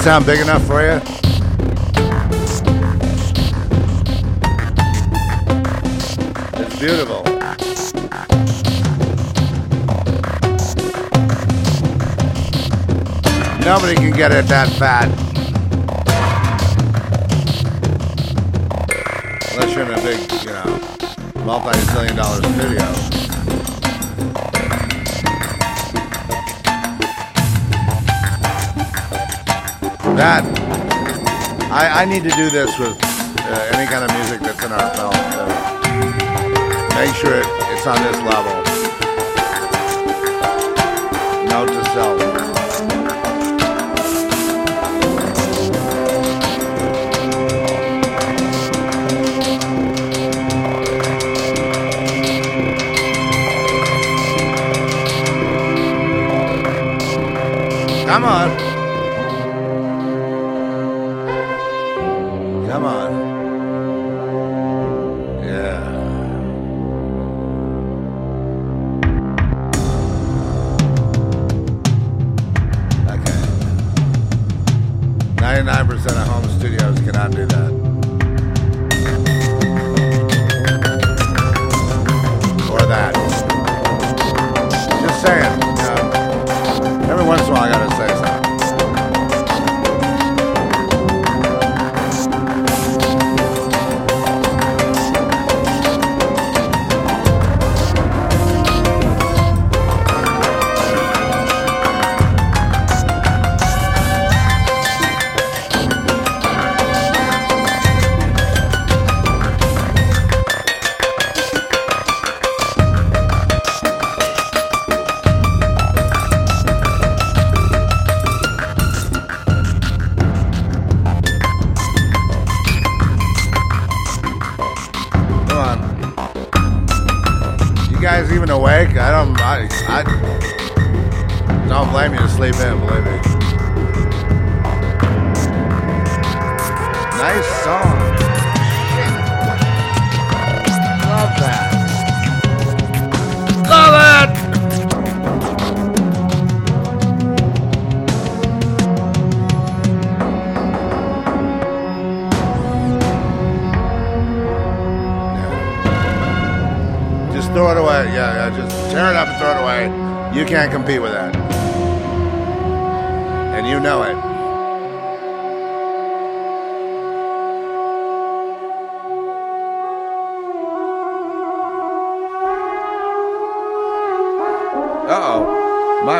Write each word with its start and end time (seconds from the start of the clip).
Sound 0.00 0.24
big 0.24 0.40
enough 0.40 0.66
for 0.66 0.80
you? 0.80 0.96
It's 6.56 6.80
beautiful. 6.80 7.22
Nobody 13.62 13.94
can 13.94 14.12
get 14.12 14.32
it 14.32 14.46
that 14.46 14.70
fat. 14.78 15.08
Unless 19.52 19.74
you're 19.74 19.84
in 19.84 19.92
a 19.92 20.02
big, 20.02 20.32
you 20.42 20.50
know, 20.50 21.44
multi-billion 21.44 22.16
dollar 22.16 22.42
studio. 22.42 23.09
That 30.20 30.44
I, 31.72 32.02
I 32.02 32.04
need 32.04 32.24
to 32.24 32.30
do 32.36 32.50
this 32.50 32.78
with 32.78 32.94
uh, 33.00 33.70
any 33.72 33.88
kind 33.90 34.04
of 34.04 34.12
music 34.18 34.42
that's 34.42 34.62
in 34.62 34.70
our 34.70 34.90
film. 34.92 35.16
So 35.32 35.48
make 36.94 37.14
sure 37.16 37.40
it, 37.40 37.46
it's 37.72 37.86
on 37.86 37.96
this 38.04 38.20
level. 38.28 38.52
Note 41.48 41.72
to 41.72 41.84
self. 41.94 42.20
Come 58.06 58.24
on. 58.24 58.59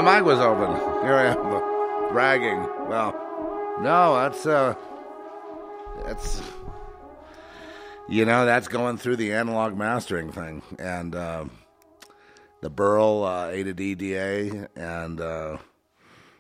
My 0.01 0.17
mic 0.17 0.25
was 0.25 0.39
open. 0.39 0.75
Here 1.05 1.13
I 1.13 1.27
am 1.27 2.09
bragging. 2.11 2.63
Well, 2.89 3.13
no, 3.83 4.15
that's, 4.15 4.47
uh, 4.47 4.75
that's, 6.07 6.41
you 8.09 8.25
know, 8.25 8.47
that's 8.47 8.67
going 8.67 8.97
through 8.97 9.17
the 9.17 9.35
analog 9.35 9.77
mastering 9.77 10.33
thing. 10.33 10.63
And, 10.79 11.15
uh, 11.15 11.45
the 12.63 12.71
Burl 12.71 13.25
uh, 13.25 13.49
A 13.49 13.63
to 13.63 13.75
D 13.75 13.95
DA, 13.95 14.69
and 14.75 15.21
uh, 15.21 15.59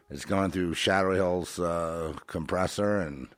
it's 0.08 0.24
going 0.24 0.52
through 0.52 0.72
Shadow 0.72 1.12
Hills 1.12 1.58
uh, 1.58 2.14
compressor, 2.26 2.98
and 3.00 3.28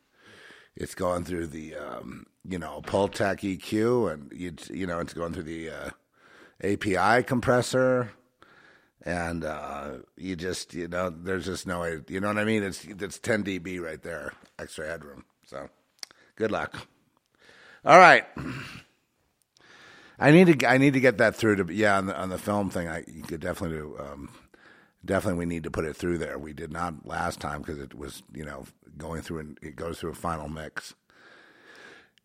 it's 0.77 0.95
going 0.95 1.25
through 1.25 1.49
the 1.49 1.75
um, 1.75 2.27
you 2.49 2.61
know 2.61 2.81
Pultec 2.85 3.41
EQ, 3.41 4.13
and 4.13 4.33
you 4.33 4.55
you 4.71 4.87
know 4.87 5.01
it's 5.01 5.15
going 5.15 5.33
through 5.33 5.43
the 5.43 5.71
uh, 5.71 5.91
API 6.63 7.25
compressor, 7.25 8.13
and 9.05 9.45
uh, 9.45 9.91
you 10.17 10.37
just 10.37 10.75
you 10.75 10.89
know 10.89 11.11
there's 11.11 11.47
just 11.47 11.67
no 11.67 11.81
way 11.81 12.01
you 12.09 12.21
know 12.21 12.29
what 12.29 12.39
I 12.39 12.45
mean. 12.45 12.63
It's 12.63 12.85
it's 12.85 13.19
10 13.19 13.45
dB 13.45 13.81
right 13.81 14.03
there, 14.03 14.33
extra 14.59 14.87
headroom. 14.87 15.25
So 15.47 15.69
good 16.37 16.51
luck. 16.51 16.87
All 17.85 17.99
right. 17.99 18.25
I 20.19 20.31
need 20.31 20.61
to 20.61 20.69
I 20.69 20.79
need 20.79 20.93
to 20.93 21.01
get 21.01 21.19
that 21.19 21.35
through 21.35 21.57
to 21.65 21.75
yeah 21.75 21.99
on 21.99 22.07
the 22.07 22.17
on 22.17 22.29
the 22.29 22.39
film 22.39 22.71
thing. 22.71 22.89
I 22.89 23.05
you 23.09 23.23
could 23.23 23.41
definitely 23.41 23.79
do. 23.79 23.97
Um, 23.99 24.31
definitely, 25.05 25.39
we 25.41 25.47
need 25.47 25.65
to 25.65 25.71
put 25.71 25.85
it 25.85 25.97
through 25.97 26.19
there. 26.19 26.39
We 26.39 26.53
did 26.53 26.73
not 26.73 27.07
last 27.07 27.41
time 27.41 27.61
because 27.61 27.79
it 27.79 27.95
was 27.95 28.23
you 28.33 28.45
know 28.45 28.65
going 28.97 29.23
through 29.23 29.41
and 29.41 29.59
it 29.63 29.75
goes 29.75 29.99
through 29.99 30.11
a 30.11 30.15
final 30.15 30.49
mix. 30.49 30.95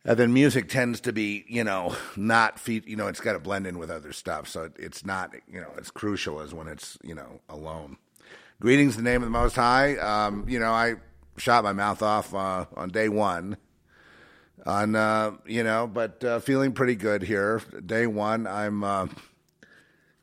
And 0.06 0.18
then 0.18 0.34
music 0.34 0.70
tends 0.70 1.02
to 1.02 1.14
be 1.14 1.46
you 1.48 1.64
know 1.64 1.96
not 2.16 2.60
feet 2.60 2.88
you 2.88 2.96
know 2.96 3.08
it's 3.08 3.20
got 3.20 3.34
to 3.34 3.40
blend 3.40 3.68
in 3.68 3.78
with 3.78 3.92
other 3.92 4.14
stuff, 4.14 4.48
so 4.48 4.64
it, 4.64 4.74
it's 4.78 5.06
not 5.06 5.34
you 5.52 5.60
know 5.60 5.72
as 5.80 5.92
crucial 5.92 6.40
as 6.40 6.54
when 6.54 6.68
it's 6.68 6.98
you 7.04 7.16
know 7.16 7.42
alone. 7.50 7.98
Greetings, 8.60 8.98
in 8.98 9.04
the 9.04 9.10
name 9.10 9.22
of 9.22 9.28
the 9.28 9.32
Most 9.32 9.56
High. 9.56 9.98
Um, 9.98 10.48
you 10.48 10.60
know 10.60 10.72
I 10.72 10.96
shot 11.38 11.64
my 11.64 11.74
mouth 11.74 12.02
off 12.02 12.34
uh, 12.34 12.66
on 12.76 12.90
day 12.90 13.10
one 13.10 13.58
on 14.68 14.96
uh, 14.96 15.32
you 15.46 15.64
know, 15.64 15.88
but 15.88 16.24
uh, 16.24 16.40
feeling 16.40 16.74
pretty 16.74 16.96
good 16.96 17.24
here. 17.24 17.62
Day 17.86 18.06
one, 18.06 18.46
I'm 18.46 18.84
uh, 18.84 19.08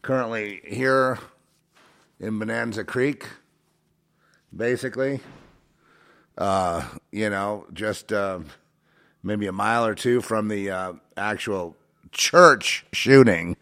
currently 0.03 0.61
here 0.65 1.19
in 2.21 2.39
Bonanza 2.39 2.85
Creek, 2.85 3.27
basically. 4.55 5.21
Uh, 6.37 6.85
you 7.11 7.31
know, 7.31 7.67
just 7.73 8.13
maybe 9.25 9.47
a 9.47 9.53
mile 9.53 9.85
or 9.85 9.95
two 9.95 10.21
from 10.21 10.49
the 10.49 10.71
uh, 10.71 10.93
actual 11.17 11.77
church 12.13 12.87
shooting. 12.93 13.57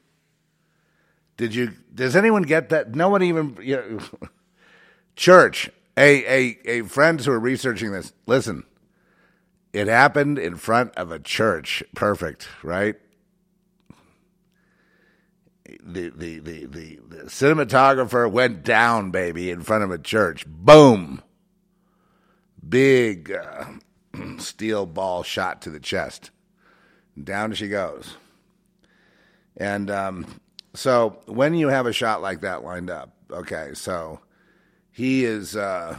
Did 1.39 1.55
you? 1.55 1.73
Does 1.95 2.15
anyone 2.15 2.43
get 2.43 2.69
that? 2.69 2.95
No 2.95 3.09
one 3.09 3.23
even. 3.23 3.57
You 3.63 3.77
know, 3.77 4.29
church. 5.17 5.71
A 5.97 6.25
a 6.25 6.59
a 6.67 6.83
friends 6.83 7.25
who 7.25 7.33
are 7.33 7.41
researching 7.41 7.93
this. 7.93 8.13
Listen 8.27 8.65
it 9.73 9.89
happened 9.89 10.39
in 10.39 10.57
front 10.57 10.95
of 10.97 11.11
a 11.11 11.19
church. 11.19 11.83
Perfect, 11.95 12.49
right? 12.63 12.97
The, 15.83 16.11
the, 16.11 16.39
the, 16.39 16.67
the, 16.67 16.99
the 17.09 17.17
cinematographer 17.25 18.31
went 18.31 18.63
down, 18.63 19.11
baby, 19.11 19.51
in 19.51 19.63
front 19.63 19.85
of 19.85 19.91
a 19.91 19.99
church. 19.99 20.47
Boom. 20.47 21.23
Big 22.67 23.33
uh, 23.33 23.65
steel 24.39 24.87
ball 24.87 25.23
shot 25.23 25.63
to 25.63 25.71
the 25.71 25.81
chest. 25.81 26.31
Down 27.23 27.53
she 27.55 27.69
goes. 27.69 28.17
And 29.57 29.91
um, 29.91 30.41
so 30.75 31.21
when 31.27 31.55
you 31.55 31.69
have 31.69 31.87
a 31.87 31.93
shot 31.93 32.23
like 32.23 32.41
that 32.41 32.65
lined 32.65 32.91
up, 32.91 33.15
okay, 33.31 33.73
so 33.75 34.21
he 34.91 35.25
is, 35.25 35.57
uh, 35.57 35.99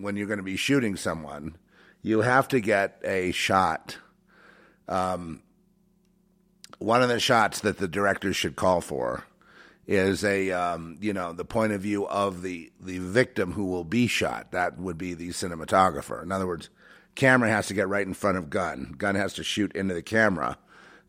when 0.00 0.16
you're 0.16 0.26
going 0.26 0.38
to 0.38 0.42
be 0.42 0.56
shooting 0.56 0.96
someone, 0.96 1.56
you 2.02 2.20
have 2.20 2.48
to 2.48 2.60
get 2.60 3.00
a 3.04 3.32
shot. 3.32 3.98
Um, 4.88 5.42
one 6.78 7.02
of 7.02 7.08
the 7.08 7.20
shots 7.20 7.60
that 7.60 7.78
the 7.78 7.88
directors 7.88 8.36
should 8.36 8.56
call 8.56 8.80
for 8.80 9.24
is 9.86 10.22
a 10.22 10.50
um, 10.52 10.98
you 11.00 11.12
know 11.12 11.32
the 11.32 11.44
point 11.44 11.72
of 11.72 11.80
view 11.80 12.06
of 12.06 12.42
the 12.42 12.70
the 12.78 12.98
victim 12.98 13.52
who 13.52 13.64
will 13.64 13.84
be 13.84 14.06
shot. 14.06 14.52
That 14.52 14.78
would 14.78 14.98
be 14.98 15.14
the 15.14 15.30
cinematographer. 15.30 16.22
In 16.22 16.30
other 16.30 16.46
words, 16.46 16.68
camera 17.18 17.50
has 17.50 17.66
to 17.66 17.74
get 17.74 17.88
right 17.88 18.06
in 18.06 18.14
front 18.14 18.38
of 18.38 18.48
gun. 18.48 18.94
Gun 18.96 19.16
has 19.16 19.34
to 19.34 19.42
shoot 19.42 19.72
into 19.72 19.92
the 19.92 20.02
camera. 20.02 20.56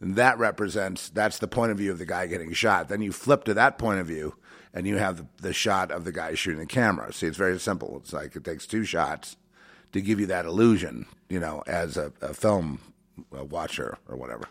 And 0.01 0.15
that 0.15 0.39
represents 0.39 1.09
that's 1.09 1.38
the 1.38 1.47
point 1.47 1.71
of 1.71 1.77
view 1.77 1.91
of 1.91 2.00
the 2.00 2.06
guy 2.06 2.25
getting 2.25 2.51
shot. 2.51 2.89
Then 2.89 3.01
you 3.01 3.11
flip 3.11 3.44
to 3.44 3.53
that 3.53 3.77
point 3.77 4.00
of 4.00 4.07
view 4.07 4.35
and 4.73 4.88
you 4.88 4.97
have 4.97 5.17
the, 5.17 5.27
the 5.41 5.53
shot 5.53 5.91
of 5.91 6.06
the 6.06 6.11
guy 6.11 6.33
shooting 6.33 6.59
the 6.59 6.65
camera. 6.65 7.13
See, 7.13 7.27
it's 7.27 7.38
very 7.38 7.59
simple. 7.59 7.97
It's 7.97 8.11
like 8.11 8.35
it 8.35 8.44
takes 8.44 8.65
two 8.65 8.83
shots 8.85 9.38
to 9.91 10.01
give 10.01 10.19
you 10.19 10.25
that 10.27 10.45
illusion, 10.45 11.06
you 11.29 11.39
know, 11.39 11.63
as 11.67 11.95
a, 11.95 12.11
a 12.21 12.33
film 12.33 12.79
watcher 13.31 13.97
or 14.07 14.17
whatever. 14.17 14.45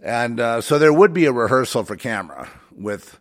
And 0.00 0.38
uh, 0.38 0.60
so 0.60 0.78
there 0.78 0.92
would 0.92 1.12
be 1.12 1.24
a 1.24 1.32
rehearsal 1.32 1.82
for 1.82 1.96
camera 1.96 2.48
with 2.70 3.18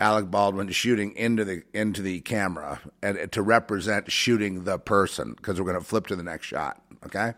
Alec 0.00 0.30
Baldwin 0.30 0.68
shooting 0.70 1.12
into 1.16 1.44
the 1.44 1.62
into 1.74 2.02
the 2.02 2.20
camera 2.20 2.80
and 3.02 3.30
to 3.32 3.42
represent 3.42 4.10
shooting 4.10 4.64
the 4.64 4.78
person 4.78 5.34
because 5.34 5.60
we're 5.60 5.66
going 5.66 5.78
to 5.78 5.84
flip 5.84 6.06
to 6.06 6.16
the 6.16 6.22
next 6.22 6.46
shot. 6.46 6.80
Okay. 7.04 7.34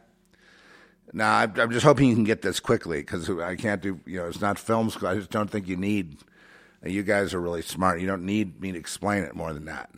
Now 1.13 1.39
I'm 1.39 1.71
just 1.71 1.85
hoping 1.85 2.09
you 2.09 2.15
can 2.15 2.25
get 2.25 2.43
this 2.43 2.61
quickly 2.61 3.01
because 3.01 3.29
I 3.31 3.57
can't 3.57 3.81
do 3.81 4.01
you 4.05 4.19
know 4.19 4.27
it's 4.27 4.41
not 4.41 4.59
film 4.59 4.91
school. 4.91 5.09
I 5.09 5.15
just 5.15 5.31
don't 5.31 5.51
think 5.51 5.69
you 5.69 5.77
need. 5.77 6.19
You 6.85 7.03
guys 7.03 7.35
are 7.35 7.41
really 7.41 7.63
smart. 7.63 8.01
You 8.01 8.07
don't 8.07 8.25
need 8.25 8.61
me 8.61 8.73
to 8.73 8.79
explain 8.79 9.23
it 9.23 9.35
more 9.35 9.53
than 9.53 9.67
that. 9.67 9.91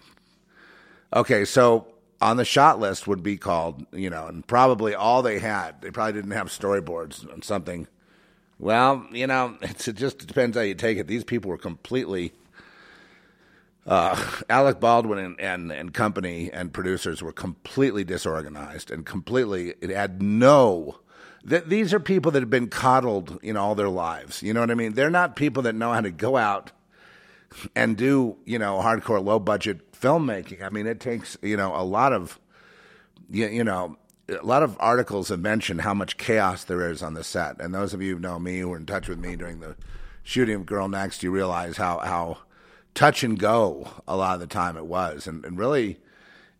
Okay, 1.14 1.44
so 1.44 1.86
on 2.20 2.36
the 2.36 2.44
shot 2.44 2.78
list 2.78 3.06
would 3.06 3.22
be 3.22 3.36
called 3.36 3.84
you 3.92 4.08
know, 4.08 4.26
and 4.28 4.46
probably 4.46 4.94
all 4.94 5.22
they 5.22 5.40
had. 5.40 5.82
They 5.82 5.90
probably 5.90 6.12
didn't 6.12 6.30
have 6.30 6.46
storyboards 6.46 7.30
on 7.32 7.42
something. 7.42 7.88
Well, 8.60 9.04
you 9.10 9.26
know, 9.26 9.58
it 9.60 9.96
just 9.96 10.18
depends 10.24 10.56
how 10.56 10.62
you 10.62 10.76
take 10.76 10.96
it. 10.96 11.08
These 11.08 11.24
people 11.24 11.50
were 11.50 11.58
completely 11.58 12.32
uh, 13.86 14.40
Alec 14.48 14.80
Baldwin 14.80 15.18
and, 15.18 15.40
and, 15.40 15.72
and 15.72 15.94
company 15.94 16.50
and 16.52 16.72
producers 16.72 17.22
were 17.22 17.32
completely 17.32 18.04
disorganized 18.04 18.90
and 18.90 19.04
completely, 19.04 19.74
it 19.80 19.90
had 19.90 20.22
no, 20.22 21.00
th- 21.48 21.64
these 21.66 21.92
are 21.92 22.00
people 22.00 22.30
that 22.32 22.40
have 22.42 22.50
been 22.50 22.68
coddled 22.68 23.38
in 23.42 23.56
all 23.56 23.74
their 23.74 23.88
lives. 23.88 24.42
You 24.42 24.54
know 24.54 24.60
what 24.60 24.70
I 24.70 24.74
mean? 24.74 24.92
They're 24.92 25.10
not 25.10 25.36
people 25.36 25.62
that 25.64 25.74
know 25.74 25.92
how 25.92 26.00
to 26.00 26.10
go 26.10 26.36
out 26.36 26.70
and 27.74 27.96
do, 27.96 28.36
you 28.44 28.58
know, 28.58 28.78
hardcore 28.78 29.22
low 29.22 29.38
budget 29.38 29.92
filmmaking. 29.92 30.62
I 30.62 30.68
mean, 30.70 30.86
it 30.86 31.00
takes, 31.00 31.36
you 31.42 31.56
know, 31.56 31.74
a 31.74 31.82
lot 31.82 32.12
of, 32.12 32.38
you, 33.30 33.46
you 33.48 33.64
know, 33.64 33.96
a 34.28 34.46
lot 34.46 34.62
of 34.62 34.76
articles 34.80 35.28
have 35.28 35.40
mentioned 35.40 35.80
how 35.82 35.92
much 35.92 36.16
chaos 36.16 36.64
there 36.64 36.88
is 36.88 37.02
on 37.02 37.14
the 37.14 37.24
set. 37.24 37.60
And 37.60 37.74
those 37.74 37.92
of 37.92 38.00
you 38.00 38.14
who 38.14 38.20
know 38.20 38.38
me, 38.38 38.60
who 38.60 38.68
were 38.68 38.76
in 38.76 38.86
touch 38.86 39.08
with 39.08 39.18
me 39.18 39.36
during 39.36 39.60
the 39.60 39.76
shooting 40.22 40.54
of 40.54 40.66
Girl 40.66 40.88
Next, 40.88 41.22
you 41.22 41.30
realize 41.30 41.76
how, 41.76 41.98
how, 41.98 42.38
touch 42.94 43.22
and 43.22 43.38
go 43.38 43.88
a 44.06 44.16
lot 44.16 44.34
of 44.34 44.40
the 44.40 44.46
time 44.46 44.76
it 44.76 44.86
was. 44.86 45.26
And, 45.26 45.44
and 45.44 45.58
really, 45.58 45.98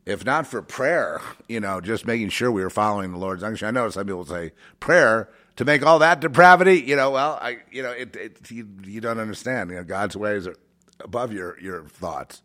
if 0.06 0.25
not 0.25 0.46
for 0.46 0.62
prayer, 0.62 1.20
you 1.49 1.61
know, 1.61 1.81
just 1.81 2.06
making 2.06 2.31
sure 2.31 2.50
we 2.50 2.62
were 2.62 2.70
following 2.70 3.12
the 3.12 3.19
Lord's 3.19 3.43
unction. 3.43 3.69
I 3.69 3.70
know 3.70 3.88
some 3.90 4.06
people 4.06 4.25
say 4.25 4.52
prayer 4.81 5.29
to 5.56 5.64
make 5.64 5.84
all 5.84 5.99
that 5.99 6.20
depravity, 6.20 6.81
you 6.81 6.96
know, 6.96 7.11
well, 7.11 7.38
I, 7.40 7.58
you 7.70 7.82
know, 7.82 7.90
it, 7.90 8.17
it 8.17 8.50
you, 8.50 8.69
you 8.84 9.00
don't 9.00 9.19
understand. 9.20 9.70
You 9.70 9.76
know, 9.76 9.84
God's 9.84 10.17
ways 10.17 10.46
are 10.46 10.56
above 11.00 11.32
your, 11.32 11.58
your 11.61 11.84
thoughts. 11.84 12.43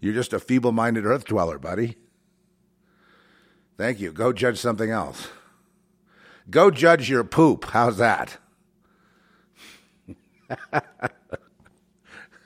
You're 0.00 0.14
just 0.14 0.32
a 0.32 0.40
feeble 0.40 0.72
minded 0.72 1.04
earth 1.04 1.24
dweller, 1.24 1.58
buddy. 1.58 1.96
Thank 3.76 4.00
you. 4.00 4.12
Go 4.12 4.32
judge 4.32 4.58
something 4.58 4.90
else. 4.90 5.28
Go 6.48 6.70
judge 6.70 7.08
your 7.10 7.24
poop. 7.24 7.64
How's 7.66 7.96
that? 7.96 8.36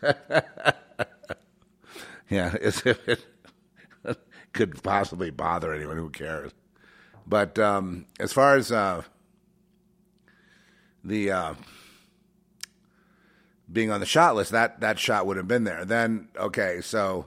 yeah, 2.29 2.55
as 2.61 2.83
if 2.85 3.09
it 3.09 3.25
could 4.53 4.83
possibly 4.83 5.31
bother 5.31 5.73
anyone 5.73 5.97
who 5.97 6.11
cares. 6.11 6.53
But 7.27 7.59
um, 7.59 8.07
as 8.19 8.33
far 8.33 8.57
as 8.57 8.73
uh, 8.73 9.03
the 11.05 11.31
uh, 11.31 11.55
being 13.71 13.91
on 13.91 14.01
the 14.01 14.07
shot 14.07 14.35
list, 14.35 14.53
that 14.53 14.81
that 14.81 14.99
shot 14.99 15.27
would 15.27 15.37
have 15.37 15.49
been 15.49 15.65
there. 15.65 15.85
Then 15.85 16.29
okay, 16.37 16.81
so 16.81 17.27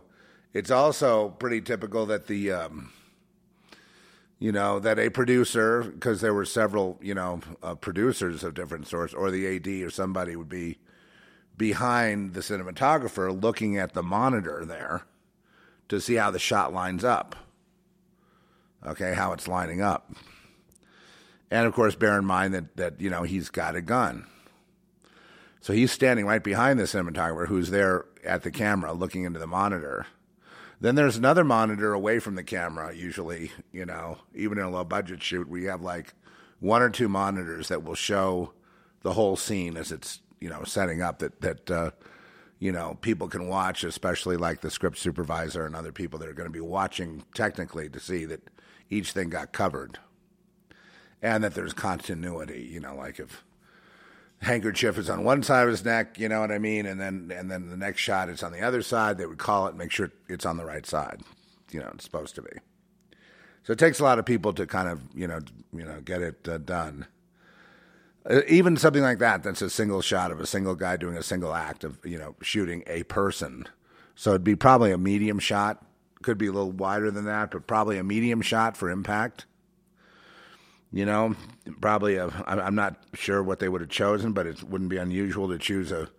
it's 0.53 0.71
also 0.71 1.30
pretty 1.30 1.62
typical 1.62 2.06
that 2.07 2.27
the 2.27 2.51
um, 2.51 2.92
you 4.39 4.51
know 4.51 4.80
that 4.80 4.97
a 4.97 5.09
producer 5.09 5.83
because 5.83 6.21
there 6.21 6.33
were 6.33 6.45
several 6.45 6.97
you 7.01 7.13
know 7.13 7.42
uh, 7.62 7.75
producers 7.75 8.44
of 8.44 8.56
different 8.56 8.88
sorts, 8.88 9.13
or 9.13 9.30
the 9.30 9.56
AD 9.56 9.68
or 9.86 9.92
somebody 9.92 10.36
would 10.36 10.50
be 10.50 10.80
behind 11.61 12.33
the 12.33 12.39
cinematographer 12.39 13.39
looking 13.39 13.77
at 13.77 13.93
the 13.93 14.01
monitor 14.01 14.65
there 14.65 15.03
to 15.87 16.01
see 16.01 16.15
how 16.15 16.31
the 16.31 16.39
shot 16.39 16.73
lines 16.73 17.03
up. 17.03 17.35
Okay, 18.83 19.13
how 19.13 19.31
it's 19.31 19.47
lining 19.47 19.80
up. 19.80 20.11
And 21.51 21.68
of 21.68 21.73
course, 21.75 21.94
bear 21.94 22.18
in 22.18 22.25
mind 22.25 22.56
that, 22.56 22.77
that 22.77 22.99
you 22.99 23.11
know, 23.11 23.21
he's 23.21 23.51
got 23.51 23.75
a 23.75 23.81
gun. 23.81 24.25
So 25.59 25.71
he's 25.71 25.91
standing 25.91 26.25
right 26.25 26.44
behind 26.44 26.80
the 26.80 26.85
cinematographer 26.85 27.47
who's 27.47 27.69
there 27.69 28.06
at 28.23 28.41
the 28.41 28.49
camera 28.49 28.91
looking 28.91 29.23
into 29.23 29.37
the 29.37 29.45
monitor. 29.45 30.07
Then 30.80 30.95
there's 30.95 31.15
another 31.15 31.44
monitor 31.44 31.94
away 31.94 32.18
from 32.18 32.33
the 32.33 32.44
camera, 32.44 32.91
usually, 32.91 33.51
you 33.71 33.85
know, 33.85 34.18
even 34.33 34.57
in 34.57 34.63
a 34.63 34.71
low 34.71 34.83
budget 34.83 35.21
shoot, 35.21 35.47
we 35.47 35.65
have 35.65 35.83
like 35.83 36.15
one 36.59 36.81
or 36.81 36.89
two 36.89 37.07
monitors 37.07 37.68
that 37.68 37.83
will 37.83 37.94
show 37.94 38.53
the 39.03 39.13
whole 39.13 39.35
scene 39.35 39.77
as 39.77 39.91
it's 39.91 40.20
you 40.42 40.50
know 40.50 40.64
setting 40.64 41.02
up 41.02 41.19
that 41.19 41.40
that 41.40 41.71
uh, 41.71 41.92
you 42.60 42.71
know 42.71 42.98
people 43.00 43.30
can 43.30 43.48
watch, 43.48 43.86
especially 43.86 44.36
like 44.36 44.60
the 44.60 44.71
script 44.71 44.98
supervisor 44.98 45.66
and 45.66 45.76
other 45.76 45.94
people 45.94 46.19
that 46.19 46.28
are 46.28 46.33
going 46.33 46.50
to 46.50 46.54
be 46.54 46.60
watching 46.60 47.24
technically 47.33 47.88
to 47.90 48.00
see 48.00 48.26
that 48.26 48.50
each 48.90 49.14
thing 49.14 49.30
got 49.30 49.54
covered, 49.54 50.00
and 51.21 51.44
that 51.44 51.54
there's 51.54 51.74
continuity. 51.74 52.68
You 52.69 52.81
know, 52.81 52.95
like 52.95 53.19
if 53.19 53.45
handkerchief 54.42 54.98
is 54.98 55.10
on 55.10 55.24
one 55.24 55.44
side 55.44 55.64
of 55.64 55.69
his 55.69 55.86
neck, 55.86 56.19
you 56.19 56.28
know 56.28 56.42
what 56.42 56.52
I 56.52 56.57
mean, 56.57 56.86
and 56.86 57.00
then 57.00 57.31
and 57.33 57.50
then 57.50 57.69
the 57.69 57.78
next 57.78 58.02
shot 58.02 58.28
it's 58.28 58.44
on 58.44 58.52
the 58.52 58.62
other 58.62 58.81
side. 58.81 59.18
They 59.18 59.26
would 59.26 59.38
call 59.38 59.68
it, 59.68 59.76
make 59.76 59.92
sure 59.92 60.12
it's 60.28 60.45
on 60.45 60.57
the 60.57 60.66
right 60.66 60.86
side. 60.86 61.21
You 61.71 61.80
know, 61.80 61.92
it's 61.94 62.04
supposed 62.04 62.36
to 62.36 62.42
be. 62.42 62.52
So 63.64 63.74
it 63.74 63.80
takes 63.80 64.00
a 64.00 64.04
lot 64.04 64.19
of 64.19 64.26
people 64.26 64.54
to 64.54 64.66
kind 64.66 64.90
of 64.90 65.02
you 65.14 65.28
know 65.28 65.40
you 65.71 65.86
know 65.86 66.02
get 66.02 66.21
it 66.21 66.48
uh, 66.48 66.57
done. 66.57 67.06
Uh, 68.30 68.42
even 68.47 68.78
something 68.78 69.01
like 69.01 69.18
that 69.19 69.42
that's 69.42 69.61
a 69.61 69.69
single 69.69 70.01
shot 70.01 70.31
of 70.31 70.40
a 70.40 70.45
single 70.45 70.75
guy 70.75 70.95
doing 70.95 71.18
a 71.18 71.23
single 71.23 71.54
act 71.54 71.83
of 71.83 71.97
you 72.06 72.18
know 72.18 72.35
shooting 72.42 72.83
a 72.87 73.04
person. 73.04 73.68
So 74.16 74.31
it'd 74.31 74.44
be 74.44 74.56
probably 74.56 74.92
a 74.92 74.97
medium 74.97 75.40
shot. 75.40 75.83
Could 76.21 76.37
be 76.37 76.47
a 76.47 76.51
little 76.51 76.71
wider 76.71 77.09
than 77.09 77.25
that 77.25 77.51
but 77.51 77.66
probably 77.66 77.97
a 77.97 78.04
medium 78.04 78.42
shot 78.42 78.78
for 78.78 78.92
impact. 78.92 79.45
You 80.92 81.06
know 81.06 81.35
probably 81.80 82.18
a 82.18 82.28
i'm 82.45 82.75
not 82.75 83.01
sure 83.13 83.42
what 83.42 83.59
they 83.59 83.69
would 83.69 83.81
have 83.81 83.90
chosen 83.90 84.33
but 84.33 84.45
it 84.45 84.61
wouldn't 84.61 84.90
be 84.90 84.97
unusual 84.97 85.47
to 85.47 85.57
choose 85.57 85.92
a 85.92 86.09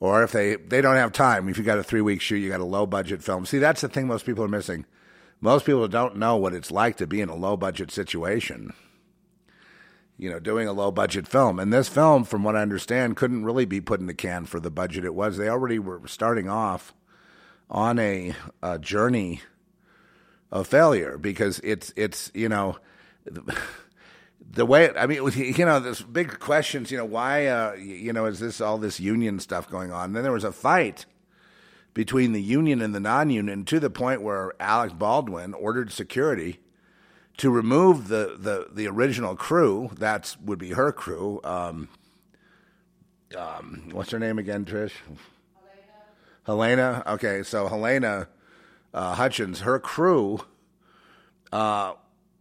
or 0.00 0.22
if 0.22 0.32
they 0.32 0.56
they 0.56 0.80
don't 0.80 0.96
have 0.96 1.12
time. 1.12 1.48
If 1.48 1.58
you 1.58 1.64
got 1.64 1.78
a 1.78 1.84
three 1.84 2.00
week 2.00 2.20
shoot 2.20 2.38
you 2.38 2.50
got 2.50 2.60
a 2.60 2.64
low 2.64 2.86
budget 2.86 3.22
film. 3.22 3.46
See 3.46 3.58
that's 3.58 3.82
the 3.82 3.88
thing 3.88 4.08
most 4.08 4.26
people 4.26 4.42
are 4.42 4.48
missing. 4.48 4.86
Most 5.40 5.66
people 5.66 5.86
don't 5.86 6.16
know 6.16 6.36
what 6.36 6.52
it's 6.54 6.72
like 6.72 6.96
to 6.96 7.06
be 7.06 7.20
in 7.20 7.28
a 7.28 7.36
low 7.36 7.56
budget 7.56 7.92
situation 7.92 8.72
you 10.18 10.28
know, 10.28 10.40
doing 10.40 10.66
a 10.66 10.72
low 10.72 10.90
budget 10.90 11.28
film. 11.28 11.58
And 11.60 11.72
this 11.72 11.88
film, 11.88 12.24
from 12.24 12.42
what 12.42 12.56
I 12.56 12.62
understand, 12.62 13.16
couldn't 13.16 13.44
really 13.44 13.64
be 13.64 13.80
put 13.80 14.00
in 14.00 14.06
the 14.06 14.14
can 14.14 14.44
for 14.44 14.58
the 14.58 14.70
budget 14.70 15.04
it 15.04 15.14
was. 15.14 15.36
They 15.36 15.48
already 15.48 15.78
were 15.78 16.02
starting 16.06 16.48
off 16.48 16.92
on 17.70 17.98
a, 17.98 18.34
a 18.62 18.78
journey 18.78 19.42
of 20.50 20.66
failure 20.66 21.18
because 21.18 21.60
it's 21.62 21.92
it's 21.94 22.30
you 22.34 22.48
know 22.48 22.78
the 24.50 24.64
way 24.64 24.90
I 24.96 25.06
mean 25.06 25.30
you 25.34 25.64
know 25.64 25.78
there's 25.78 26.00
big 26.02 26.38
questions 26.38 26.90
you 26.90 26.96
know 26.96 27.04
why 27.04 27.46
uh, 27.46 27.74
you 27.74 28.14
know 28.14 28.24
is 28.24 28.40
this 28.40 28.60
all 28.60 28.78
this 28.78 28.98
union 28.98 29.38
stuff 29.38 29.70
going 29.70 29.92
on? 29.92 30.06
And 30.06 30.16
then 30.16 30.22
there 30.24 30.32
was 30.32 30.44
a 30.44 30.52
fight 30.52 31.06
between 31.94 32.32
the 32.32 32.42
union 32.42 32.80
and 32.80 32.94
the 32.94 33.00
non-union 33.00 33.64
to 33.66 33.80
the 33.80 33.90
point 33.90 34.22
where 34.22 34.52
Alec 34.60 34.98
Baldwin 34.98 35.54
ordered 35.54 35.90
security 35.90 36.60
to 37.38 37.50
remove 37.50 38.08
the, 38.08 38.36
the, 38.38 38.68
the 38.72 38.86
original 38.88 39.34
crew, 39.36 39.90
that 39.98 40.36
would 40.44 40.58
be 40.58 40.70
her 40.70 40.92
crew. 40.92 41.40
Um, 41.44 41.88
um, 43.36 43.88
what's 43.92 44.10
her 44.10 44.18
name 44.18 44.38
again, 44.38 44.64
Trish? 44.64 44.92
Halyna. 46.46 47.04
Halyna. 47.04 47.06
Okay, 47.14 47.42
so 47.42 47.68
Halyna 47.68 48.26
uh, 48.92 49.14
Hutchins, 49.14 49.60
her 49.60 49.78
crew, 49.78 50.40
uh, 51.52 51.92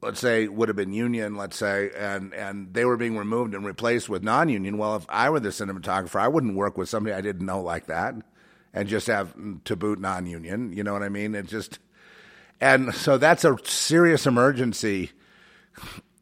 let's 0.02 0.20
say, 0.20 0.48
would 0.48 0.70
have 0.70 0.76
been 0.76 0.94
union, 0.94 1.36
let's 1.36 1.58
say, 1.58 1.92
and, 1.96 2.34
and 2.34 2.74
they 2.74 2.86
were 2.86 2.98
being 2.98 3.18
removed 3.18 3.54
and 3.54 3.66
replaced 3.66 4.10
with 4.10 4.24
non 4.24 4.50
union. 4.50 4.78
Well, 4.78 4.96
if 4.96 5.06
I 5.10 5.30
were 5.30 5.40
the 5.40 5.50
cinematographer, 5.50 6.20
I 6.20 6.28
wouldn't 6.28 6.56
work 6.56 6.78
with 6.78 6.90
somebody 6.90 7.14
I 7.14 7.22
didn't 7.22 7.46
know 7.46 7.62
like 7.62 7.88
that 7.88 8.16
and 8.74 8.88
just 8.88 9.08
have 9.08 9.36
to 9.66 9.76
boot 9.76 10.00
non 10.00 10.26
union. 10.26 10.74
You 10.74 10.84
know 10.84 10.94
what 10.94 11.04
I 11.04 11.10
mean? 11.10 11.36
It 11.36 11.48
just 11.48 11.80
And 12.60 12.94
so 12.94 13.18
that's 13.18 13.46
a 13.46 13.56
serious 13.64 14.26
emergency 14.26 15.12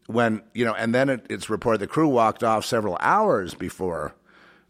when, 0.07 0.41
you 0.53 0.65
know, 0.65 0.73
and 0.73 0.93
then 0.93 1.09
it, 1.09 1.25
it's 1.29 1.49
reported 1.49 1.79
the 1.79 1.87
crew 1.87 2.07
walked 2.07 2.43
off 2.43 2.65
several 2.65 2.97
hours 2.99 3.53
before 3.53 4.13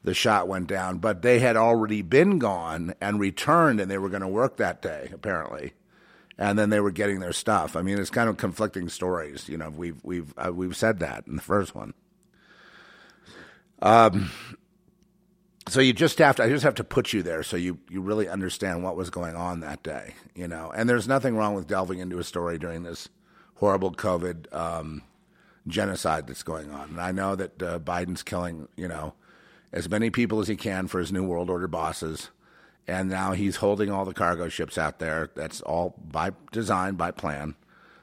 the 0.04 0.14
shot 0.14 0.48
went 0.48 0.68
down, 0.68 1.00
but 1.00 1.22
they 1.24 1.40
had 1.40 1.58
already 1.58 2.02
been 2.02 2.38
gone 2.38 2.94
and 3.02 3.20
returned 3.20 3.80
and 3.80 3.90
they 3.90 3.98
were 3.98 4.10
going 4.10 4.22
to 4.22 4.28
work 4.28 4.58
that 4.58 4.82
day, 4.82 5.10
apparently. 5.12 5.74
And 6.38 6.60
then 6.60 6.70
they 6.70 6.80
were 6.80 6.92
getting 6.92 7.20
their 7.20 7.34
stuff. 7.34 7.76
I 7.76 7.82
mean, 7.82 7.98
it's 7.98 8.10
kind 8.10 8.30
of 8.30 8.38
conflicting 8.38 8.90
stories. 8.90 9.48
You 9.48 9.58
know, 9.58 9.70
we've 9.70 9.98
we've 10.04 10.34
uh, 10.38 10.52
we've 10.54 10.76
said 10.76 11.00
that 11.00 11.26
in 11.28 11.38
the 11.38 11.42
first 11.42 11.74
one. 11.74 11.94
Um, 13.82 14.32
so 15.68 15.80
you 15.82 15.94
just 15.94 16.18
have 16.20 16.36
to 16.36 16.44
i 16.44 16.50
just 16.50 16.64
have 16.64 16.76
to 16.76 16.84
put 16.84 17.14
you 17.14 17.24
there 17.24 17.44
so 17.44 17.58
you, 17.58 17.78
you 17.90 18.02
really 18.02 18.28
understand 18.28 18.84
what 18.84 18.96
was 18.96 19.10
going 19.10 19.36
on 19.36 19.60
that 19.60 19.82
day 19.84 20.14
you 20.36 20.48
know? 20.48 20.72
And 20.76 20.88
there's 20.88 21.08
nothing 21.08 21.36
wrong 21.36 21.56
with 21.56 21.68
delving 21.68 22.00
into 22.00 22.20
a 22.20 22.24
story 22.24 22.58
during 22.60 22.84
this 22.84 23.10
horrible 23.56 23.92
covid 23.92 24.54
um, 24.54 25.02
genocide 25.68 26.28
that's 26.28 26.44
going 26.44 26.72
on. 26.72 26.90
And 26.90 27.02
i 27.02 27.12
know 27.12 27.36
that 27.36 27.64
uh, 27.64 27.80
biden's 27.80 28.24
killing 28.24 28.68
you 28.76 28.88
know 28.88 29.14
as 29.74 29.90
many 29.90 30.10
people 30.10 30.40
as 30.40 30.48
he 30.48 30.56
can 30.56 30.88
for 30.88 31.00
his 31.00 31.12
new 31.12 31.24
world 31.26 31.50
order 31.50 31.68
bosses. 31.68 32.30
And 32.88 33.10
now 33.10 33.32
he's 33.32 33.58
holding 33.58 33.90
all 33.90 34.06
the 34.06 34.14
cargo 34.14 34.48
ships 34.48 34.78
out 34.78 35.00
there. 35.00 35.32
That's 35.36 35.60
all 35.62 35.96
by 36.00 36.32
design 36.52 36.94
by 36.96 37.12
plan 37.12 37.56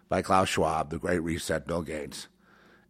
by 0.08 0.20
klaus 0.20 0.50
schwab 0.50 0.90
the 0.90 0.98
great 0.98 1.20
reset 1.20 1.66
bill 1.66 1.80
gates 1.82 2.28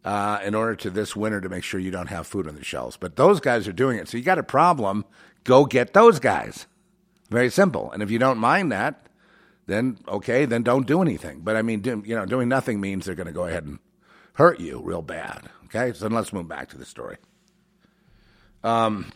uh, 0.04 0.40
in 0.44 0.54
order 0.54 0.74
to 0.74 0.90
this 0.90 1.14
winter 1.14 1.40
to 1.40 1.48
make 1.48 1.64
sure 1.64 1.78
you 1.78 1.90
don't 1.90 2.08
have 2.08 2.26
food 2.26 2.48
on 2.48 2.54
the 2.54 2.64
shelves. 2.64 2.96
But 2.96 3.16
those 3.16 3.40
guys 3.40 3.68
are 3.68 3.72
doing 3.72 3.98
it. 3.98 4.08
So 4.08 4.16
you 4.16 4.24
got 4.24 4.38
a 4.38 4.42
problem, 4.42 5.04
go 5.44 5.64
get 5.64 5.92
those 5.94 6.18
guys. 6.18 6.66
Very 7.30 7.50
simple. 7.50 7.90
And 7.92 8.02
if 8.02 8.10
you 8.10 8.18
don't 8.18 8.38
mind 8.38 8.72
that, 8.72 9.06
then 9.66 9.98
okay, 10.08 10.44
then 10.44 10.62
don't 10.62 10.86
do 10.86 11.00
anything. 11.00 11.40
But 11.40 11.56
I 11.56 11.62
mean, 11.62 11.80
do, 11.80 12.02
you 12.04 12.14
know, 12.16 12.26
doing 12.26 12.48
nothing 12.48 12.80
means 12.80 13.06
they're 13.06 13.14
going 13.14 13.26
to 13.26 13.32
go 13.32 13.46
ahead 13.46 13.64
and 13.64 13.78
hurt 14.34 14.60
you 14.60 14.80
real 14.80 15.02
bad. 15.02 15.48
Okay, 15.66 15.92
so 15.96 16.08
let's 16.08 16.32
move 16.32 16.48
back 16.48 16.68
to 16.70 16.78
the 16.78 16.84
story. 16.84 17.16
Um, 18.64 19.10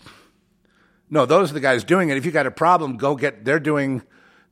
no, 1.11 1.27
those 1.27 1.51
are 1.51 1.55
the 1.55 1.61
guys 1.61 1.85
doing 1.85 2.09
it. 2.09 2.17
If 2.17 2.25
you 2.25 2.33
got 2.33 2.47
a 2.47 2.51
problem, 2.51 2.97
go 2.97 3.17
get. 3.17 3.45
They're 3.45 3.61
doing 3.61 4.03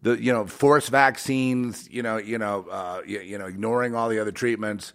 the 0.02 0.20
you 0.20 0.32
know 0.32 0.46
forced 0.46 0.90
vaccines. 0.90 1.88
You 1.90 2.02
know, 2.02 2.16
you 2.18 2.38
know, 2.38 2.66
uh, 2.70 3.02
you, 3.06 3.20
you 3.20 3.38
know, 3.38 3.46
ignoring 3.46 3.94
all 3.94 4.08
the 4.08 4.18
other 4.18 4.32
treatments 4.32 4.92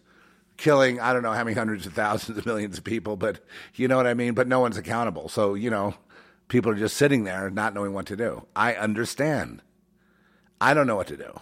killing 0.60 1.00
I 1.00 1.14
don't 1.14 1.24
know 1.24 1.32
how 1.32 1.44
many 1.44 1.56
hundreds 1.56 1.86
of 1.86 1.94
thousands 1.94 2.38
of 2.38 2.46
millions 2.46 2.78
of 2.78 2.84
people, 2.84 3.16
but 3.16 3.40
you 3.76 3.88
know 3.88 3.98
what 3.98 4.08
I 4.08 4.14
mean. 4.14 4.34
But 4.34 4.48
no 4.48 4.60
one's 4.60 4.78
accountable, 4.78 5.30
so 5.30 5.56
you 5.56 5.70
know, 5.70 5.96
people 6.48 6.72
are 6.72 6.76
just 6.76 6.98
sitting 6.98 7.24
there 7.24 7.50
not 7.50 7.74
knowing 7.74 7.94
what 7.94 8.06
to 8.08 8.16
do. 8.16 8.46
I 8.56 8.76
understand. 8.76 9.62
I 10.62 10.74
don't 10.74 10.88
know 10.88 10.98
what 10.98 11.08
to 11.08 11.18
do. 11.18 11.40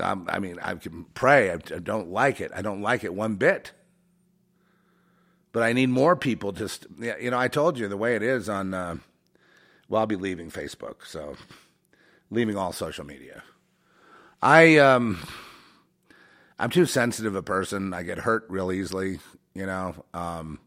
I 0.00 0.38
mean, 0.38 0.58
I 0.62 0.74
can 0.74 1.04
pray. 1.14 1.50
I 1.50 1.56
don't 1.56 2.10
like 2.10 2.40
it. 2.40 2.52
I 2.54 2.62
don't 2.62 2.82
like 2.82 3.04
it 3.04 3.12
one 3.12 3.34
bit. 3.34 3.72
But 5.52 5.62
I 5.64 5.72
need 5.72 5.88
more 5.88 6.16
people. 6.16 6.52
Just 6.52 6.86
you 6.98 7.30
know, 7.30 7.38
I 7.38 7.48
told 7.48 7.78
you 7.78 7.88
the 7.88 7.96
way 7.96 8.16
it 8.16 8.22
is 8.22 8.48
on. 8.48 8.74
Uh, 8.74 8.96
well, 9.88 10.00
I'll 10.00 10.06
be 10.06 10.16
leaving 10.16 10.50
Facebook, 10.50 11.06
so 11.06 11.36
leaving 12.30 12.56
all 12.56 12.72
social 12.72 13.04
media. 13.04 13.42
I 14.42 14.76
um 14.78 15.18
I'm 16.58 16.70
too 16.70 16.86
sensitive 16.86 17.34
a 17.34 17.42
person. 17.42 17.92
I 17.92 18.02
get 18.02 18.18
hurt 18.18 18.46
real 18.48 18.72
easily, 18.72 19.18
you 19.54 19.66
know. 19.66 19.94
Um, 20.14 20.58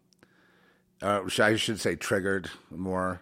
uh, 1.01 1.21
I 1.39 1.55
should 1.55 1.79
say 1.79 1.95
triggered 1.95 2.49
more, 2.69 3.21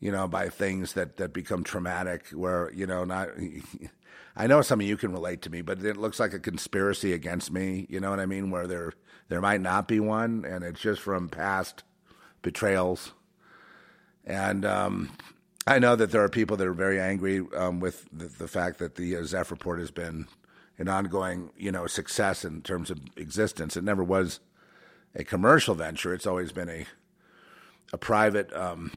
you 0.00 0.12
know, 0.12 0.28
by 0.28 0.48
things 0.48 0.94
that, 0.94 1.16
that 1.16 1.32
become 1.32 1.64
traumatic. 1.64 2.26
Where 2.28 2.70
you 2.72 2.86
know, 2.86 3.04
not. 3.04 3.30
I 4.36 4.46
know 4.46 4.62
some 4.62 4.80
of 4.80 4.86
you 4.86 4.96
can 4.96 5.12
relate 5.12 5.42
to 5.42 5.50
me, 5.50 5.60
but 5.60 5.84
it 5.84 5.98
looks 5.98 6.18
like 6.18 6.32
a 6.32 6.38
conspiracy 6.38 7.12
against 7.12 7.52
me. 7.52 7.86
You 7.90 8.00
know 8.00 8.08
what 8.08 8.20
I 8.20 8.26
mean? 8.26 8.50
Where 8.50 8.66
there 8.66 8.92
there 9.28 9.40
might 9.40 9.60
not 9.60 9.88
be 9.88 10.00
one, 10.00 10.44
and 10.44 10.64
it's 10.64 10.80
just 10.80 11.00
from 11.00 11.28
past 11.28 11.84
betrayals. 12.42 13.12
And 14.24 14.64
um, 14.64 15.10
I 15.66 15.78
know 15.78 15.96
that 15.96 16.10
there 16.10 16.22
are 16.22 16.28
people 16.28 16.56
that 16.56 16.66
are 16.66 16.74
very 16.74 17.00
angry 17.00 17.44
um, 17.56 17.80
with 17.80 18.06
the, 18.12 18.26
the, 18.26 18.48
fact 18.48 18.78
that 18.78 18.94
the 18.94 19.16
uh, 19.16 19.24
Zeph 19.24 19.50
report 19.50 19.80
has 19.80 19.90
been 19.90 20.28
an 20.78 20.88
ongoing, 20.88 21.50
you 21.56 21.72
know, 21.72 21.86
success 21.86 22.44
in 22.44 22.62
terms 22.62 22.90
of 22.90 23.00
existence. 23.16 23.76
It 23.76 23.84
never 23.84 24.04
was 24.04 24.40
a 25.14 25.24
commercial 25.24 25.74
venture. 25.74 26.14
It's 26.14 26.26
always 26.26 26.52
been 26.52 26.68
a 26.68 26.86
a 27.92 27.98
private, 27.98 28.52
um, 28.54 28.90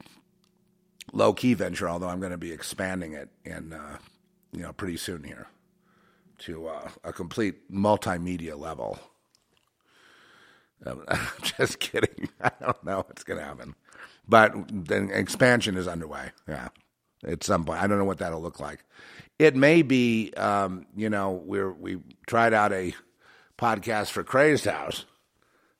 low 1.12 1.32
key 1.34 1.54
venture. 1.54 1.88
Although 1.88 2.08
I'm 2.08 2.20
going 2.20 2.32
to 2.32 2.38
be 2.38 2.52
expanding 2.52 3.12
it 3.12 3.28
in, 3.44 3.72
uh, 3.72 3.98
you 4.52 4.62
know, 4.62 4.72
pretty 4.72 4.96
soon 4.96 5.22
here 5.24 5.48
to 6.38 6.68
uh, 6.68 6.88
a 7.04 7.12
complete 7.12 7.70
multimedia 7.70 8.58
level. 8.58 8.98
Um, 10.84 11.04
just 11.42 11.78
kidding. 11.78 12.28
I 12.40 12.52
don't 12.60 12.84
know 12.84 12.98
what's 12.98 13.24
going 13.24 13.40
to 13.40 13.44
happen, 13.46 13.74
but 14.28 14.52
the 14.86 15.08
expansion 15.12 15.76
is 15.76 15.86
underway. 15.88 16.30
Yeah, 16.48 16.68
at 17.26 17.44
some 17.44 17.64
point. 17.64 17.82
I 17.82 17.86
don't 17.86 17.98
know 17.98 18.04
what 18.04 18.18
that'll 18.18 18.42
look 18.42 18.60
like 18.60 18.84
it 19.38 19.54
may 19.54 19.82
be, 19.82 20.32
um, 20.36 20.86
you 20.96 21.10
know, 21.10 21.32
we're 21.44 21.72
we 21.72 21.98
tried 22.26 22.54
out 22.54 22.72
a 22.72 22.94
podcast 23.58 24.10
for 24.10 24.24
Crazed 24.24 24.64
House. 24.64 25.04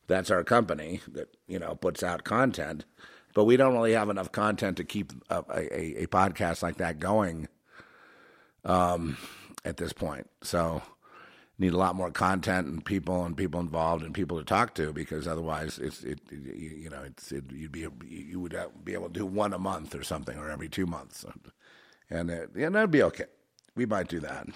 That's 0.07 0.31
our 0.31 0.45
company 0.45 1.01
that 1.13 1.37
you 1.47 1.59
know 1.59 1.75
puts 1.75 2.03
out 2.03 2.25
content, 2.25 2.85
but 3.35 3.45
we 3.45 3.57
don't 3.57 3.75
really 3.75 3.93
have 3.93 4.11
enough 4.11 4.31
content 4.31 4.77
to 4.77 4.85
keep 4.85 5.13
a, 5.31 5.45
a, 5.51 6.03
a 6.03 6.07
podcast 6.07 6.63
like 6.63 6.77
that 6.79 6.99
going. 6.99 7.49
Um, 8.65 9.17
at 9.65 9.77
this 9.77 9.93
point, 9.93 10.29
so 10.43 10.83
need 11.59 11.73
a 11.73 11.77
lot 11.77 11.97
more 11.97 12.11
content 12.11 12.67
and 12.67 12.85
people 12.85 13.25
and 13.25 13.37
people 13.37 13.61
involved 13.61 14.05
and 14.05 14.15
people 14.15 14.39
to 14.39 14.45
talk 14.45 14.75
to 14.75 14.93
because 14.93 15.27
otherwise 15.27 15.79
it's 15.79 16.03
it, 16.05 16.21
it 16.31 16.57
you 16.57 16.91
know 16.91 17.03
it's 17.03 17.33
it, 17.33 17.45
you'd 17.51 17.73
be 17.73 17.87
you 18.07 18.41
would 18.41 18.57
be 18.85 18.93
able 18.93 19.07
to 19.07 19.13
do 19.13 19.27
one 19.27 19.53
a 19.53 19.59
month 19.59 19.95
or 19.95 20.03
something 20.03 20.37
or 20.39 20.51
every 20.51 20.69
two 20.69 20.87
months 20.87 21.25
and 22.11 22.31
it, 22.31 22.51
and 22.55 22.75
that'd 22.75 22.91
be 22.91 23.03
okay 23.03 23.25
we 23.76 23.87
might 23.87 24.09
do 24.09 24.21
that. 24.21 24.49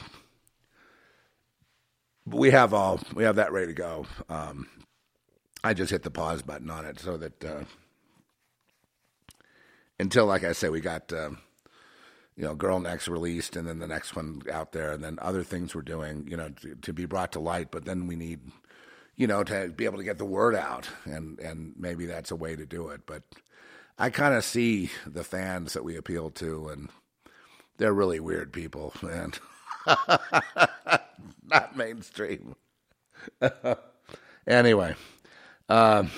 But 2.27 2.39
we 2.39 2.51
have 2.51 2.75
all 2.75 3.01
we 3.15 3.25
have 3.25 3.37
that 3.37 3.53
ready 3.53 3.69
to 3.69 3.73
go. 3.73 4.07
Um, 4.29 4.69
I 5.63 5.75
just 5.75 5.91
hit 5.91 6.03
the 6.03 6.11
pause 6.11 6.43
button 6.43 6.71
on 6.71 6.87
it 6.87 6.99
so 6.99 7.17
that 7.19 7.45
uh, 7.45 7.65
until, 9.99 10.27
like 10.27 10.45
I 10.45 10.53
say, 10.53 10.71
we 10.71 10.81
got 10.81 11.13
uh, 11.13 11.31
you 12.37 12.45
know 12.45 12.55
Girl 12.55 12.81
Next 12.81 13.09
released, 13.09 13.57
and 13.57 13.69
then 13.69 13.79
the 13.79 13.87
next 13.87 14.17
one 14.17 14.43
out 14.51 14.73
there, 14.73 14.93
and 14.93 15.05
then 15.05 15.19
other 15.21 15.43
things 15.43 15.75
we're 15.75 15.83
doing, 15.83 16.27
you 16.29 16.37
know, 16.37 16.49
to, 16.49 16.75
to 16.77 16.93
be 16.93 17.05
brought 17.05 17.33
to 17.33 17.41
light. 17.41 17.71
But 17.71 17.85
then 17.85 18.07
we 18.07 18.17
need, 18.17 18.41
you 19.17 19.27
know, 19.27 19.45
to 19.45 19.69
be 19.69 19.85
able 19.85 19.99
to 19.99 20.05
get 20.05 20.19
the 20.19 20.25
word 20.25 20.55
out, 20.55 20.89
and 21.05 21.39
and 21.41 21.75
maybe 21.77 22.07
that's 22.07 22.31
a 22.31 22.37
way 22.37 22.57
to 22.57 22.65
do 22.65 22.89
it. 22.89 23.03
But 23.07 23.25
I 23.99 24.09
kind 24.09 24.35
of 24.35 24.45
see 24.45 24.91
the 25.07 25.25
fans 25.25 25.75
that 25.75 25.85
we 25.85 25.97
appeal 25.97 26.31
to, 26.31 26.69
and 26.69 26.89
they're 27.81 27.95
really 27.95 28.21
weird 28.21 28.53
people, 28.53 28.93
man. 29.03 29.33
Not 31.47 31.77
mainstream. 31.77 32.55
anyway, 34.47 34.95
um, 35.71 36.11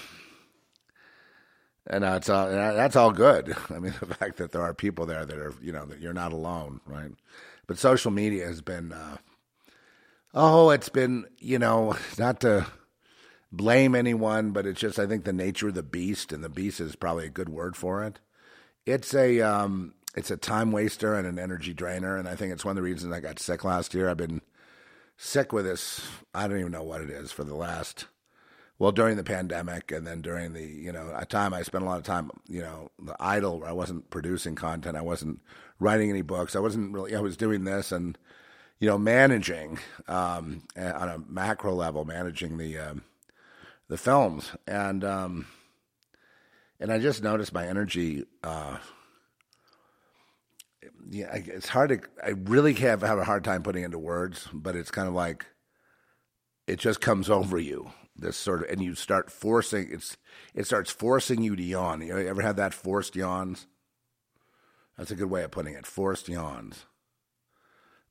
and 1.86 2.02
that's 2.02 2.28
all. 2.28 2.48
That's 2.48 2.96
all 2.96 3.12
good. 3.12 3.54
I 3.70 3.78
mean, 3.78 3.94
the 4.00 4.14
fact 4.14 4.38
that 4.38 4.50
there 4.50 4.62
are 4.62 4.74
people 4.74 5.06
there 5.06 5.24
that 5.24 5.38
are, 5.38 5.54
you 5.62 5.72
know, 5.72 5.86
that 5.86 6.00
you're 6.00 6.12
not 6.12 6.32
alone, 6.32 6.80
right? 6.84 7.12
But 7.68 7.78
social 7.78 8.10
media 8.10 8.44
has 8.46 8.60
been, 8.60 8.92
uh, 8.92 9.18
oh, 10.34 10.70
it's 10.70 10.88
been, 10.88 11.26
you 11.38 11.60
know, 11.60 11.96
not 12.18 12.40
to 12.40 12.66
blame 13.52 13.94
anyone, 13.94 14.50
but 14.50 14.66
it's 14.66 14.80
just 14.80 14.98
I 14.98 15.06
think 15.06 15.24
the 15.24 15.32
nature 15.32 15.68
of 15.68 15.74
the 15.74 15.82
beast, 15.84 16.32
and 16.32 16.42
the 16.42 16.48
beast 16.48 16.80
is 16.80 16.96
probably 16.96 17.26
a 17.26 17.30
good 17.30 17.48
word 17.48 17.76
for 17.76 18.02
it. 18.02 18.18
It's 18.84 19.14
a, 19.14 19.40
um, 19.40 19.94
it's 20.14 20.30
a 20.30 20.36
time 20.36 20.72
waster 20.72 21.14
and 21.14 21.26
an 21.26 21.38
energy 21.38 21.72
drainer. 21.72 22.16
And 22.16 22.28
I 22.28 22.36
think 22.36 22.52
it's 22.52 22.64
one 22.64 22.72
of 22.72 22.76
the 22.76 22.82
reasons 22.82 23.12
I 23.12 23.20
got 23.20 23.38
sick 23.38 23.64
last 23.64 23.94
year. 23.94 24.08
I've 24.08 24.16
been 24.16 24.42
sick 25.16 25.52
with 25.52 25.64
this. 25.64 26.06
I 26.34 26.46
don't 26.46 26.60
even 26.60 26.72
know 26.72 26.82
what 26.82 27.00
it 27.00 27.10
is 27.10 27.32
for 27.32 27.44
the 27.44 27.54
last, 27.54 28.06
well, 28.78 28.92
during 28.92 29.16
the 29.16 29.24
pandemic 29.24 29.92
and 29.92 30.06
then 30.06 30.20
during 30.20 30.52
the, 30.52 30.64
you 30.64 30.92
know, 30.92 31.12
a 31.16 31.24
time 31.24 31.54
I 31.54 31.62
spent 31.62 31.84
a 31.84 31.86
lot 31.86 31.98
of 31.98 32.04
time, 32.04 32.30
you 32.48 32.60
know, 32.60 32.90
the 32.98 33.16
idle 33.20 33.60
where 33.60 33.68
I 33.68 33.72
wasn't 33.72 34.10
producing 34.10 34.54
content. 34.54 34.96
I 34.96 35.02
wasn't 35.02 35.40
writing 35.78 36.10
any 36.10 36.22
books. 36.22 36.56
I 36.56 36.60
wasn't 36.60 36.92
really, 36.92 37.14
I 37.14 37.20
was 37.20 37.36
doing 37.36 37.64
this 37.64 37.92
and, 37.92 38.18
you 38.80 38.88
know, 38.88 38.98
managing 38.98 39.78
um, 40.08 40.64
on 40.76 41.08
a 41.08 41.22
macro 41.28 41.72
level, 41.72 42.04
managing 42.04 42.58
the, 42.58 42.78
um, 42.78 43.02
the 43.88 43.96
films. 43.96 44.50
And, 44.66 45.04
um, 45.04 45.46
and 46.80 46.92
I 46.92 46.98
just 46.98 47.22
noticed 47.22 47.54
my 47.54 47.66
energy, 47.66 48.26
uh, 48.42 48.78
yeah, 51.12 51.34
it's 51.34 51.68
hard 51.68 51.90
to. 51.90 52.00
I 52.24 52.30
really 52.30 52.72
have 52.74 53.02
have 53.02 53.18
a 53.18 53.24
hard 53.24 53.44
time 53.44 53.62
putting 53.62 53.84
into 53.84 53.98
words, 53.98 54.48
but 54.52 54.74
it's 54.74 54.90
kind 54.90 55.08
of 55.08 55.14
like 55.14 55.46
it 56.66 56.78
just 56.78 57.02
comes 57.02 57.28
over 57.30 57.58
you. 57.58 57.92
This 58.16 58.36
sort 58.36 58.64
of, 58.64 58.70
and 58.70 58.82
you 58.82 58.94
start 58.94 59.30
forcing. 59.30 59.90
It's 59.92 60.16
it 60.54 60.66
starts 60.66 60.90
forcing 60.90 61.42
you 61.42 61.54
to 61.54 61.62
yawn. 61.62 62.00
You, 62.00 62.16
ever 62.18 62.42
had 62.42 62.56
that 62.56 62.74
forced 62.74 63.14
yawns? 63.14 63.66
That's 64.96 65.10
a 65.10 65.16
good 65.16 65.30
way 65.30 65.42
of 65.44 65.50
putting 65.50 65.74
it. 65.74 65.86
Forced 65.86 66.28
yawns. 66.30 66.86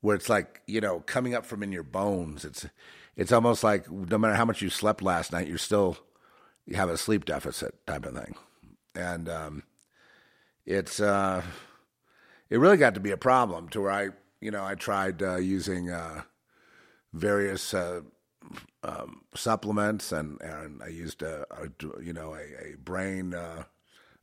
where 0.02 0.16
it's 0.16 0.30
like 0.30 0.62
you 0.68 0.82
know 0.82 1.00
coming 1.02 1.34
up 1.34 1.46
from 1.46 1.64
in 1.64 1.72
your 1.72 1.84
bones. 1.84 2.46
It's 2.46 2.68
it's 3.16 3.32
almost 3.32 3.64
like 3.64 3.90
no 3.92 4.18
matter 4.18 4.36
how 4.36 4.46
much 4.46 4.62
you 4.62 4.70
slept 4.70 5.02
last 5.02 5.32
night, 5.32 5.48
you're 5.48 5.58
still 5.58 5.98
you 6.66 6.76
have 6.76 6.90
a 6.90 6.98
sleep 6.98 7.26
deficit 7.26 7.76
type 7.88 8.06
of 8.06 8.16
thing, 8.16 8.36
and 8.96 9.30
um, 9.30 9.64
it's 10.66 11.00
uh, 11.00 11.42
it 12.52 12.60
really 12.60 12.78
got 12.78 12.94
to 12.94 13.00
be 13.00 13.12
a 13.12 13.18
problem 13.18 13.70
to 13.70 13.82
where 13.82 13.92
I 13.92 14.10
you 14.40 14.52
know 14.52 14.64
I 14.64 14.76
tried 14.76 15.24
uh, 15.24 15.38
using 15.38 15.90
uh, 15.90 16.22
various 17.14 17.74
uh, 17.74 18.02
um, 18.84 19.22
supplements 19.34 20.12
and 20.12 20.40
and 20.42 20.84
I 20.84 20.90
used 20.90 21.24
a, 21.24 21.48
a 21.50 22.02
you 22.04 22.14
know 22.14 22.36
a, 22.36 22.74
a 22.74 22.78
brain 22.78 23.34
uh, 23.34 23.64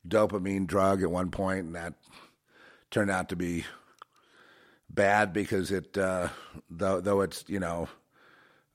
dopamine 0.06 0.66
drug 0.66 1.02
at 1.02 1.11
one 1.11 1.30
point, 1.30 1.66
and 1.66 1.75
that 1.75 1.94
turned 2.90 3.11
out 3.11 3.30
to 3.30 3.37
be 3.37 3.64
bad 4.90 5.32
because 5.32 5.73
it 5.73 5.97
uh, 5.99 6.28
though 6.70 7.00
though 7.00 7.23
it's 7.23 7.44
you 7.49 7.58
know 7.58 7.88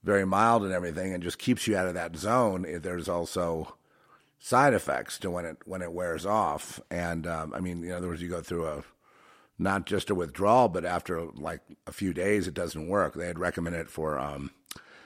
very 0.02 0.26
mild 0.26 0.64
and 0.64 0.72
everything 0.72 1.14
and 1.14 1.22
just 1.22 1.38
keeps 1.38 1.66
you 1.66 1.76
out 1.76 1.86
of 1.86 1.94
that 1.94 2.16
zone. 2.16 2.66
There's 2.82 3.08
also 3.08 3.76
side 4.38 4.74
effects 4.74 5.18
to 5.20 5.30
when 5.30 5.46
it 5.46 5.58
when 5.64 5.80
it 5.80 5.92
wears 5.92 6.26
off. 6.26 6.80
And 6.90 7.26
um, 7.26 7.54
I 7.54 7.60
mean, 7.60 7.84
in 7.84 7.92
other 7.92 8.08
words, 8.08 8.20
you 8.20 8.28
go 8.28 8.42
through 8.42 8.66
a 8.66 8.84
not 9.58 9.86
just 9.86 10.10
a 10.10 10.14
withdrawal, 10.14 10.68
but 10.68 10.84
after 10.84 11.26
like 11.34 11.60
a 11.86 11.92
few 11.92 12.12
days, 12.12 12.48
it 12.48 12.54
doesn't 12.54 12.88
work. 12.88 13.14
They 13.14 13.26
had 13.26 13.38
recommended 13.38 13.82
it 13.82 13.90
for 13.90 14.18
um, 14.18 14.50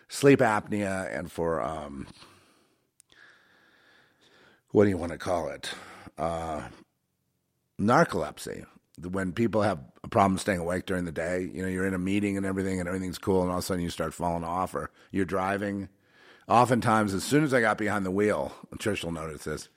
sleep 0.08 0.40
apnea 0.40 1.14
and 1.16 1.30
for 1.30 1.62
um, 1.62 2.06
what 4.70 4.84
do 4.84 4.90
you 4.90 4.96
want 4.96 5.12
to 5.12 5.18
call 5.18 5.48
it? 5.48 5.70
Uh, 6.16 6.62
narcolepsy. 7.80 8.64
When 9.00 9.32
people 9.32 9.62
have 9.62 9.78
a 10.02 10.08
problem 10.08 10.38
staying 10.38 10.58
awake 10.58 10.84
during 10.84 11.04
the 11.04 11.12
day, 11.12 11.48
you 11.52 11.62
know, 11.62 11.68
you're 11.68 11.86
in 11.86 11.94
a 11.94 11.98
meeting 11.98 12.36
and 12.36 12.44
everything, 12.44 12.80
and 12.80 12.88
everything's 12.88 13.18
cool, 13.18 13.42
and 13.42 13.50
all 13.50 13.58
of 13.58 13.62
a 13.62 13.66
sudden 13.66 13.82
you 13.82 13.90
start 13.90 14.12
falling 14.12 14.42
off, 14.42 14.74
or 14.74 14.90
you're 15.12 15.24
driving. 15.24 15.88
Oftentimes, 16.48 17.14
as 17.14 17.22
soon 17.22 17.44
as 17.44 17.54
I 17.54 17.60
got 17.60 17.78
behind 17.78 18.04
the 18.04 18.10
wheel, 18.10 18.52
Trish 18.76 19.04
will 19.04 19.12
notice 19.12 19.44
this. 19.44 19.68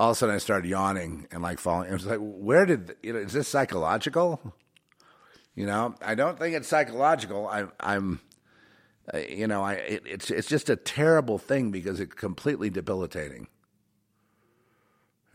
All 0.00 0.12
of 0.12 0.16
a 0.16 0.18
sudden, 0.18 0.34
I 0.34 0.38
started 0.38 0.66
yawning 0.66 1.26
and 1.30 1.42
like 1.42 1.58
falling. 1.58 1.90
I 1.90 1.92
was 1.92 2.06
like, 2.06 2.20
"Where 2.22 2.64
did 2.64 2.96
you 3.02 3.12
know? 3.12 3.18
Is 3.18 3.34
this 3.34 3.48
psychological?" 3.48 4.40
You 5.54 5.66
know, 5.66 5.94
I 6.00 6.14
don't 6.14 6.38
think 6.38 6.56
it's 6.56 6.68
psychological. 6.68 7.46
I, 7.46 7.66
I'm 7.78 8.20
uh, 9.12 9.18
you 9.18 9.46
know, 9.46 9.62
I 9.62 9.74
it, 9.74 10.02
it's 10.06 10.30
it's 10.30 10.48
just 10.48 10.70
a 10.70 10.76
terrible 10.76 11.36
thing 11.36 11.70
because 11.70 12.00
it's 12.00 12.14
completely 12.14 12.70
debilitating. 12.70 13.48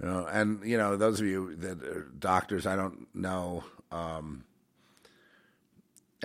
You 0.02 0.08
know, 0.08 0.26
and 0.26 0.66
you 0.66 0.80
know, 0.80 0.98
those 0.98 1.20
of 1.22 1.28
you 1.28 1.56
that 1.58 1.84
are 1.84 2.12
doctors, 2.18 2.66
I 2.66 2.76
don't 2.76 3.08
know. 3.14 3.64
Um, 3.92 4.46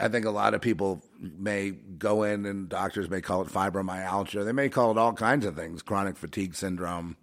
I 0.01 0.09
think 0.09 0.25
a 0.25 0.31
lot 0.31 0.55
of 0.55 0.63
people 0.63 1.05
may 1.21 1.73
go 1.73 2.23
in, 2.23 2.47
and 2.47 2.71
doctors 2.71 3.11
may 3.11 3.21
call 3.21 3.43
it 3.43 3.49
fibromyalgia. 3.49 4.47
They 4.47 4.53
may 4.53 4.71
call 4.71 4.93
it 4.93 4.97
all 4.97 5.13
kinds 5.13 5.45
of 5.45 5.57
things: 5.57 5.83
chronic 5.83 6.17
fatigue 6.17 6.55
syndrome, 6.55 7.19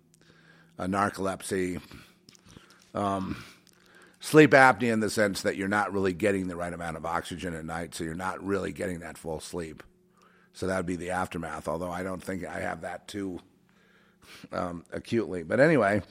narcolepsy, 0.85 1.81
um, 2.93 3.43
sleep 4.19 4.51
apnea, 4.51 4.93
in 4.93 4.99
the 4.99 5.09
sense 5.09 5.41
that 5.41 5.55
you're 5.55 5.67
not 5.67 5.91
really 5.91 6.13
getting 6.13 6.47
the 6.47 6.55
right 6.55 6.73
amount 6.73 6.97
of 6.97 7.05
oxygen 7.05 7.53
at 7.53 7.65
night, 7.65 7.95
so 7.95 8.03
you're 8.03 8.15
not 8.15 8.43
really 8.43 8.71
getting 8.71 8.99
that 8.99 9.17
full 9.17 9.39
sleep. 9.39 9.83
So 10.53 10.67
that 10.67 10.77
would 10.77 10.85
be 10.85 10.95
the 10.95 11.11
aftermath, 11.11 11.67
although 11.67 11.91
I 11.91 12.03
don't 12.03 12.23
think 12.23 12.45
I 12.45 12.59
have 12.59 12.81
that 12.81 13.07
too 13.07 13.39
um, 14.51 14.85
acutely. 14.91 15.43
But 15.43 15.59
anyway, 15.59 16.01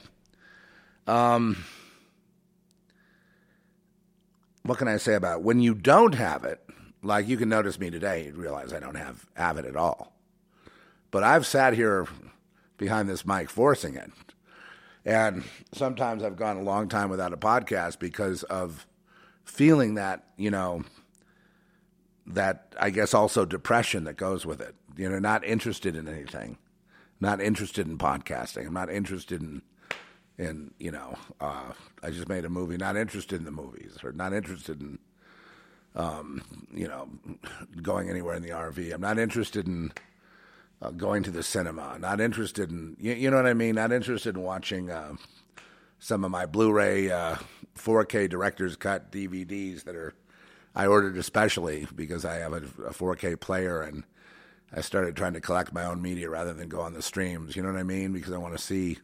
um, 1.05 1.63
what 4.63 4.77
can 4.77 4.87
I 4.87 4.97
say 4.97 5.15
about 5.15 5.39
it? 5.39 5.43
When 5.43 5.59
you 5.59 5.73
don't 5.73 6.15
have 6.15 6.43
it, 6.43 6.61
like 7.03 7.27
you 7.27 7.37
can 7.37 7.49
notice 7.49 7.79
me 7.79 7.89
today, 7.89 8.25
you 8.25 8.33
realize 8.33 8.73
I 8.73 8.79
don't 8.79 8.95
have, 8.95 9.25
have 9.35 9.57
it 9.57 9.65
at 9.65 9.75
all. 9.75 10.13
But 11.11 11.23
I've 11.23 11.45
sat 11.45 11.73
here 11.73 12.07
behind 12.77 13.09
this 13.09 13.25
mic 13.25 13.49
forcing 13.49 13.95
it. 13.95 14.11
And 15.07 15.45
sometimes 15.71 16.21
I've 16.21 16.35
gone 16.35 16.57
a 16.57 16.61
long 16.61 16.89
time 16.89 17.09
without 17.09 17.31
a 17.31 17.37
podcast 17.37 17.97
because 17.97 18.43
of 18.43 18.85
feeling 19.45 19.95
that, 19.95 20.25
you 20.35 20.51
know, 20.51 20.83
that 22.25 22.75
I 22.77 22.89
guess 22.89 23.13
also 23.13 23.45
depression 23.45 24.03
that 24.03 24.17
goes 24.17 24.45
with 24.45 24.59
it. 24.59 24.75
You 24.97 25.09
know, 25.09 25.17
not 25.17 25.45
interested 25.45 25.95
in 25.95 26.09
anything, 26.09 26.57
not 27.21 27.39
interested 27.39 27.87
in 27.87 27.97
podcasting. 27.97 28.67
I'm 28.67 28.73
not 28.73 28.91
interested 28.91 29.41
in, 29.41 29.61
in 30.37 30.73
you 30.77 30.91
know, 30.91 31.15
uh, 31.39 31.71
I 32.03 32.09
just 32.09 32.27
made 32.27 32.43
a 32.43 32.49
movie. 32.49 32.75
Not 32.75 32.97
interested 32.97 33.39
in 33.39 33.45
the 33.45 33.51
movies, 33.51 33.97
or 34.03 34.11
not 34.11 34.33
interested 34.33 34.81
in, 34.81 34.99
um, 35.95 36.43
you 36.73 36.89
know, 36.89 37.07
going 37.81 38.09
anywhere 38.09 38.35
in 38.35 38.43
the 38.43 38.49
RV. 38.49 38.93
I'm 38.93 38.99
not 38.99 39.19
interested 39.19 39.67
in 39.67 39.93
uh, 40.81 40.91
going 40.91 41.23
to 41.23 41.31
the 41.31 41.43
cinema. 41.43 41.97
Not 41.99 42.21
interested 42.21 42.69
in, 42.71 42.95
you, 42.99 43.13
you, 43.13 43.31
know 43.31 43.37
what 43.37 43.47
I 43.47 43.53
mean. 43.53 43.75
Not 43.75 43.91
interested 43.91 44.35
in 44.35 44.43
watching. 44.43 44.89
Uh, 44.89 45.15
some 45.99 46.23
of 46.23 46.31
my 46.31 46.45
Blu-ray 46.45 47.05
4K 47.75 48.25
uh, 48.25 48.27
director's 48.27 48.75
cut 48.75 49.11
DVDs 49.11 49.83
that 49.83 49.95
are 49.95 50.13
I 50.75 50.85
ordered 50.85 51.17
especially 51.17 51.87
because 51.95 52.23
I 52.23 52.35
have 52.35 52.53
a, 52.53 52.57
a 52.57 52.93
4K 52.93 53.39
player 53.39 53.81
and 53.81 54.03
I 54.71 54.81
started 54.81 55.15
trying 55.15 55.33
to 55.33 55.41
collect 55.41 55.73
my 55.73 55.85
own 55.85 56.01
media 56.01 56.29
rather 56.29 56.53
than 56.53 56.69
go 56.69 56.81
on 56.81 56.93
the 56.93 57.01
streams. 57.01 57.55
You 57.55 57.63
know 57.63 57.71
what 57.71 57.79
I 57.79 57.83
mean? 57.83 58.13
Because 58.13 58.31
I 58.31 58.37
want 58.37 58.55
to 58.55 58.61
see, 58.61 58.99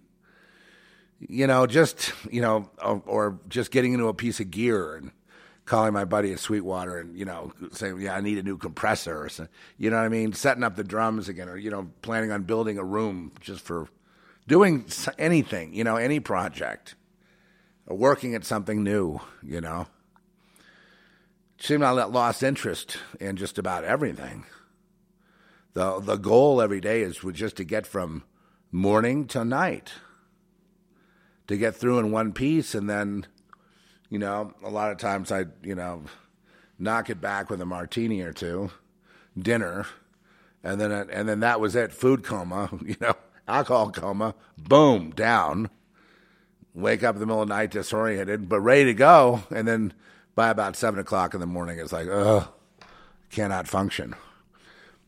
you 1.20 1.48
know, 1.48 1.66
just 1.66 2.14
you 2.30 2.42
know, 2.42 2.70
or, 2.84 3.02
or, 3.08 3.40
just 3.48 3.72
getting 3.72 3.94
into 3.94 4.08
a 4.08 4.14
piece 4.14 4.40
of 4.40 4.52
gear 4.52 4.96
and 4.96 5.12
calling 5.66 5.94
my 5.94 6.06
buddy 6.06 6.34
at 6.34 6.40
Sweetwater 6.40 6.98
and 6.98 7.18
you 7.18 7.26
know 7.26 7.52
saying, 7.72 8.02
yeah, 8.02 8.16
I 8.16 8.22
need 8.22 8.38
a 8.38 8.44
new 8.44 8.58
compressor 8.58 9.24
or 9.24 9.30
something. 9.30 9.54
You 9.78 9.90
know 9.90 9.98
what 9.98 10.06
I 10.06 10.10
mean? 10.10 10.34
Setting 10.34 10.64
up 10.64 10.76
the 10.76 10.84
drums 10.84 11.30
again, 11.30 11.50
or 11.50 11.58
you 11.58 11.70
know, 11.70 11.90
planning 12.02 12.32
on 12.32 12.44
building 12.44 12.78
a 12.78 12.84
room 12.84 13.32
just 13.40 13.62
for 13.62 13.88
doing 14.48 14.86
anything. 15.18 15.74
You 15.74 15.84
know, 15.84 15.96
any 15.96 16.20
project, 16.20 16.96
or 17.88 17.98
working 17.98 18.36
at 18.36 18.46
something 18.46 18.84
new. 18.84 19.20
You 19.42 19.62
know 19.62 19.88
seemed 21.64 21.84
I 21.84 21.92
lost 21.92 22.44
interest 22.44 22.98
in 23.22 23.38
just 23.38 23.58
about 23.58 23.86
everything. 23.86 24.46
The 25.74 26.00
the 26.00 26.18
goal 26.18 26.62
every 26.62 26.82
day 26.82 27.02
is 27.02 27.20
just 27.32 27.56
to 27.58 27.64
get 27.64 27.88
from 27.88 28.24
morning 28.72 29.28
to 29.28 29.46
night. 29.46 29.94
To 31.48 31.58
get 31.58 31.76
through 31.76 32.00
in 32.00 32.12
one 32.12 32.34
piece 32.34 32.76
and 32.76 32.90
then 32.90 33.28
you 34.14 34.20
know, 34.20 34.54
a 34.64 34.70
lot 34.70 34.92
of 34.92 35.00
times 35.00 35.32
I, 35.32 35.46
you 35.64 35.74
know, 35.74 36.04
knock 36.78 37.10
it 37.10 37.20
back 37.20 37.50
with 37.50 37.60
a 37.62 37.66
martini 37.66 38.22
or 38.22 38.32
two, 38.32 38.70
dinner, 39.36 39.88
and 40.64 40.80
then 40.80 40.92
and 40.92 41.28
then 41.28 41.40
that 41.40 41.60
was 41.60 41.76
it. 41.76 41.92
Food 41.92 42.24
coma, 42.24 42.70
you 42.86 42.96
know, 43.02 43.16
alcohol 43.48 43.90
coma, 43.90 44.36
boom, 44.56 45.10
down. 45.10 45.72
Wake 46.76 47.04
up 47.04 47.16
in 47.16 47.22
the 47.22 47.26
middle 47.26 47.42
of 47.42 47.48
the 47.48 47.56
night 47.56 47.72
disoriented, 47.72 48.48
but 48.48 48.60
ready 48.60 48.86
to 48.86 48.94
go, 48.94 49.46
and 49.50 49.68
then 49.68 49.94
by 50.36 50.50
about 50.50 50.76
seven 50.76 51.00
o'clock 51.00 51.34
in 51.34 51.40
the 51.40 51.48
morning, 51.48 51.80
it's 51.80 51.92
like, 51.92 52.08
ugh, 52.08 52.48
cannot 53.32 53.68
function. 53.68 54.14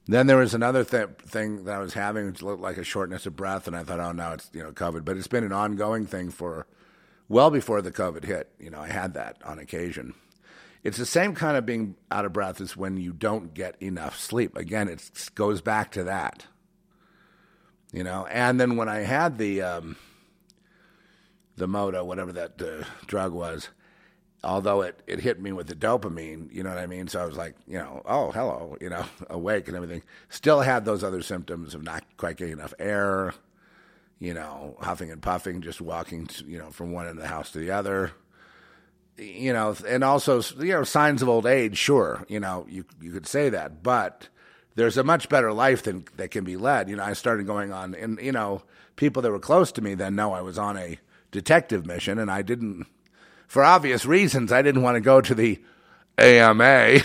Then 0.07 0.25
there 0.25 0.37
was 0.37 0.55
another 0.55 0.83
th- 0.83 1.09
thing 1.27 1.65
that 1.65 1.75
I 1.75 1.79
was 1.79 1.93
having, 1.93 2.25
which 2.25 2.41
looked 2.41 2.61
like 2.61 2.77
a 2.77 2.83
shortness 2.83 3.27
of 3.27 3.35
breath, 3.35 3.67
and 3.67 3.75
I 3.75 3.83
thought, 3.83 3.99
oh, 3.99 4.13
now 4.13 4.33
it's 4.33 4.49
you 4.51 4.63
know 4.63 4.71
COVID. 4.71 5.05
But 5.05 5.17
it's 5.17 5.27
been 5.27 5.43
an 5.43 5.53
ongoing 5.53 6.07
thing 6.07 6.31
for 6.31 6.65
well 7.27 7.49
before 7.49 7.81
the 7.81 7.91
COVID 7.91 8.25
hit. 8.25 8.51
You 8.59 8.69
know, 8.69 8.79
I 8.79 8.87
had 8.87 9.13
that 9.13 9.37
on 9.45 9.59
occasion. 9.59 10.13
It's 10.83 10.97
the 10.97 11.05
same 11.05 11.33
kind 11.33 11.57
of 11.57 11.65
being 11.65 11.95
out 12.11 12.25
of 12.25 12.33
breath 12.33 12.61
as 12.61 12.77
when 12.77 12.97
you 12.97 13.11
don't 13.11 13.53
get 13.53 13.81
enough 13.81 14.19
sleep. 14.19 14.55
Again, 14.55 14.87
it 14.87 15.09
goes 15.33 15.61
back 15.61 15.91
to 15.93 16.03
that. 16.03 16.45
You 17.91 18.03
know, 18.03 18.27
and 18.27 18.59
then 18.59 18.75
when 18.75 18.89
I 18.89 18.99
had 18.99 19.37
the 19.37 19.61
um, 19.61 19.95
the 21.55 21.67
Moda, 21.67 22.05
whatever 22.05 22.33
that 22.33 22.61
uh, 22.61 22.83
drug 23.07 23.31
was, 23.31 23.69
although 24.43 24.81
it, 24.81 25.01
it 25.07 25.19
hit 25.19 25.41
me 25.41 25.51
with 25.51 25.67
the 25.67 25.75
dopamine, 25.75 26.53
you 26.53 26.63
know 26.63 26.69
what 26.69 26.77
I 26.77 26.87
mean? 26.87 27.07
So 27.07 27.21
I 27.21 27.25
was 27.25 27.37
like, 27.37 27.55
you 27.67 27.77
know, 27.77 28.01
oh, 28.05 28.31
hello, 28.31 28.77
you 28.79 28.89
know, 28.89 29.05
awake 29.29 29.67
and 29.67 29.75
everything. 29.75 30.03
Still 30.29 30.61
had 30.61 30.85
those 30.85 31.03
other 31.03 31.21
symptoms 31.21 31.73
of 31.73 31.83
not 31.83 32.03
quite 32.17 32.37
getting 32.37 32.53
enough 32.53 32.73
air, 32.79 33.33
you 34.19 34.33
know, 34.33 34.77
huffing 34.81 35.11
and 35.11 35.21
puffing, 35.21 35.61
just 35.61 35.81
walking, 35.81 36.27
to, 36.27 36.45
you 36.45 36.57
know, 36.57 36.69
from 36.69 36.91
one 36.91 37.07
end 37.07 37.17
of 37.17 37.23
the 37.23 37.27
house 37.27 37.51
to 37.51 37.59
the 37.59 37.71
other. 37.71 38.11
You 39.17 39.53
know, 39.53 39.75
and 39.87 40.03
also, 40.03 40.41
you 40.57 40.73
know, 40.73 40.83
signs 40.83 41.21
of 41.21 41.29
old 41.29 41.45
age, 41.45 41.77
sure, 41.77 42.25
you 42.27 42.39
know, 42.39 42.65
you, 42.69 42.83
you 43.01 43.11
could 43.11 43.27
say 43.27 43.49
that, 43.49 43.81
but 43.81 44.27
there's 44.75 44.97
a 44.97 45.03
much 45.05 45.29
better 45.29 45.53
life 45.53 45.83
than 45.83 46.05
that 46.17 46.31
can 46.31 46.43
be 46.43 46.57
led. 46.57 46.89
You 46.89 46.97
know, 46.97 47.03
I 47.03 47.13
started 47.13 47.47
going 47.47 47.71
on, 47.71 47.95
and, 47.95 48.19
you 48.21 48.33
know, 48.33 48.63
people 48.97 49.21
that 49.21 49.31
were 49.31 49.39
close 49.39 49.71
to 49.73 49.81
me 49.81 49.95
then 49.95 50.15
know 50.15 50.33
I 50.33 50.41
was 50.41 50.57
on 50.57 50.75
a 50.77 50.99
detective 51.31 51.85
mission, 51.85 52.19
and 52.19 52.29
I 52.29 52.41
didn't 52.41 52.87
for 53.47 53.63
obvious 53.63 54.05
reasons, 54.05 54.51
I 54.51 54.61
didn't 54.61 54.81
want 54.81 54.95
to 54.95 55.01
go 55.01 55.21
to 55.21 55.35
the 55.35 55.61
AMA. 56.17 56.99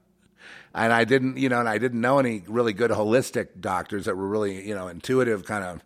and 0.73 0.93
I 0.93 1.03
didn't, 1.03 1.37
you 1.37 1.49
know, 1.49 1.59
and 1.59 1.69
I 1.69 1.77
didn't 1.77 2.01
know 2.01 2.19
any 2.19 2.43
really 2.47 2.73
good 2.73 2.91
holistic 2.91 3.59
doctors 3.59 4.05
that 4.05 4.15
were 4.15 4.27
really, 4.27 4.67
you 4.67 4.75
know, 4.75 4.87
intuitive 4.87 5.45
kind 5.45 5.63
of. 5.63 5.83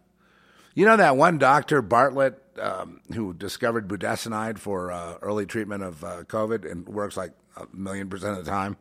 You 0.76 0.86
know 0.86 0.98
that 0.98 1.16
one 1.16 1.38
doctor 1.38 1.82
Bartlett 1.82 2.42
um, 2.60 3.02
who 3.14 3.34
discovered 3.34 3.88
budesonide 3.88 4.58
for 4.58 4.92
uh, 4.92 5.18
early 5.22 5.46
treatment 5.46 5.84
of 5.84 6.04
uh, 6.04 6.24
COVID 6.24 6.70
and 6.70 6.88
works 6.88 7.18
like 7.18 7.32
a 7.56 7.66
million 7.74 8.10
percent 8.10 8.38
of 8.38 8.46
the 8.46 8.52
time. 8.52 8.78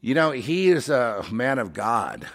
You 0.00 0.14
know, 0.14 0.30
he 0.30 0.68
is 0.68 0.88
a 0.88 1.24
man 1.32 1.58
of 1.58 1.72
God. 1.72 2.26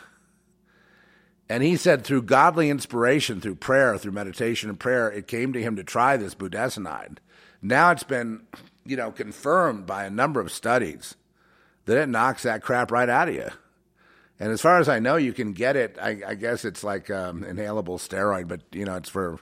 And 1.48 1.64
he 1.64 1.78
said 1.78 2.04
through 2.04 2.24
godly 2.24 2.70
inspiration, 2.70 3.42
through 3.42 3.56
prayer, 3.56 3.98
through 3.98 4.12
meditation 4.12 4.70
and 4.70 4.80
prayer, 4.80 5.10
it 5.10 5.28
came 5.28 5.54
to 5.54 5.62
him 5.62 5.76
to 5.78 5.84
try 5.84 6.16
this 6.16 6.36
budesonide. 6.36 7.18
Now 7.62 7.92
it's 7.92 8.04
been, 8.04 8.44
you 8.86 8.96
know, 8.96 9.12
confirmed 9.12 9.86
by 9.86 10.06
a 10.06 10.12
number 10.12 10.40
of 10.40 10.52
studies 10.52 11.16
that 11.90 11.98
it 11.98 12.08
knocks 12.08 12.44
that 12.44 12.62
crap 12.62 12.92
right 12.92 13.10
out 13.10 13.30
of 13.30 13.34
you. 13.34 13.50
And 14.40 14.52
as 14.52 14.62
far 14.62 14.78
as 14.78 14.88
I 14.88 15.00
know, 15.00 15.16
you 15.16 15.34
can 15.34 15.54
get 15.54 15.76
it. 15.76 15.98
I, 16.00 16.22
I 16.26 16.36
guess 16.36 16.64
it's 16.64 16.84
like 16.84 17.10
um, 17.10 17.44
inhalable 17.44 17.98
steroid, 17.98 18.48
but 18.48 18.62
you 18.72 18.86
know, 18.86 18.96
it's 18.96 19.10
for, 19.10 19.40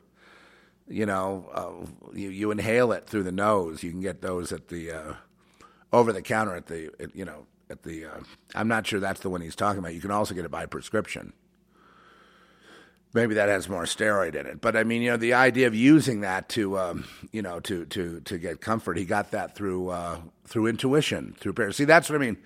you 0.87 1.05
know, 1.05 1.49
uh, 1.53 2.15
you, 2.17 2.29
you 2.29 2.51
inhale 2.51 2.93
it 2.93 3.05
through 3.05 3.23
the 3.23 3.33
nose. 3.33 3.83
You 3.83 3.91
can 3.91 3.99
get 3.99 4.21
those 4.21 4.53
at 4.53 4.69
the 4.69 4.91
uh, 4.91 5.13
over 5.91 6.13
the 6.13 6.21
counter 6.21 6.55
at 6.55 6.67
the, 6.67 6.89
at, 7.01 7.13
you 7.13 7.25
know, 7.25 7.47
at 7.69 7.83
the. 7.83 8.05
Uh, 8.05 8.19
I'm 8.55 8.69
not 8.69 8.87
sure 8.87 9.01
that's 9.01 9.19
the 9.19 9.29
one 9.29 9.41
he's 9.41 9.55
talking 9.55 9.79
about. 9.79 9.93
You 9.93 10.01
can 10.01 10.11
also 10.11 10.33
get 10.33 10.45
it 10.45 10.51
by 10.51 10.65
prescription. 10.67 11.33
Maybe 13.17 13.35
that 13.35 13.49
has 13.49 13.67
more 13.67 13.83
steroid 13.83 14.35
in 14.35 14.45
it, 14.45 14.61
but 14.61 14.75
I 14.75 14.83
mean, 14.83 15.01
you 15.01 15.11
know, 15.11 15.17
the 15.17 15.33
idea 15.33 15.67
of 15.67 15.75
using 15.75 16.21
that 16.21 16.49
to, 16.49 16.77
um, 16.77 17.05
you 17.31 17.41
know, 17.41 17.59
to 17.61 17.85
to 17.85 18.21
to 18.21 18.37
get 18.37 18.61
comfort, 18.61 18.97
he 18.97 19.05
got 19.05 19.31
that 19.31 19.55
through 19.55 19.89
uh, 19.89 20.19
through 20.45 20.67
intuition, 20.67 21.35
through 21.39 21.53
prayer. 21.53 21.71
See, 21.71 21.85
that's 21.85 22.09
what 22.09 22.15
I 22.15 22.19
mean 22.19 22.37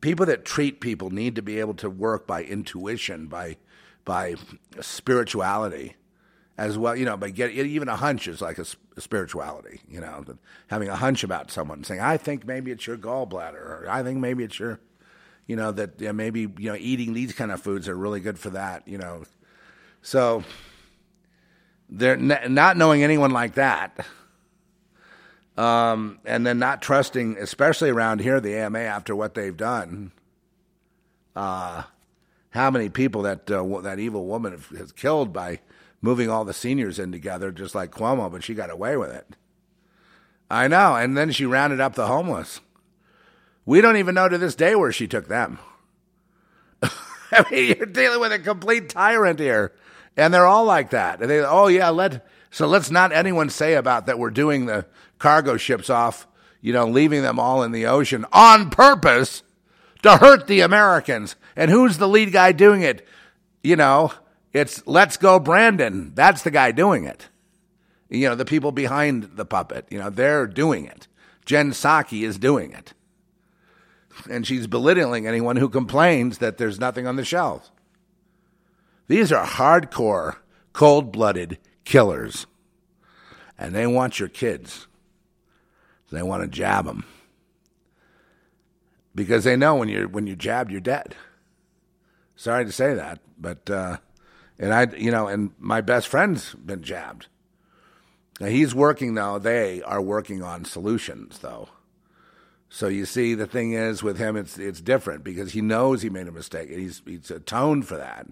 people 0.00 0.26
that 0.26 0.44
treat 0.44 0.80
people 0.80 1.10
need 1.10 1.36
to 1.36 1.42
be 1.42 1.60
able 1.60 1.74
to 1.74 1.90
work 1.90 2.26
by 2.26 2.42
intuition, 2.42 3.26
by 3.26 3.56
by 4.04 4.34
spirituality 4.80 5.96
as 6.56 6.78
well. 6.78 6.96
You 6.96 7.04
know, 7.04 7.16
by 7.16 7.30
get 7.30 7.50
even 7.50 7.88
a 7.88 7.96
hunch 7.96 8.28
is 8.28 8.40
like 8.40 8.58
a, 8.58 8.66
a, 8.96 9.00
spirituality. 9.00 9.80
You 9.88 10.00
know, 10.00 10.24
having 10.68 10.88
a 10.88 10.96
hunch 10.96 11.24
about 11.24 11.50
someone, 11.50 11.84
saying, 11.84 12.00
"I 12.00 12.16
think 12.16 12.46
maybe 12.46 12.70
it's 12.70 12.86
your 12.86 12.96
gallbladder," 12.96 13.54
or 13.54 13.86
"I 13.88 14.02
think 14.02 14.18
maybe 14.18 14.44
it's 14.44 14.58
your," 14.58 14.80
you 15.46 15.56
know, 15.56 15.72
that 15.72 16.00
know, 16.00 16.12
maybe 16.12 16.40
you 16.40 16.70
know 16.70 16.76
eating 16.78 17.14
these 17.14 17.32
kind 17.32 17.52
of 17.52 17.60
foods 17.60 17.88
are 17.88 17.96
really 17.96 18.20
good 18.20 18.38
for 18.38 18.50
that. 18.50 18.86
You 18.86 18.98
know, 18.98 19.24
so 20.02 20.44
they're 21.88 22.14
n- 22.14 22.54
not 22.54 22.76
knowing 22.76 23.02
anyone 23.02 23.30
like 23.30 23.54
that 23.54 24.06
um, 25.58 26.20
and 26.24 26.46
then 26.46 26.60
not 26.60 26.80
trusting, 26.80 27.36
especially 27.36 27.90
around 27.90 28.20
here, 28.20 28.40
the 28.40 28.56
AMA 28.56 28.78
after 28.78 29.16
what 29.16 29.34
they've 29.34 29.56
done. 29.56 30.12
Uh, 31.34 31.82
how 32.50 32.70
many 32.70 32.88
people 32.88 33.22
that 33.22 33.50
uh, 33.50 33.80
that 33.80 33.98
evil 33.98 34.24
woman 34.24 34.62
has 34.76 34.92
killed 34.92 35.32
by 35.32 35.58
moving 36.00 36.30
all 36.30 36.44
the 36.44 36.54
seniors 36.54 37.00
in 37.00 37.10
together, 37.10 37.50
just 37.50 37.74
like 37.74 37.90
Cuomo, 37.90 38.30
but 38.30 38.44
she 38.44 38.54
got 38.54 38.70
away 38.70 38.96
with 38.96 39.10
it. 39.10 39.34
I 40.48 40.68
know, 40.68 40.94
and 40.94 41.16
then 41.16 41.32
she 41.32 41.44
rounded 41.44 41.80
up 41.80 41.96
the 41.96 42.06
homeless. 42.06 42.60
We 43.66 43.80
don't 43.80 43.96
even 43.96 44.14
know 44.14 44.28
to 44.28 44.38
this 44.38 44.54
day 44.54 44.76
where 44.76 44.92
she 44.92 45.08
took 45.08 45.26
them. 45.26 45.58
I 46.82 47.44
mean, 47.50 47.76
you're 47.76 47.86
dealing 47.86 48.20
with 48.20 48.32
a 48.32 48.38
complete 48.38 48.88
tyrant 48.88 49.40
here, 49.40 49.72
and 50.18 50.34
they're 50.34 50.46
all 50.46 50.64
like 50.64 50.90
that. 50.90 51.22
And 51.22 51.30
they, 51.30 51.40
oh 51.40 51.68
yeah, 51.68 51.88
let 51.90 52.26
so 52.50 52.66
let's 52.66 52.90
not 52.90 53.12
anyone 53.12 53.48
say 53.50 53.74
about 53.74 54.06
that 54.06 54.18
we're 54.18 54.30
doing 54.30 54.66
the 54.66 54.84
cargo 55.18 55.56
ships 55.56 55.88
off, 55.88 56.26
you 56.60 56.72
know, 56.72 56.86
leaving 56.86 57.22
them 57.22 57.38
all 57.38 57.62
in 57.62 57.72
the 57.72 57.86
ocean 57.86 58.26
on 58.32 58.68
purpose 58.70 59.42
to 60.02 60.16
hurt 60.16 60.46
the 60.46 60.60
Americans. 60.60 61.36
And 61.56 61.70
who's 61.70 61.98
the 61.98 62.08
lead 62.08 62.32
guy 62.32 62.52
doing 62.52 62.82
it? 62.82 63.06
You 63.62 63.76
know, 63.76 64.12
it's 64.52 64.84
Let's 64.86 65.16
Go 65.16 65.38
Brandon. 65.38 66.12
That's 66.14 66.42
the 66.42 66.50
guy 66.50 66.72
doing 66.72 67.04
it. 67.04 67.28
You 68.08 68.28
know, 68.28 68.34
the 68.34 68.44
people 68.44 68.72
behind 68.72 69.36
the 69.36 69.44
puppet, 69.44 69.86
you 69.90 69.98
know, 69.98 70.10
they're 70.10 70.46
doing 70.46 70.86
it. 70.86 71.06
Jen 71.44 71.72
Psaki 71.72 72.22
is 72.22 72.38
doing 72.38 72.72
it. 72.72 72.94
And 74.28 74.46
she's 74.46 74.66
belittling 74.66 75.26
anyone 75.26 75.56
who 75.56 75.68
complains 75.68 76.38
that 76.38 76.58
there's 76.58 76.80
nothing 76.80 77.06
on 77.06 77.16
the 77.16 77.24
shelves. 77.24 77.70
These 79.08 79.32
are 79.32 79.46
hardcore, 79.46 80.36
cold 80.72 81.10
blooded 81.10 81.58
killers. 81.84 82.46
And 83.58 83.74
they 83.74 83.86
want 83.86 84.20
your 84.20 84.28
kids. 84.28 84.86
They 86.12 86.22
want 86.22 86.42
to 86.42 86.48
jab 86.48 86.84
them. 86.84 87.04
Because 89.14 89.44
they 89.44 89.56
know 89.56 89.74
when 89.74 89.88
you're 89.88 90.06
when 90.06 90.26
you 90.26 90.36
jabbed, 90.36 90.70
you're 90.70 90.80
dead. 90.80 91.16
Sorry 92.36 92.64
to 92.64 92.70
say 92.70 92.94
that, 92.94 93.18
but 93.36 93.68
uh, 93.68 93.96
and 94.60 94.72
I, 94.72 94.86
you 94.96 95.10
know, 95.10 95.26
and 95.26 95.50
my 95.58 95.80
best 95.80 96.06
friend's 96.06 96.54
been 96.54 96.84
jabbed. 96.84 97.26
Now 98.38 98.46
he's 98.46 98.76
working 98.76 99.14
now. 99.14 99.38
They 99.38 99.82
are 99.82 100.00
working 100.00 100.40
on 100.40 100.64
solutions, 100.64 101.40
though. 101.40 101.68
So 102.68 102.86
you 102.86 103.06
see, 103.06 103.34
the 103.34 103.46
thing 103.46 103.72
is 103.72 104.04
with 104.04 104.18
him, 104.18 104.36
it's 104.36 104.56
it's 104.56 104.80
different 104.80 105.24
because 105.24 105.52
he 105.52 105.62
knows 105.62 106.02
he 106.02 106.10
made 106.10 106.28
a 106.28 106.32
mistake, 106.32 106.70
and 106.70 106.78
he's 106.78 107.02
he's 107.04 107.30
atoned 107.32 107.88
for 107.88 107.96
that 107.96 108.28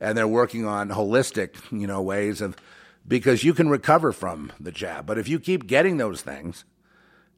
and 0.00 0.16
they're 0.16 0.28
working 0.28 0.66
on 0.66 0.90
holistic, 0.90 1.54
you 1.70 1.86
know, 1.86 2.02
ways 2.02 2.40
of 2.40 2.56
because 3.08 3.44
you 3.44 3.54
can 3.54 3.68
recover 3.68 4.12
from 4.12 4.52
the 4.58 4.72
jab. 4.72 5.06
But 5.06 5.18
if 5.18 5.28
you 5.28 5.38
keep 5.38 5.66
getting 5.66 5.96
those 5.96 6.22
things, 6.22 6.64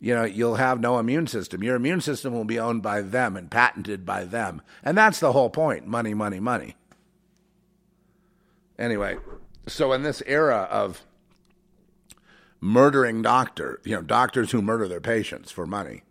you 0.01 0.15
know, 0.15 0.25
you'll 0.25 0.57
have 0.57 0.81
no 0.81 0.99
immune 0.99 1.27
system. 1.27 1.63
Your 1.63 1.77
immune 1.77 2.01
system 2.01 2.33
will 2.33 2.45
be 2.45 2.59
owned 2.59 2.83
by 2.83 3.03
them 3.03 3.37
and 3.37 3.51
patented 3.51 4.07
by 4.07 4.25
them. 4.25 4.63
And 4.83 4.97
that's 4.97 5.21
the 5.21 5.33
whole 5.33 5.51
point. 5.51 5.87
Money, 5.87 6.15
money, 6.15 6.41
money. 6.41 6.77
Anyway, 8.79 9.19
so 9.67 9.93
in 9.93 10.05
this 10.05 10.23
era 10.27 10.69
of 10.71 11.03
murdering 12.61 13.23
doctor, 13.23 13.81
you 13.85 13.95
know, 13.95 14.03
doctors 14.03 14.53
who 14.53 14.63
murder 14.63 14.87
their 14.87 15.01
patients 15.01 15.51
for 15.51 15.67
money, 15.67 16.03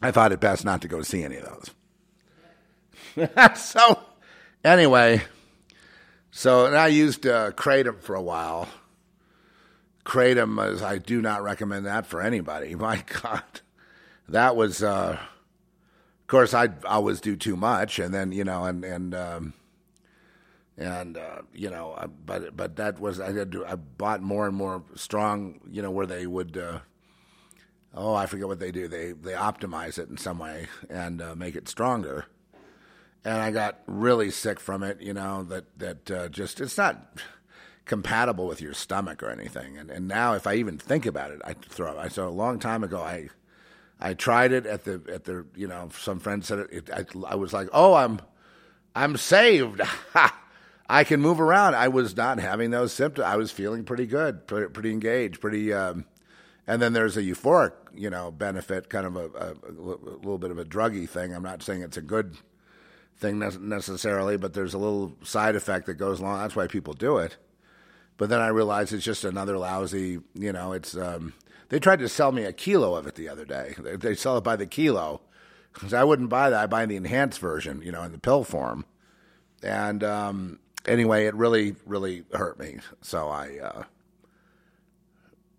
I 0.00 0.10
thought 0.10 0.32
it 0.32 0.40
best 0.40 0.64
not 0.64 0.80
to 0.82 0.88
go 0.88 1.02
see 1.02 1.22
any 1.22 1.36
of 1.36 1.70
those. 3.16 3.56
so 3.56 3.98
Anyway, 4.66 5.22
so 6.32 6.66
and 6.66 6.76
I 6.76 6.88
used 6.88 7.24
uh, 7.24 7.52
Kratom 7.52 8.00
for 8.00 8.16
a 8.16 8.20
while. 8.20 8.68
Kratom 10.04 10.72
is, 10.72 10.82
I 10.82 10.98
do 10.98 11.22
not 11.22 11.44
recommend 11.44 11.86
that 11.86 12.04
for 12.04 12.20
anybody. 12.20 12.74
My 12.74 13.04
God. 13.22 13.44
That 14.28 14.56
was, 14.56 14.82
uh, 14.82 15.18
of 15.20 16.26
course, 16.26 16.52
I 16.52 16.70
always 16.84 17.20
do 17.20 17.36
too 17.36 17.54
much. 17.54 18.00
And 18.00 18.12
then, 18.12 18.32
you 18.32 18.42
know, 18.42 18.64
and, 18.64 18.84
and, 18.84 19.14
um, 19.14 19.52
and 20.76 21.16
uh, 21.16 21.42
you 21.54 21.70
know, 21.70 21.96
but 22.26 22.56
but 22.56 22.74
that 22.74 22.98
was 22.98 23.20
I 23.20 23.32
to, 23.32 23.64
I 23.64 23.76
bought 23.76 24.20
more 24.20 24.48
and 24.48 24.56
more 24.56 24.82
strong, 24.96 25.60
you 25.70 25.80
know, 25.80 25.92
where 25.92 26.06
they 26.06 26.26
would, 26.26 26.58
uh, 26.58 26.80
oh, 27.94 28.14
I 28.14 28.26
forget 28.26 28.48
what 28.48 28.58
they 28.58 28.72
do. 28.72 28.88
They 28.88 29.12
they 29.12 29.32
optimize 29.32 29.96
it 29.96 30.08
in 30.08 30.16
some 30.16 30.40
way 30.40 30.66
and 30.90 31.22
uh, 31.22 31.36
make 31.36 31.54
it 31.54 31.68
stronger 31.68 32.26
and 33.26 33.42
I 33.42 33.50
got 33.50 33.80
really 33.86 34.30
sick 34.30 34.60
from 34.60 34.84
it. 34.84 35.00
You 35.02 35.12
know 35.12 35.42
that 35.44 35.78
that 35.78 36.10
uh, 36.10 36.28
just 36.28 36.60
it's 36.60 36.78
not 36.78 37.20
compatible 37.84 38.46
with 38.46 38.60
your 38.60 38.72
stomach 38.72 39.22
or 39.22 39.30
anything. 39.30 39.76
And 39.76 39.90
and 39.90 40.06
now 40.06 40.34
if 40.34 40.46
I 40.46 40.54
even 40.54 40.78
think 40.78 41.06
about 41.06 41.32
it, 41.32 41.40
I 41.44 41.54
throw 41.54 41.98
up. 41.98 42.12
So 42.12 42.28
a 42.28 42.30
long 42.30 42.60
time 42.60 42.84
ago 42.84 43.00
I 43.00 43.28
I 44.00 44.14
tried 44.14 44.52
it 44.52 44.64
at 44.64 44.84
the 44.84 45.02
at 45.12 45.24
the 45.24 45.44
you 45.56 45.66
know 45.66 45.88
some 45.98 46.20
friends 46.20 46.46
said 46.46 46.60
it. 46.60 46.70
it 46.70 46.90
I, 46.90 47.04
I 47.26 47.34
was 47.34 47.52
like, 47.52 47.68
oh, 47.72 47.94
I'm 47.94 48.20
I'm 48.94 49.16
saved. 49.16 49.80
I 50.88 51.02
can 51.02 51.20
move 51.20 51.40
around. 51.40 51.74
I 51.74 51.88
was 51.88 52.16
not 52.16 52.38
having 52.38 52.70
those 52.70 52.92
symptoms. 52.92 53.26
I 53.26 53.34
was 53.34 53.50
feeling 53.50 53.84
pretty 53.84 54.06
good, 54.06 54.46
pretty, 54.46 54.68
pretty 54.68 54.92
engaged, 54.92 55.40
pretty. 55.40 55.72
Um, 55.72 56.04
and 56.64 56.80
then 56.80 56.92
there's 56.92 57.16
a 57.16 57.22
euphoric, 57.22 57.72
you 57.92 58.08
know, 58.08 58.30
benefit, 58.30 58.88
kind 58.88 59.04
of 59.04 59.16
a, 59.16 59.26
a, 59.36 59.52
a 59.68 59.72
little 59.72 60.38
bit 60.38 60.52
of 60.52 60.58
a 60.60 60.64
druggy 60.64 61.08
thing. 61.08 61.34
I'm 61.34 61.42
not 61.42 61.64
saying 61.64 61.82
it's 61.82 61.96
a 61.96 62.02
good 62.02 62.36
thing 63.18 63.38
necessarily, 63.38 64.36
but 64.36 64.52
there's 64.52 64.74
a 64.74 64.78
little 64.78 65.16
side 65.22 65.56
effect 65.56 65.86
that 65.86 65.94
goes 65.94 66.20
along. 66.20 66.38
That's 66.38 66.56
why 66.56 66.66
people 66.66 66.92
do 66.92 67.18
it. 67.18 67.36
But 68.18 68.28
then 68.28 68.40
I 68.40 68.48
realized 68.48 68.92
it's 68.92 69.04
just 69.04 69.24
another 69.24 69.58
lousy, 69.58 70.20
you 70.34 70.52
know, 70.52 70.72
it's, 70.72 70.96
um, 70.96 71.34
they 71.68 71.78
tried 71.78 71.98
to 71.98 72.08
sell 72.08 72.32
me 72.32 72.44
a 72.44 72.52
kilo 72.52 72.94
of 72.94 73.06
it 73.06 73.14
the 73.14 73.28
other 73.28 73.44
day. 73.44 73.74
They, 73.78 74.14
sell 74.14 74.38
it 74.38 74.44
by 74.44 74.56
the 74.56 74.66
kilo. 74.66 75.20
Because 75.72 75.92
I 75.92 76.04
wouldn't 76.04 76.30
buy 76.30 76.48
that. 76.50 76.62
I 76.62 76.66
buy 76.66 76.86
the 76.86 76.96
enhanced 76.96 77.38
version, 77.38 77.82
you 77.82 77.92
know, 77.92 78.02
in 78.02 78.12
the 78.12 78.18
pill 78.18 78.44
form. 78.44 78.86
And 79.62 80.02
um, 80.02 80.58
anyway, 80.86 81.26
it 81.26 81.34
really, 81.34 81.74
really 81.84 82.24
hurt 82.32 82.58
me. 82.58 82.78
So 83.02 83.28
I, 83.28 83.58
uh, 83.62 83.82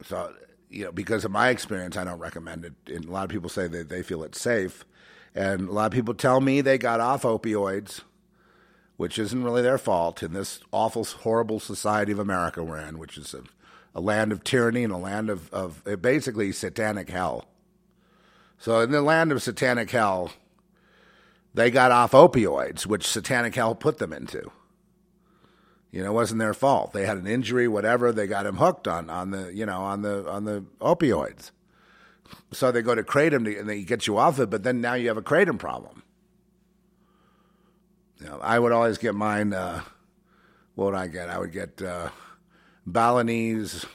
so, 0.03 0.33
you 0.69 0.85
know, 0.85 0.91
because 0.91 1.23
of 1.23 1.31
my 1.31 1.49
experience, 1.49 1.97
I 1.97 2.03
don't 2.03 2.19
recommend 2.19 2.65
it. 2.65 2.73
And 2.87 3.05
a 3.05 3.11
lot 3.11 3.25
of 3.25 3.29
people 3.29 3.49
say 3.49 3.67
that 3.67 3.89
they 3.89 4.01
feel 4.01 4.23
it's 4.23 4.41
safe. 4.41 4.85
And 5.37 5.69
a 5.69 5.71
lot 5.71 5.85
of 5.85 5.91
people 5.91 6.15
tell 6.15 6.41
me 6.41 6.61
they 6.61 6.79
got 6.79 6.99
off 6.99 7.21
opioids, 7.21 8.01
which 8.95 9.19
isn't 9.19 9.43
really 9.43 9.61
their 9.61 9.77
fault 9.77 10.23
in 10.23 10.33
this 10.33 10.61
awful, 10.71 11.03
horrible 11.03 11.59
society 11.59 12.11
of 12.11 12.17
America 12.17 12.63
we're 12.63 12.79
in, 12.79 12.97
which 12.97 13.19
is 13.19 13.35
a, 13.35 13.43
a 13.93 14.01
land 14.01 14.31
of 14.31 14.43
tyranny 14.43 14.83
and 14.83 14.91
a 14.91 14.97
land 14.97 15.29
of, 15.29 15.53
of 15.53 15.83
uh, 15.85 15.95
basically 15.95 16.51
satanic 16.51 17.11
hell. 17.11 17.45
So, 18.57 18.79
in 18.79 18.89
the 18.89 19.03
land 19.03 19.31
of 19.31 19.43
satanic 19.43 19.91
hell, 19.91 20.31
they 21.53 21.69
got 21.69 21.91
off 21.91 22.13
opioids, 22.13 22.87
which 22.87 23.05
satanic 23.05 23.53
hell 23.53 23.75
put 23.75 23.99
them 23.99 24.11
into. 24.11 24.51
You 25.91 26.01
know, 26.01 26.09
it 26.09 26.15
wasn't 26.15 26.39
their 26.39 26.55
fault. 26.55 26.93
They 26.93 27.05
had 27.05 27.17
an 27.17 27.27
injury, 27.27 27.67
whatever. 27.67 28.11
They 28.11 28.25
got 28.25 28.47
him 28.47 28.57
hooked 28.57 28.87
on 28.87 29.11
on 29.11 29.29
the 29.29 29.53
you 29.53 29.67
know 29.67 29.81
on 29.81 30.01
the 30.01 30.27
on 30.27 30.45
the 30.45 30.65
opioids. 30.81 31.51
So 32.51 32.71
they 32.71 32.81
go 32.81 32.95
to 32.95 33.03
kratom 33.03 33.45
to, 33.45 33.57
and 33.57 33.67
they 33.67 33.83
get 33.83 34.07
you 34.07 34.17
off 34.17 34.39
it, 34.39 34.49
but 34.49 34.63
then 34.63 34.81
now 34.81 34.93
you 34.93 35.07
have 35.07 35.17
a 35.17 35.21
kratom 35.21 35.59
problem. 35.59 36.03
You 38.19 38.27
know, 38.27 38.39
I 38.41 38.57
would 38.57 38.71
always 38.71 38.97
get 38.97 39.15
mine. 39.15 39.53
Uh, 39.53 39.81
what 40.75 40.85
would 40.85 40.95
I 40.95 41.07
get? 41.07 41.29
I 41.29 41.37
would 41.37 41.51
get 41.51 41.81
uh, 41.81 42.09
Balinese. 42.85 43.85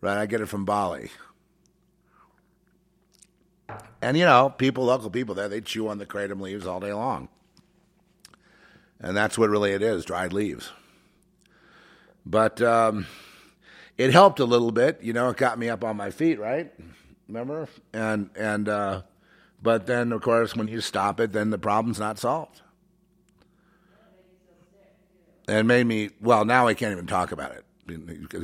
Right, 0.00 0.18
I 0.18 0.26
get 0.26 0.40
it 0.40 0.46
from 0.46 0.64
Bali. 0.64 1.10
And 4.00 4.18
you 4.18 4.24
know, 4.24 4.50
people, 4.50 4.84
local 4.86 5.10
people 5.10 5.34
there, 5.36 5.48
they 5.48 5.60
chew 5.60 5.88
on 5.88 5.98
the 5.98 6.06
kratom 6.06 6.40
leaves 6.40 6.66
all 6.66 6.80
day 6.80 6.92
long. 6.92 7.28
And 8.98 9.16
that's 9.16 9.38
what 9.38 9.50
really 9.50 9.72
it 9.72 9.82
is 9.82 10.04
dried 10.04 10.32
leaves. 10.32 10.70
But 12.26 12.60
um, 12.62 13.06
it 13.96 14.12
helped 14.12 14.40
a 14.40 14.44
little 14.44 14.72
bit. 14.72 15.00
You 15.02 15.12
know, 15.12 15.28
it 15.30 15.36
got 15.36 15.58
me 15.58 15.68
up 15.68 15.84
on 15.84 15.96
my 15.96 16.10
feet, 16.10 16.38
right? 16.38 16.72
Remember? 17.32 17.66
And, 17.94 18.28
and, 18.36 18.68
uh, 18.68 19.02
but 19.62 19.86
then, 19.86 20.12
of 20.12 20.20
course, 20.20 20.54
when 20.54 20.68
you 20.68 20.82
stop 20.82 21.18
it, 21.18 21.32
then 21.32 21.48
the 21.48 21.56
problem's 21.56 21.98
not 21.98 22.18
solved. 22.18 22.60
And 25.48 25.66
made 25.66 25.86
me, 25.86 26.10
well, 26.20 26.44
now 26.44 26.66
I 26.66 26.74
can't 26.74 26.92
even 26.92 27.06
talk 27.06 27.32
about 27.32 27.52
it. 27.52 27.64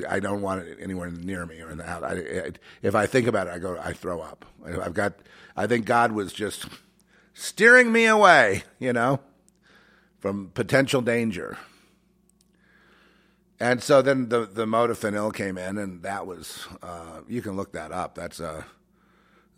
I 0.08 0.20
don't 0.20 0.40
want 0.40 0.66
it 0.66 0.78
anywhere 0.80 1.10
near 1.10 1.44
me 1.44 1.60
or 1.60 1.70
in 1.70 1.76
the 1.76 1.84
house. 1.84 2.02
I, 2.02 2.12
I, 2.14 2.50
if 2.80 2.94
I 2.94 3.04
think 3.04 3.26
about 3.26 3.46
it, 3.46 3.50
I 3.50 3.58
go, 3.58 3.78
I 3.78 3.92
throw 3.92 4.22
up. 4.22 4.46
I've 4.64 4.94
got, 4.94 5.14
I 5.54 5.66
think 5.66 5.84
God 5.84 6.12
was 6.12 6.32
just 6.32 6.66
steering 7.34 7.92
me 7.92 8.06
away, 8.06 8.64
you 8.78 8.94
know, 8.94 9.20
from 10.18 10.50
potential 10.54 11.02
danger. 11.02 11.58
And 13.60 13.82
so 13.82 14.02
then 14.02 14.28
the 14.28 14.46
the 14.46 14.66
modafinil 14.66 15.34
came 15.34 15.58
in, 15.58 15.78
and 15.78 16.02
that 16.02 16.28
was 16.28 16.68
uh, 16.80 17.22
you 17.28 17.42
can 17.42 17.56
look 17.56 17.72
that 17.72 17.90
up. 17.90 18.14
That's 18.14 18.40
uh, 18.40 18.62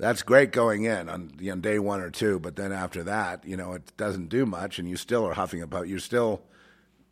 that's 0.00 0.22
great 0.22 0.50
going 0.50 0.84
in 0.84 1.08
on 1.08 1.32
you 1.38 1.54
know, 1.54 1.60
day 1.60 1.78
one 1.78 2.00
or 2.00 2.10
two, 2.10 2.40
but 2.40 2.56
then 2.56 2.72
after 2.72 3.04
that, 3.04 3.44
you 3.44 3.56
know, 3.56 3.74
it 3.74 3.92
doesn't 3.96 4.30
do 4.30 4.46
much, 4.46 4.78
and 4.78 4.88
you 4.88 4.96
still 4.96 5.26
are 5.26 5.34
huffing 5.34 5.62
about. 5.62 5.88
You're 5.88 5.98
still 5.98 6.42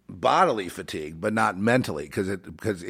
bodily 0.08 0.70
fatigue, 0.70 1.20
but 1.20 1.34
not 1.34 1.58
mentally, 1.58 2.04
because 2.04 2.28
it 2.28 2.44
because 2.44 2.82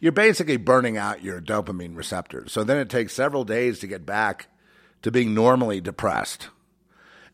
you're 0.00 0.12
basically 0.12 0.56
burning 0.56 0.96
out 0.96 1.22
your 1.22 1.40
dopamine 1.40 1.96
receptors. 1.96 2.52
So 2.52 2.64
then 2.64 2.78
it 2.78 2.90
takes 2.90 3.14
several 3.14 3.44
days 3.44 3.78
to 3.78 3.86
get 3.86 4.04
back 4.04 4.48
to 5.02 5.12
being 5.12 5.34
normally 5.34 5.80
depressed. 5.80 6.48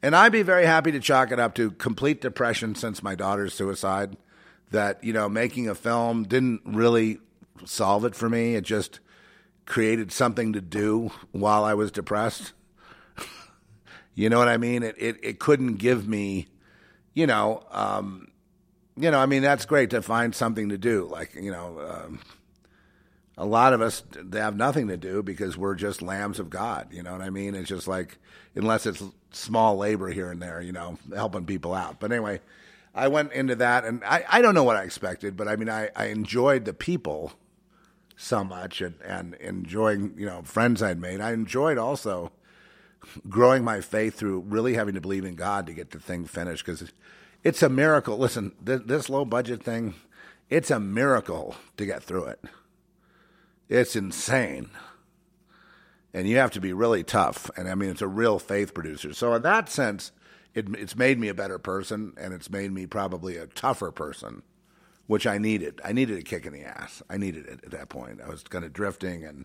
And 0.03 0.15
I'd 0.15 0.33
be 0.33 0.43
very 0.43 0.67
happy 0.67 0.93
to 0.93 1.01
chalk 1.01 1.31
it 1.33 1.41
up 1.41 1.55
to 1.55 1.71
complete 1.73 2.21
depression 2.21 2.75
since 2.75 3.03
my 3.03 3.15
daughter's 3.15 3.55
suicide. 3.55 4.17
That 4.73 5.03
you 5.03 5.13
know, 5.13 5.29
making 5.29 5.69
a 5.69 5.75
film 5.75 6.25
didn't 6.25 6.61
really 6.65 7.19
solve 7.65 8.05
it 8.05 8.15
for 8.15 8.29
me. 8.29 8.55
It 8.57 8.65
just 8.65 9.01
created 9.71 10.11
something 10.11 10.53
to 10.53 10.61
do 10.61 11.13
while 11.31 11.63
I 11.63 11.75
was 11.75 11.93
depressed. 11.93 12.55
you 14.17 14.29
know 14.29 14.37
what 14.37 14.49
I 14.49 14.57
mean? 14.57 14.83
It 14.83 14.97
it, 14.99 15.17
it 15.23 15.39
couldn't 15.39 15.77
give 15.77 16.09
me, 16.09 16.49
you 17.15 17.29
know. 17.29 17.63
Um, 17.71 18.33
you 18.97 19.13
know, 19.13 19.21
I 19.21 19.27
mean, 19.27 19.43
that's 19.43 19.67
great 19.67 19.91
to 19.91 20.03
find 20.03 20.35
something 20.35 20.71
to 20.71 20.77
do. 20.77 21.07
Like, 21.07 21.37
you 21.37 21.53
know, 21.53 21.81
um, 21.89 22.19
a 23.39 23.47
lot 23.47 23.73
of 23.73 23.81
us 23.81 24.03
they 24.13 24.41
have 24.41 24.57
nothing 24.57 24.89
to 24.89 24.97
do 24.97 25.23
because 25.23 25.57
we're 25.57 25.77
just 25.77 26.03
lambs 26.03 26.41
of 26.41 26.51
God. 26.51 26.89
You 26.93 27.05
know 27.05 27.13
what 27.13 27.23
I 27.23 27.31
mean? 27.31 27.55
It's 27.55 27.69
just 27.69 27.87
like, 27.87 28.19
unless 28.57 28.87
it's 28.87 29.05
small 29.31 29.77
labor 29.77 30.09
here 30.09 30.33
and 30.33 30.43
there, 30.43 30.61
you 30.61 30.73
know, 30.73 30.99
helping 31.15 31.47
people 31.47 31.75
out. 31.75 32.01
But 32.01 32.11
anyway, 32.11 32.41
I 32.93 33.07
went 33.07 33.33
into 33.33 33.55
that, 33.55 33.85
and 33.85 34.03
I, 34.03 34.25
I 34.29 34.43
don't 34.43 34.57
know 34.57 34.65
what 34.65 34.77
I 34.77 34.83
expected, 34.83 35.37
but 35.37 35.47
I 35.47 35.55
mean, 35.55 35.71
I, 35.71 35.91
I 35.95 36.07
enjoyed 36.07 36.65
the 36.65 36.75
people 36.75 37.35
so 38.21 38.45
much 38.45 38.81
and, 38.81 38.95
and 39.03 39.35
enjoying, 39.35 40.15
you 40.17 40.27
know, 40.27 40.43
friends 40.43 40.83
I'd 40.83 41.01
made. 41.01 41.21
I 41.21 41.33
enjoyed 41.33 41.79
also 41.79 42.33
growing 43.29 43.65
my 43.65 43.81
faith 43.81 44.17
through 44.17 44.41
really 44.41 44.75
having 44.75 44.95
to 44.95 45.01
believe 45.01 45.25
in 45.25 45.35
God 45.35 45.67
to 45.67 45.73
get 45.73 45.91
the 45.91 45.99
thing 45.99 46.27
finished 46.27 46.65
because 46.65 46.93
it's 47.43 47.63
a 47.63 47.69
miracle. 47.69 48.19
Listen, 48.19 48.53
th- 48.65 48.83
this 48.85 49.09
low 49.09 49.25
budget 49.25 49.63
thing, 49.63 49.95
it's 50.51 50.71
a 50.71 50.79
miracle 50.79 51.57
to 51.79 51.87
get 51.87 52.03
through 52.03 52.27
it. 52.27 52.45
It's 53.69 53.97
insane. 53.97 54.69
And 56.13 56.29
you 56.29 56.37
have 56.39 56.51
to 56.53 56.61
be 56.61 56.73
really 56.73 57.05
tough. 57.05 57.51
And 57.57 57.69
I 57.69 57.75
mean, 57.75 57.89
it's 57.89 58.03
a 58.03 58.09
real 58.09 58.39
faith 58.39 58.75
producer. 58.75 59.15
So, 59.15 59.33
in 59.35 59.43
that 59.43 59.71
sense, 59.71 60.13
it, 60.55 60.67
it's 60.77 60.97
made 60.97 61.19
me 61.19 61.29
a 61.29 61.35
better 61.35 61.59
person 61.59 62.13
and 62.19 62.35
it's 62.35 62.51
made 62.51 62.73
me 62.73 62.87
probably 62.87 63.37
a 63.37 63.47
tougher 63.47 63.93
person, 63.93 64.43
which 65.11 65.27
I 65.27 65.39
needed. 65.39 65.81
I 65.85 65.91
needed 65.91 66.21
a 66.21 66.23
kick 66.23 66.47
in 66.47 66.53
the 66.53 66.63
ass. 66.63 67.03
I 67.11 67.17
needed 67.17 67.45
it 67.47 67.65
at 67.65 67.73
that 67.73 67.89
point. 67.89 68.21
I 68.25 68.29
was 68.29 68.45
kind 68.45 68.65
of 68.65 68.73
drifting 68.73 69.25
and 69.25 69.45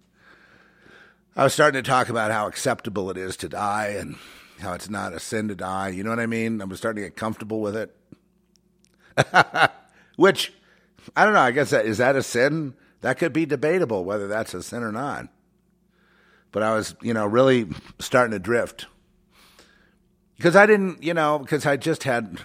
I 1.35 1.43
was 1.43 1.55
starting 1.55 1.81
to 1.83 1.89
talk 1.89 2.07
about 2.07 2.29
how 2.29 2.45
acceptable 2.45 3.09
it 3.09 3.17
is 3.17 3.35
to 3.37 3.49
die 3.49 3.95
and 3.97 4.15
how 4.59 4.73
it's 4.73 4.91
not 4.91 5.13
a 5.13 5.19
sin 5.19 5.47
to 5.47 5.55
die. 5.55 5.89
You 5.89 6.03
know 6.03 6.11
what 6.11 6.19
I 6.19 6.27
mean? 6.27 6.61
I 6.61 6.65
was 6.65 6.77
starting 6.77 7.01
to 7.01 7.09
get 7.09 7.15
comfortable 7.15 7.61
with 7.61 7.75
it. 7.75 7.97
Which, 10.17 10.53
I 11.15 11.25
don't 11.25 11.33
know, 11.33 11.39
I 11.39 11.49
guess 11.49 11.71
that, 11.71 11.87
is 11.87 11.97
that 11.97 12.15
a 12.15 12.21
sin? 12.21 12.75
That 13.01 13.17
could 13.17 13.33
be 13.33 13.47
debatable 13.47 14.05
whether 14.05 14.27
that's 14.27 14.53
a 14.53 14.61
sin 14.61 14.83
or 14.83 14.91
not. 14.91 15.29
But 16.51 16.61
I 16.61 16.75
was, 16.75 16.95
you 17.01 17.15
know, 17.15 17.25
really 17.25 17.69
starting 17.97 18.33
to 18.33 18.39
drift. 18.39 18.85
Because 20.37 20.55
I 20.55 20.67
didn't, 20.67 21.01
you 21.01 21.15
know, 21.15 21.39
because 21.39 21.65
I 21.65 21.75
just 21.75 22.03
had 22.03 22.37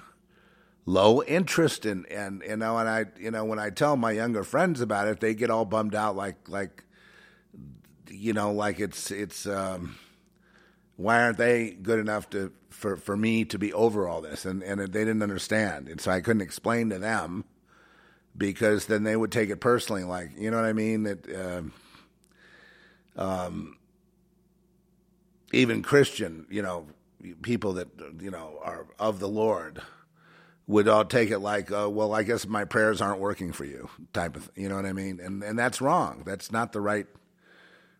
low 0.86 1.22
interest 1.22 1.86
in, 1.86 2.06
and, 2.06 2.42
you 2.46 2.56
know, 2.56 2.78
and 2.78 2.88
I, 2.88 3.06
you 3.18 3.30
know, 3.30 3.44
when 3.44 3.58
I 3.58 3.70
tell 3.70 3.96
my 3.96 4.12
younger 4.12 4.44
friends 4.44 4.80
about 4.80 5.08
it, 5.08 5.20
they 5.20 5.34
get 5.34 5.50
all 5.50 5.64
bummed 5.64 5.94
out 5.94 6.16
like, 6.16 6.48
like, 6.48 6.84
you 8.08 8.32
know, 8.32 8.52
like 8.52 8.80
it's, 8.80 9.10
it's, 9.10 9.46
um, 9.46 9.96
why 11.00 11.22
aren't 11.22 11.38
they 11.38 11.70
good 11.70 11.98
enough 11.98 12.28
to 12.30 12.52
for, 12.68 12.96
for 12.96 13.16
me 13.16 13.44
to 13.46 13.58
be 13.58 13.72
over 13.72 14.06
all 14.06 14.20
this? 14.20 14.44
And 14.44 14.62
and 14.62 14.80
they 14.80 14.86
didn't 14.86 15.22
understand, 15.22 15.88
and 15.88 15.98
so 15.98 16.10
I 16.10 16.20
couldn't 16.20 16.42
explain 16.42 16.90
to 16.90 16.98
them 16.98 17.44
because 18.36 18.84
then 18.84 19.04
they 19.04 19.16
would 19.16 19.32
take 19.32 19.48
it 19.48 19.56
personally, 19.56 20.04
like 20.04 20.32
you 20.36 20.50
know 20.50 20.58
what 20.58 20.66
I 20.66 20.74
mean. 20.74 21.04
That 21.04 21.72
uh, 23.16 23.20
um, 23.20 23.78
even 25.52 25.82
Christian, 25.82 26.46
you 26.50 26.60
know, 26.60 26.86
people 27.40 27.72
that 27.74 27.88
you 28.20 28.30
know 28.30 28.60
are 28.62 28.86
of 28.98 29.20
the 29.20 29.28
Lord 29.28 29.80
would 30.70 30.86
all 30.86 31.04
take 31.04 31.30
it 31.30 31.40
like, 31.40 31.72
uh, 31.72 31.90
well, 31.90 32.14
I 32.14 32.22
guess 32.22 32.46
my 32.46 32.64
prayers 32.64 33.00
aren't 33.00 33.18
working 33.18 33.50
for 33.52 33.64
you, 33.64 33.90
type 34.12 34.36
of, 34.36 34.48
you 34.54 34.68
know 34.68 34.76
what 34.76 34.86
I 34.86 34.92
mean? 34.92 35.18
And 35.20 35.42
and 35.42 35.58
that's 35.58 35.80
wrong. 35.80 36.22
That's 36.24 36.52
not 36.52 36.72
the 36.72 36.80
right 36.80 37.08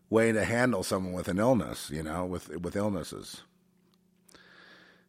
way 0.09 0.31
to 0.31 0.45
handle 0.45 0.81
someone 0.81 1.11
with 1.11 1.27
an 1.27 1.37
illness, 1.37 1.89
you 1.91 2.01
know, 2.01 2.25
with 2.25 2.47
with 2.47 2.77
illnesses. 2.77 3.41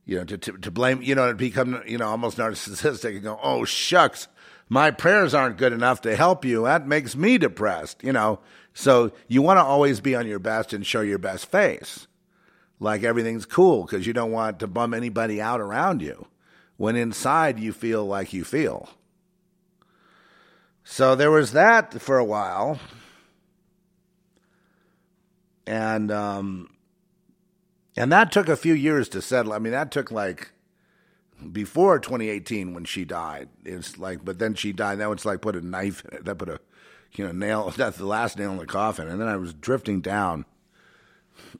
You 0.05 0.19
know, 0.19 0.25
to, 0.25 0.37
to, 0.37 0.59
to 0.59 0.71
blame, 0.73 1.01
you 1.01 1.15
know, 1.15 1.29
to 1.29 1.35
become, 1.35 1.81
you 1.87 1.97
know, 1.97 2.09
almost 2.09 2.37
narcissistic 2.37 3.11
and 3.15 3.23
go, 3.23 3.39
oh, 3.41 3.65
shucks, 3.65 4.27
my 4.69 4.91
prayers 4.91 5.33
aren't 5.33 5.59
good 5.59 5.73
enough 5.73 6.01
to 6.01 6.17
help 6.17 6.45
you. 6.45 6.65
That 6.65 6.89
makes 6.89 7.15
me 7.15 7.39
depressed, 7.39 8.03
you 8.03 8.13
know. 8.13 8.41
So 8.75 9.13
you 9.29 9.43
want 9.43 9.59
to 9.59 9.63
always 9.63 10.01
be 10.01 10.17
on 10.17 10.27
your 10.27 10.41
best 10.41 10.73
and 10.73 10.85
show 10.85 11.03
your 11.03 11.19
best 11.19 11.47
face. 11.47 12.09
Like 12.81 13.05
everything's 13.05 13.47
cool 13.47 13.83
because 13.83 14.05
you 14.05 14.13
don't 14.13 14.33
want 14.33 14.59
to 14.59 14.67
bum 14.67 14.93
anybody 14.93 15.41
out 15.41 15.61
around 15.61 16.03
you 16.03 16.27
when 16.77 16.97
inside 16.97 17.59
you 17.59 17.73
feel 17.73 18.05
like 18.05 18.33
you 18.33 18.45
feel. 18.45 18.91
So 20.85 21.15
there 21.15 21.31
was 21.31 21.53
that 21.53 22.01
for 22.01 22.19
a 22.19 22.25
while 22.25 22.81
and 25.67 26.11
um, 26.11 26.71
and 27.97 28.11
that 28.13 28.33
took 28.33 28.49
a 28.49 28.57
few 28.57 28.75
years 28.75 29.09
to 29.11 29.23
settle. 29.23 29.53
I 29.53 29.59
mean, 29.59 29.73
that 29.73 29.91
took 29.91 30.11
like 30.11 30.53
before 31.51 31.99
2018 31.99 32.75
when 32.75 32.85
she 32.85 33.05
died. 33.05 33.49
It's 33.65 33.99
like, 33.99 34.25
but 34.25 34.39
then 34.39 34.55
she 34.55 34.73
died. 34.73 34.99
Now 34.99 35.13
it's 35.13 35.25
like 35.25 35.41
put 35.41 35.57
a 35.57 35.61
knife. 35.61 36.03
That 36.23 36.39
put 36.39 36.49
a 36.49 36.61
you 37.13 37.27
know 37.27 37.33
nail. 37.33 37.71
That's 37.77 37.99
the 37.99 38.07
last 38.07 38.39
nail 38.39 38.53
in 38.53 38.59
the 38.59 38.67
coffin. 38.67 39.09
And 39.09 39.21
then 39.21 39.29
I 39.29 39.37
was 39.37 39.55
drifting 39.55 40.01
down, 40.01 40.45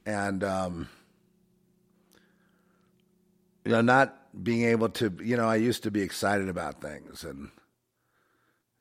and 0.05 0.43
um, 0.43 0.89
you 3.65 3.73
know, 3.73 3.81
not 3.81 4.17
being 4.41 4.65
able 4.65 4.89
to. 4.91 5.13
You 5.23 5.37
know, 5.37 5.49
I 5.49 5.57
used 5.57 5.83
to 5.85 5.91
be 5.91 6.03
excited 6.03 6.49
about 6.49 6.81
things 6.81 7.25
and 7.25 7.51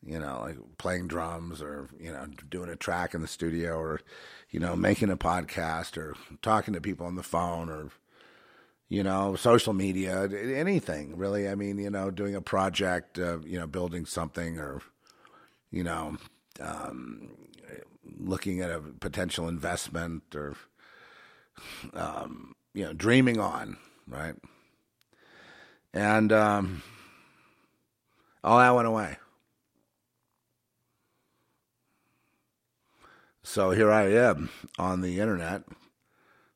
you 0.04 0.20
know, 0.20 0.40
like 0.42 0.58
playing 0.78 1.08
drums 1.08 1.62
or, 1.62 1.88
you 2.00 2.12
know, 2.12 2.26
doing 2.50 2.70
a 2.70 2.76
track 2.76 3.14
in 3.14 3.22
the 3.22 3.28
studio 3.28 3.78
or, 3.78 4.02
you 4.50 4.60
know, 4.60 4.76
making 4.76 5.12
a 5.12 5.18
podcast 5.18 5.96
or 5.98 6.16
talking 6.42 6.74
to 6.74 6.82
people 6.82 7.06
on 7.06 7.16
the 7.16 7.24
phone 7.24 7.70
or, 7.70 7.90
you 8.90 9.04
know, 9.04 9.36
social 9.36 9.74
media, 9.74 10.28
anything 10.56 11.16
really. 11.18 11.48
I 11.48 11.56
mean, 11.56 11.78
you 11.78 11.92
know, 11.92 12.10
doing 12.10 12.36
a 12.36 12.42
project, 12.42 13.20
uh, 13.20 13.40
you 13.42 13.60
know, 13.60 13.68
building 13.68 14.06
something 14.06 14.58
or, 14.58 14.82
you 15.70 15.84
know, 15.84 16.18
um, 16.60 17.32
looking 18.18 18.60
at 18.62 18.72
a 18.72 18.82
potential 18.82 19.48
investment 19.48 20.36
or, 20.36 20.56
um, 21.94 22.56
you 22.74 22.84
know, 22.84 22.94
dreaming 22.94 23.40
on, 23.40 23.78
right? 24.08 24.36
And 25.94 26.32
um, 26.32 26.84
all 28.44 28.60
that 28.60 28.76
went 28.76 28.88
away. 28.88 29.18
So 33.44 33.72
here 33.72 33.92
I 33.92 34.04
am 34.12 34.50
on 34.80 35.02
the 35.02 35.20
internet 35.20 35.64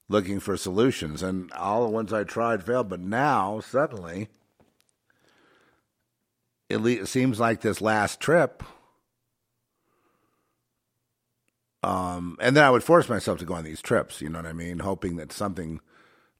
looking 0.07 0.39
for 0.39 0.55
solutions. 0.55 1.21
And 1.21 1.51
all 1.51 1.83
the 1.83 1.91
ones 1.91 2.13
I 2.13 2.23
tried 2.23 2.63
failed. 2.63 2.89
But 2.89 3.01
now, 3.01 3.59
suddenly, 3.59 4.29
it, 6.69 6.77
le- 6.77 6.91
it 6.91 7.07
seems 7.07 7.39
like 7.39 7.61
this 7.61 7.81
last 7.81 8.19
trip. 8.19 8.63
Um, 11.83 12.37
and 12.39 12.55
then 12.55 12.63
I 12.63 12.71
would 12.71 12.83
force 12.83 13.09
myself 13.09 13.37
to 13.39 13.45
go 13.45 13.53
on 13.53 13.63
these 13.63 13.81
trips, 13.81 14.19
you 14.19 14.27
know 14.27 14.39
what 14.39 14.47
I 14.47 14.53
mean, 14.53 14.79
hoping 14.79 15.17
that 15.17 15.31
something 15.31 15.81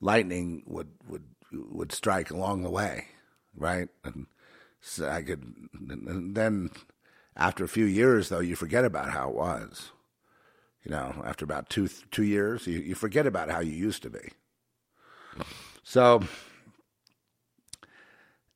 lightning 0.01 0.63
would 0.65 0.89
would 1.07 1.23
would 1.71 1.91
strike 1.91 2.31
along 2.31 2.63
the 2.63 2.69
way, 2.69 3.05
right? 3.55 3.89
And 4.03 4.27
so 4.81 5.09
I 5.09 5.21
could, 5.21 5.55
and 5.89 6.35
then 6.35 6.69
after 7.35 7.63
a 7.63 7.69
few 7.69 7.85
years, 7.85 8.29
though, 8.29 8.39
you 8.39 8.55
forget 8.55 8.85
about 8.85 9.11
how 9.11 9.29
it 9.29 9.35
was. 9.35 9.91
You 10.83 10.91
know, 10.91 11.23
after 11.25 11.43
about 11.43 11.69
two 11.69 11.89
two 12.11 12.23
years, 12.23 12.67
you, 12.67 12.79
you 12.79 12.93
forget 12.93 13.25
about 13.25 13.49
how 13.49 13.59
you 13.59 13.71
used 13.71 14.03
to 14.03 14.09
be. 14.09 14.33
So, 15.83 16.21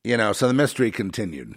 you 0.04 0.16
know, 0.16 0.32
so 0.32 0.46
the 0.46 0.54
mystery 0.54 0.92
continued. 0.92 1.56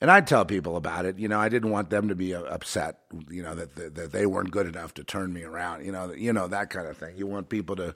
And 0.00 0.10
I'd 0.10 0.26
tell 0.26 0.44
people 0.44 0.76
about 0.76 1.06
it. 1.06 1.18
You 1.18 1.28
know, 1.28 1.38
I 1.38 1.48
didn't 1.48 1.70
want 1.70 1.90
them 1.90 2.08
to 2.08 2.14
be 2.14 2.34
uh, 2.34 2.42
upset. 2.42 2.98
You 3.30 3.42
know 3.42 3.54
that, 3.54 3.76
that 3.76 3.94
that 3.94 4.12
they 4.12 4.26
weren't 4.26 4.50
good 4.50 4.66
enough 4.66 4.92
to 4.94 5.04
turn 5.04 5.32
me 5.32 5.44
around. 5.44 5.86
You 5.86 5.92
know, 5.92 6.12
you 6.12 6.32
know 6.32 6.48
that 6.48 6.70
kind 6.70 6.86
of 6.86 6.96
thing. 6.96 7.16
You 7.16 7.26
want 7.26 7.48
people 7.48 7.76
to 7.76 7.94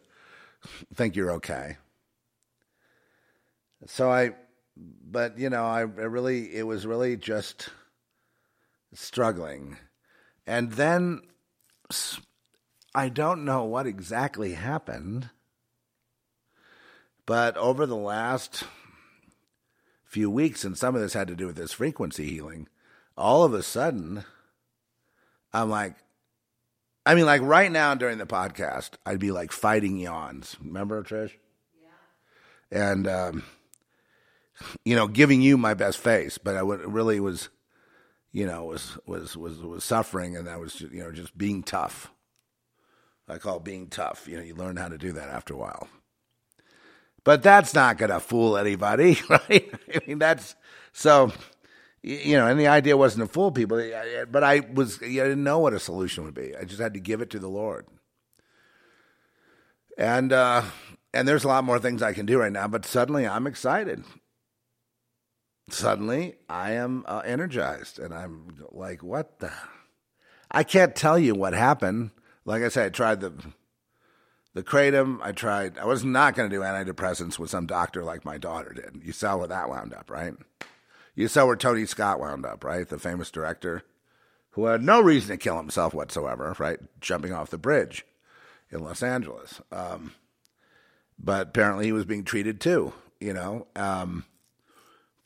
think 0.95 1.17
you're 1.17 1.33
okay. 1.33 1.77
So 3.87 4.11
I, 4.11 4.33
but 4.77 5.39
you 5.39 5.51
know, 5.51 5.65
I, 5.65 5.81
I 5.81 5.83
really, 5.83 6.55
it 6.55 6.67
was 6.67 6.87
really 6.87 7.17
just 7.17 7.69
struggling. 8.93 9.77
And 10.47 10.73
then 10.73 11.23
I 12.95 13.09
don't 13.09 13.45
know 13.45 13.65
what 13.65 13.87
exactly 13.87 14.55
happened, 14.55 15.31
but 17.27 17.57
over 17.57 17.87
the 17.87 17.97
last 17.97 18.65
few 20.05 20.31
weeks, 20.31 20.65
and 20.65 20.77
some 20.77 20.95
of 20.95 21.01
this 21.01 21.13
had 21.13 21.29
to 21.29 21.37
do 21.37 21.47
with 21.47 21.57
this 21.57 21.73
frequency 21.73 22.29
healing, 22.29 22.69
all 23.17 23.45
of 23.45 23.55
a 23.55 23.63
sudden, 23.63 24.25
I'm 25.53 25.71
like, 25.71 25.95
I 27.07 27.15
mean, 27.15 27.27
like 27.27 27.43
right 27.43 27.71
now 27.71 27.95
during 27.95 28.19
the 28.19 28.27
podcast, 28.27 28.91
I'd 29.07 29.21
be 29.21 29.31
like 29.31 29.53
fighting 29.53 29.99
yawns. 29.99 30.57
Remember, 30.63 31.03
Trish? 31.03 31.33
Yeah. 31.81 32.91
And, 32.91 33.07
um, 33.07 33.45
you 34.85 34.95
know, 34.95 35.07
giving 35.07 35.43
you 35.43 35.57
my 35.57 35.75
best 35.75 35.99
face, 35.99 36.39
but 36.39 36.57
I 36.57 36.63
would, 36.63 36.81
really 36.81 37.21
was, 37.21 37.49
you 38.33 38.47
know, 38.47 38.65
was, 38.65 38.99
was, 39.07 39.37
was, 39.37 39.59
was 39.59 39.85
suffering 39.85 40.37
and 40.37 40.49
I 40.49 40.57
was, 40.57 40.81
you 40.81 41.03
know, 41.03 41.13
just 41.13 41.37
being 41.37 41.63
tough. 41.63 42.11
I 43.29 43.39
call 43.39 43.61
being 43.61 43.89
tough. 43.89 44.27
You 44.29 44.37
know, 44.37 44.43
you 44.43 44.55
learn 44.55 44.77
how 44.77 44.89
to 44.89 44.99
do 44.99 45.13
that 45.13 45.29
after 45.29 45.55
a 45.55 45.59
while. 45.59 45.89
But 47.23 47.43
that's 47.43 47.75
not 47.75 47.99
going 47.99 48.11
to 48.11 48.19
fool 48.19 48.57
anybody, 48.57 49.19
right? 49.29 49.73
I 49.95 50.01
mean, 50.07 50.19
that's 50.19 50.57
so 50.93 51.33
you 52.03 52.37
know, 52.37 52.47
and 52.47 52.59
the 52.59 52.69
idea 52.69 52.97
wasn't 52.97 53.29
to 53.29 53.33
fool 53.33 53.53
people, 53.53 53.83
but 54.31 54.43
I 54.43 54.61
was, 54.73 55.03
I 55.03 55.09
didn't 55.09 55.45
know 55.45 55.59
what 55.59 55.75
a 55.75 55.79
solution 55.79 56.25
would 56.25 56.35
be. 56.35 56.57
I 56.57 56.65
just 56.65 56.81
had 56.81 56.95
to 56.95 57.01
give 57.01 57.21
it 57.21 57.31
to 57.31 57.39
the 57.39 57.49
Lord. 57.49 57.87
And, 59.99 60.33
uh, 60.33 60.63
and 61.13 61.29
there's 61.29 61.45
a 61.45 61.49
lot 61.49 61.65
more 61.65 61.79
things 61.79 62.03
I 62.03 62.15
can 62.15 62.25
do 62.25 62.39
right 62.39 62.53
now, 62.53 62.69
but 62.69 62.87
suddenly 62.87 63.27
I'm 63.27 63.47
excited. 63.47 64.05
Suddenly 65.73 66.37
I 66.49 66.73
am 66.73 67.05
uh, 67.07 67.23
energized 67.25 67.99
and 67.99 68.13
I'm 68.13 68.67
like, 68.71 69.03
what 69.03 69.39
the? 69.39 69.53
I 70.51 70.65
can't 70.65 70.97
tell 70.97 71.19
you 71.19 71.35
what 71.35 71.53
happened. 71.53 72.11
Like 72.45 72.63
I 72.63 72.69
said, 72.69 72.87
I 72.87 72.89
tried 72.91 73.21
the, 73.21 73.33
the 74.55 74.63
kratom. 74.63 75.21
I 75.23 75.33
tried, 75.33 75.79
I 75.79 75.85
was 75.85 76.05
not 76.05 76.35
going 76.35 76.51
to 76.51 76.57
do 76.57 76.63
antidepressants 76.63 77.39
with 77.39 77.51
some 77.51 77.67
doctor 77.67 78.03
like 78.03 78.25
my 78.25 78.39
daughter 78.39 78.73
did. 78.73 79.03
You 79.05 79.13
saw 79.13 79.37
where 79.37 79.49
that 79.49 79.69
wound 79.69 79.95
up, 79.95 80.11
right? 80.11 80.35
You 81.15 81.29
saw 81.29 81.47
where 81.47 81.57
Tony 81.57 81.87
Scott 81.87 82.19
wound 82.19 82.45
up, 82.45 82.65
right? 82.65 82.89
The 82.89 82.99
famous 82.99 83.31
director 83.31 83.83
who 84.53 84.67
had 84.67 84.83
no 84.83 85.01
reason 85.01 85.31
to 85.31 85.37
kill 85.37 85.57
himself 85.57 85.95
whatsoever, 85.95 86.55
right? 86.59 86.81
Jumping 87.01 87.33
off 87.33 87.51
the 87.51 87.59
bridge 87.59 88.05
in 88.71 88.83
Los 88.83 89.03
Angeles. 89.03 89.61
Um, 89.71 90.13
but 91.19 91.49
apparently 91.49 91.87
he 91.87 91.93
was 91.93 92.05
being 92.05 92.25
treated 92.25 92.61
too, 92.61 92.93
you 93.21 93.33
know. 93.33 93.67
Um, 93.77 94.25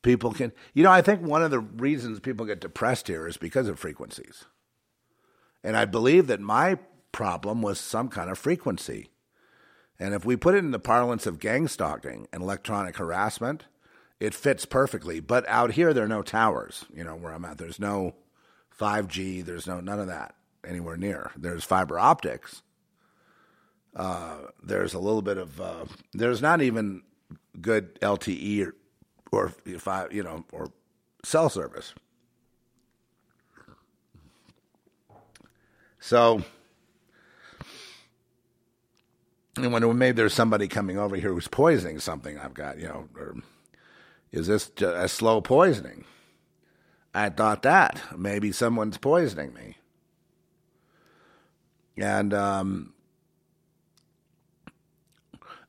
people 0.05 0.33
can, 0.33 0.53
you 0.73 0.85
know, 0.85 0.93
I 0.93 1.03
think 1.03 1.23
one 1.23 1.43
of 1.43 1.51
the 1.51 1.59
reasons 1.59 2.21
people 2.21 2.47
get 2.47 2.61
depressed 2.61 3.09
here 3.09 3.27
is 3.27 3.37
because 3.37 3.67
of 3.67 3.81
frequencies. 3.81 4.45
And 5.65 5.77
I 5.77 5.87
believe 5.87 6.29
that 6.29 6.41
my 6.41 6.79
problem 7.11 7.63
was 7.63 7.81
some 7.81 8.09
kind 8.09 8.31
of 8.31 8.39
frequency. 8.39 9.09
And 9.99 10.15
if 10.15 10.25
we 10.25 10.37
put 10.37 10.55
it 10.55 10.59
in 10.59 10.71
the 10.71 10.79
parlance 10.79 11.27
of 11.27 11.41
gang 11.41 11.67
stalking 11.67 12.29
and 12.33 12.43
electronic 12.43 12.97
harassment, 12.97 13.65
it 14.21 14.35
fits 14.35 14.65
perfectly. 14.65 15.21
But 15.21 15.49
out 15.49 15.73
here, 15.73 15.93
there 15.93 16.05
are 16.05 16.09
no 16.09 16.23
towers. 16.23 16.85
You 16.95 17.05
know 17.05 17.17
where 17.17 17.33
I'm 17.33 17.45
at. 17.45 17.59
There's 17.59 17.81
no 17.81 18.15
5G. 18.79 19.45
There's 19.45 19.67
no 19.67 19.81
none 19.81 20.01
of 20.01 20.07
that 20.09 20.35
anywhere 20.67 20.97
near. 20.97 21.31
There's 21.37 21.65
fiber 21.65 21.99
optics. 21.99 22.63
Uh, 23.97 24.39
there's 24.63 24.95
a 24.95 24.99
little 24.99 25.23
bit 25.23 25.39
of. 25.39 25.61
Uh, 25.61 25.85
there's 26.13 26.43
not 26.43 26.61
even 26.61 27.03
good 27.61 27.99
LTE 28.01 28.73
or, 29.35 29.53
I, 29.87 30.07
you 30.11 30.23
know, 30.23 30.45
or 30.53 30.71
cell 31.25 31.49
service. 31.49 31.95
So, 36.01 36.43
and 39.57 39.73
when 39.73 39.97
maybe 39.99 40.17
there's 40.17 40.35
somebody 40.35 40.69
coming 40.69 40.99
over 40.99 41.17
here 41.17 41.33
who's 41.33 41.49
poisoning 41.49 41.99
something 41.99 42.39
I've 42.39 42.55
got, 42.55 42.79
you 42.79 42.89
know, 42.89 43.09
or 43.17 43.37
is 44.33 44.49
this 44.49 44.71
a 44.83 45.09
slow 45.09 45.41
poisoning? 45.41 46.05
I 47.15 47.31
thought 47.31 47.63
that. 47.63 48.03
Maybe 48.17 48.53
someone's 48.53 48.99
poisoning 48.99 49.55
me. 49.55 49.77
And 51.97 52.35
um, 52.35 52.93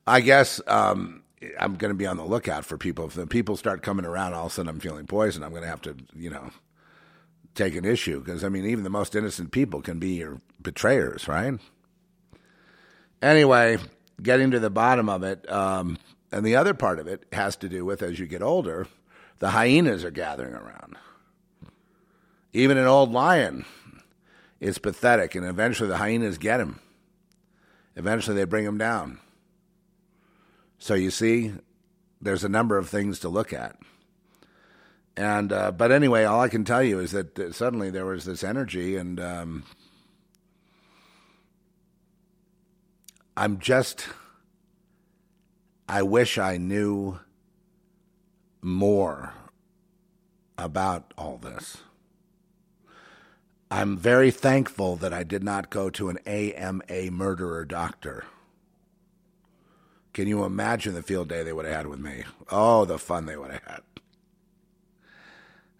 I 0.06 0.20
guess 0.20 0.60
um, 0.66 1.22
I'm 1.58 1.74
going 1.74 1.90
to 1.90 1.96
be 1.96 2.06
on 2.06 2.16
the 2.16 2.24
lookout 2.24 2.64
for 2.64 2.78
people. 2.78 3.06
If 3.06 3.14
the 3.14 3.26
people 3.26 3.56
start 3.56 3.82
coming 3.82 4.06
around, 4.06 4.34
all 4.34 4.46
of 4.46 4.52
a 4.52 4.54
sudden 4.54 4.70
I'm 4.70 4.80
feeling 4.80 5.06
poisoned. 5.06 5.44
I'm 5.44 5.50
going 5.50 5.62
to 5.62 5.68
have 5.68 5.82
to, 5.82 5.96
you 6.14 6.30
know, 6.30 6.50
take 7.54 7.76
an 7.76 7.84
issue. 7.84 8.20
Because, 8.20 8.42
I 8.42 8.48
mean, 8.48 8.64
even 8.64 8.84
the 8.84 8.90
most 8.90 9.14
innocent 9.14 9.52
people 9.52 9.82
can 9.82 9.98
be 9.98 10.14
your 10.14 10.40
betrayers, 10.62 11.28
right? 11.28 11.58
Anyway, 13.20 13.78
getting 14.22 14.50
to 14.50 14.60
the 14.60 14.70
bottom 14.70 15.08
of 15.08 15.22
it, 15.22 15.50
um, 15.50 15.98
and 16.32 16.44
the 16.44 16.56
other 16.56 16.74
part 16.74 16.98
of 16.98 17.06
it 17.06 17.24
has 17.32 17.56
to 17.56 17.68
do 17.68 17.84
with 17.84 18.02
as 18.02 18.18
you 18.18 18.26
get 18.26 18.42
older, 18.42 18.86
the 19.38 19.50
hyenas 19.50 20.04
are 20.04 20.10
gathering 20.10 20.54
around. 20.54 20.96
Even 22.52 22.78
an 22.78 22.86
old 22.86 23.12
lion 23.12 23.64
is 24.60 24.78
pathetic, 24.78 25.34
and 25.34 25.44
eventually 25.44 25.88
the 25.88 25.98
hyenas 25.98 26.38
get 26.38 26.60
him. 26.60 26.80
Eventually 27.94 28.36
they 28.36 28.44
bring 28.44 28.64
him 28.64 28.78
down. 28.78 29.18
So 30.78 30.94
you 30.94 31.10
see, 31.10 31.52
there's 32.20 32.44
a 32.44 32.48
number 32.48 32.78
of 32.78 32.88
things 32.88 33.18
to 33.20 33.28
look 33.28 33.52
at. 33.52 33.76
And 35.16 35.52
uh, 35.52 35.72
but 35.72 35.92
anyway, 35.92 36.24
all 36.24 36.40
I 36.40 36.48
can 36.48 36.64
tell 36.64 36.82
you 36.82 37.00
is 37.00 37.12
that 37.12 37.54
suddenly 37.54 37.90
there 37.90 38.04
was 38.04 38.26
this 38.26 38.44
energy, 38.44 38.96
and 38.96 39.18
um, 39.18 39.64
I'm 43.34 43.58
just 43.58 44.06
I 45.88 46.02
wish 46.02 46.36
I 46.36 46.58
knew 46.58 47.20
more 48.60 49.32
about 50.58 51.14
all 51.16 51.38
this. 51.38 51.78
I'm 53.70 53.96
very 53.96 54.30
thankful 54.30 54.96
that 54.96 55.12
I 55.12 55.22
did 55.22 55.42
not 55.42 55.70
go 55.70 55.90
to 55.90 56.08
an 56.08 56.18
AMA 56.26 57.10
murderer 57.10 57.64
doctor. 57.64 58.24
Can 60.16 60.28
you 60.28 60.44
imagine 60.44 60.94
the 60.94 61.02
field 61.02 61.28
day 61.28 61.42
they 61.42 61.52
would 61.52 61.66
have 61.66 61.74
had 61.74 61.86
with 61.88 62.00
me? 62.00 62.24
Oh, 62.50 62.86
the 62.86 62.98
fun 62.98 63.26
they 63.26 63.36
would 63.36 63.50
have 63.50 63.62
had. 63.64 63.80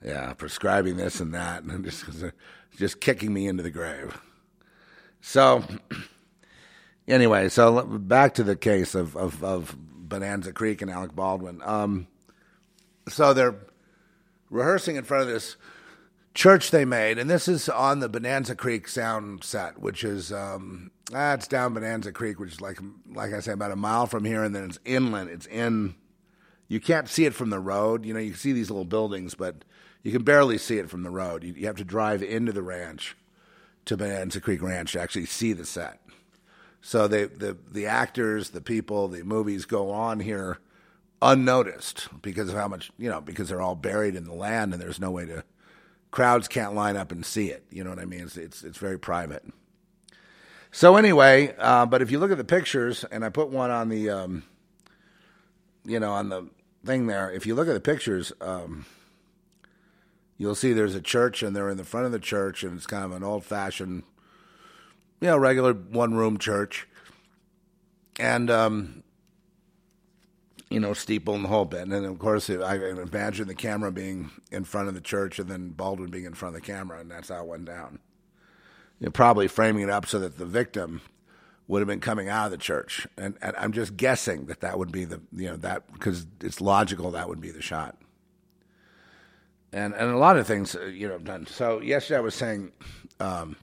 Yeah, 0.05 0.34
prescribing 0.34 0.99
this 0.99 1.20
and 1.20 1.32
that, 1.32 1.62
and 1.62 1.82
just 1.87 2.05
just 2.76 3.01
kicking 3.01 3.32
me 3.32 3.47
into 3.47 3.62
the 3.62 3.70
grave. 3.70 4.20
So, 5.22 5.64
anyway, 7.09 7.49
so 7.49 7.82
back 7.87 8.34
to 8.34 8.45
the 8.45 8.57
case 8.57 8.95
of 8.95 9.16
of, 9.16 9.43
of 9.43 9.74
Bonanza 9.78 10.53
Creek 10.53 10.82
and 10.82 10.91
Alec 10.91 11.16
Baldwin. 11.16 11.62
Um, 11.64 12.07
so 13.09 13.32
they're 13.32 13.57
rehearsing 14.51 14.97
in 14.97 15.05
front 15.05 15.22
of 15.22 15.28
this 15.30 15.57
church 16.34 16.70
they 16.70 16.84
made, 16.84 17.18
and 17.18 17.30
this 17.30 17.49
is 17.49 17.70
on 17.70 18.01
the 18.01 18.09
Bonanza 18.11 18.55
Creek 18.55 18.87
sound 18.87 19.45
set, 19.45 19.80
which 19.80 20.05
is 20.05 20.30
um, 20.30 20.91
ah, 21.15 21.35
it's 21.35 21.49
down 21.49 21.75
Bonanza 21.75 22.13
Creek, 22.13 22.39
which 22.39 22.53
is 22.53 22.61
like 22.61 22.79
like 23.13 23.33
I 23.33 23.41
say 23.41 23.53
about 23.53 23.73
a 23.73 23.77
mile 23.77 24.07
from 24.07 24.25
here, 24.25 24.43
and 24.43 24.55
then 24.55 24.65
it's 24.65 24.79
inland. 24.85 25.31
It's 25.31 25.47
in. 25.47 25.95
You 26.69 26.81
can't 26.81 27.09
see 27.09 27.25
it 27.25 27.35
from 27.35 27.51
the 27.51 27.61
road. 27.61 28.05
You 28.05 28.13
know, 28.13 28.21
you 28.21 28.35
see 28.35 28.53
these 28.53 28.71
little 28.71 28.85
buildings, 28.85 29.35
but 29.35 29.65
you 30.03 30.11
can 30.11 30.23
barely 30.23 30.59
see 30.59 30.79
it 30.79 30.91
from 30.91 31.05
the 31.05 31.11
road. 31.11 31.45
You, 31.45 31.53
you 31.53 31.67
have 31.67 31.77
to 31.77 31.85
drive 31.85 32.23
into 32.23 32.53
the 32.53 32.63
ranch 32.63 33.17
to 33.85 33.97
Bonanza 33.97 34.41
Creek 34.41 34.63
Ranch 34.63 34.93
to 34.93 35.01
actually 35.01 35.27
see 35.27 35.53
the 35.53 35.65
set. 35.65 36.01
So 36.81 37.09
they, 37.09 37.25
the 37.25 37.57
the 37.71 37.87
actors, 37.87 38.51
the 38.51 38.61
people, 38.61 39.09
the 39.09 39.25
movies 39.25 39.65
go 39.65 39.91
on 39.91 40.21
here 40.21 40.59
unnoticed 41.23 42.09
because 42.21 42.51
of 42.51 42.55
how 42.55 42.69
much 42.69 42.91
you 42.99 43.09
know 43.09 43.21
because 43.21 43.49
they're 43.49 43.63
all 43.63 43.75
buried 43.75 44.15
in 44.15 44.25
the 44.25 44.35
land 44.35 44.73
and 44.73 44.83
there's 44.83 45.01
no 45.01 45.11
way 45.11 45.25
to 45.25 45.43
crowds 46.11 46.47
can't 46.47 46.75
line 46.75 46.97
up 46.97 47.11
and 47.11 47.25
see 47.25 47.51
it. 47.51 47.65
You 47.71 47.85
know 47.85 47.91
what 47.91 47.99
I 47.99 48.05
mean? 48.05 48.21
It's 48.21 48.37
it's, 48.37 48.63
it's 48.63 48.79
very 48.79 48.99
private. 48.99 49.45
So 50.77 50.97
anyway, 50.97 51.55
uh, 51.59 51.87
but 51.87 52.03
if 52.03 52.11
you 52.11 52.18
look 52.18 52.31
at 52.31 52.37
the 52.37 52.45
pictures, 52.45 53.03
and 53.05 53.24
I 53.24 53.31
put 53.31 53.49
one 53.49 53.70
on 53.70 53.89
the, 53.89 54.11
um, 54.11 54.43
you 55.87 55.99
know, 55.99 56.12
on 56.12 56.29
the 56.29 56.51
thing 56.85 57.07
there. 57.07 57.31
If 57.31 57.47
you 57.47 57.55
look 57.55 57.66
at 57.66 57.72
the 57.72 57.81
pictures, 57.81 58.31
um, 58.43 58.85
you'll 60.37 60.55
see 60.55 60.74
there's 60.74 60.95
a 60.95 61.01
church, 61.01 61.43
and 61.43 61.57
they're 61.57 61.70
in 61.70 61.79
the 61.79 61.85
front 61.85 62.05
of 62.05 62.12
the 62.12 62.18
church, 62.18 62.62
and 62.62 62.77
it's 62.77 62.87
kind 62.87 63.07
of 63.07 63.12
an 63.12 63.24
old-fashioned, 63.24 64.03
you 65.22 65.29
know, 65.29 65.39
regular 65.39 65.72
one-room 65.72 66.37
church, 66.37 66.87
and 68.20 68.51
um, 68.51 69.03
you 70.68 70.79
know, 70.79 70.93
steeple 70.93 71.35
and 71.35 71.45
the 71.45 71.49
whole 71.49 71.64
bit. 71.64 71.81
And 71.81 71.93
then, 71.93 72.05
of 72.05 72.18
course, 72.18 72.51
I 72.51 72.74
imagine 72.74 73.49
the 73.49 73.55
camera 73.55 73.91
being 73.91 74.31
in 74.53 74.64
front 74.64 74.89
of 74.89 74.95
the 74.95 75.01
church 75.01 75.39
and 75.39 75.49
then 75.49 75.70
Baldwin 75.70 76.11
being 76.11 76.27
in 76.27 76.35
front 76.35 76.55
of 76.55 76.61
the 76.61 76.66
camera, 76.66 77.01
and 77.01 77.11
that's 77.11 77.31
how 77.31 77.41
it 77.41 77.47
went 77.47 77.64
down. 77.64 77.99
You 78.99 79.07
know, 79.07 79.11
probably 79.11 79.49
framing 79.49 79.82
it 79.82 79.90
up 79.90 80.07
so 80.07 80.18
that 80.20 80.38
the 80.38 80.47
victim 80.47 81.03
would 81.68 81.80
have 81.80 81.88
been 81.88 82.01
coming 82.01 82.28
out 82.28 82.47
of 82.47 82.51
the 82.53 82.59
church. 82.59 83.07
And, 83.18 83.36
and 83.42 83.57
I'm 83.57 83.72
just 83.72 83.97
guessing 83.97 84.47
that 84.47 84.61
that 84.61 84.78
would 84.78 84.92
be 84.92 85.05
the, 85.05 85.20
you 85.32 85.49
know, 85.49 85.57
that, 85.57 85.92
because 85.92 86.26
it's 86.40 86.61
logical 86.61 87.11
that 87.11 87.28
would 87.28 87.40
be 87.40 87.51
the 87.51 87.62
shot. 87.62 87.97
And, 89.72 89.92
and 89.94 90.11
a 90.11 90.16
lot 90.16 90.38
of 90.38 90.47
things, 90.47 90.76
uh, 90.76 90.84
you 90.84 91.09
know, 91.09 91.18
done. 91.18 91.47
So 91.47 91.80
yesterday 91.80 92.18
I 92.18 92.20
was 92.20 92.34
saying 92.34 92.72
um, 93.20 93.57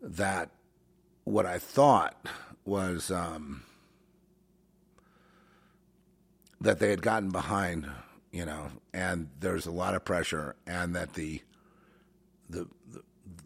that 0.00 0.50
what 1.24 1.46
I 1.46 1.58
thought 1.58 2.26
was, 2.64 3.10
um, 3.10 3.62
that 6.60 6.78
they 6.78 6.90
had 6.90 7.02
gotten 7.02 7.30
behind, 7.30 7.88
you 8.30 8.44
know, 8.46 8.68
and 8.94 9.28
there's 9.40 9.66
a 9.66 9.72
lot 9.72 9.94
of 9.94 10.04
pressure, 10.04 10.54
and 10.64 10.94
that 10.94 11.14
the 11.14 11.42
the 12.48 12.68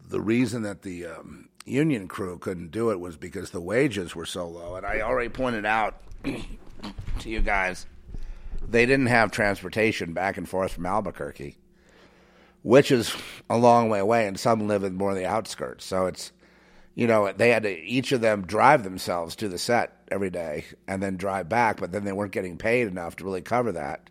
the, 0.09 0.21
reason 0.21 0.61
that 0.63 0.81
the 0.81 1.07
um, 1.07 1.49
union 1.65 2.07
crew 2.07 2.37
couldn't 2.37 2.71
do 2.71 2.91
it 2.91 2.99
was 2.99 3.17
because 3.17 3.51
the 3.51 3.61
wages 3.61 4.15
were 4.15 4.25
so 4.25 4.47
low. 4.47 4.75
And 4.75 4.85
I 4.85 5.01
already 5.01 5.29
pointed 5.29 5.65
out 5.65 6.01
to 6.23 7.29
you 7.29 7.41
guys 7.41 7.85
they 8.69 8.85
didn't 8.85 9.07
have 9.07 9.31
transportation 9.31 10.13
back 10.13 10.37
and 10.37 10.47
forth 10.47 10.73
from 10.73 10.85
Albuquerque, 10.85 11.57
which 12.63 12.91
is 12.91 13.15
a 13.49 13.57
long 13.57 13.89
way 13.89 13.99
away, 13.99 14.27
and 14.27 14.39
some 14.39 14.67
live 14.67 14.83
in 14.83 14.95
more 14.95 15.11
of 15.11 15.15
the 15.15 15.25
outskirts. 15.25 15.85
So 15.85 16.07
it's 16.07 16.31
you 16.95 17.05
know, 17.05 17.31
they 17.31 17.51
had 17.51 17.61
to 17.61 17.79
each 17.83 18.11
of 18.11 18.21
them 18.21 18.47
drive 18.47 18.83
themselves 18.83 19.35
to 19.35 19.47
the 19.47 19.59
set 19.59 20.01
every 20.09 20.31
day 20.31 20.65
and 20.87 21.01
then 21.01 21.15
drive 21.15 21.47
back, 21.47 21.79
but 21.79 21.91
then 21.91 22.05
they 22.05 22.11
weren't 22.11 22.31
getting 22.31 22.57
paid 22.57 22.87
enough 22.87 23.15
to 23.17 23.23
really 23.23 23.41
cover 23.41 23.71
that. 23.71 24.09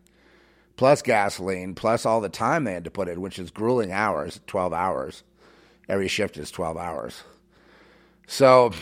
Plus 0.76 1.02
gasoline, 1.02 1.74
plus 1.74 2.06
all 2.06 2.20
the 2.20 2.28
time 2.28 2.62
they 2.62 2.74
had 2.74 2.84
to 2.84 2.90
put 2.90 3.08
in, 3.08 3.20
which 3.20 3.40
is 3.40 3.50
grueling 3.50 3.90
hours, 3.90 4.40
12 4.46 4.72
hours. 4.72 5.24
Every 5.88 6.08
shift 6.08 6.36
is 6.36 6.50
12 6.50 6.76
hours. 6.76 7.22
So, 8.26 8.72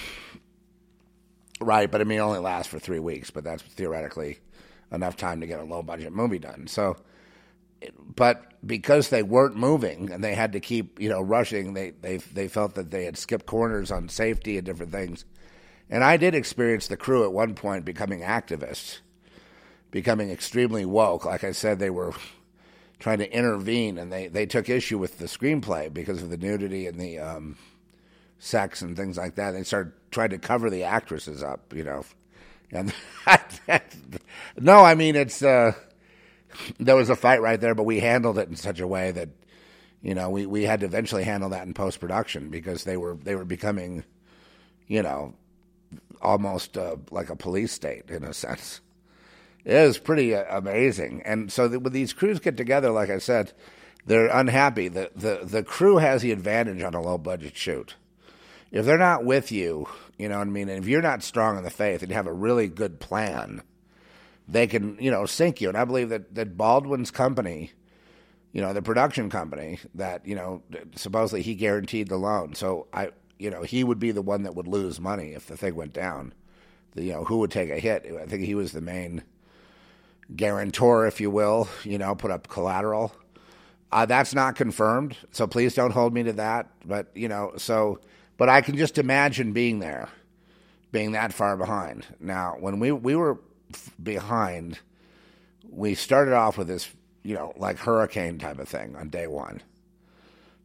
right, 1.61 1.91
but 1.91 2.01
I 2.01 2.05
mean, 2.05 2.21
only 2.21 2.39
lasts 2.39 2.71
for 2.71 2.79
three 2.79 2.99
weeks, 2.99 3.31
but 3.31 3.45
that's 3.45 3.63
theoretically 3.63 4.39
enough 4.91 5.17
time 5.17 5.41
to 5.41 5.47
get 5.47 5.61
a 5.61 5.65
low 5.65 5.83
budget 5.83 6.13
movie 6.13 6.39
done. 6.39 6.67
So, 6.67 6.97
but 8.15 8.53
because 8.67 9.11
they 9.11 9.23
weren't 9.23 9.57
moving 9.57 10.11
and 10.11 10.25
they 10.25 10.35
had 10.35 10.53
to 10.53 10.61
keep 10.61 10.99
you 11.01 11.09
know 11.09 11.21
rushing, 11.21 11.75
they 11.75 11.91
they 11.91 12.17
they 12.17 12.49
felt 12.49 12.75
that 12.77 12.91
they 12.91 13.05
had 13.05 13.19
skipped 13.19 13.47
corners 13.47 13.91
on 13.91 14.09
safety 14.09 14.57
and 14.57 14.65
different 14.65 14.93
things. 14.93 15.25
And 15.91 16.03
I 16.03 16.17
did 16.17 16.35
experience 16.35 16.87
the 16.87 16.97
crew 16.97 17.25
at 17.25 17.33
one 17.33 17.55
point 17.55 17.85
becoming 17.85 18.21
activists, 18.21 19.01
becoming 19.91 20.31
extremely 20.31 20.87
woke. 20.87 21.27
Like 21.27 21.45
I 21.45 21.53
said, 21.53 21.79
they 21.79 21.91
were 21.91 22.15
trying 23.05 23.19
to 23.19 23.31
intervene, 23.31 23.99
and 23.99 24.11
they 24.11 24.29
they 24.29 24.47
took 24.47 24.71
issue 24.71 24.97
with 24.97 25.19
the 25.19 25.27
screenplay 25.27 25.93
because 25.93 26.23
of 26.23 26.31
the 26.31 26.39
nudity 26.39 26.87
and 26.87 26.99
the 26.99 27.19
um, 27.19 27.55
sex 28.39 28.81
and 28.81 28.97
things 28.97 29.19
like 29.19 29.35
that. 29.35 29.51
They 29.51 29.63
started 29.63 29.93
trying 30.11 30.31
to 30.31 30.39
cover 30.39 30.71
the 30.71 30.85
actresses 30.85 31.43
up, 31.43 31.75
you 31.75 31.85
know. 31.85 32.03
And 32.73 32.95
no, 34.59 34.83
I 34.83 34.95
mean 34.95 35.17
it's. 35.17 35.43
Uh, 35.43 35.73
there 36.81 36.97
was 36.97 37.11
a 37.11 37.17
fight 37.17 37.43
right 37.43 37.61
there, 37.61 37.75
but 37.75 37.83
we 37.83 38.01
handled 38.01 38.39
it 38.39 38.49
in 38.49 38.57
such 38.57 38.81
a 38.81 38.87
way 38.87 39.11
that 39.11 39.29
you 40.01 40.15
know 40.15 40.31
we, 40.31 40.47
we 40.47 40.63
had 40.63 40.81
to 40.81 40.87
eventually 40.87 41.25
handle 41.25 41.51
that 41.51 41.67
in 41.67 41.75
post 41.75 42.01
production 42.01 42.49
because 42.49 42.85
they 42.85 42.97
were 42.97 43.19
they 43.23 43.35
were 43.35 43.45
becoming 43.45 44.03
you 44.87 45.03
know 45.03 45.35
almost 46.23 46.79
uh, 46.79 46.97
like 47.11 47.29
a 47.29 47.37
police 47.37 47.73
state 47.73 48.09
in 48.09 48.25
a 48.25 48.33
sense. 48.33 48.81
It 49.65 49.87
was 49.87 49.99
pretty 49.99 50.35
uh, 50.35 50.45
amazing, 50.59 51.23
and 51.25 51.51
so 51.51 51.69
the, 51.69 51.79
when 51.81 51.93
these 51.93 52.13
crews 52.13 52.41
get 52.41 52.57
together, 52.57 52.91
like 52.91 53.11
I 53.11 53.19
said, 53.19 53.53
they're 54.07 54.27
unhappy. 54.27 54.89
the 54.89 55.11
the 55.15 55.41
The 55.43 55.63
crew 55.63 55.97
has 55.97 56.23
the 56.23 56.33
advantage 56.33 56.83
on 56.83 56.95
a 56.95 57.01
low 57.01 57.19
budget 57.19 57.57
shoot. 57.57 57.95
If 58.71 58.85
they're 58.85 58.99
not 58.99 59.25
with 59.25 59.53
you, 59.53 59.89
you 60.19 60.29
know 60.29 60.39
what 60.39 60.49
I 60.49 60.51
mean. 60.51 60.69
And 60.69 60.83
if 60.83 60.89
you're 60.89 61.01
not 61.01 61.23
strong 61.23 61.57
in 61.57 61.65
the 61.65 61.71
faith 61.71 62.03
and 62.03 62.11
you 62.11 62.17
have 62.17 62.27
a 62.27 62.33
really 62.33 62.69
good 62.69 62.99
plan 62.99 63.63
they 64.49 64.67
can, 64.67 64.97
you 65.01 65.11
know, 65.11 65.27
sink 65.27 65.61
you. 65.61 65.69
And 65.69 65.79
I 65.79 65.85
believe 65.85 66.11
that, 66.11 66.35
that 66.35 66.57
Baldwin's 66.57 67.11
company, 67.11 67.73
you 68.53 68.61
know, 68.61 68.73
the 68.73 68.83
production 68.83 69.31
company 69.31 69.79
that, 69.95 70.27
you 70.27 70.35
know, 70.35 70.63
supposedly 70.97 71.43
he 71.43 71.55
guaranteed 71.55 72.09
the 72.09 72.17
loan. 72.17 72.55
So 72.55 72.87
I, 72.93 73.11
you 73.39 73.51
know, 73.51 73.63
he 73.63 73.85
would 73.85 73.99
be 73.99 74.13
the 74.13 74.23
one 74.23 74.43
that 74.43 74.55
would 74.55 74.69
lose 74.69 75.01
money 75.01 75.33
if 75.33 75.47
the 75.47 75.57
thing 75.57 75.75
went 75.75 75.93
down. 75.93 76.35
The, 76.93 77.05
you 77.05 77.13
know, 77.13 77.25
who 77.25 77.39
would 77.39 77.51
take 77.51 77.71
a 77.71 77.79
hit? 77.79 78.07
I 78.21 78.27
think 78.27 78.45
he 78.45 78.55
was 78.55 78.73
the 78.73 78.81
main 78.81 79.23
guarantor, 80.35 81.07
if 81.07 81.21
you 81.21 81.31
will, 81.31 81.69
you 81.83 81.99
know, 81.99 82.15
put 82.15 82.31
up 82.31 82.49
collateral. 82.49 83.15
Uh, 83.93 84.07
that's 84.07 84.35
not 84.35 84.57
confirmed. 84.57 85.17
So 85.31 85.47
please 85.47 85.75
don't 85.75 85.93
hold 85.93 86.13
me 86.13 86.23
to 86.25 86.33
that. 86.35 86.71
But, 86.85 87.09
you 87.15 87.29
know, 87.29 87.53
so, 87.57 88.01
but 88.37 88.49
I 88.49 88.61
can 88.61 88.77
just 88.77 88.99
imagine 88.99 89.53
being 89.53 89.79
there, 89.79 90.09
being 90.91 91.13
that 91.13 91.33
far 91.33 91.57
behind. 91.57 92.07
Now, 92.19 92.57
when 92.59 92.81
we, 92.81 92.91
we 92.91 93.15
were 93.15 93.39
behind, 94.03 94.81
we 95.69 95.95
started 95.95 96.35
off 96.35 96.59
with 96.59 96.67
this, 96.67 96.91
you 97.23 97.35
know, 97.35 97.53
like 97.57 97.79
hurricane 97.79 98.39
type 98.39 98.59
of 98.59 98.69
thing 98.69 98.97
on 98.97 99.11
day 99.11 99.27
one. 99.27 99.63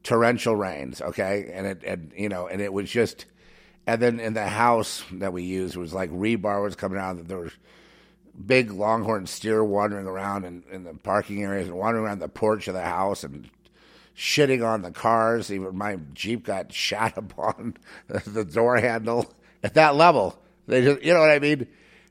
Torrential 0.01 0.55
rains, 0.55 1.01
okay? 1.01 1.51
And 1.53 1.67
it, 1.67 1.83
and, 1.83 2.11
you 2.15 2.29
know, 2.29 2.47
and 2.47 2.61
it 2.61 2.73
was 2.73 2.89
just, 2.89 3.25
and 3.85 4.01
then 4.01 4.19
in 4.19 4.33
the 4.33 4.47
house 4.47 5.03
that 5.13 5.33
we 5.33 5.43
used 5.43 5.75
was 5.75 5.93
like 5.93 6.09
rebar 6.11 6.63
was 6.63 6.75
coming 6.75 6.99
out. 6.99 7.27
There 7.27 7.39
was 7.39 7.51
big 8.45 8.71
longhorn 8.71 9.27
steer 9.27 9.63
wandering 9.63 10.07
around 10.07 10.45
in, 10.45 10.63
in 10.71 10.83
the 10.83 10.93
parking 10.93 11.43
areas 11.43 11.67
and 11.67 11.77
wandering 11.77 12.05
around 12.05 12.19
the 12.19 12.29
porch 12.29 12.67
of 12.67 12.73
the 12.73 12.81
house 12.81 13.23
and 13.23 13.49
shitting 14.15 14.65
on 14.65 14.81
the 14.81 14.91
cars. 14.91 15.51
Even 15.51 15.75
my 15.75 15.97
Jeep 16.13 16.45
got 16.45 16.73
shot 16.73 17.17
upon 17.17 17.75
the 18.07 18.45
door 18.45 18.77
handle 18.77 19.31
at 19.63 19.73
that 19.73 19.95
level. 19.95 20.41
They 20.67 20.83
just, 20.83 21.03
you 21.03 21.13
know 21.13 21.21
what 21.21 21.31
I 21.31 21.39
mean? 21.39 21.67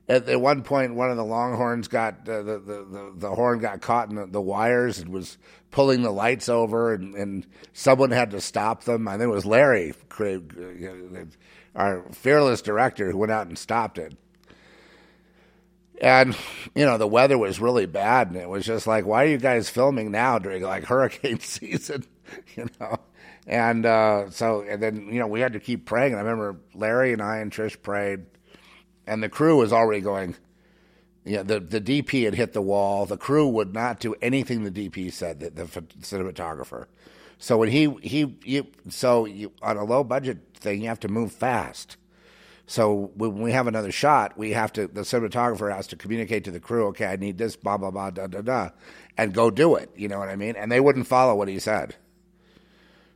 at, 0.09 0.27
at 0.27 0.41
one 0.41 0.63
point, 0.63 0.95
one 0.95 1.11
of 1.11 1.17
the 1.17 1.23
Longhorns 1.23 1.87
got 1.87 2.27
uh, 2.27 2.41
the, 2.41 2.59
the, 2.59 2.83
the 2.83 3.13
the 3.15 3.29
horn 3.29 3.59
got 3.59 3.79
caught 3.79 4.09
in 4.09 4.15
the, 4.15 4.25
the 4.25 4.41
wires 4.41 4.97
and 4.97 5.09
was 5.09 5.37
pulling 5.69 6.01
the 6.01 6.11
lights 6.11 6.49
over, 6.49 6.93
and, 6.93 7.13
and 7.13 7.45
someone 7.73 8.09
had 8.09 8.31
to 8.31 8.41
stop 8.41 8.83
them. 8.83 9.07
I 9.07 9.11
think 9.11 9.29
it 9.29 9.33
was 9.33 9.45
Larry, 9.45 9.93
uh, 10.19 10.39
our 11.75 12.03
fearless 12.11 12.63
director, 12.63 13.11
who 13.11 13.19
went 13.19 13.31
out 13.31 13.47
and 13.47 13.57
stopped 13.57 13.99
it. 13.99 14.17
And 16.01 16.35
you 16.75 16.85
know 16.85 16.97
the 16.97 17.07
weather 17.07 17.37
was 17.37 17.59
really 17.59 17.85
bad, 17.85 18.27
and 18.27 18.37
it 18.37 18.49
was 18.49 18.65
just 18.65 18.87
like, 18.87 19.05
why 19.05 19.25
are 19.25 19.27
you 19.27 19.37
guys 19.37 19.69
filming 19.69 20.11
now 20.11 20.39
during 20.39 20.63
like 20.63 20.83
hurricane 20.85 21.39
season? 21.39 22.05
you 22.55 22.67
know, 22.79 22.97
and 23.47 23.85
uh, 23.85 24.29
so 24.29 24.61
and 24.61 24.81
then 24.81 25.07
you 25.11 25.19
know 25.19 25.27
we 25.27 25.41
had 25.41 25.53
to 25.53 25.59
keep 25.59 25.85
praying. 25.85 26.13
And 26.13 26.19
I 26.19 26.23
remember 26.23 26.59
Larry 26.73 27.13
and 27.13 27.21
I 27.21 27.37
and 27.37 27.51
Trish 27.51 27.81
prayed 27.81 28.25
and 29.09 29.23
the 29.23 29.29
crew 29.29 29.57
was 29.57 29.73
already 29.73 30.01
going. 30.01 30.35
Yeah, 31.25 31.43
the 31.43 31.59
the 31.59 31.81
DP 31.81 32.23
had 32.23 32.35
hit 32.35 32.53
the 32.53 32.61
wall. 32.61 33.05
The 33.05 33.17
crew 33.17 33.47
would 33.47 33.73
not 33.73 33.99
do 33.99 34.15
anything 34.21 34.63
the 34.63 34.71
DP 34.71 35.11
said. 35.11 35.39
The, 35.39 35.49
the 35.49 35.65
cinematographer. 35.65 36.85
So 37.39 37.57
when 37.57 37.69
he 37.69 37.89
he 38.01 38.37
you, 38.43 38.67
so 38.87 39.25
you, 39.25 39.51
on 39.61 39.77
a 39.77 39.83
low 39.83 40.03
budget 40.03 40.39
thing, 40.55 40.81
you 40.81 40.87
have 40.87 40.99
to 41.01 41.07
move 41.07 41.31
fast. 41.31 41.97
So 42.69 43.09
when 43.15 43.41
we 43.41 43.51
have 43.51 43.65
another 43.65 43.91
shot, 43.91 44.37
we 44.37 44.51
have 44.51 44.71
to 44.73 44.85
the 44.85 45.01
cinematographer 45.01 45.75
has 45.75 45.87
to 45.87 45.95
communicate 45.95 46.43
to 46.43 46.51
the 46.51 46.59
crew, 46.59 46.85
okay, 46.89 47.07
I 47.07 47.15
need 47.15 47.39
this, 47.39 47.55
blah 47.55 47.77
blah 47.77 47.89
blah, 47.89 48.11
da 48.11 48.27
da 48.27 48.41
da, 48.41 48.69
and 49.17 49.33
go 49.33 49.49
do 49.49 49.73
it. 49.73 49.89
You 49.95 50.07
know 50.07 50.19
what 50.19 50.29
I 50.29 50.35
mean? 50.35 50.55
And 50.55 50.71
they 50.71 50.79
wouldn't 50.79 51.07
follow 51.07 51.33
what 51.33 51.47
he 51.47 51.57
said. 51.57 51.95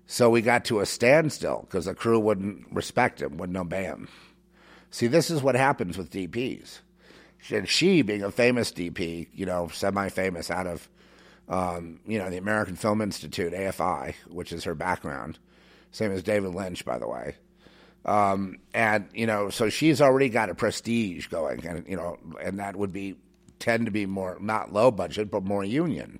So 0.08 0.32
we 0.32 0.42
got 0.42 0.66
to 0.66 0.80
a 0.80 0.88
standstill 0.88 1.68
because 1.68 1.86
the 1.86 1.94
crew 1.94 2.20
wouldn't 2.20 2.66
respect 2.72 3.22
him, 3.22 3.38
wouldn't 3.38 3.56
obey 3.56 3.84
him. 3.84 4.08
See, 4.90 5.06
this 5.06 5.30
is 5.30 5.44
what 5.44 5.54
happens 5.54 6.00
with 6.00 6.10
DPs. 6.10 6.80
And 7.52 7.70
she, 7.70 8.02
being 8.02 8.24
a 8.24 8.32
famous 8.32 8.72
DP, 8.72 9.28
you 9.36 9.46
know, 9.46 9.68
semi-famous 9.68 10.50
out 10.50 10.66
of, 10.66 10.90
um, 11.48 12.00
you 12.08 12.18
know, 12.18 12.32
the 12.32 12.38
American 12.38 12.76
Film 12.76 13.02
Institute, 13.02 13.54
AFI, 13.54 14.16
which 14.30 14.52
is 14.52 14.64
her 14.64 14.74
background. 14.74 15.38
Same 15.92 16.12
as 16.12 16.24
David 16.24 16.56
Lynch, 16.56 16.84
by 16.84 16.98
the 16.98 17.08
way. 17.08 17.36
Um, 18.06 18.58
and 18.74 19.08
you 19.14 19.26
know, 19.26 19.50
so 19.50 19.70
she's 19.70 20.02
already 20.02 20.30
got 20.30 20.50
a 20.50 20.56
prestige 20.56 21.28
going, 21.28 21.66
and 21.66 21.88
you 21.88 21.96
know, 21.96 22.18
and 22.42 22.60
that 22.60 22.76
would 22.76 22.92
be 22.92 23.16
tend 23.60 23.86
to 23.86 23.92
be 23.92 24.06
more 24.06 24.38
not 24.42 24.74
low 24.74 24.92
budget, 24.92 25.32
but 25.32 25.44
more 25.44 25.64
union. 25.64 26.20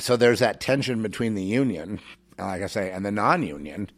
So 0.00 0.16
there's 0.16 0.40
that 0.40 0.60
tension 0.60 1.02
between 1.02 1.34
the 1.34 1.44
union, 1.44 2.00
like 2.36 2.62
I 2.62 2.66
say, 2.66 2.90
and 2.90 3.06
the 3.06 3.12
non-union. 3.12 3.90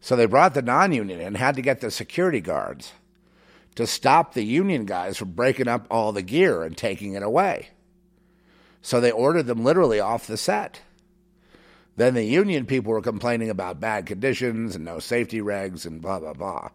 So 0.00 0.14
they 0.14 0.26
brought 0.26 0.52
the 0.52 0.62
non-union 0.62 1.20
and 1.20 1.36
had 1.36 1.56
to 1.56 1.62
get 1.62 1.80
the 1.80 1.90
security 1.90 2.40
guards 2.40 2.92
to 3.76 3.86
stop 3.86 4.34
the 4.34 4.44
union 4.44 4.84
guys 4.84 5.16
from 5.16 5.30
breaking 5.30 5.68
up 5.68 5.86
all 5.90 6.12
the 6.12 6.22
gear 6.22 6.64
and 6.64 6.76
taking 6.76 7.14
it 7.14 7.22
away. 7.22 7.70
So 8.82 9.00
they 9.00 9.10
ordered 9.10 9.46
them 9.46 9.64
literally 9.64 10.00
off 10.00 10.26
the 10.26 10.36
set. 10.36 10.82
Then 11.98 12.14
the 12.14 12.22
union 12.22 12.64
people 12.64 12.92
were 12.92 13.02
complaining 13.02 13.50
about 13.50 13.80
bad 13.80 14.06
conditions 14.06 14.76
and 14.76 14.84
no 14.84 15.00
safety 15.00 15.40
regs 15.40 15.84
and 15.84 16.00
blah 16.00 16.20
blah 16.20 16.32
blah. 16.32 16.68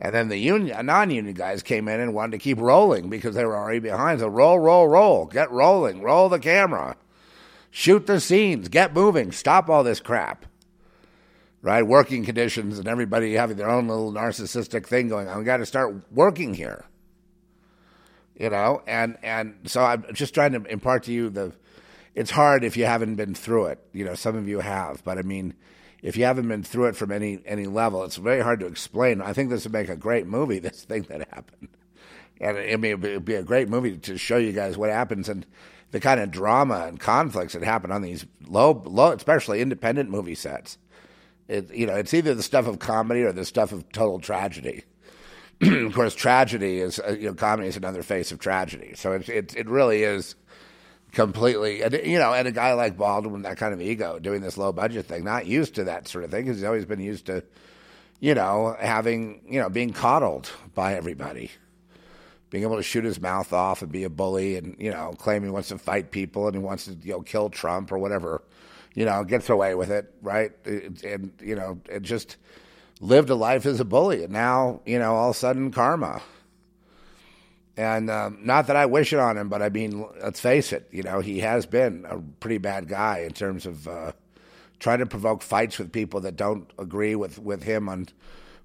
And 0.00 0.14
then 0.14 0.28
the 0.28 0.36
union, 0.36 0.76
uh, 0.76 0.82
non-union 0.82 1.34
guys 1.34 1.64
came 1.64 1.88
in 1.88 1.98
and 1.98 2.14
wanted 2.14 2.32
to 2.32 2.38
keep 2.38 2.60
rolling 2.60 3.10
because 3.10 3.34
they 3.34 3.44
were 3.44 3.56
already 3.56 3.80
behind. 3.80 4.20
So 4.20 4.28
roll, 4.28 4.60
roll, 4.60 4.86
roll, 4.86 5.26
get 5.26 5.50
rolling, 5.50 6.02
roll 6.02 6.28
the 6.28 6.38
camera, 6.38 6.96
shoot 7.72 8.06
the 8.06 8.20
scenes, 8.20 8.68
get 8.68 8.94
moving, 8.94 9.32
stop 9.32 9.68
all 9.68 9.82
this 9.82 9.98
crap. 9.98 10.46
Right, 11.62 11.82
working 11.82 12.24
conditions 12.24 12.78
and 12.78 12.86
everybody 12.86 13.34
having 13.34 13.56
their 13.56 13.68
own 13.68 13.88
little 13.88 14.12
narcissistic 14.12 14.86
thing 14.86 15.08
going 15.08 15.26
on. 15.26 15.36
We 15.36 15.44
got 15.44 15.56
to 15.56 15.66
start 15.66 15.94
working 16.12 16.54
here. 16.54 16.84
You 18.38 18.50
know, 18.50 18.82
and 18.86 19.18
and 19.24 19.56
so 19.64 19.82
I'm 19.82 20.06
just 20.14 20.32
trying 20.32 20.52
to 20.52 20.62
impart 20.70 21.02
to 21.02 21.12
you 21.12 21.28
the 21.28 21.52
it's 22.14 22.30
hard 22.30 22.64
if 22.64 22.76
you 22.76 22.86
haven't 22.86 23.16
been 23.16 23.34
through 23.34 23.66
it. 23.66 23.78
You 23.92 24.04
know, 24.04 24.14
some 24.14 24.36
of 24.36 24.48
you 24.48 24.60
have, 24.60 25.02
but 25.04 25.18
I 25.18 25.22
mean, 25.22 25.54
if 26.02 26.16
you 26.16 26.24
haven't 26.24 26.48
been 26.48 26.62
through 26.62 26.86
it 26.86 26.96
from 26.96 27.12
any 27.12 27.40
any 27.44 27.66
level, 27.66 28.04
it's 28.04 28.16
very 28.16 28.42
hard 28.42 28.60
to 28.60 28.66
explain. 28.66 29.20
I 29.20 29.32
think 29.32 29.50
this 29.50 29.64
would 29.64 29.72
make 29.72 29.88
a 29.88 29.96
great 29.96 30.26
movie. 30.26 30.58
This 30.70 30.84
thing 30.84 31.02
that 31.04 31.28
happened, 31.32 31.68
and 32.40 32.58
I 32.58 32.76
mean, 32.76 33.02
it'd 33.02 33.24
be, 33.24 33.34
a 33.34 33.42
great 33.42 33.68
movie 33.68 33.96
to 33.96 34.18
show 34.18 34.36
you 34.36 34.52
guys 34.52 34.76
what 34.76 34.90
happens 34.90 35.28
and 35.28 35.46
the 35.90 36.00
kind 36.00 36.20
of 36.20 36.30
drama 36.30 36.86
and 36.86 36.98
conflicts 37.00 37.52
that 37.52 37.62
happen 37.62 37.90
on 37.90 38.02
these 38.02 38.24
low, 38.46 38.82
low, 38.86 39.12
especially 39.12 39.60
independent 39.60 40.08
movie 40.08 40.34
sets. 40.34 40.78
It, 41.48 41.72
you 41.74 41.86
know, 41.86 41.96
it's 41.96 42.14
either 42.14 42.34
the 42.34 42.44
stuff 42.44 42.66
of 42.66 42.78
comedy 42.78 43.22
or 43.22 43.32
the 43.32 43.44
stuff 43.44 43.72
of 43.72 43.90
total 43.90 44.20
tragedy. 44.20 44.84
of 45.60 45.92
course, 45.92 46.14
tragedy 46.14 46.78
is 46.78 47.00
uh, 47.00 47.16
you 47.18 47.28
know, 47.28 47.34
comedy 47.34 47.68
is 47.68 47.76
another 47.76 48.02
face 48.02 48.32
of 48.32 48.38
tragedy. 48.38 48.94
So 48.94 49.12
it 49.12 49.28
it, 49.28 49.56
it 49.56 49.68
really 49.68 50.04
is 50.04 50.36
completely, 51.12 51.78
you 52.04 52.18
know, 52.18 52.32
and 52.32 52.46
a 52.46 52.52
guy 52.52 52.72
like 52.74 52.96
Baldwin, 52.96 53.42
that 53.42 53.56
kind 53.56 53.74
of 53.74 53.80
ego, 53.80 54.18
doing 54.18 54.40
this 54.40 54.56
low 54.56 54.72
budget 54.72 55.06
thing, 55.06 55.24
not 55.24 55.46
used 55.46 55.74
to 55.76 55.84
that 55.84 56.08
sort 56.08 56.24
of 56.24 56.30
thing 56.30 56.44
because 56.44 56.58
he's 56.58 56.64
always 56.64 56.86
been 56.86 57.00
used 57.00 57.26
to, 57.26 57.42
you 58.20 58.34
know, 58.34 58.76
having, 58.78 59.42
you 59.48 59.60
know, 59.60 59.68
being 59.68 59.92
coddled 59.92 60.50
by 60.74 60.94
everybody, 60.94 61.50
being 62.50 62.64
able 62.64 62.76
to 62.76 62.82
shoot 62.82 63.04
his 63.04 63.20
mouth 63.20 63.52
off 63.52 63.82
and 63.82 63.90
be 63.90 64.04
a 64.04 64.10
bully 64.10 64.56
and, 64.56 64.76
you 64.78 64.90
know, 64.90 65.14
claim 65.18 65.42
he 65.42 65.50
wants 65.50 65.68
to 65.68 65.78
fight 65.78 66.10
people 66.10 66.46
and 66.46 66.54
he 66.56 66.62
wants 66.62 66.84
to, 66.84 66.92
you 67.02 67.12
know, 67.12 67.22
kill 67.22 67.50
Trump 67.50 67.90
or 67.92 67.98
whatever, 67.98 68.42
you 68.94 69.04
know, 69.04 69.24
gets 69.24 69.48
away 69.48 69.74
with 69.74 69.90
it, 69.90 70.12
right? 70.22 70.52
And, 70.64 71.32
you 71.40 71.56
know, 71.56 71.80
and 71.90 72.04
just 72.04 72.36
lived 73.00 73.30
a 73.30 73.34
life 73.34 73.66
as 73.66 73.80
a 73.80 73.84
bully. 73.84 74.24
And 74.24 74.32
now, 74.32 74.80
you 74.84 74.98
know, 74.98 75.14
all 75.14 75.30
of 75.30 75.36
a 75.36 75.38
sudden 75.38 75.70
karma 75.70 76.22
and 77.80 78.10
um, 78.10 78.38
not 78.42 78.66
that 78.66 78.76
I 78.76 78.84
wish 78.84 79.14
it 79.14 79.18
on 79.18 79.38
him, 79.38 79.48
but 79.48 79.62
I 79.62 79.70
mean, 79.70 80.04
let's 80.22 80.38
face 80.38 80.70
it, 80.70 80.86
you 80.92 81.02
know, 81.02 81.20
he 81.20 81.38
has 81.38 81.64
been 81.64 82.04
a 82.06 82.18
pretty 82.18 82.58
bad 82.58 82.88
guy 82.88 83.20
in 83.20 83.32
terms 83.32 83.64
of 83.64 83.88
uh, 83.88 84.12
trying 84.78 84.98
to 84.98 85.06
provoke 85.06 85.40
fights 85.40 85.78
with 85.78 85.90
people 85.90 86.20
that 86.20 86.36
don't 86.36 86.70
agree 86.78 87.14
with, 87.14 87.38
with 87.38 87.62
him 87.62 87.88
on 87.88 88.08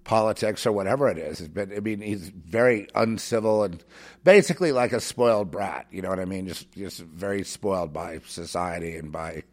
politics 0.03 0.65
or 0.65 0.73
whatever 0.73 1.07
it 1.07 1.17
is. 1.17 1.39
It's 1.39 1.47
been, 1.47 1.71
I 1.73 1.79
mean, 1.79 2.01
he's 2.01 2.27
very 2.27 2.89
uncivil 2.93 3.63
and 3.63 3.81
basically 4.25 4.73
like 4.73 4.91
a 4.91 4.99
spoiled 4.99 5.49
brat. 5.49 5.87
You 5.91 6.01
know 6.01 6.09
what 6.09 6.19
I 6.19 6.25
mean? 6.25 6.45
Just 6.45 6.69
just 6.73 6.99
very 6.99 7.43
spoiled 7.43 7.93
by 7.93 8.19
society 8.25 8.97
and 8.97 9.13
by 9.13 9.43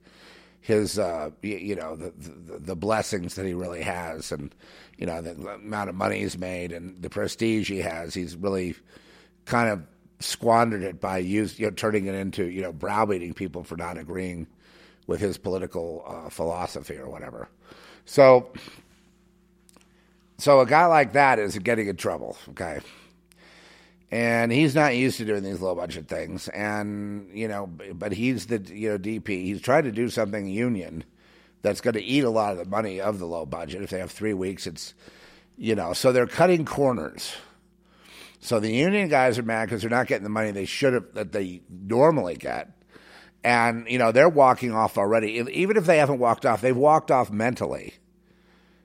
his, 0.60 0.98
uh, 0.98 1.30
you, 1.40 1.76
know, 1.76 1.94
the, 1.94 2.12
the, 2.16 2.58
the 2.58 2.76
blessings 2.76 3.36
that 3.36 3.46
he 3.46 3.54
really 3.54 3.82
has, 3.82 4.32
and 4.32 4.52
you 4.96 5.06
know 5.06 5.22
the 5.22 5.32
amount 5.54 5.88
of 5.88 5.94
money 5.94 6.18
he's 6.18 6.36
made 6.36 6.72
and 6.72 7.00
the 7.00 7.10
prestige 7.10 7.68
he 7.68 7.78
has. 7.78 8.12
He's 8.12 8.34
really 8.34 8.74
kind 9.44 9.68
of 9.70 9.82
squandered 10.20 10.82
it 10.82 11.00
by 11.00 11.18
use, 11.18 11.58
you 11.58 11.66
know, 11.66 11.72
turning 11.72 12.06
it 12.06 12.14
into 12.14 12.44
you 12.44 12.62
know 12.62 12.72
browbeating 12.72 13.34
people 13.34 13.64
for 13.64 13.76
not 13.76 13.98
agreeing 13.98 14.46
with 15.06 15.20
his 15.20 15.36
political 15.38 16.04
uh, 16.06 16.28
philosophy 16.28 16.96
or 16.96 17.08
whatever. 17.08 17.48
So, 18.04 18.52
so 20.38 20.60
a 20.60 20.66
guy 20.66 20.86
like 20.86 21.12
that 21.12 21.38
is 21.38 21.58
getting 21.58 21.88
in 21.88 21.96
trouble. 21.96 22.36
Okay. 22.50 22.80
And 24.10 24.52
he's 24.52 24.74
not 24.74 24.94
used 24.94 25.16
to 25.18 25.24
doing 25.24 25.42
these 25.42 25.62
low 25.62 25.74
budget 25.74 26.06
things, 26.06 26.48
and 26.48 27.30
you 27.32 27.48
know, 27.48 27.66
but 27.66 28.12
he's 28.12 28.46
the 28.46 28.58
you 28.58 28.90
know 28.90 28.98
DP. 28.98 29.28
He's 29.28 29.62
trying 29.62 29.84
to 29.84 29.92
do 29.92 30.10
something 30.10 30.46
union 30.46 31.02
that's 31.62 31.80
going 31.80 31.94
to 31.94 32.02
eat 32.02 32.24
a 32.24 32.28
lot 32.28 32.52
of 32.52 32.58
the 32.58 32.66
money 32.66 33.00
of 33.00 33.18
the 33.18 33.24
low 33.24 33.46
budget. 33.46 33.80
If 33.80 33.88
they 33.88 34.00
have 34.00 34.10
three 34.10 34.34
weeks, 34.34 34.66
it's 34.66 34.92
you 35.56 35.74
know, 35.74 35.94
so 35.94 36.12
they're 36.12 36.26
cutting 36.26 36.66
corners 36.66 37.34
so 38.42 38.58
the 38.58 38.72
union 38.72 39.08
guys 39.08 39.38
are 39.38 39.44
mad 39.44 39.66
because 39.66 39.82
they're 39.82 39.90
not 39.90 40.08
getting 40.08 40.24
the 40.24 40.28
money 40.28 40.50
they 40.50 40.64
should 40.64 40.94
have 40.94 41.14
that 41.14 41.30
they 41.30 41.62
normally 41.70 42.34
get. 42.34 42.72
And, 43.44 43.86
you 43.88 43.98
know, 43.98 44.10
they're 44.10 44.28
walking 44.28 44.72
off 44.72 44.98
already. 44.98 45.34
Even 45.52 45.76
if 45.76 45.86
they 45.86 45.98
haven't 45.98 46.18
walked 46.18 46.44
off, 46.44 46.60
they've 46.60 46.76
walked 46.76 47.12
off 47.12 47.30
mentally. 47.30 47.94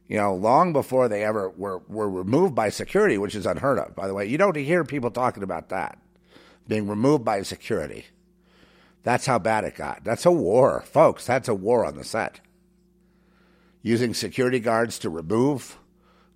You 0.08 0.18
know, 0.18 0.36
long 0.36 0.74
before 0.74 1.10
they 1.10 1.24
ever 1.24 1.50
were, 1.50 1.80
were 1.88 2.08
removed 2.10 2.54
by 2.54 2.70
security, 2.70 3.18
which 3.18 3.34
is 3.34 3.48
unheard 3.48 3.80
of, 3.80 3.96
by 3.96 4.08
the 4.08 4.14
way. 4.14 4.28
You 4.28 4.38
don't 4.38 4.56
hear 4.56 4.84
people 4.84 5.10
talking 5.10 5.42
about 5.42 5.70
that, 5.70 5.98
being 6.68 6.88
removed 6.88 7.26
by 7.26 7.42
security. 7.42 8.06
That's 9.02 9.26
how 9.26 9.40
bad 9.40 9.64
it 9.64 9.76
got. 9.76 10.04
That's 10.04 10.26
a 10.28 10.32
war, 10.32 10.84
folks. 10.86 11.26
That's 11.26 11.50
a 11.50 11.56
war 11.56 11.84
on 11.84 11.96
the 11.96 12.04
set. 12.04 12.42
Using 13.82 14.14
security 14.14 14.60
guards 14.60 15.00
to 15.00 15.10
remove 15.10 15.80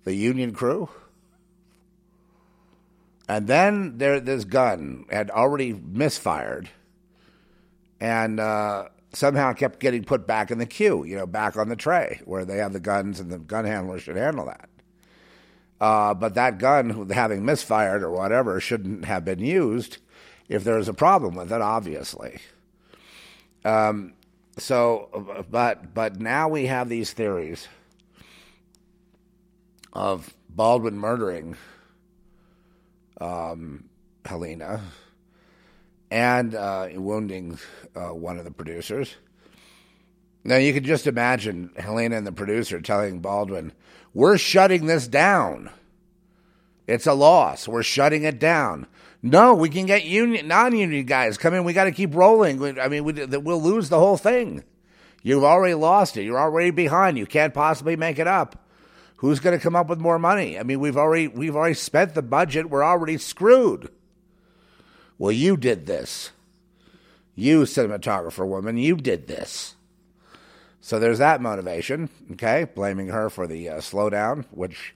the 0.02 0.14
union 0.14 0.52
crew. 0.52 0.88
And 3.32 3.46
then 3.46 3.96
there, 3.96 4.20
this 4.20 4.44
gun 4.44 5.06
had 5.10 5.30
already 5.30 5.72
misfired, 5.72 6.68
and 7.98 8.38
uh, 8.38 8.88
somehow 9.14 9.54
kept 9.54 9.80
getting 9.80 10.04
put 10.04 10.26
back 10.26 10.50
in 10.50 10.58
the 10.58 10.66
queue, 10.66 11.02
you 11.04 11.16
know, 11.16 11.26
back 11.26 11.56
on 11.56 11.70
the 11.70 11.76
tray 11.76 12.20
where 12.26 12.44
they 12.44 12.58
have 12.58 12.74
the 12.74 12.78
guns, 12.78 13.20
and 13.20 13.30
the 13.30 13.38
gun 13.38 13.64
handler 13.64 13.98
should 13.98 14.16
handle 14.16 14.44
that. 14.44 14.68
Uh, 15.80 16.12
but 16.12 16.34
that 16.34 16.58
gun, 16.58 17.08
having 17.08 17.42
misfired 17.42 18.02
or 18.02 18.10
whatever, 18.10 18.60
shouldn't 18.60 19.06
have 19.06 19.24
been 19.24 19.38
used 19.38 19.96
if 20.50 20.62
there 20.62 20.76
was 20.76 20.88
a 20.88 20.92
problem 20.92 21.34
with 21.34 21.50
it, 21.50 21.62
obviously. 21.62 22.38
Um, 23.64 24.12
so, 24.58 25.46
but 25.50 25.94
but 25.94 26.20
now 26.20 26.48
we 26.48 26.66
have 26.66 26.90
these 26.90 27.14
theories 27.14 27.66
of 29.94 30.34
Baldwin 30.50 30.98
murdering 30.98 31.56
um, 33.20 33.84
Halyna 34.24 34.80
and 36.10 36.54
uh, 36.54 36.88
wounding 36.94 37.58
uh, 37.96 38.08
one 38.08 38.38
of 38.38 38.44
the 38.44 38.50
producers. 38.50 39.16
Now 40.44 40.56
you 40.56 40.72
can 40.72 40.84
just 40.84 41.06
imagine 41.06 41.70
Halyna 41.78 42.18
and 42.18 42.26
the 42.26 42.32
producer 42.32 42.80
telling 42.80 43.20
Baldwin, 43.20 43.72
"We're 44.12 44.38
shutting 44.38 44.86
this 44.86 45.06
down. 45.06 45.70
It's 46.86 47.06
a 47.06 47.14
loss. 47.14 47.68
We're 47.68 47.82
shutting 47.82 48.24
it 48.24 48.38
down." 48.38 48.86
No, 49.22 49.54
we 49.54 49.68
can 49.68 49.86
get 49.86 50.04
union, 50.04 50.48
non-union 50.48 51.06
guys 51.06 51.38
come 51.38 51.54
in. 51.54 51.62
We 51.62 51.72
got 51.72 51.84
to 51.84 51.92
keep 51.92 52.12
rolling. 52.12 52.80
I 52.80 52.88
mean, 52.88 53.04
we, 53.04 53.12
we'll 53.12 53.62
lose 53.62 53.88
the 53.88 54.00
whole 54.00 54.16
thing. 54.16 54.64
You've 55.22 55.44
already 55.44 55.74
lost 55.74 56.16
it. 56.16 56.24
You're 56.24 56.40
already 56.40 56.72
behind. 56.72 57.16
You 57.16 57.26
can't 57.26 57.54
possibly 57.54 57.94
make 57.94 58.18
it 58.18 58.26
up. 58.26 58.66
Who's 59.22 59.38
going 59.38 59.56
to 59.56 59.62
come 59.62 59.76
up 59.76 59.88
with 59.88 60.00
more 60.00 60.18
money? 60.18 60.58
I 60.58 60.64
mean, 60.64 60.80
we've 60.80 60.96
already 60.96 61.28
we've 61.28 61.54
already 61.54 61.76
spent 61.76 62.14
the 62.14 62.22
budget. 62.22 62.68
We're 62.68 62.82
already 62.82 63.18
screwed. 63.18 63.88
Well, 65.16 65.30
you 65.30 65.56
did 65.56 65.86
this. 65.86 66.32
You 67.36 67.60
cinematographer 67.60 68.44
woman, 68.44 68.78
you 68.78 68.96
did 68.96 69.28
this. 69.28 69.76
So 70.80 70.98
there's 70.98 71.20
that 71.20 71.40
motivation, 71.40 72.08
okay? 72.32 72.66
Blaming 72.74 73.08
her 73.08 73.30
for 73.30 73.46
the 73.46 73.68
uh, 73.68 73.76
slowdown, 73.76 74.44
which, 74.50 74.92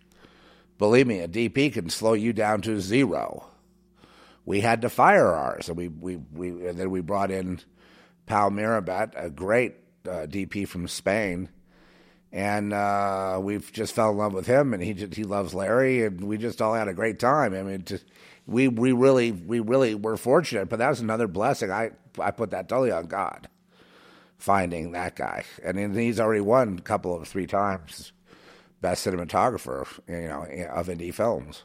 believe 0.76 1.06
me, 1.06 1.20
a 1.20 1.28
DP 1.28 1.72
can 1.72 1.88
slow 1.88 2.14
you 2.14 2.32
down 2.32 2.62
to 2.62 2.80
zero. 2.80 3.46
We 4.44 4.60
had 4.60 4.82
to 4.82 4.88
fire 4.88 5.28
ours, 5.28 5.68
and 5.68 5.76
we 5.76 5.86
we, 5.86 6.16
we 6.16 6.48
and 6.66 6.76
then 6.76 6.90
we 6.90 7.00
brought 7.00 7.30
in 7.30 7.60
Pau 8.26 8.50
Mirabat, 8.50 9.12
a 9.14 9.30
great 9.30 9.76
uh, 10.04 10.26
DP 10.26 10.66
from 10.66 10.88
Spain, 10.88 11.48
and 12.36 12.72
uh, 12.74 13.40
we've 13.42 13.72
just 13.72 13.94
fell 13.94 14.10
in 14.12 14.18
love 14.18 14.34
with 14.34 14.46
him, 14.46 14.74
and 14.74 14.82
he 14.82 14.92
just, 14.94 15.14
he 15.14 15.24
loves 15.24 15.54
Larry, 15.54 16.04
and 16.04 16.24
we 16.28 16.36
just 16.38 16.60
all 16.60 16.74
had 16.74 16.88
a 16.88 16.94
great 16.94 17.18
time. 17.18 17.54
I 17.54 17.62
mean, 17.62 17.84
just, 17.84 18.04
we 18.46 18.68
we 18.68 18.92
really 18.92 19.32
we 19.32 19.60
really 19.60 19.94
were 19.94 20.18
fortunate, 20.18 20.68
but 20.68 20.78
that 20.80 20.90
was 20.90 21.00
another 21.00 21.28
blessing. 21.28 21.70
I 21.70 21.92
I 22.20 22.30
put 22.32 22.50
that 22.50 22.68
totally 22.68 22.92
on 22.92 23.06
God. 23.06 23.48
finding 24.38 24.92
that 24.92 25.16
guy. 25.16 25.44
And 25.64 25.96
he's 25.96 26.20
already 26.20 26.42
won 26.42 26.78
a 26.78 26.82
couple 26.82 27.14
of 27.16 27.26
three 27.28 27.46
times 27.46 28.12
best 28.80 29.06
cinematographer, 29.06 29.86
you 30.08 30.28
know, 30.28 30.42
of 30.70 30.88
indie 30.88 31.14
films. 31.14 31.64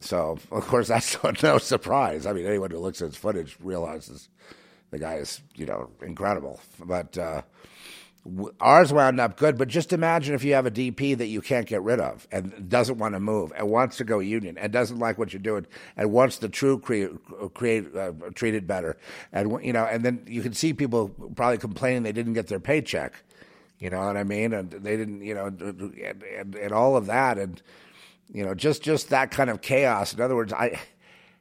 So, 0.00 0.38
of 0.50 0.66
course, 0.66 0.88
that's 0.88 1.16
no 1.42 1.58
surprise. 1.58 2.26
I 2.26 2.32
mean, 2.32 2.46
anyone 2.46 2.70
who 2.70 2.78
looks 2.78 3.02
at 3.02 3.08
his 3.08 3.16
footage 3.16 3.56
realizes 3.60 4.28
the 4.90 4.98
guy 4.98 5.14
is, 5.16 5.40
you 5.54 5.66
know, 5.66 5.90
incredible. 6.02 6.60
But 6.84 7.16
uh, 7.18 7.42
ours 8.60 8.92
wound 8.92 9.20
up 9.20 9.36
good. 9.36 9.56
But 9.56 9.68
just 9.68 9.92
imagine 9.92 10.34
if 10.34 10.44
you 10.44 10.54
have 10.54 10.66
a 10.66 10.70
DP 10.70 11.16
that 11.18 11.26
you 11.26 11.40
can't 11.40 11.66
get 11.66 11.82
rid 11.82 12.00
of 12.00 12.26
and 12.30 12.68
doesn't 12.68 12.98
want 12.98 13.14
to 13.14 13.20
move 13.20 13.52
and 13.56 13.68
wants 13.68 13.96
to 13.98 14.04
go 14.04 14.18
union 14.18 14.58
and 14.58 14.72
doesn't 14.72 14.98
like 14.98 15.18
what 15.18 15.32
you're 15.32 15.40
doing 15.40 15.66
and 15.96 16.12
wants 16.12 16.38
the 16.38 16.48
true 16.48 16.78
create, 16.78 17.10
create 17.54 17.94
uh, 17.96 18.12
treated 18.34 18.66
better. 18.66 18.96
And, 19.32 19.64
you 19.64 19.72
know, 19.72 19.84
and 19.84 20.04
then 20.04 20.24
you 20.26 20.42
can 20.42 20.52
see 20.52 20.72
people 20.72 21.08
probably 21.34 21.58
complaining 21.58 22.02
they 22.02 22.12
didn't 22.12 22.34
get 22.34 22.48
their 22.48 22.60
paycheck. 22.60 23.14
You 23.78 23.88
know 23.88 24.04
what 24.04 24.16
I 24.16 24.24
mean? 24.24 24.52
And 24.52 24.70
they 24.70 24.96
didn't, 24.96 25.22
you 25.22 25.34
know, 25.34 25.46
and, 25.46 25.94
and, 25.94 26.54
and 26.54 26.72
all 26.72 26.96
of 26.96 27.06
that. 27.06 27.38
And, 27.38 27.62
you 28.32 28.44
know, 28.44 28.54
just 28.54 28.82
just 28.82 29.08
that 29.08 29.30
kind 29.30 29.48
of 29.48 29.62
chaos. 29.62 30.12
In 30.12 30.20
other 30.20 30.36
words, 30.36 30.52
I 30.52 30.78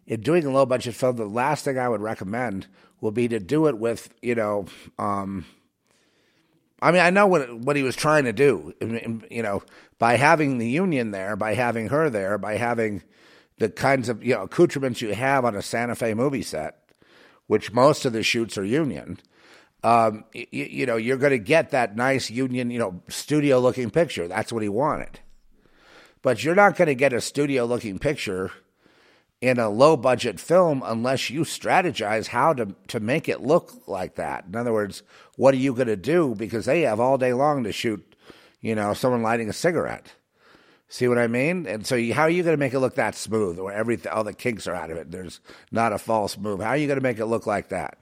in 0.08 0.22
doing 0.22 0.46
a 0.46 0.50
low 0.50 0.66
budget 0.66 0.96
film, 0.96 1.18
the 1.18 1.26
last 1.26 1.66
thing 1.66 1.78
I 1.78 1.88
would 1.88 2.02
recommend 2.02 2.68
will 3.00 3.12
be 3.12 3.28
to 3.28 3.40
do 3.40 3.68
it 3.68 3.78
with, 3.78 4.10
you 4.22 4.36
know, 4.36 4.66
um, 4.98 5.46
I 6.82 6.92
mean, 6.92 7.02
I 7.02 7.10
know 7.10 7.28
what 7.28 7.54
what 7.60 7.76
he 7.76 7.84
was 7.84 7.96
trying 7.96 8.26
to 8.26 8.34
do. 8.34 8.74
You 9.30 9.44
know, 9.44 9.64
by 9.98 10.16
having 10.16 10.58
the 10.58 10.70
union 10.70 11.12
there, 11.12 11.36
by 11.36 11.54
having 11.56 11.90
her 11.90 12.10
there, 12.10 12.38
by 12.38 12.56
having 12.56 13.04
the 13.58 13.70
kinds 13.70 14.10
of 14.10 14.24
you 14.24 14.34
know 14.34 14.44
accoutrements 14.44 15.02
you 15.02 15.14
have 15.14 15.46
on 15.46 15.56
a 15.56 15.62
Santa 15.62 15.96
Fe 15.96 16.14
movie 16.14 16.42
set, 16.42 16.90
which 17.48 17.74
most 17.74 18.06
of 18.06 18.14
the 18.14 18.24
shoots 18.24 18.58
are 18.58 18.66
union. 18.66 19.20
Um, 19.84 20.26
you, 20.34 20.48
you 20.52 20.86
know, 20.86 20.98
you're 20.98 21.18
going 21.18 21.32
to 21.32 21.40
get 21.40 21.72
that 21.72 21.96
nice 21.96 22.30
union, 22.30 22.70
you 22.70 22.80
know, 22.80 23.02
studio 23.08 23.60
looking 23.60 23.90
picture. 23.90 24.28
That's 24.28 24.52
what 24.52 24.62
he 24.62 24.68
wanted. 24.68 25.22
But 26.22 26.44
you're 26.44 26.56
not 26.56 26.76
going 26.76 26.88
to 26.88 26.96
get 26.96 27.14
a 27.14 27.22
studio 27.22 27.64
looking 27.64 27.98
picture 27.98 28.52
in 29.42 29.58
a 29.58 29.70
low 29.70 29.96
budget 29.96 30.40
film 30.40 30.84
unless 30.86 31.30
you 31.30 31.42
strategize 31.42 32.28
how 32.28 32.54
to, 32.54 32.76
to 32.88 33.00
make 33.00 33.30
it 33.30 33.42
look 33.42 33.88
like 33.88 34.16
that. 34.16 34.46
In 34.46 34.56
other 34.56 34.74
words, 34.74 35.04
what 35.38 35.54
are 35.54 35.58
you 35.58 35.74
going 35.74 35.88
to 35.88 35.96
do? 35.96 36.36
Because 36.36 36.66
they 36.66 36.82
have 36.82 37.00
all 37.00 37.18
day 37.18 37.34
long 37.34 37.64
to 37.64 37.72
shoot, 37.72 38.16
you 38.60 38.76
know, 38.76 38.94
someone 38.94 39.24
lighting 39.24 39.50
a 39.50 39.54
cigarette. 39.54 40.14
See 40.90 41.08
what 41.08 41.20
I 41.20 41.28
mean? 41.28 41.68
And 41.68 41.86
so, 41.86 41.96
you, 41.96 42.14
how 42.16 42.24
are 42.24 42.30
you 42.30 42.44
going 42.44 42.54
to 42.54 42.60
make 42.60 42.74
it 42.74 42.80
look 42.80 42.96
that 42.96 43.16
smooth, 43.16 43.60
where 43.60 43.74
everything, 43.74 44.12
all 44.12 44.24
the 44.24 44.34
kinks 44.34 44.68
are 44.68 44.74
out 44.74 44.90
of 44.90 44.98
it? 44.98 45.12
There's 45.12 45.40
not 45.72 45.94
a 45.94 46.00
false 46.00 46.36
move. 46.36 46.62
How 46.62 46.70
are 46.70 46.78
you 46.78 46.88
going 46.88 46.98
to 46.98 47.04
make 47.04 47.20
it 47.20 47.28
look 47.28 47.46
like 47.46 47.70
that? 47.70 48.00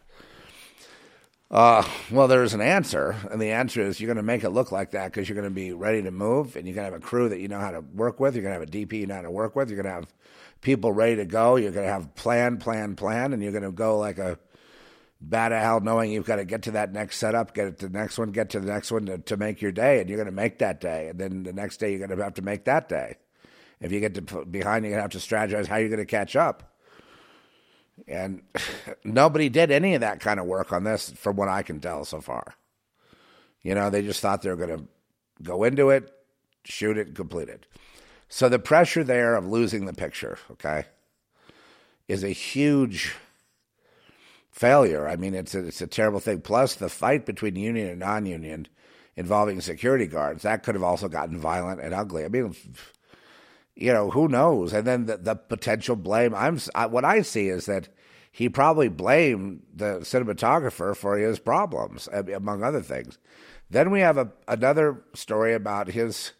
Uh, 1.51 1.83
well, 2.11 2.27
there's 2.27 2.53
an 2.53 2.61
answer, 2.61 3.15
and 3.29 3.41
the 3.41 3.51
answer 3.51 3.81
is 3.81 3.99
you're 3.99 4.07
going 4.07 4.17
to 4.17 4.23
make 4.23 4.43
it 4.43 4.49
look 4.49 4.71
like 4.71 4.91
that 4.91 5.11
because 5.11 5.27
you're 5.29 5.35
going 5.35 5.47
to 5.47 5.53
be 5.53 5.73
ready 5.73 6.01
to 6.01 6.11
move, 6.11 6.55
and 6.55 6.65
you're 6.65 6.75
going 6.75 6.87
to 6.87 6.93
have 6.93 7.01
a 7.01 7.05
crew 7.05 7.29
that 7.29 7.39
you 7.39 7.47
know 7.49 7.59
how 7.59 7.71
to 7.71 7.81
work 7.81 8.19
with. 8.19 8.35
You're 8.35 8.43
going 8.43 8.53
to 8.53 8.59
have 8.59 8.67
a 8.67 8.71
DP 8.71 8.99
you 8.99 9.07
know 9.07 9.15
how 9.15 9.21
to 9.21 9.31
work 9.31 9.55
with. 9.55 9.69
You're 9.69 9.81
going 9.81 9.93
to 9.93 9.99
have 9.99 10.13
people 10.61 10.91
ready 10.91 11.17
to 11.17 11.25
go. 11.25 11.55
You're 11.55 11.71
going 11.71 11.85
to 11.85 11.91
have 11.91 12.15
plan, 12.15 12.57
plan, 12.57 12.95
plan, 12.95 13.33
and 13.33 13.41
you're 13.41 13.51
going 13.51 13.63
to 13.63 13.71
go 13.71 13.97
like 13.97 14.17
a 14.17 14.39
bat 15.19 15.51
of 15.51 15.61
hell, 15.61 15.79
knowing 15.79 16.11
you've 16.11 16.25
got 16.25 16.37
to 16.37 16.45
get 16.45 16.63
to 16.63 16.71
that 16.71 16.93
next 16.93 17.17
setup, 17.17 17.53
get 17.53 17.79
to 17.79 17.87
the 17.87 17.97
next 17.97 18.17
one, 18.17 18.31
get 18.31 18.49
to 18.51 18.59
the 18.59 18.71
next 18.71 18.91
one 18.91 19.05
to, 19.05 19.17
to 19.17 19.37
make 19.37 19.61
your 19.61 19.71
day, 19.71 19.99
and 19.99 20.09
you're 20.09 20.17
going 20.17 20.27
to 20.27 20.31
make 20.31 20.59
that 20.59 20.79
day, 20.79 21.09
and 21.09 21.19
then 21.19 21.43
the 21.43 21.53
next 21.53 21.77
day 21.77 21.89
you're 21.89 22.05
going 22.05 22.15
to 22.15 22.23
have 22.23 22.35
to 22.35 22.41
make 22.41 22.65
that 22.65 22.87
day. 22.89 23.15
If 23.79 23.91
you 23.91 23.99
get 23.99 24.15
to 24.15 24.45
behind, 24.45 24.85
you're 24.85 24.91
going 24.91 24.97
to 24.97 25.01
have 25.01 25.11
to 25.11 25.17
strategize 25.17 25.67
how 25.67 25.77
you're 25.77 25.89
going 25.89 25.99
to 25.99 26.05
catch 26.05 26.35
up. 26.35 26.75
And 28.07 28.43
nobody 29.03 29.49
did 29.49 29.71
any 29.71 29.95
of 29.95 30.01
that 30.01 30.19
kind 30.19 30.39
of 30.39 30.45
work 30.45 30.71
on 30.71 30.83
this, 30.83 31.09
from 31.11 31.35
what 31.35 31.49
I 31.49 31.63
can 31.63 31.79
tell 31.79 32.05
so 32.05 32.21
far. 32.21 32.55
You 33.61 33.75
know, 33.75 33.89
they 33.89 34.01
just 34.01 34.21
thought 34.21 34.41
they 34.41 34.49
were 34.49 34.55
going 34.55 34.77
to 34.77 34.87
go 35.43 35.63
into 35.63 35.89
it, 35.89 36.11
shoot 36.63 36.97
it, 36.97 37.15
complete 37.15 37.49
it. 37.49 37.65
So 38.29 38.49
the 38.49 38.59
pressure 38.59 39.03
there 39.03 39.35
of 39.35 39.47
losing 39.47 39.85
the 39.85 39.93
picture, 39.93 40.37
okay, 40.51 40.85
is 42.07 42.23
a 42.23 42.29
huge 42.29 43.15
failure. 44.51 45.07
I 45.07 45.15
mean, 45.15 45.33
it's 45.33 45.55
a, 45.55 45.65
it's 45.65 45.81
a 45.81 45.87
terrible 45.87 46.19
thing. 46.19 46.41
Plus, 46.41 46.75
the 46.75 46.89
fight 46.89 47.25
between 47.25 47.55
union 47.55 47.89
and 47.89 47.99
non 47.99 48.25
union 48.25 48.67
involving 49.15 49.61
security 49.61 50.07
guards, 50.07 50.43
that 50.43 50.63
could 50.63 50.75
have 50.75 50.83
also 50.83 51.07
gotten 51.07 51.39
violent 51.39 51.81
and 51.81 51.93
ugly. 51.93 52.25
I 52.25 52.27
mean, 52.27 52.55
you 53.75 53.93
know, 53.93 54.09
who 54.09 54.27
knows? 54.27 54.73
And 54.73 54.85
then 54.85 55.05
the, 55.05 55.17
the 55.17 55.35
potential 55.35 55.95
blame. 55.95 56.35
I'm 56.35 56.59
I, 56.75 56.87
what 56.87 57.05
I 57.05 57.21
see 57.21 57.47
is 57.47 57.65
that 57.67 57.87
he 58.31 58.49
probably 58.49 58.89
blamed 58.89 59.63
the 59.73 59.99
cinematographer 60.01 60.95
for 60.95 61.17
his 61.17 61.39
problems, 61.39 62.07
among 62.11 62.63
other 62.63 62.81
things. 62.81 63.17
Then 63.69 63.89
we 63.89 64.01
have 64.01 64.17
a, 64.17 64.31
another 64.47 65.03
story 65.13 65.53
about 65.53 65.87
his 65.87 66.33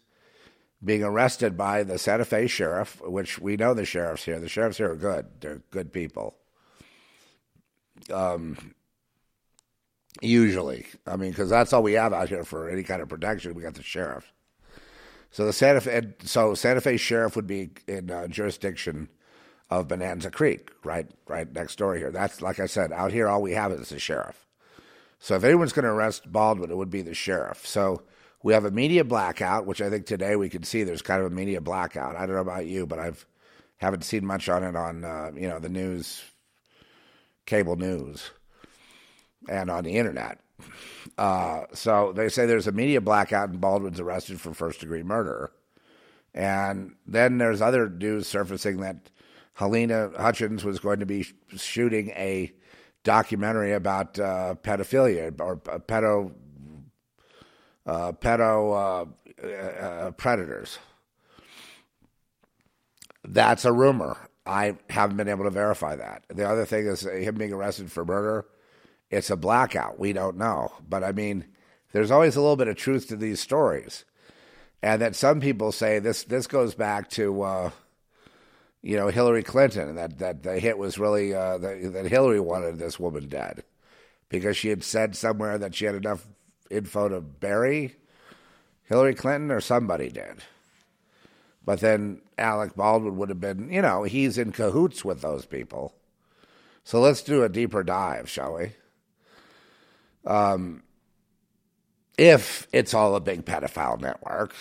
being 0.82 1.02
arrested 1.02 1.56
by 1.56 1.82
the 1.82 1.98
Santa 1.98 2.24
Fe 2.24 2.46
sheriff, 2.46 3.00
which 3.02 3.38
we 3.38 3.56
know 3.56 3.74
the 3.74 3.84
sheriffs 3.84 4.24
here. 4.24 4.38
The 4.38 4.48
sheriffs 4.48 4.78
here 4.78 4.92
are 4.92 4.96
good; 4.96 5.26
they're 5.40 5.62
good 5.70 5.92
people. 5.92 6.36
Um, 8.12 8.74
usually, 10.20 10.86
I 11.06 11.16
mean, 11.16 11.30
because 11.30 11.50
that's 11.50 11.72
all 11.72 11.82
we 11.82 11.94
have 11.94 12.12
out 12.12 12.28
here 12.28 12.44
for 12.44 12.70
any 12.70 12.82
kind 12.82 13.02
of 13.02 13.08
protection. 13.08 13.54
We 13.54 13.62
got 13.62 13.74
the 13.74 13.82
sheriff. 13.82 14.32
So 15.30 15.44
the 15.44 15.52
Santa 15.52 15.80
Fe, 15.80 16.14
so 16.24 16.54
Santa 16.54 16.80
Fe 16.80 16.96
sheriff 16.96 17.36
would 17.36 17.46
be 17.46 17.70
in 17.86 18.10
uh, 18.10 18.28
jurisdiction 18.28 19.08
of 19.70 19.88
Bonanza 19.88 20.30
Creek, 20.30 20.70
right, 20.84 21.06
right 21.26 21.52
next 21.52 21.76
door 21.76 21.94
here. 21.94 22.10
That's 22.10 22.40
like 22.40 22.58
I 22.58 22.66
said, 22.66 22.92
out 22.92 23.12
here 23.12 23.28
all 23.28 23.42
we 23.42 23.52
have 23.52 23.72
is 23.72 23.90
the 23.90 23.98
sheriff. 23.98 24.46
So 25.18 25.34
if 25.34 25.44
anyone's 25.44 25.72
going 25.72 25.84
to 25.84 25.90
arrest 25.90 26.30
Baldwin, 26.30 26.70
it 26.70 26.76
would 26.76 26.90
be 26.90 27.02
the 27.02 27.14
sheriff. 27.14 27.66
So 27.66 28.02
we 28.42 28.52
have 28.52 28.64
a 28.64 28.70
media 28.70 29.04
blackout, 29.04 29.66
which 29.66 29.80
I 29.82 29.90
think 29.90 30.06
today 30.06 30.36
we 30.36 30.48
can 30.48 30.62
see 30.62 30.84
there's 30.84 31.02
kind 31.02 31.20
of 31.20 31.30
a 31.30 31.34
media 31.34 31.60
blackout. 31.60 32.16
I 32.16 32.26
don't 32.26 32.36
know 32.36 32.42
about 32.42 32.66
you, 32.66 32.86
but 32.86 32.98
I've 32.98 33.26
haven't 33.78 34.04
seen 34.04 34.26
much 34.26 34.48
on 34.48 34.64
it 34.64 34.76
on 34.76 35.04
uh, 35.04 35.30
you 35.34 35.48
know 35.48 35.58
the 35.58 35.68
news, 35.68 36.22
cable 37.46 37.76
news, 37.76 38.30
and 39.48 39.70
on 39.70 39.84
the 39.84 39.96
internet. 39.96 40.40
Uh, 41.16 41.62
so 41.72 42.12
they 42.12 42.28
say 42.28 42.46
there's 42.46 42.66
a 42.66 42.72
media 42.72 43.00
blackout 43.00 43.50
and 43.50 43.60
Baldwin's 43.60 44.00
arrested 44.00 44.40
for 44.40 44.52
first 44.52 44.80
degree 44.80 45.02
murder. 45.02 45.52
And 46.34 46.94
then 47.06 47.38
there's 47.38 47.62
other 47.62 47.88
news 47.88 48.26
surfacing 48.26 48.78
that 48.78 49.10
Halyna 49.58 50.16
Hutchins 50.16 50.64
was 50.64 50.78
going 50.78 51.00
to 51.00 51.06
be 51.06 51.26
shooting 51.56 52.10
a 52.10 52.52
documentary 53.02 53.72
about 53.72 54.18
uh, 54.18 54.54
pedophilia 54.62 55.40
or 55.40 55.60
uh, 55.70 55.78
pedo 55.78 56.32
uh, 57.88 58.12
pedo 58.12 59.10
uh, 59.42 59.46
uh, 59.46 60.10
predators. 60.12 60.78
That's 63.24 63.64
a 63.64 63.72
rumor. 63.72 64.16
I 64.46 64.76
haven't 64.88 65.16
been 65.16 65.28
able 65.28 65.44
to 65.44 65.50
verify 65.50 65.96
that. 65.96 66.24
The 66.28 66.48
other 66.48 66.64
thing 66.64 66.86
is 66.86 67.02
him 67.02 67.34
being 67.34 67.52
arrested 67.52 67.90
for 67.90 68.04
murder 68.04 68.46
it's 69.10 69.30
a 69.30 69.36
blackout. 69.36 69.98
We 69.98 70.12
don't 70.12 70.36
know. 70.36 70.72
But 70.86 71.02
I 71.02 71.12
mean, 71.12 71.46
there's 71.92 72.10
always 72.10 72.36
a 72.36 72.40
little 72.40 72.56
bit 72.56 72.68
of 72.68 72.76
truth 72.76 73.08
to 73.08 73.16
these 73.16 73.40
stories. 73.40 74.04
And 74.82 75.02
that 75.02 75.16
some 75.16 75.40
people 75.40 75.72
say 75.72 75.98
this 75.98 76.22
this 76.24 76.46
goes 76.46 76.74
back 76.74 77.10
to 77.10 77.42
uh, 77.42 77.70
you 78.80 78.96
know 78.96 79.08
Hillary 79.08 79.42
Clinton 79.42 79.96
that 79.96 80.18
that 80.18 80.42
the 80.44 80.60
hit 80.60 80.78
was 80.78 80.98
really 80.98 81.34
uh, 81.34 81.58
that 81.58 82.06
Hillary 82.08 82.38
wanted 82.38 82.78
this 82.78 83.00
woman 83.00 83.28
dead 83.28 83.64
because 84.28 84.56
she 84.56 84.68
had 84.68 84.84
said 84.84 85.16
somewhere 85.16 85.58
that 85.58 85.74
she 85.74 85.86
had 85.86 85.96
enough 85.96 86.28
info 86.70 87.08
to 87.08 87.20
bury, 87.20 87.96
Hillary 88.84 89.14
Clinton 89.14 89.50
or 89.50 89.60
somebody 89.60 90.10
did. 90.10 90.42
But 91.64 91.80
then 91.80 92.22
Alec 92.38 92.74
Baldwin 92.74 93.16
would 93.18 93.28
have 93.28 93.40
been, 93.40 93.70
you 93.70 93.82
know, 93.82 94.04
he's 94.04 94.38
in 94.38 94.52
cahoots 94.52 95.04
with 95.04 95.20
those 95.20 95.44
people. 95.44 95.94
So 96.82 97.00
let's 97.00 97.22
do 97.22 97.42
a 97.42 97.50
deeper 97.50 97.82
dive, 97.82 98.30
shall 98.30 98.54
we? 98.54 98.72
Um, 100.24 100.82
if 102.16 102.66
it's 102.72 102.94
all 102.94 103.14
a 103.14 103.20
big 103.20 103.44
pedophile 103.44 104.00
network, 104.00 104.54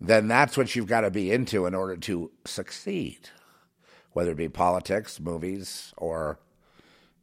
then 0.00 0.28
that's 0.28 0.56
what 0.56 0.74
you've 0.74 0.86
got 0.86 1.02
to 1.02 1.10
be 1.10 1.30
into 1.30 1.66
in 1.66 1.74
order 1.74 1.96
to 1.96 2.30
succeed, 2.44 3.30
whether 4.12 4.32
it 4.32 4.36
be 4.36 4.48
politics, 4.48 5.20
movies, 5.20 5.92
or 5.96 6.38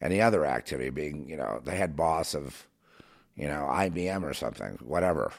any 0.01 0.21
other 0.21 0.45
activity, 0.45 0.89
being, 0.89 1.29
you 1.29 1.37
know, 1.37 1.61
the 1.63 1.71
head 1.71 1.95
boss 1.95 2.33
of, 2.33 2.67
you 3.35 3.47
know, 3.47 3.67
IBM 3.69 4.23
or 4.23 4.33
something, 4.33 4.77
whatever. 4.81 5.31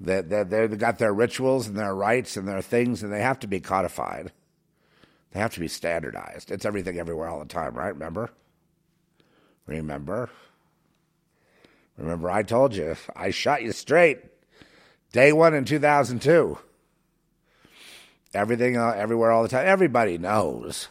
They, 0.00 0.20
they, 0.20 0.42
they've 0.42 0.78
got 0.78 0.98
their 0.98 1.14
rituals 1.14 1.68
and 1.68 1.76
their 1.76 1.94
rights 1.94 2.36
and 2.36 2.46
their 2.46 2.62
things, 2.62 3.02
and 3.02 3.12
they 3.12 3.22
have 3.22 3.40
to 3.40 3.46
be 3.46 3.60
codified. 3.60 4.32
They 5.30 5.40
have 5.40 5.54
to 5.54 5.60
be 5.60 5.68
standardized. 5.68 6.50
It's 6.50 6.64
everything 6.64 6.98
everywhere 6.98 7.28
all 7.28 7.38
the 7.38 7.46
time, 7.46 7.74
right? 7.74 7.88
Remember? 7.88 8.30
Remember? 9.66 10.28
Remember, 11.96 12.30
I 12.30 12.42
told 12.42 12.74
you, 12.74 12.96
I 13.14 13.30
shot 13.30 13.62
you 13.62 13.72
straight. 13.72 14.18
Day 15.12 15.32
one 15.32 15.54
in 15.54 15.64
2002. 15.64 16.58
Everything, 18.34 18.76
uh, 18.78 18.90
everywhere, 18.90 19.30
all 19.30 19.42
the 19.42 19.48
time. 19.48 19.66
Everybody 19.66 20.16
knows 20.16 20.88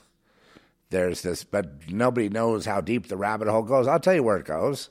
there's 0.91 1.21
this, 1.21 1.43
but 1.43 1.89
nobody 1.89 2.29
knows 2.29 2.65
how 2.65 2.81
deep 2.81 3.07
the 3.07 3.17
rabbit 3.17 3.47
hole 3.47 3.63
goes. 3.63 3.87
I'll 3.87 3.99
tell 3.99 4.13
you 4.13 4.23
where 4.23 4.37
it 4.37 4.45
goes. 4.45 4.89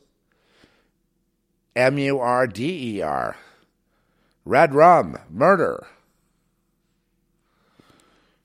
M 1.76 1.98
U 1.98 2.18
R 2.18 2.46
D 2.46 2.96
E 2.96 3.02
R. 3.02 3.36
Red 4.44 4.74
rum, 4.74 5.18
murder. 5.28 5.86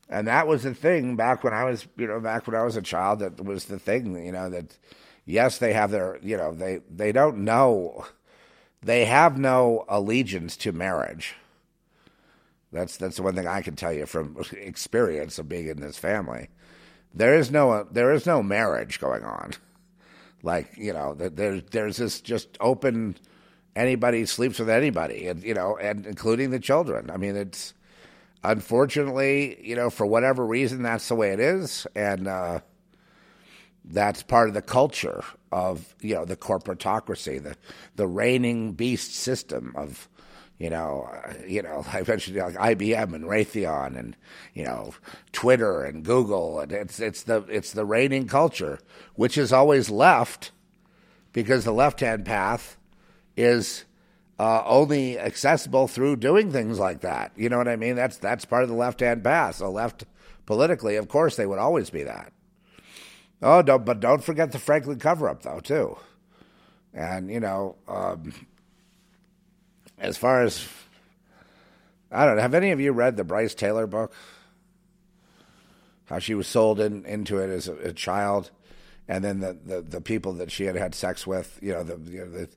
And 0.07 0.27
that 0.27 0.47
was 0.47 0.63
the 0.63 0.73
thing 0.73 1.15
back 1.15 1.43
when 1.43 1.53
I 1.53 1.63
was, 1.63 1.87
you 1.97 2.07
know, 2.07 2.19
back 2.19 2.45
when 2.45 2.55
I 2.55 2.63
was 2.63 2.77
a 2.77 2.81
child. 2.81 3.19
That 3.19 3.43
was 3.43 3.65
the 3.65 3.79
thing, 3.79 4.23
you 4.23 4.31
know, 4.31 4.49
that 4.49 4.77
yes, 5.25 5.57
they 5.57 5.73
have 5.73 5.91
their, 5.91 6.19
you 6.21 6.37
know, 6.37 6.53
they 6.53 6.81
they 6.89 7.11
don't 7.11 7.39
know, 7.39 8.05
they 8.83 9.05
have 9.05 9.37
no 9.37 9.85
allegiance 9.89 10.55
to 10.57 10.71
marriage. 10.71 11.35
That's 12.71 12.97
that's 12.97 13.15
the 13.15 13.23
one 13.23 13.35
thing 13.35 13.47
I 13.47 13.61
can 13.61 13.75
tell 13.75 13.93
you 13.93 14.05
from 14.05 14.37
experience 14.51 15.39
of 15.39 15.49
being 15.49 15.67
in 15.67 15.81
this 15.81 15.97
family. 15.97 16.49
There 17.13 17.33
is 17.33 17.49
no 17.49 17.87
there 17.89 18.13
is 18.13 18.25
no 18.25 18.43
marriage 18.43 18.99
going 18.99 19.23
on. 19.23 19.53
Like 20.45 20.77
you 20.77 20.93
know, 20.93 21.15
there's 21.15 21.63
there's 21.71 21.97
this 21.97 22.21
just 22.21 22.55
open. 22.61 23.17
Anybody 23.75 24.25
sleeps 24.25 24.59
with 24.59 24.69
anybody, 24.69 25.27
and 25.27 25.43
you 25.43 25.55
know, 25.55 25.75
and 25.75 26.05
including 26.05 26.51
the 26.51 26.59
children. 26.59 27.09
I 27.09 27.17
mean, 27.17 27.35
it's 27.35 27.73
unfortunately, 28.43 29.59
you 29.67 29.75
know, 29.75 29.89
for 29.89 30.05
whatever 30.05 30.45
reason, 30.45 30.83
that's 30.83 31.07
the 31.07 31.15
way 31.15 31.31
it 31.31 31.39
is, 31.39 31.87
and 31.95 32.27
uh, 32.27 32.59
that's 33.83 34.21
part 34.21 34.47
of 34.47 34.53
the 34.53 34.61
culture 34.61 35.23
of 35.51 35.95
you 35.99 36.13
know 36.13 36.25
the 36.25 36.37
corporatocracy, 36.37 37.41
the 37.41 37.55
the 37.95 38.07
reigning 38.07 38.73
beast 38.73 39.15
system 39.15 39.73
of 39.75 40.07
you 40.57 40.69
know, 40.69 41.09
uh, 41.11 41.33
you 41.45 41.61
know, 41.61 41.85
I 41.93 42.03
mentioned 42.07 42.37
like 42.37 42.55
IBM 42.55 43.13
and 43.13 43.25
Raytheon 43.25 43.97
and 43.97 44.15
you 44.53 44.63
know 44.63 44.93
Twitter 45.31 45.83
and 45.83 46.03
Google, 46.03 46.59
and 46.59 46.71
it's 46.71 46.99
it's 46.99 47.23
the 47.23 47.43
it's 47.49 47.71
the 47.71 47.85
reigning 47.85 48.27
culture, 48.27 48.79
which 49.15 49.37
is 49.37 49.51
always 49.51 49.89
left, 49.89 50.51
because 51.33 51.63
the 51.63 51.73
left 51.73 51.99
hand 51.99 52.25
path 52.25 52.77
is 53.35 53.85
uh, 54.39 54.63
only 54.65 55.19
accessible 55.19 55.87
through 55.87 56.17
doing 56.17 56.51
things 56.51 56.79
like 56.79 57.01
that. 57.01 57.31
You 57.35 57.49
know 57.49 57.57
what 57.57 57.67
I 57.67 57.75
mean? 57.75 57.95
That's 57.95 58.17
that's 58.17 58.45
part 58.45 58.63
of 58.63 58.69
the 58.69 58.75
left 58.75 59.01
hand 59.01 59.23
path. 59.23 59.55
So 59.55 59.69
left 59.69 60.05
politically, 60.45 60.95
of 60.95 61.07
course, 61.07 61.35
they 61.35 61.45
would 61.45 61.59
always 61.59 61.89
be 61.89 62.03
that. 62.03 62.31
Oh, 63.41 63.61
don't, 63.61 63.83
but 63.83 63.99
don't 63.99 64.23
forget 64.23 64.53
the 64.53 64.59
Franklin 64.59 64.99
cover 64.99 65.27
up 65.27 65.43
though 65.43 65.59
too, 65.59 65.97
and 66.93 67.29
you 67.29 67.41
know. 67.41 67.75
Um, 67.87 68.33
as 69.99 70.17
far 70.17 70.41
as 70.43 70.67
I 72.11 72.25
don't 72.25 72.35
know, 72.35 72.41
have 72.41 72.53
any 72.53 72.71
of 72.71 72.79
you 72.79 72.91
read 72.91 73.17
the 73.17 73.23
Brice 73.23 73.53
Taylor 73.53 73.87
book? 73.87 74.13
How 76.05 76.19
she 76.19 76.35
was 76.35 76.47
sold 76.47 76.79
in, 76.79 77.03
into 77.05 77.39
it 77.39 77.49
as 77.49 77.67
a, 77.67 77.75
a 77.75 77.93
child, 77.93 78.51
and 79.07 79.23
then 79.23 79.39
the, 79.39 79.57
the, 79.65 79.81
the, 79.81 80.01
people 80.01 80.33
that 80.33 80.51
she 80.51 80.65
had 80.65 80.75
had 80.75 80.93
sex 80.93 81.25
with, 81.25 81.57
you 81.61 81.73
know, 81.73 81.83
the, 81.83 82.11
you 82.11 82.19
know, 82.19 82.29
the 82.29 82.49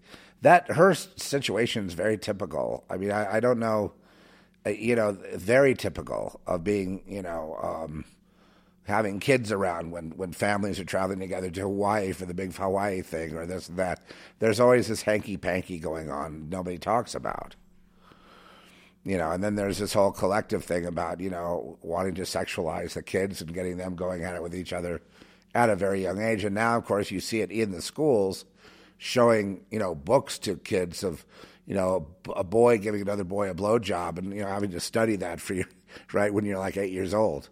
that 0.43 0.71
her 0.73 0.95
situation 0.95 1.87
is 1.87 1.95
very 1.95 2.17
typical. 2.17 2.85
I 2.89 2.97
mean, 2.97 3.11
I, 3.11 3.37
I 3.37 3.41
don't 3.41 3.59
know, 3.59 3.93
uh, 4.67 4.71
you 4.71 4.95
know, 4.95 5.17
very 5.35 5.75
typical 5.75 6.41
of 6.47 6.63
being, 6.63 7.03
you 7.09 7.23
know, 7.23 7.59
um, 7.61 8.05
having 8.89 9.21
kids 9.21 9.53
around 9.53 9.91
when, 9.91 10.11
when 10.17 10.33
families 10.33 10.81
are 10.81 10.85
traveling 10.85 11.21
together 11.21 11.51
to 11.51 11.61
Hawaii 11.61 12.13
for 12.13 12.25
the 12.25 12.35
big 12.35 12.55
Hawaii 12.55 13.03
thing 13.03 13.37
or 13.37 13.45
this 13.45 13.69
and 13.69 13.79
that. 13.79 14.03
There's 14.39 14.61
always 14.61 14.89
this 14.89 15.03
hanky 15.03 15.37
panky 15.37 15.79
going 15.79 16.11
on 16.11 16.49
nobody 16.49 16.79
talks 16.79 17.15
about. 17.15 17.55
You 19.05 19.17
know, 19.17 19.31
and 19.31 19.45
then 19.45 19.55
there's 19.55 19.79
this 19.79 19.93
whole 19.93 20.11
collective 20.11 20.65
thing 20.65 20.87
about, 20.87 21.21
you 21.21 21.31
know, 21.31 21.79
wanting 21.83 22.15
to 22.17 22.23
sexualize 22.23 22.95
the 22.95 23.03
kids 23.03 23.41
and 23.41 23.55
getting 23.55 23.77
them 23.77 23.95
going 23.95 24.25
at 24.25 24.35
it 24.35 24.43
with 24.43 24.55
each 24.55 24.73
other 24.73 25.01
at 25.55 25.71
a 25.71 25.77
very 25.77 26.03
young 26.03 26.21
age. 26.21 26.45
And 26.45 26.55
now, 26.55 26.77
of 26.77 26.85
course, 26.85 27.11
you 27.11 27.21
see 27.21 27.41
it 27.41 27.51
in 27.51 27.71
the 27.71 27.83
schools 27.83 28.45
showing, 28.97 29.65
you 29.71 29.79
know, 29.79 29.95
books 29.95 30.39
to 30.41 30.57
kids 30.57 31.05
of, 31.05 31.25
you 31.67 31.75
know, 31.75 32.09
a 32.35 32.45
boy 32.45 32.79
giving 32.79 33.01
another 33.01 33.25
boy 33.25 33.51
a 33.51 33.55
blowjob 33.55 34.19
and, 34.19 34.35
you 34.35 34.43
know, 34.43 34.49
having 34.49 34.71
to 34.71 34.81
study 34.81 35.17
that 35.17 35.41
for 35.41 35.55
you, 35.55 35.65
right, 36.13 36.33
when 36.33 36.45
you're 36.45 36.59
like 36.59 36.77
eight 36.77 36.93
years 36.93 37.15
old. 37.15 37.51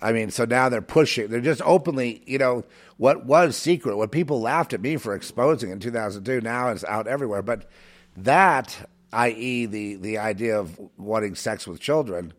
I 0.00 0.12
mean, 0.12 0.30
so 0.30 0.44
now 0.44 0.68
they're 0.68 0.82
pushing. 0.82 1.28
They're 1.28 1.40
just 1.40 1.62
openly, 1.62 2.22
you 2.26 2.38
know, 2.38 2.64
what 2.98 3.24
was 3.24 3.56
secret, 3.56 3.96
what 3.96 4.12
people 4.12 4.40
laughed 4.40 4.72
at 4.72 4.80
me 4.80 4.96
for 4.96 5.14
exposing 5.14 5.70
in 5.70 5.80
2002, 5.80 6.40
now 6.40 6.68
is 6.68 6.84
out 6.84 7.06
everywhere. 7.06 7.42
But 7.42 7.68
that, 8.16 8.88
i.e., 9.12 9.66
the 9.66 9.96
the 9.96 10.18
idea 10.18 10.58
of 10.58 10.78
wanting 10.98 11.34
sex 11.34 11.66
with 11.66 11.80
children, 11.80 12.32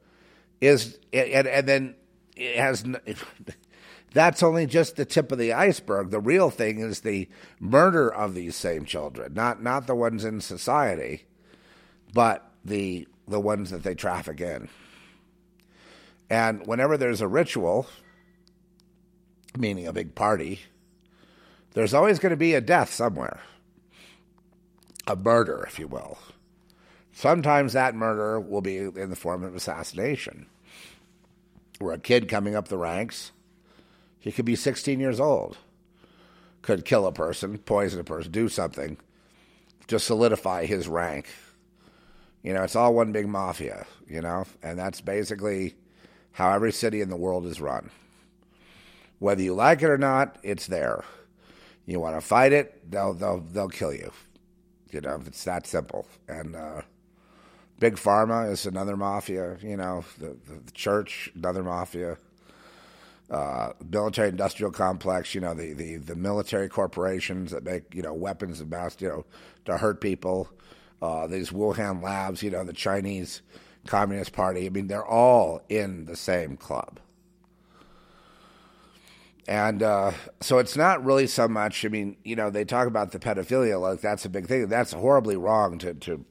is 0.62 1.00
and 1.12 1.48
and 1.48 1.68
then 1.68 1.96
it 2.36 2.58
has. 2.58 2.84
That's 4.14 4.42
only 4.42 4.66
just 4.66 4.96
the 4.96 5.06
tip 5.06 5.32
of 5.32 5.38
the 5.38 5.54
iceberg. 5.54 6.12
The 6.12 6.22
real 6.22 6.50
thing 6.50 6.80
is 6.80 7.02
the 7.02 7.30
murder 7.60 8.12
of 8.12 8.34
these 8.34 8.56
same 8.56 8.86
children, 8.86 9.34
not 9.34 9.62
not 9.62 9.86
the 9.86 9.96
ones 9.96 10.24
in 10.24 10.42
society, 10.42 11.26
but 12.14 12.50
the 12.64 13.08
the 13.28 13.40
ones 13.40 13.70
that 13.72 13.84
they 13.84 13.96
traffic 13.96 14.40
in. 14.42 14.70
And 16.30 16.66
whenever 16.68 16.98
there's 16.98 17.22
a 17.22 17.28
ritual, 17.28 17.88
meaning 19.58 19.88
a 19.88 19.94
big 19.94 20.16
party, 20.16 20.62
there's 21.74 21.94
always 21.94 22.20
going 22.20 22.32
to 22.32 22.38
be 22.38 22.54
a 22.54 22.62
death 22.62 22.92
somewhere, 22.92 23.40
a 25.06 25.16
murder, 25.16 25.64
if 25.68 25.80
you 25.80 25.88
will. 25.88 26.18
Sometimes 27.14 27.74
that 27.74 27.96
murder 27.96 28.40
will 28.40 28.62
be 28.62 28.78
in 28.78 29.10
the 29.10 29.16
form 29.16 29.44
of 29.44 29.56
assassination, 29.56 30.48
where 31.80 31.94
a 31.94 32.00
kid 32.00 32.28
coming 32.28 32.56
up 32.56 32.68
the 32.68 32.78
ranks, 32.78 33.32
he 34.20 34.32
could 34.32 34.46
be 34.46 34.56
16 34.56 35.00
years 35.00 35.20
old, 35.20 35.58
could 36.62 36.84
kill 36.84 37.08
a 37.08 37.12
person, 37.12 37.58
poison 37.60 38.00
a 38.00 38.04
person, 38.04 38.32
do 38.32 38.50
something, 38.50 38.98
to 39.88 40.00
solidify 40.00 40.66
his 40.66 40.88
rank. 40.88 41.28
You 42.44 42.54
know, 42.54 42.64
it's 42.64 42.76
all 42.76 42.94
one 42.94 43.12
big 43.12 43.28
mafia, 43.28 43.86
you 44.08 44.22
know, 44.22 44.46
and 44.62 44.78
that's 44.78 45.02
basically 45.02 45.76
how 46.38 46.54
every 46.54 46.72
city 46.72 47.02
in 47.02 47.10
the 47.10 47.18
world 47.18 47.48
is 47.48 47.60
run. 47.60 47.90
Whether 49.18 49.42
you 49.42 49.56
like 49.56 49.82
it 49.82 49.90
or 49.90 49.98
not, 49.98 50.38
it's 50.44 50.68
there. 50.68 51.04
You 51.88 52.00
want 52.00 52.16
to 52.16 52.22
fight 52.22 52.54
it, 52.54 52.92
they'll 52.92 53.16
they'll 53.16 53.40
they'll 53.40 53.70
kill 53.70 53.92
you. 53.92 54.12
You 54.92 55.02
know, 55.02 55.20
it's 55.26 55.44
that 55.46 55.66
simple. 55.66 56.08
And 56.28 56.56
uh, 56.56 56.82
big 57.80 57.96
pharma 57.96 58.52
is 58.52 58.68
another 58.68 58.96
mafia. 58.96 59.58
You 59.64 59.78
know, 59.78 60.06
the, 60.20 60.38
the, 60.48 60.60
the 60.64 60.72
church, 60.74 61.32
another 61.36 61.64
mafia. 61.64 62.18
Uh, 63.32 63.74
military 63.90 64.30
industrial 64.30 64.72
complex. 64.72 65.34
You 65.34 65.42
know, 65.42 65.56
the, 65.56 65.74
the 65.74 65.96
the 65.98 66.16
military 66.16 66.70
corporations 66.70 67.50
that 67.50 67.64
make 67.64 67.96
you 67.96 68.04
know 68.04 68.14
weapons 68.14 68.62
and 68.62 68.70
mass 68.70 68.96
you 69.00 69.08
know 69.10 69.26
to 69.66 69.76
hurt 69.76 70.02
people. 70.02 70.50
Uh, 71.02 71.26
these 71.26 71.50
Wuhan 71.50 72.04
labs. 72.04 72.44
You 72.44 72.52
know, 72.52 72.64
the 72.64 72.74
Chinese 72.74 73.42
Communist 73.88 74.34
Party. 74.34 74.66
I 74.66 74.70
mean, 74.70 74.88
they're 74.88 75.06
all 75.06 75.62
in 75.70 76.06
the 76.06 76.16
same 76.16 76.58
club. 76.58 77.00
And 79.48 79.82
uh, 79.82 80.12
so 80.42 80.58
it's 80.60 80.76
not 80.76 81.06
really 81.06 81.26
so 81.26 81.48
much. 81.48 81.86
I 81.86 81.88
mean, 81.88 82.18
you 82.24 82.36
know, 82.36 82.50
they 82.50 82.66
talk 82.66 82.88
about 82.88 83.14
the 83.14 83.20
pedophilia, 83.20 83.80
like 83.80 84.02
that's 84.02 84.26
a 84.26 84.30
big 84.30 84.48
thing. 84.48 84.68
That's 84.68 84.92
horribly 84.92 85.38
wrong 85.38 85.78
to, 85.80 85.94
to 85.94 86.26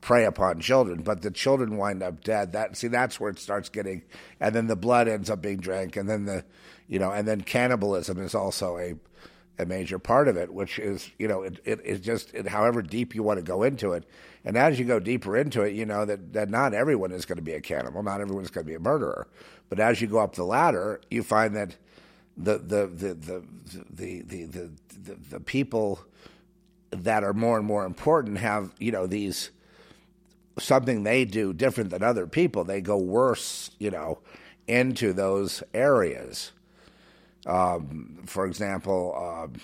prey 0.00 0.24
upon 0.24 0.60
children, 0.60 1.02
but 1.02 1.22
the 1.22 1.30
children 1.30 1.76
wind 1.76 2.02
up 2.02 2.24
dead. 2.24 2.52
That 2.52 2.76
see, 2.76 2.88
that's 2.88 3.20
where 3.20 3.30
it 3.30 3.38
starts 3.38 3.68
getting, 3.68 4.02
and 4.40 4.54
then 4.54 4.66
the 4.66 4.76
blood 4.76 5.08
ends 5.08 5.28
up 5.28 5.42
being 5.42 5.58
drank, 5.58 5.96
and 5.96 6.08
then 6.08 6.24
the, 6.24 6.44
you 6.88 6.98
know, 6.98 7.10
and 7.10 7.28
then 7.28 7.42
cannibalism 7.42 8.18
is 8.18 8.34
also 8.34 8.78
a 8.78 8.94
a 9.58 9.66
major 9.66 9.98
part 9.98 10.28
of 10.28 10.36
it, 10.36 10.52
which 10.52 10.78
is, 10.78 11.10
you 11.18 11.28
know, 11.28 11.42
it, 11.42 11.60
it 11.64 11.80
is 11.84 12.00
just 12.00 12.34
it, 12.34 12.48
however 12.48 12.82
deep 12.82 13.14
you 13.14 13.22
want 13.22 13.38
to 13.38 13.44
go 13.44 13.62
into 13.62 13.92
it. 13.92 14.04
And 14.44 14.56
as 14.56 14.78
you 14.78 14.84
go 14.84 14.98
deeper 14.98 15.36
into 15.36 15.62
it, 15.62 15.74
you 15.74 15.86
know 15.86 16.04
that, 16.04 16.32
that 16.32 16.50
not 16.50 16.74
everyone 16.74 17.12
is 17.12 17.24
going 17.24 17.36
to 17.36 17.42
be 17.42 17.52
a 17.52 17.60
cannibal, 17.60 18.02
not 18.02 18.20
everyone's 18.20 18.50
going 18.50 18.64
to 18.66 18.68
be 18.68 18.74
a 18.74 18.80
murderer. 18.80 19.28
But 19.68 19.80
as 19.80 20.00
you 20.00 20.08
go 20.08 20.18
up 20.18 20.34
the 20.34 20.44
ladder, 20.44 21.00
you 21.10 21.22
find 21.22 21.54
that 21.56 21.76
the 22.36 22.58
the 22.58 22.86
the 22.86 23.14
the 23.14 23.44
the 23.94 24.22
the, 24.22 24.46
the, 24.46 24.70
the, 25.02 25.14
the 25.30 25.40
people 25.40 26.00
that 26.90 27.24
are 27.24 27.32
more 27.32 27.56
and 27.58 27.66
more 27.66 27.84
important 27.84 28.38
have, 28.38 28.72
you 28.78 28.92
know, 28.92 29.06
these 29.06 29.50
something 30.58 31.02
they 31.02 31.24
do 31.24 31.52
different 31.52 31.90
than 31.90 32.02
other 32.02 32.26
people. 32.26 32.64
They 32.64 32.80
go 32.80 32.96
worse, 32.96 33.70
you 33.78 33.90
know, 33.90 34.18
into 34.66 35.12
those 35.12 35.62
areas. 35.72 36.52
Um, 37.46 38.22
for 38.26 38.46
example, 38.46 39.14
um, 39.16 39.60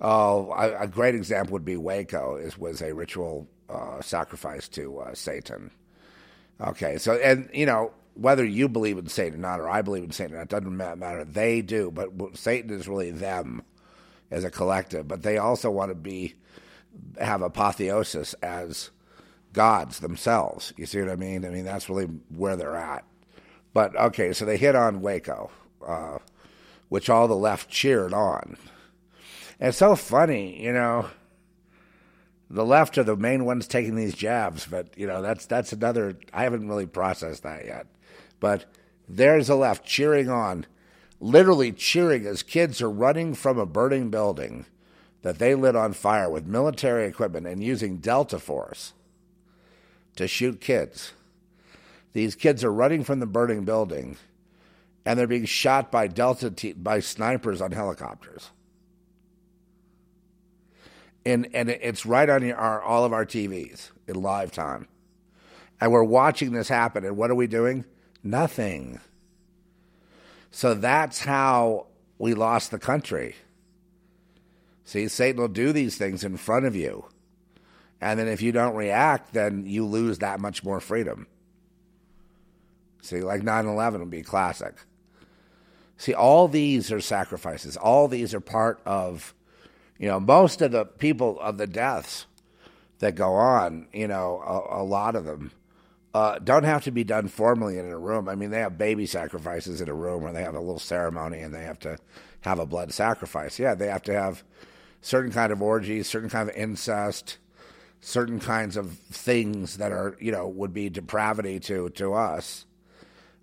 oh, 0.00 0.52
a, 0.52 0.84
a, 0.84 0.86
great 0.86 1.14
example 1.14 1.52
would 1.54 1.64
be 1.64 1.76
Waco. 1.76 2.36
Is 2.36 2.56
was 2.56 2.82
a 2.82 2.94
ritual 2.94 3.48
uh, 3.68 4.00
sacrifice 4.00 4.68
to 4.68 4.98
uh, 5.00 5.14
Satan. 5.14 5.70
Okay, 6.60 6.98
so 6.98 7.14
and 7.14 7.50
you 7.52 7.66
know 7.66 7.92
whether 8.14 8.44
you 8.44 8.68
believe 8.68 8.98
in 8.98 9.08
Satan 9.08 9.40
or 9.40 9.42
not, 9.42 9.60
or 9.60 9.68
I 9.68 9.82
believe 9.82 10.04
in 10.04 10.12
Satan, 10.12 10.38
it 10.38 10.48
doesn't 10.48 10.76
matter. 10.76 11.24
They 11.24 11.62
do, 11.62 11.90
but 11.90 12.10
Satan 12.36 12.70
is 12.70 12.88
really 12.88 13.10
them 13.10 13.62
as 14.30 14.44
a 14.44 14.50
collective. 14.50 15.06
But 15.06 15.22
they 15.22 15.38
also 15.38 15.70
want 15.70 15.90
to 15.90 15.94
be 15.94 16.34
have 17.20 17.42
apotheosis 17.42 18.34
as 18.34 18.90
gods 19.52 20.00
themselves. 20.00 20.72
You 20.76 20.86
see 20.86 21.00
what 21.00 21.10
I 21.10 21.16
mean? 21.16 21.44
I 21.44 21.50
mean 21.50 21.64
that's 21.64 21.90
really 21.90 22.06
where 22.34 22.56
they're 22.56 22.76
at. 22.76 23.04
But 23.74 23.94
okay, 23.96 24.32
so 24.32 24.44
they 24.44 24.56
hit 24.56 24.74
on 24.74 25.02
Waco. 25.02 25.50
Uh, 25.86 26.18
which 26.88 27.10
all 27.10 27.28
the 27.28 27.36
left 27.36 27.70
cheered 27.70 28.12
on. 28.12 28.56
And 29.58 29.68
it's 29.68 29.78
so 29.78 29.96
funny, 29.96 30.62
you 30.62 30.72
know. 30.72 31.08
The 32.48 32.64
left 32.64 32.96
are 32.96 33.02
the 33.02 33.16
main 33.16 33.44
ones 33.44 33.66
taking 33.66 33.96
these 33.96 34.14
jabs, 34.14 34.66
but 34.66 34.96
you 34.96 35.06
know 35.06 35.20
that's 35.20 35.46
that's 35.46 35.72
another. 35.72 36.16
I 36.32 36.44
haven't 36.44 36.68
really 36.68 36.86
processed 36.86 37.42
that 37.42 37.64
yet, 37.64 37.86
but 38.38 38.66
there's 39.08 39.48
the 39.48 39.56
left 39.56 39.84
cheering 39.84 40.28
on, 40.28 40.66
literally 41.18 41.72
cheering 41.72 42.24
as 42.24 42.44
kids 42.44 42.80
are 42.80 42.90
running 42.90 43.34
from 43.34 43.58
a 43.58 43.66
burning 43.66 44.10
building 44.10 44.66
that 45.22 45.40
they 45.40 45.56
lit 45.56 45.74
on 45.74 45.92
fire 45.92 46.30
with 46.30 46.46
military 46.46 47.06
equipment 47.06 47.48
and 47.48 47.62
using 47.62 47.96
Delta 47.96 48.38
Force 48.38 48.92
to 50.14 50.28
shoot 50.28 50.60
kids. 50.60 51.12
These 52.12 52.36
kids 52.36 52.62
are 52.62 52.72
running 52.72 53.02
from 53.02 53.20
the 53.20 53.26
burning 53.26 53.64
building, 53.64 54.16
and 55.06 55.16
they're 55.16 55.28
being 55.28 55.44
shot 55.44 55.92
by 55.92 56.08
Delta 56.08 56.50
t- 56.50 56.72
by 56.72 56.98
snipers 56.98 57.62
on 57.62 57.70
helicopters. 57.70 58.50
And 61.24 61.48
and 61.54 61.70
it's 61.70 62.04
right 62.04 62.28
on 62.28 62.50
our, 62.52 62.82
all 62.82 63.04
of 63.04 63.12
our 63.12 63.24
TVs 63.24 63.92
in 64.08 64.20
live 64.20 64.50
time, 64.50 64.88
and 65.80 65.92
we're 65.92 66.02
watching 66.04 66.52
this 66.52 66.68
happen. 66.68 67.04
And 67.04 67.16
what 67.16 67.30
are 67.30 67.36
we 67.36 67.46
doing? 67.46 67.84
Nothing. 68.22 69.00
So 70.50 70.74
that's 70.74 71.20
how 71.20 71.86
we 72.18 72.34
lost 72.34 72.70
the 72.70 72.78
country. 72.78 73.36
See, 74.84 75.08
Satan 75.08 75.40
will 75.40 75.48
do 75.48 75.72
these 75.72 75.96
things 75.96 76.24
in 76.24 76.36
front 76.36 76.64
of 76.64 76.74
you. 76.74 77.06
And 78.00 78.18
then 78.18 78.28
if 78.28 78.40
you 78.40 78.52
don't 78.52 78.74
react, 78.74 79.32
then 79.32 79.66
you 79.66 79.84
lose 79.84 80.18
that 80.18 80.40
much 80.40 80.64
more 80.64 80.80
freedom. 80.80 81.26
See, 83.02 83.20
like 83.20 83.42
9 83.42 83.66
11 83.66 84.00
would 84.00 84.10
be 84.10 84.22
classic. 84.22 84.74
See, 85.96 86.14
all 86.14 86.48
these 86.48 86.92
are 86.92 87.00
sacrifices. 87.00 87.76
All 87.76 88.08
these 88.08 88.34
are 88.34 88.40
part 88.40 88.80
of, 88.84 89.34
you 89.98 90.08
know, 90.08 90.20
most 90.20 90.60
of 90.60 90.72
the 90.72 90.84
people 90.84 91.40
of 91.40 91.58
the 91.58 91.66
deaths 91.66 92.26
that 92.98 93.14
go 93.14 93.34
on, 93.34 93.88
you 93.92 94.08
know, 94.08 94.42
a, 94.46 94.82
a 94.82 94.84
lot 94.84 95.16
of 95.16 95.24
them 95.24 95.52
uh, 96.14 96.38
don't 96.38 96.64
have 96.64 96.84
to 96.84 96.90
be 96.90 97.04
done 97.04 97.28
formally 97.28 97.78
in 97.78 97.86
a 97.86 97.98
room. 97.98 98.28
I 98.28 98.34
mean, 98.34 98.50
they 98.50 98.60
have 98.60 98.78
baby 98.78 99.04
sacrifices 99.06 99.80
in 99.80 99.88
a 99.88 99.94
room 99.94 100.22
where 100.22 100.32
they 100.32 100.42
have 100.42 100.54
a 100.54 100.60
little 100.60 100.78
ceremony 100.78 101.40
and 101.40 101.54
they 101.54 101.64
have 101.64 101.78
to 101.80 101.98
have 102.40 102.58
a 102.58 102.66
blood 102.66 102.92
sacrifice. 102.92 103.58
Yeah, 103.58 103.74
they 103.74 103.88
have 103.88 104.02
to 104.04 104.14
have 104.14 104.42
certain 105.02 105.30
kind 105.30 105.52
of 105.52 105.60
orgies, 105.60 106.08
certain 106.08 106.30
kind 106.30 106.48
of 106.48 106.56
incest, 106.56 107.38
certain 108.00 108.40
kinds 108.40 108.76
of 108.76 108.92
things 108.92 109.76
that 109.76 109.92
are, 109.92 110.16
you 110.20 110.32
know, 110.32 110.48
would 110.48 110.72
be 110.72 110.88
depravity 110.88 111.60
to, 111.60 111.90
to 111.90 112.14
us, 112.14 112.64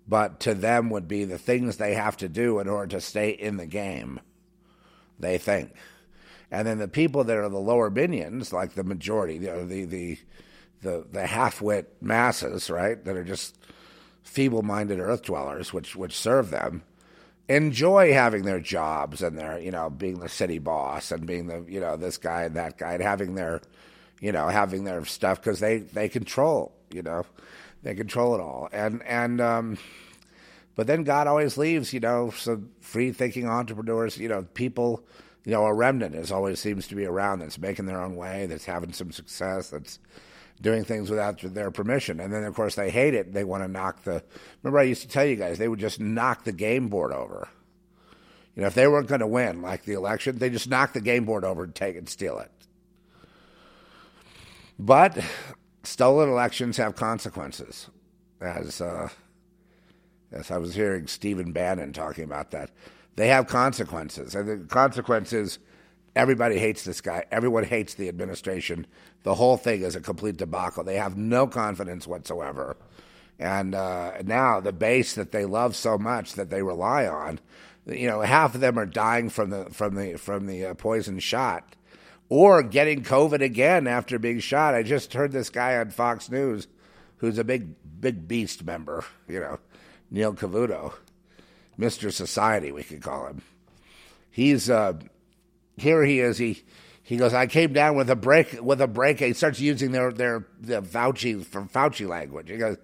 but 0.06 0.40
to 0.40 0.54
them 0.54 0.90
would 0.90 1.08
be 1.08 1.24
the 1.24 1.38
things 1.38 1.76
they 1.76 1.94
have 1.94 2.16
to 2.18 2.28
do 2.28 2.58
in 2.58 2.68
order 2.68 2.96
to 2.96 3.00
stay 3.00 3.30
in 3.30 3.56
the 3.56 3.66
game, 3.66 4.20
they 5.18 5.38
think. 5.38 5.72
And 6.50 6.66
then 6.66 6.78
the 6.78 6.88
people 6.88 7.24
that 7.24 7.36
are 7.36 7.48
the 7.48 7.58
lower 7.58 7.90
minions, 7.90 8.52
like 8.52 8.74
the 8.74 8.84
majority, 8.84 9.38
know, 9.38 9.66
the, 9.66 9.84
the, 9.84 10.18
the, 10.82 11.06
the 11.10 11.26
half-wit 11.26 11.96
masses, 12.00 12.70
right, 12.70 13.02
that 13.04 13.16
are 13.16 13.24
just 13.24 13.58
feeble-minded 14.22 15.00
earth 15.00 15.22
dwellers, 15.22 15.72
which, 15.72 15.96
which 15.96 16.16
serve 16.16 16.50
them, 16.50 16.82
enjoy 17.48 18.12
having 18.12 18.44
their 18.44 18.60
jobs 18.60 19.22
and 19.22 19.38
their, 19.38 19.58
you 19.58 19.70
know, 19.70 19.90
being 19.90 20.18
the 20.20 20.28
city 20.28 20.58
boss 20.58 21.10
and 21.10 21.26
being 21.26 21.46
the, 21.46 21.64
you 21.68 21.80
know, 21.80 21.96
this 21.96 22.18
guy 22.18 22.42
and 22.42 22.56
that 22.56 22.78
guy 22.78 22.94
and 22.94 23.02
having 23.02 23.34
their, 23.34 23.60
you 24.20 24.32
know, 24.32 24.48
having 24.48 24.84
their 24.84 25.04
stuff 25.04 25.40
because 25.40 25.60
they, 25.60 25.78
they 25.78 26.08
control, 26.08 26.72
you 26.90 27.02
know, 27.02 27.24
they 27.84 27.94
control 27.94 28.34
it 28.34 28.40
all. 28.40 28.68
And, 28.72 29.00
and, 29.04 29.40
um, 29.40 29.78
but 30.74 30.88
then 30.88 31.04
God 31.04 31.28
always 31.28 31.56
leaves, 31.56 31.92
you 31.92 32.00
know, 32.00 32.30
some 32.30 32.70
free 32.80 33.12
thinking 33.12 33.48
entrepreneurs, 33.48 34.18
you 34.18 34.28
know, 34.28 34.42
people, 34.54 35.04
you 35.44 35.52
know, 35.52 35.64
a 35.66 35.72
remnant 35.72 36.16
is 36.16 36.32
always 36.32 36.58
seems 36.58 36.88
to 36.88 36.96
be 36.96 37.04
around 37.04 37.38
that's 37.38 37.58
making 37.58 37.86
their 37.86 38.02
own 38.02 38.16
way, 38.16 38.46
that's 38.46 38.64
having 38.64 38.92
some 38.92 39.12
success, 39.12 39.70
that's, 39.70 40.00
doing 40.60 40.84
things 40.84 41.10
without 41.10 41.40
their 41.40 41.70
permission. 41.70 42.20
And 42.20 42.32
then, 42.32 42.44
of 42.44 42.54
course, 42.54 42.74
they 42.74 42.90
hate 42.90 43.14
it. 43.14 43.32
They 43.32 43.44
want 43.44 43.62
to 43.62 43.68
knock 43.68 44.04
the. 44.04 44.22
Remember, 44.62 44.78
I 44.78 44.84
used 44.84 45.02
to 45.02 45.08
tell 45.08 45.24
you 45.24 45.36
guys 45.36 45.58
they 45.58 45.68
would 45.68 45.80
just 45.80 46.00
knock 46.00 46.44
the 46.44 46.52
game 46.52 46.88
board 46.88 47.12
over. 47.12 47.48
You 48.54 48.62
know, 48.62 48.68
if 48.68 48.74
they 48.74 48.86
weren't 48.86 49.08
going 49.08 49.20
to 49.20 49.26
win, 49.26 49.62
like 49.62 49.84
the 49.84 49.94
election, 49.94 50.38
they 50.38 50.50
just 50.50 50.68
knock 50.68 50.92
the 50.92 51.00
game 51.00 51.24
board 51.24 51.44
over 51.44 51.64
and 51.64 51.74
take 51.74 51.96
and 51.96 52.08
steal 52.08 52.38
it. 52.38 52.50
But 54.78 55.18
stolen 55.86 56.28
elections 56.28 56.76
have 56.76 56.96
consequences, 56.96 57.88
as 58.40 58.80
uh, 58.80 59.08
as 60.32 60.50
I 60.50 60.58
was 60.58 60.74
hearing 60.74 61.06
Stephen 61.06 61.52
Bannon 61.52 61.92
talking 61.92 62.24
about 62.24 62.50
that. 62.50 62.70
They 63.16 63.28
have 63.28 63.46
consequences, 63.46 64.34
and 64.34 64.48
the 64.48 64.66
consequences 64.66 65.58
Everybody 66.16 66.58
hates 66.58 66.84
this 66.84 67.00
guy. 67.00 67.24
Everyone 67.32 67.64
hates 67.64 67.94
the 67.94 68.08
administration. 68.08 68.86
The 69.24 69.34
whole 69.34 69.56
thing 69.56 69.82
is 69.82 69.96
a 69.96 70.00
complete 70.00 70.36
debacle. 70.36 70.84
They 70.84 70.96
have 70.96 71.16
no 71.16 71.46
confidence 71.46 72.06
whatsoever. 72.06 72.76
And 73.38 73.74
uh, 73.74 74.22
now 74.24 74.60
the 74.60 74.72
base 74.72 75.14
that 75.14 75.32
they 75.32 75.44
love 75.44 75.74
so 75.74 75.98
much 75.98 76.34
that 76.34 76.50
they 76.50 76.62
rely 76.62 77.06
on, 77.06 77.40
you 77.86 78.06
know, 78.06 78.20
half 78.20 78.54
of 78.54 78.60
them 78.60 78.78
are 78.78 78.86
dying 78.86 79.28
from 79.28 79.50
the 79.50 79.64
from 79.70 79.96
the 79.96 80.16
from 80.16 80.46
the 80.46 80.66
uh, 80.66 80.74
poison 80.74 81.18
shot, 81.18 81.74
or 82.34 82.64
getting 82.64 83.04
COVID 83.04 83.42
again 83.42 83.86
after 83.86 84.18
being 84.18 84.40
shot. 84.40 84.74
I 84.74 84.82
just 84.82 85.12
heard 85.12 85.30
this 85.30 85.50
guy 85.50 85.76
on 85.76 85.90
Fox 85.90 86.28
News, 86.28 86.66
who's 87.18 87.38
a 87.38 87.44
big 87.44 87.76
big 88.00 88.26
beast 88.26 88.64
member, 88.64 89.04
you 89.28 89.38
know, 89.38 89.60
Neil 90.10 90.34
Cavuto, 90.34 90.94
Mister 91.76 92.10
Society, 92.10 92.72
we 92.72 92.82
could 92.82 93.02
call 93.02 93.28
him. 93.28 93.42
He's 94.32 94.68
uh, 94.68 94.94
here 95.76 96.02
he 96.02 96.18
is. 96.18 96.36
He 96.36 96.64
he 97.04 97.18
goes. 97.18 97.32
I 97.32 97.46
came 97.46 97.72
down 97.72 97.94
with 97.94 98.10
a 98.10 98.16
break 98.16 98.60
with 98.60 98.80
a 98.80 98.88
break. 98.88 99.20
He 99.20 99.32
starts 99.32 99.60
using 99.60 99.92
their 99.92 100.10
their 100.10 100.44
the 100.60 100.82
Fauci 100.82 101.44
from 101.44 101.68
Fauci 101.68 102.08
language. 102.08 102.50
He 102.50 102.56
goes, 102.56 102.78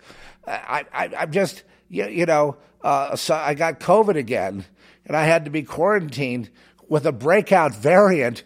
I, 0.46 0.84
I 0.92 1.11
I'm 1.18 1.32
just 1.32 1.64
you, 1.88 2.07
you 2.07 2.24
know 2.24 2.57
uh, 2.82 3.16
so 3.16 3.34
I 3.34 3.55
got 3.55 3.80
COVID 3.80 4.14
again, 4.14 4.64
and 5.07 5.16
I 5.16 5.24
had 5.24 5.44
to 5.46 5.51
be 5.51 5.64
quarantined 5.64 6.51
with 6.88 7.05
a 7.05 7.12
breakout 7.12 7.74
variant. 7.74 8.44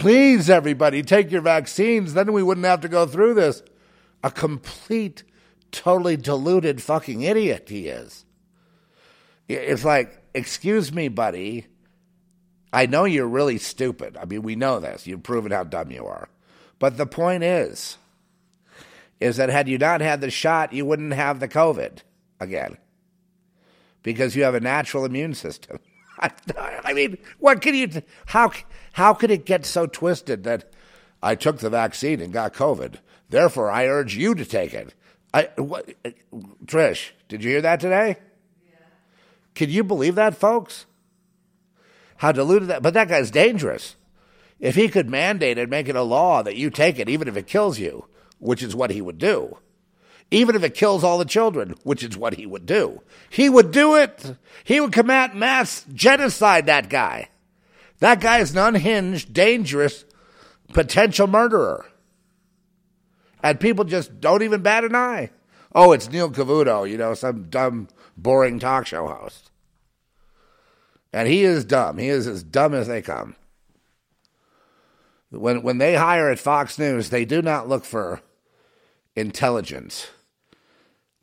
Please, 0.00 0.48
everybody, 0.50 1.02
take 1.02 1.30
your 1.30 1.42
vaccines. 1.42 2.14
Then 2.14 2.32
we 2.32 2.42
wouldn't 2.42 2.66
have 2.66 2.80
to 2.82 2.88
go 2.88 3.06
through 3.06 3.34
this. 3.34 3.62
A 4.22 4.30
complete, 4.30 5.24
totally 5.72 6.16
deluded 6.16 6.82
fucking 6.82 7.22
idiot 7.22 7.68
he 7.68 7.88
is. 7.88 8.24
It's 9.48 9.84
like, 9.84 10.22
excuse 10.34 10.92
me, 10.92 11.08
buddy 11.08 11.66
I 12.76 12.84
know 12.84 13.04
you're 13.04 13.26
really 13.26 13.56
stupid. 13.56 14.18
I 14.18 14.26
mean, 14.26 14.42
we 14.42 14.54
know 14.54 14.80
this. 14.80 15.06
You've 15.06 15.22
proven 15.22 15.50
how 15.50 15.64
dumb 15.64 15.90
you 15.90 16.06
are. 16.06 16.28
But 16.78 16.98
the 16.98 17.06
point 17.06 17.42
is, 17.42 17.96
is 19.18 19.38
that 19.38 19.48
had 19.48 19.66
you 19.66 19.78
not 19.78 20.02
had 20.02 20.20
the 20.20 20.30
shot, 20.30 20.74
you 20.74 20.84
wouldn't 20.84 21.14
have 21.14 21.40
the 21.40 21.48
COVID 21.48 22.00
again 22.38 22.76
because 24.02 24.36
you 24.36 24.42
have 24.42 24.54
a 24.54 24.60
natural 24.60 25.06
immune 25.06 25.32
system. 25.32 25.78
I 26.18 26.92
mean, 26.92 27.16
what 27.38 27.62
can 27.62 27.74
you? 27.74 28.02
How 28.26 28.52
how 28.96 29.14
could 29.14 29.30
it 29.30 29.46
get 29.46 29.64
so 29.64 29.86
twisted 29.86 30.44
that 30.44 30.70
I 31.22 31.34
took 31.34 31.58
the 31.58 31.70
vaccine 31.70 32.20
and 32.20 32.32
got 32.32 32.52
COVID? 32.54 32.96
Therefore, 33.30 33.70
I 33.70 33.86
urge 33.86 34.16
you 34.16 34.34
to 34.34 34.44
take 34.44 34.74
it. 34.74 34.94
I, 35.32 35.48
what, 35.56 35.88
Trish, 36.66 37.10
did 37.28 37.42
you 37.42 37.50
hear 37.50 37.62
that 37.62 37.80
today? 37.80 38.16
Yeah. 38.68 38.78
Can 39.54 39.70
you 39.70 39.82
believe 39.82 40.14
that, 40.14 40.36
folks? 40.36 40.86
how 42.18 42.32
deluded 42.32 42.68
that. 42.68 42.82
But 42.82 42.94
that 42.94 43.08
guy's 43.08 43.30
dangerous. 43.30 43.96
If 44.58 44.74
he 44.74 44.88
could 44.88 45.10
mandate 45.10 45.58
and 45.58 45.70
make 45.70 45.88
it 45.88 45.96
a 45.96 46.02
law 46.02 46.42
that 46.42 46.56
you 46.56 46.70
take 46.70 46.98
it, 46.98 47.08
even 47.08 47.28
if 47.28 47.36
it 47.36 47.46
kills 47.46 47.78
you, 47.78 48.06
which 48.38 48.62
is 48.62 48.74
what 48.74 48.90
he 48.90 49.02
would 49.02 49.18
do, 49.18 49.58
even 50.30 50.56
if 50.56 50.64
it 50.64 50.74
kills 50.74 51.04
all 51.04 51.18
the 51.18 51.24
children, 51.24 51.74
which 51.84 52.02
is 52.02 52.16
what 52.16 52.34
he 52.34 52.46
would 52.46 52.66
do, 52.66 53.02
he 53.28 53.48
would 53.48 53.70
do 53.70 53.96
it. 53.96 54.36
He 54.64 54.80
would 54.80 54.92
commit 54.92 55.34
mass 55.34 55.84
genocide. 55.92 56.66
That 56.66 56.88
guy. 56.88 57.28
That 58.00 58.20
guy 58.20 58.38
is 58.38 58.52
an 58.52 58.58
unhinged, 58.58 59.32
dangerous, 59.32 60.04
potential 60.72 61.26
murderer. 61.26 61.86
And 63.42 63.60
people 63.60 63.84
just 63.84 64.20
don't 64.20 64.42
even 64.42 64.62
bat 64.62 64.84
an 64.84 64.94
eye. 64.94 65.30
Oh, 65.74 65.92
it's 65.92 66.10
Neil 66.10 66.30
Cavuto, 66.30 66.88
you 66.88 66.96
know, 66.96 67.14
some 67.14 67.44
dumb, 67.44 67.88
boring 68.16 68.58
talk 68.58 68.86
show 68.86 69.06
host. 69.06 69.50
And 71.12 71.28
he 71.28 71.44
is 71.44 71.64
dumb. 71.64 71.98
He 71.98 72.08
is 72.08 72.26
as 72.26 72.42
dumb 72.42 72.74
as 72.74 72.88
they 72.88 73.02
come. 73.02 73.36
When, 75.30 75.62
when 75.62 75.78
they 75.78 75.94
hire 75.94 76.30
at 76.30 76.38
Fox 76.38 76.78
News, 76.78 77.10
they 77.10 77.24
do 77.24 77.42
not 77.42 77.68
look 77.68 77.84
for 77.84 78.20
intelligence. 79.14 80.08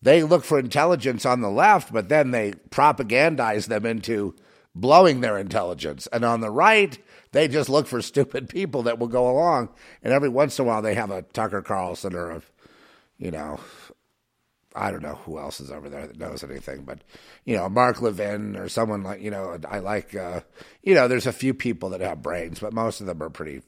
They 0.02 0.22
look 0.24 0.44
for 0.44 0.60
intelligence 0.60 1.26
on 1.26 1.42
the 1.42 1.50
left, 1.50 1.94
but 1.94 2.10
then 2.10 2.32
they 2.32 2.54
propagandize 2.70 3.68
them 3.68 3.86
into 3.86 4.36
blowing 4.76 5.22
their 5.22 5.38
intelligence. 5.38 6.08
And 6.12 6.26
on 6.26 6.42
the 6.42 6.50
right, 6.50 6.98
they 7.32 7.48
just 7.48 7.70
look 7.70 7.88
for 7.88 8.02
stupid 8.02 8.50
people 8.50 8.84
that 8.84 9.00
will 9.00 9.08
go 9.08 9.30
along. 9.30 9.70
And 10.02 10.14
every 10.14 10.30
once 10.30 10.58
in 10.58 10.66
a 10.66 10.68
while, 10.68 10.82
they 10.82 10.96
have 10.96 11.12
a 11.12 11.22
Tucker 11.22 11.62
Carlson 11.62 12.16
or 12.16 12.32
a, 12.32 12.42
you 13.18 13.32
know, 13.32 13.60
I 14.76 14.92
don't 14.92 15.04
know 15.04 15.20
who 15.26 15.38
else 15.38 15.60
is 15.60 15.72
over 15.72 15.90
there 15.90 16.08
that 16.08 16.18
knows 16.18 16.44
anything, 16.44 16.84
but 16.84 17.00
you 17.46 17.56
know, 17.56 17.70
Mark 17.70 18.02
Levin 18.02 18.56
or 18.56 18.68
someone 18.70 19.04
like 19.04 19.22
you 19.22 19.30
know, 19.30 19.60
I 19.70 19.80
like 19.80 20.16
uh, 20.16 20.42
you 20.82 20.96
know, 20.96 21.08
there's 21.08 21.28
a 21.28 21.32
few 21.34 21.54
people 21.54 21.90
that 21.90 22.02
have 22.02 22.24
brains, 22.24 22.60
but 22.60 22.74
most 22.74 23.00
of 23.00 23.08
them 23.08 23.22
are 23.22 23.30
pretty 23.30 23.62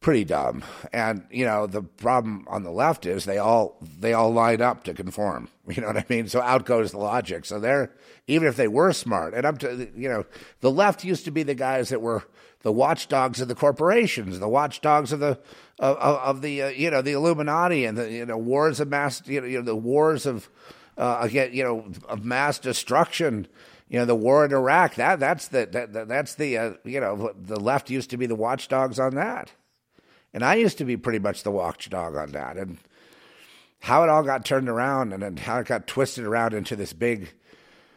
pretty 0.00 0.24
dumb. 0.24 0.64
And 0.92 1.24
you 1.30 1.44
know, 1.44 1.66
the 1.66 1.82
problem 1.82 2.44
on 2.48 2.62
the 2.62 2.70
left 2.70 3.06
is 3.06 3.24
they 3.24 3.38
all 3.38 3.78
they 3.98 4.12
all 4.12 4.32
line 4.32 4.60
up 4.60 4.84
to 4.84 4.94
conform. 4.94 5.48
You 5.68 5.82
know 5.82 5.88
what 5.88 5.96
I 5.96 6.04
mean? 6.08 6.28
So 6.28 6.40
out 6.40 6.64
goes 6.64 6.92
the 6.92 6.98
logic. 6.98 7.44
So 7.44 7.58
they're 7.58 7.90
even 8.28 8.46
if 8.46 8.54
they 8.54 8.68
were 8.68 8.92
smart, 8.92 9.34
and 9.34 9.44
I'm 9.44 9.56
to 9.56 9.90
you 9.96 10.08
know, 10.08 10.24
the 10.60 10.70
left 10.70 11.02
used 11.02 11.24
to 11.24 11.32
be 11.32 11.42
the 11.42 11.56
guys 11.56 11.88
that 11.88 12.00
were 12.00 12.22
the 12.62 12.72
watchdogs 12.72 13.40
of 13.40 13.48
the 13.48 13.54
corporations, 13.54 14.38
the 14.38 14.48
watchdogs 14.48 15.12
of 15.12 15.20
the 15.20 15.38
of, 15.78 15.96
of 15.98 16.42
the 16.42 16.62
uh, 16.62 16.68
you 16.68 16.90
know 16.90 17.02
the 17.02 17.12
Illuminati 17.12 17.84
and 17.84 17.98
the 17.98 18.10
you 18.10 18.26
know 18.26 18.38
wars 18.38 18.80
of 18.80 18.88
mass 18.88 19.22
you 19.26 19.40
know, 19.40 19.46
you 19.46 19.58
know 19.58 19.64
the 19.64 19.76
wars 19.76 20.24
of 20.26 20.48
uh, 20.96 21.18
again 21.20 21.52
you 21.52 21.62
know 21.62 21.84
of 22.08 22.24
mass 22.24 22.58
destruction. 22.58 23.46
You 23.88 24.00
know 24.00 24.04
the 24.04 24.16
war 24.16 24.44
in 24.44 24.52
Iraq. 24.52 24.96
That 24.96 25.20
that's 25.20 25.48
the 25.48 25.66
that, 25.66 26.08
that's 26.08 26.34
the 26.34 26.58
uh, 26.58 26.72
you 26.84 27.00
know 27.00 27.32
the 27.40 27.60
left 27.60 27.90
used 27.90 28.10
to 28.10 28.16
be 28.16 28.26
the 28.26 28.34
watchdogs 28.34 28.98
on 28.98 29.14
that, 29.14 29.52
and 30.36 30.44
I 30.44 30.56
used 30.56 30.76
to 30.78 30.84
be 30.84 30.98
pretty 30.98 31.18
much 31.18 31.44
the 31.44 31.50
watchdog 31.50 32.14
on 32.14 32.32
that. 32.32 32.58
And 32.58 32.76
how 33.80 34.02
it 34.02 34.10
all 34.10 34.22
got 34.22 34.44
turned 34.44 34.68
around 34.68 35.14
and 35.14 35.22
then 35.22 35.38
how 35.38 35.60
it 35.60 35.66
got 35.66 35.86
twisted 35.86 36.26
around 36.26 36.52
into 36.52 36.76
this 36.76 36.92
big 36.92 37.32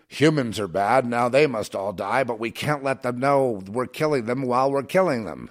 humans 0.08 0.58
are 0.58 0.70
bad, 0.70 1.06
now 1.06 1.28
they 1.28 1.48
must 1.48 1.76
all 1.76 1.92
die, 1.92 2.24
but 2.24 2.40
we 2.40 2.50
can't 2.50 2.82
let 2.82 3.02
them 3.02 3.20
know 3.20 3.62
we're 3.68 3.88
killing 3.88 4.24
them 4.24 4.44
while 4.44 4.72
we're 4.72 4.84
killing 4.84 5.26
them. 5.26 5.50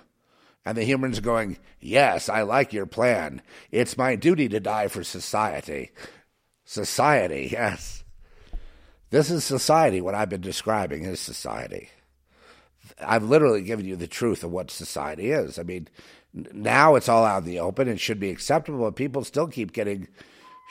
And 0.65 0.79
the 0.79 0.83
humans 0.83 1.19
are 1.19 1.23
going, 1.23 1.59
Yes, 1.79 2.31
I 2.31 2.41
like 2.41 2.73
your 2.73 2.87
plan. 2.87 3.43
It's 3.71 3.99
my 3.99 4.17
duty 4.17 4.49
to 4.49 4.59
die 4.59 4.89
for 4.89 5.05
society. 5.05 5.91
Society, 6.65 7.51
yes. 7.53 8.03
This 9.11 9.31
is 9.31 9.45
society. 9.45 10.01
What 10.01 10.15
I've 10.15 10.31
been 10.31 10.41
describing 10.41 11.05
is 11.05 11.21
society. 11.21 11.91
I've 12.99 13.25
literally 13.25 13.61
given 13.63 13.85
you 13.85 13.97
the 13.97 14.07
truth 14.07 14.43
of 14.43 14.51
what 14.51 14.71
society 14.71 15.31
is. 15.31 15.59
I 15.59 15.63
mean, 15.65 15.89
now 16.53 16.95
it's 16.95 17.09
all 17.09 17.25
out 17.25 17.45
in 17.45 17.49
the 17.49 17.61
open. 17.61 17.89
It 17.89 18.01
should 18.01 18.21
be 18.21 18.31
acceptable, 18.31 18.81
but 18.81 18.97
people 18.97 19.25
still 19.25 19.49
keep 19.49 19.73
getting 19.73 20.09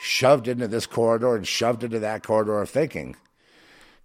shoved 0.00 0.46
into 0.48 0.68
this 0.68 0.86
corridor 0.86 1.34
and 1.34 1.46
shoved 1.46 1.82
into 1.82 1.98
that 1.98 2.22
corridor 2.22 2.60
of 2.62 2.70
thinking. 2.70 3.16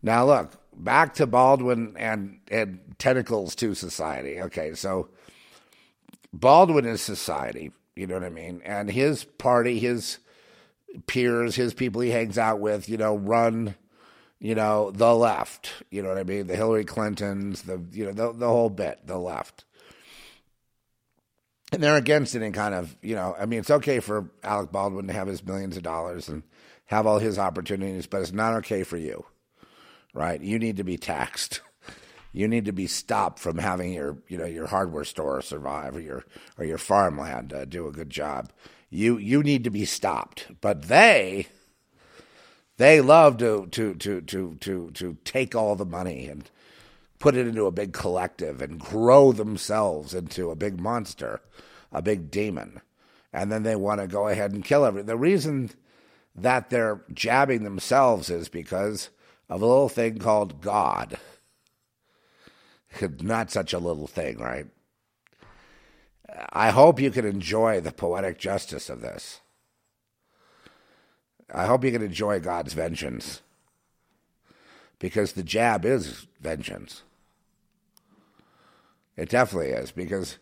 Now, 0.02 0.26
look, 0.26 0.52
back 0.76 1.14
to 1.16 1.28
Baldwin 1.28 1.96
and, 1.98 2.40
and 2.50 2.80
tentacles 2.98 3.56
to 3.56 3.76
society. 3.76 4.42
Okay, 4.42 4.74
so 4.74 5.10
Baldwin 6.34 6.86
is 6.86 7.02
society, 7.02 7.72
you 7.96 8.08
know 8.08 8.16
what 8.16 8.24
I 8.24 8.30
mean? 8.30 8.62
And 8.66 8.90
his 8.90 9.24
party, 9.24 9.80
his 9.80 10.18
peers, 11.06 11.56
his 11.56 11.74
people 11.74 12.02
he 12.02 12.10
hangs 12.10 12.38
out 12.38 12.60
with, 12.60 12.90
you 12.90 12.98
know, 12.98 13.16
run, 13.16 13.76
you 14.40 14.56
know, 14.56 14.92
the 14.92 15.16
left, 15.16 15.72
you 15.92 16.02
know 16.02 16.10
what 16.10 16.18
I 16.18 16.24
mean? 16.24 16.48
The 16.48 16.56
Hillary 16.56 16.86
Clintons, 16.86 17.62
the, 17.62 17.82
you 17.92 18.06
know, 18.06 18.12
the, 18.12 18.38
the 18.38 18.48
whole 18.48 18.70
bit, 18.70 19.06
the 19.06 19.18
left. 19.18 19.64
And 21.74 21.84
they're 21.84 21.98
against 21.98 22.36
it 22.36 22.42
in 22.42 22.54
kind 22.54 22.74
of, 22.74 22.96
you 23.02 23.16
know, 23.16 23.36
I 23.38 23.46
mean, 23.46 23.60
it's 23.60 23.72
okay 23.72 24.00
for 24.00 24.30
Alec 24.44 24.72
Baldwin 24.72 25.08
to 25.08 25.14
have 25.14 25.28
his 25.28 25.44
millions 25.44 25.76
of 25.76 25.84
dollars 25.84 26.30
and 26.30 26.44
have 26.86 27.06
all 27.08 27.20
his 27.20 27.40
opportunities, 27.40 28.08
but 28.08 28.22
it's 28.22 28.32
not 28.32 28.54
okay 28.56 28.84
for 28.84 28.98
you 28.98 29.26
right? 30.14 30.42
You 30.42 30.60
need 30.60 30.78
to 30.78 30.84
be 30.84 30.98
taxed. 30.98 31.62
You 32.32 32.48
need 32.48 32.66
to 32.66 32.72
be 32.72 32.88
stopped 32.88 33.40
from 33.40 33.58
having 33.58 33.94
your, 33.94 34.18
you 34.28 34.38
know, 34.38 34.46
your 34.46 34.68
hardware 34.68 35.04
store 35.04 35.42
survive 35.42 35.96
or 35.96 36.00
your 36.00 36.26
or 36.58 36.66
your 36.66 36.78
farmland 36.78 37.54
uh, 37.54 37.66
do 37.66 37.88
a 37.88 37.92
good 37.92 38.10
job. 38.10 38.52
You 38.90 39.18
you 39.18 39.44
need 39.44 39.64
to 39.66 39.70
be 39.70 39.86
stopped. 39.86 40.48
But 40.62 40.84
they 40.84 41.48
they 42.78 43.02
love 43.02 43.38
to 43.38 43.68
to 43.68 43.94
to 43.96 44.22
to 44.22 44.56
to 44.62 44.92
to 44.92 45.18
take 45.24 45.54
all 45.54 45.76
the 45.76 45.86
money 45.86 46.28
and 46.28 46.50
put 47.24 47.38
it 47.38 47.48
into 47.48 47.66
a 47.66 47.72
big 47.72 47.94
collective 47.94 48.62
and 48.62 48.78
grow 48.78 49.32
themselves 49.32 50.14
into 50.14 50.52
a 50.52 50.58
big 50.58 50.78
monster, 50.78 51.40
a 51.90 52.02
big 52.02 52.30
demon. 52.30 52.82
And 53.32 53.50
then 53.50 53.64
they 53.64 53.78
want 53.78 54.02
to 54.02 54.08
go 54.08 54.28
ahead 54.28 54.52
and 54.52 54.62
kill 54.62 54.84
everything. 54.84 55.06
The 55.06 55.16
reason 55.16 55.70
that 56.36 56.70
they're 56.70 57.02
jabbing 57.14 57.64
themselves 57.64 58.30
is 58.30 58.50
because 58.50 59.10
of 59.48 59.62
a 59.62 59.66
little 59.66 59.88
thing 59.88 60.20
called 60.20 60.60
God. 60.60 61.18
Not 63.22 63.50
such 63.50 63.72
a 63.72 63.80
little 63.80 64.08
thing, 64.08 64.38
right? 64.40 64.68
I 66.52 66.72
hope 66.72 67.00
you 67.00 67.10
can 67.10 67.24
enjoy 67.24 67.80
the 67.80 67.94
poetic 67.94 68.38
justice 68.38 68.90
of 68.90 69.00
this. 69.00 69.40
I 71.54 71.68
hope 71.68 71.86
you 71.86 71.92
can 71.94 72.04
enjoy 72.04 72.42
God's 72.42 72.74
vengeance. 72.74 73.40
Because 75.00 75.32
the 75.32 75.44
jab 75.44 75.86
is 75.86 76.28
vengeance. 76.42 77.04
It 79.16 79.30
definitely 79.30 79.70
is. 79.70 79.92
Because 79.92 80.38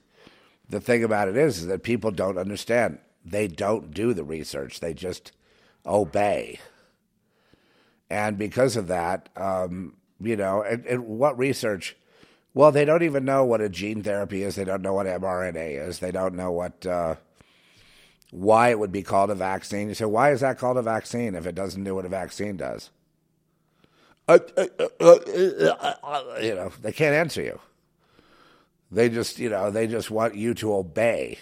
the 0.69 0.79
thing 0.79 1.03
about 1.03 1.27
it 1.27 1.37
is, 1.37 1.59
is 1.59 1.67
that 1.67 1.83
people 1.83 2.11
don't 2.11 2.37
understand. 2.37 2.99
They 3.23 3.47
don't 3.47 3.93
do 3.93 4.13
the 4.13 4.23
research, 4.23 4.79
they 4.79 4.93
just 4.93 5.31
obey. 5.85 6.59
And 8.09 8.37
because 8.37 8.75
of 8.75 8.87
that, 8.87 9.29
um, 9.37 9.95
you 10.19 10.35
know, 10.35 10.61
and, 10.61 10.85
and, 10.85 11.07
what 11.07 11.37
research? 11.37 11.95
Well, 12.53 12.71
they 12.71 12.83
don't 12.83 13.03
even 13.03 13.23
know 13.23 13.45
what 13.45 13.61
a 13.61 13.69
gene 13.69 14.03
therapy 14.03 14.43
is. 14.43 14.55
They 14.55 14.65
don't 14.65 14.81
know 14.81 14.93
what 14.93 15.07
mRNA 15.07 15.87
is. 15.87 15.99
They 15.99 16.11
don't 16.11 16.35
know 16.35 16.51
what 16.51 16.85
uh, 16.85 17.15
why 18.31 18.69
it 18.69 18.79
would 18.79 18.91
be 18.91 19.03
called 19.03 19.29
a 19.29 19.35
vaccine. 19.35 19.87
You 19.87 19.93
say, 19.93 20.05
why 20.05 20.31
is 20.31 20.41
that 20.41 20.57
called 20.57 20.77
a 20.77 20.81
vaccine 20.81 21.35
if 21.35 21.45
it 21.45 21.55
doesn't 21.55 21.83
do 21.83 21.95
what 21.95 22.05
a 22.05 22.09
vaccine 22.09 22.57
does? 22.57 22.89
Uh, 24.27 24.39
uh, 24.57 24.67
uh, 24.99 25.17
you 26.41 26.55
know, 26.55 26.71
they 26.81 26.91
can't 26.91 27.15
answer 27.15 27.41
you. 27.41 27.59
They 28.91 29.09
just, 29.09 29.39
you 29.39 29.49
know, 29.49 29.71
they 29.71 29.87
just 29.87 30.11
want 30.11 30.35
you 30.35 30.53
to 30.55 30.73
obey. 30.73 31.39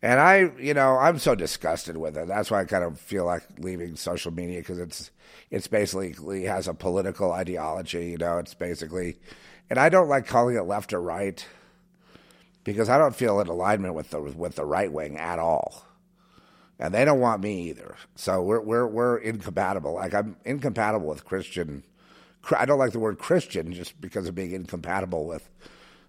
And 0.00 0.20
I, 0.20 0.52
you 0.60 0.74
know, 0.74 0.96
I'm 0.96 1.18
so 1.18 1.34
disgusted 1.34 1.96
with 1.96 2.16
it. 2.16 2.28
That's 2.28 2.50
why 2.50 2.60
I 2.60 2.64
kind 2.66 2.84
of 2.84 3.00
feel 3.00 3.24
like 3.24 3.42
leaving 3.58 3.96
social 3.96 4.32
media 4.32 4.60
because 4.60 4.78
it's 4.78 5.10
it's 5.50 5.66
basically 5.66 6.44
has 6.44 6.68
a 6.68 6.74
political 6.74 7.32
ideology. 7.32 8.10
You 8.10 8.18
know, 8.18 8.38
it's 8.38 8.54
basically, 8.54 9.16
and 9.68 9.78
I 9.78 9.88
don't 9.88 10.08
like 10.08 10.26
calling 10.26 10.56
it 10.56 10.62
left 10.62 10.92
or 10.92 11.00
right 11.00 11.44
because 12.62 12.88
I 12.88 12.98
don't 12.98 13.16
feel 13.16 13.40
in 13.40 13.48
alignment 13.48 13.94
with 13.94 14.10
the 14.10 14.20
with 14.20 14.54
the 14.54 14.64
right 14.64 14.92
wing 14.92 15.16
at 15.16 15.40
all, 15.40 15.84
and 16.78 16.94
they 16.94 17.04
don't 17.04 17.18
want 17.18 17.42
me 17.42 17.62
either. 17.70 17.96
So 18.14 18.42
we're 18.42 18.60
we're 18.60 18.86
we're 18.86 19.16
incompatible. 19.16 19.94
Like 19.94 20.14
I'm 20.14 20.36
incompatible 20.44 21.08
with 21.08 21.24
Christian. 21.24 21.82
I 22.56 22.66
don't 22.66 22.78
like 22.78 22.92
the 22.92 23.00
word 23.00 23.18
Christian 23.18 23.72
just 23.72 24.00
because 24.00 24.28
of 24.28 24.34
being 24.36 24.52
incompatible 24.52 25.26
with 25.26 25.48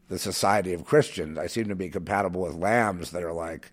the 0.10 0.20
society 0.20 0.74
of 0.74 0.86
Christians. 0.86 1.38
I 1.38 1.48
seem 1.48 1.70
to 1.70 1.76
be 1.76 1.90
compatible 1.90 2.42
with 2.42 2.56
lambs 2.56 3.12
that 3.12 3.24
are 3.24 3.34
like 3.34 3.72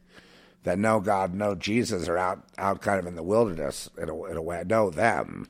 that 0.62 0.78
know 0.78 1.00
God, 1.00 1.34
know 1.34 1.54
Jesus, 1.54 2.08
are 2.08 2.18
out 2.18 2.44
out 2.58 2.80
kind 2.82 3.00
of 3.00 3.06
in 3.06 3.16
the 3.16 3.22
wilderness 3.22 3.90
in 3.98 4.08
a, 4.08 4.24
in 4.24 4.36
a 4.36 4.42
way. 4.42 4.58
I 4.58 4.62
know 4.62 4.90
them, 4.90 5.48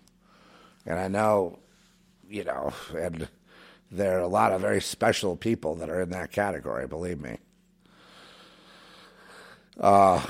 and 0.86 0.98
I 0.98 1.08
know, 1.08 1.58
you 2.28 2.44
know, 2.44 2.72
and 2.96 3.28
there 3.90 4.18
are 4.18 4.22
a 4.22 4.28
lot 4.28 4.52
of 4.52 4.60
very 4.60 4.80
special 4.80 5.36
people 5.36 5.74
that 5.76 5.90
are 5.90 6.00
in 6.00 6.10
that 6.10 6.32
category. 6.32 6.86
Believe 6.86 7.20
me. 7.20 7.38
Uh, 9.78 10.24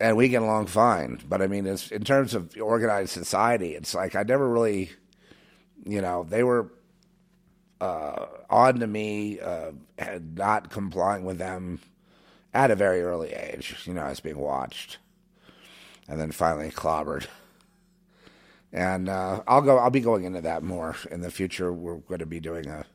and 0.00 0.16
we 0.16 0.28
get 0.28 0.42
along 0.42 0.66
fine. 0.66 1.20
But 1.28 1.42
I 1.42 1.46
mean, 1.46 1.66
in 1.66 2.04
terms 2.04 2.34
of 2.34 2.56
organized 2.60 3.10
society, 3.10 3.74
it's 3.74 3.94
like 3.94 4.16
I 4.16 4.24
never 4.24 4.48
really, 4.48 4.90
you 5.84 6.00
know, 6.00 6.24
they 6.28 6.42
were 6.42 6.72
uh, 7.82 8.26
on 8.48 8.78
to 8.78 8.86
me, 8.86 9.40
uh, 9.40 9.72
not 10.36 10.70
complying 10.70 11.24
with 11.24 11.38
them 11.38 11.80
at 12.54 12.70
a 12.70 12.76
very 12.76 13.02
early 13.02 13.32
age. 13.32 13.76
You 13.84 13.94
know, 13.94 14.02
I 14.02 14.10
was 14.10 14.20
being 14.20 14.38
watched, 14.38 14.98
and 16.08 16.20
then 16.20 16.30
finally 16.30 16.70
clobbered. 16.70 17.26
And 18.72 19.08
uh, 19.08 19.42
I'll 19.48 19.62
go. 19.62 19.78
I'll 19.78 19.90
be 19.90 20.00
going 20.00 20.22
into 20.22 20.40
that 20.42 20.62
more 20.62 20.94
in 21.10 21.22
the 21.22 21.30
future. 21.30 21.72
We're 21.72 21.96
going 21.96 22.20
to 22.20 22.26
be 22.26 22.38
doing 22.38 22.68
a 22.68 22.86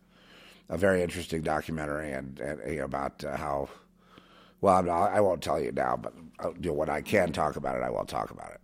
a 0.70 0.78
very 0.78 1.02
interesting 1.02 1.42
documentary 1.42 2.12
and, 2.14 2.40
and 2.40 2.80
about 2.80 3.24
uh, 3.26 3.36
how. 3.36 3.70
Well, 4.60 4.82
not, 4.84 5.12
i 5.12 5.22
won't 5.22 5.44
tell 5.44 5.62
you 5.62 5.72
now, 5.72 5.98
but 5.98 6.14
uh, 6.40 6.52
you 6.62 6.70
know, 6.70 6.74
when 6.74 6.90
I 6.90 7.02
can 7.02 7.32
talk 7.32 7.58
about 7.58 7.76
it, 7.76 7.84
I 7.84 7.90
will 7.90 8.06
talk 8.06 8.32
about 8.32 8.52
it. 8.52 8.62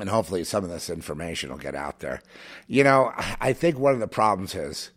And 0.00 0.08
hopefully, 0.08 0.44
some 0.44 0.64
of 0.64 0.70
this 0.70 0.88
information 0.88 1.50
will 1.50 1.58
get 1.58 1.74
out 1.74 2.00
there. 2.00 2.22
You 2.66 2.84
know, 2.84 3.12
I 3.40 3.52
think 3.52 3.78
one 3.78 3.92
of 3.94 4.00
the 4.00 4.08
problems 4.08 4.54
is 4.54 4.90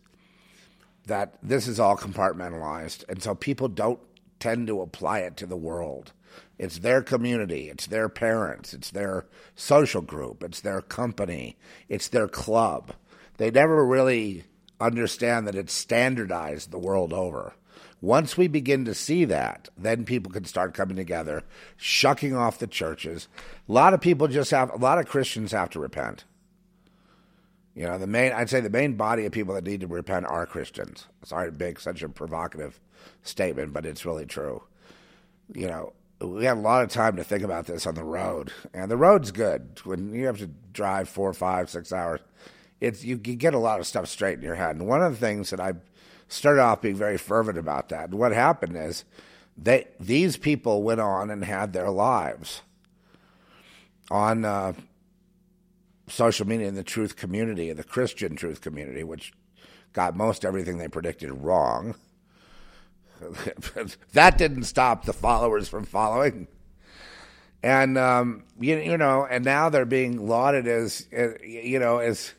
that 1.06 1.34
this 1.42 1.68
is 1.68 1.78
all 1.78 1.96
compartmentalized, 1.96 3.06
and 3.08 3.22
so 3.22 3.34
people 3.34 3.68
don't 3.68 4.00
tend 4.40 4.66
to 4.68 4.80
apply 4.80 5.20
it 5.20 5.36
to 5.36 5.46
the 5.46 5.56
world. 5.56 6.12
It's 6.58 6.78
their 6.78 7.02
community, 7.02 7.68
it's 7.68 7.86
their 7.86 8.08
parents, 8.08 8.72
it's 8.72 8.90
their 8.90 9.26
social 9.54 10.00
group, 10.00 10.42
it's 10.42 10.60
their 10.60 10.80
company, 10.80 11.56
it's 11.88 12.08
their 12.08 12.28
club. 12.28 12.92
They 13.36 13.50
never 13.50 13.84
really 13.84 14.44
understand 14.80 15.46
that 15.46 15.54
it's 15.54 15.72
standardized 15.72 16.70
the 16.70 16.78
world 16.78 17.12
over. 17.12 17.54
Once 18.04 18.36
we 18.36 18.46
begin 18.46 18.84
to 18.84 18.94
see 18.94 19.24
that, 19.24 19.70
then 19.78 20.04
people 20.04 20.30
can 20.30 20.44
start 20.44 20.74
coming 20.74 20.94
together, 20.94 21.42
shucking 21.78 22.36
off 22.36 22.58
the 22.58 22.66
churches. 22.66 23.28
A 23.66 23.72
lot 23.72 23.94
of 23.94 24.00
people 24.02 24.28
just 24.28 24.50
have, 24.50 24.70
a 24.70 24.76
lot 24.76 24.98
of 24.98 25.06
Christians 25.06 25.52
have 25.52 25.70
to 25.70 25.80
repent. 25.80 26.24
You 27.74 27.86
know, 27.86 27.96
the 27.96 28.06
main, 28.06 28.32
I'd 28.32 28.50
say 28.50 28.60
the 28.60 28.68
main 28.68 28.96
body 28.96 29.24
of 29.24 29.32
people 29.32 29.54
that 29.54 29.64
need 29.64 29.80
to 29.80 29.86
repent 29.86 30.26
are 30.26 30.44
Christians. 30.44 31.06
Sorry 31.24 31.50
to 31.50 31.58
make 31.58 31.80
such 31.80 32.02
a 32.02 32.08
provocative 32.10 32.78
statement, 33.22 33.72
but 33.72 33.86
it's 33.86 34.04
really 34.04 34.26
true. 34.26 34.62
You 35.54 35.68
know, 35.68 35.92
we 36.20 36.44
have 36.44 36.58
a 36.58 36.60
lot 36.60 36.84
of 36.84 36.90
time 36.90 37.16
to 37.16 37.24
think 37.24 37.42
about 37.42 37.64
this 37.64 37.86
on 37.86 37.94
the 37.94 38.04
road, 38.04 38.52
and 38.74 38.90
the 38.90 38.98
road's 38.98 39.30
good. 39.30 39.80
When 39.84 40.12
you 40.12 40.26
have 40.26 40.38
to 40.40 40.50
drive 40.74 41.08
four, 41.08 41.32
five, 41.32 41.70
six 41.70 41.90
hours, 41.90 42.20
it's 42.82 43.02
you, 43.02 43.18
you 43.24 43.34
get 43.34 43.54
a 43.54 43.58
lot 43.58 43.80
of 43.80 43.86
stuff 43.86 44.08
straight 44.08 44.36
in 44.36 44.44
your 44.44 44.56
head. 44.56 44.76
And 44.76 44.86
one 44.86 45.02
of 45.02 45.12
the 45.12 45.26
things 45.26 45.48
that 45.48 45.60
I 45.60 45.72
started 46.34 46.60
off 46.60 46.82
being 46.82 46.96
very 46.96 47.18
fervent 47.18 47.58
about 47.58 47.88
that, 47.90 48.10
and 48.10 48.18
what 48.18 48.32
happened 48.32 48.76
is 48.76 49.04
they 49.56 49.86
these 50.00 50.36
people 50.36 50.82
went 50.82 51.00
on 51.00 51.30
and 51.30 51.44
had 51.44 51.72
their 51.72 51.90
lives 51.90 52.62
on 54.10 54.44
uh, 54.44 54.72
social 56.08 56.46
media 56.46 56.68
in 56.68 56.74
the 56.74 56.82
truth 56.82 57.16
community, 57.16 57.72
the 57.72 57.84
Christian 57.84 58.36
truth 58.36 58.60
community, 58.60 59.04
which 59.04 59.32
got 59.92 60.16
most 60.16 60.44
everything 60.44 60.78
they 60.78 60.88
predicted 60.88 61.30
wrong. 61.32 61.94
that 64.12 64.36
didn't 64.36 64.64
stop 64.64 65.04
the 65.04 65.12
followers 65.12 65.68
from 65.68 65.84
following. 65.84 66.48
And 67.62 67.96
um, 67.96 68.44
you, 68.60 68.76
you 68.76 68.98
know, 68.98 69.26
and 69.28 69.44
now 69.44 69.70
they're 69.70 69.86
being 69.86 70.28
lauded 70.28 70.66
as 70.66 71.06
you 71.42 71.78
know 71.78 71.98
as 71.98 72.34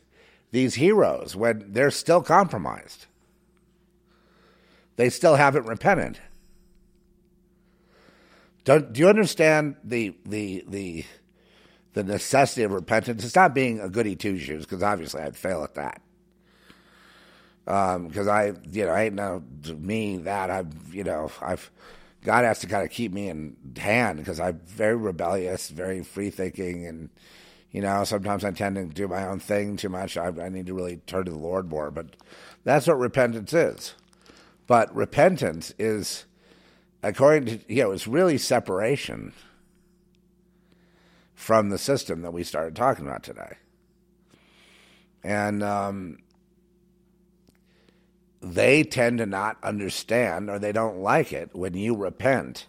these 0.52 0.74
heroes 0.74 1.34
when 1.34 1.72
they're 1.72 1.90
still 1.90 2.22
compromised. 2.22 3.06
They 4.96 5.10
still 5.10 5.36
haven't 5.36 5.66
repented. 5.66 6.18
Don't 8.64 8.92
do 8.92 9.00
you 9.00 9.08
understand 9.08 9.76
the 9.84 10.16
the 10.24 10.64
the 10.66 11.04
the 11.92 12.02
necessity 12.02 12.62
of 12.62 12.72
repentance? 12.72 13.24
It's 13.24 13.36
not 13.36 13.54
being 13.54 13.80
a 13.80 13.88
goody 13.88 14.16
two 14.16 14.38
shoes 14.38 14.64
because 14.64 14.82
obviously 14.82 15.22
I'd 15.22 15.36
fail 15.36 15.62
at 15.62 15.74
that 15.74 16.02
because 17.66 18.28
um, 18.28 18.30
I, 18.30 18.52
you 18.70 18.84
know, 18.84 18.92
I 18.92 19.04
ain't 19.04 19.16
no 19.16 19.42
me 19.76 20.18
that 20.18 20.50
I've, 20.50 20.94
you 20.94 21.02
know, 21.02 21.32
I've 21.42 21.70
God 22.22 22.44
has 22.44 22.60
to 22.60 22.68
kind 22.68 22.84
of 22.84 22.90
keep 22.90 23.12
me 23.12 23.28
in 23.28 23.56
hand 23.76 24.18
because 24.18 24.38
I'm 24.38 24.60
very 24.64 24.96
rebellious, 24.96 25.68
very 25.68 26.02
free 26.04 26.30
thinking, 26.30 26.86
and 26.86 27.10
you 27.72 27.80
know, 27.80 28.04
sometimes 28.04 28.44
I 28.44 28.52
tend 28.52 28.76
to 28.76 28.84
do 28.86 29.08
my 29.08 29.26
own 29.26 29.40
thing 29.40 29.76
too 29.76 29.88
much. 29.88 30.16
I, 30.16 30.28
I 30.28 30.48
need 30.48 30.66
to 30.66 30.74
really 30.74 30.98
turn 31.06 31.24
to 31.24 31.30
the 31.30 31.38
Lord 31.38 31.68
more, 31.68 31.90
but 31.90 32.16
that's 32.62 32.86
what 32.86 32.98
repentance 32.98 33.52
is. 33.52 33.94
But 34.66 34.94
repentance 34.94 35.72
is, 35.78 36.24
according 37.02 37.46
to 37.46 37.72
you 37.72 37.84
know, 37.84 37.92
it's 37.92 38.06
really 38.06 38.38
separation 38.38 39.32
from 41.34 41.68
the 41.68 41.78
system 41.78 42.22
that 42.22 42.32
we 42.32 42.42
started 42.42 42.76
talking 42.76 43.06
about 43.06 43.22
today, 43.22 43.56
and. 45.22 45.62
Um, 45.62 46.18
they 48.40 48.84
tend 48.84 49.18
to 49.18 49.26
not 49.26 49.56
understand 49.62 50.48
or 50.48 50.58
they 50.58 50.72
don't 50.72 50.98
like 50.98 51.32
it 51.32 51.54
when 51.54 51.74
you 51.74 51.96
repent 51.96 52.66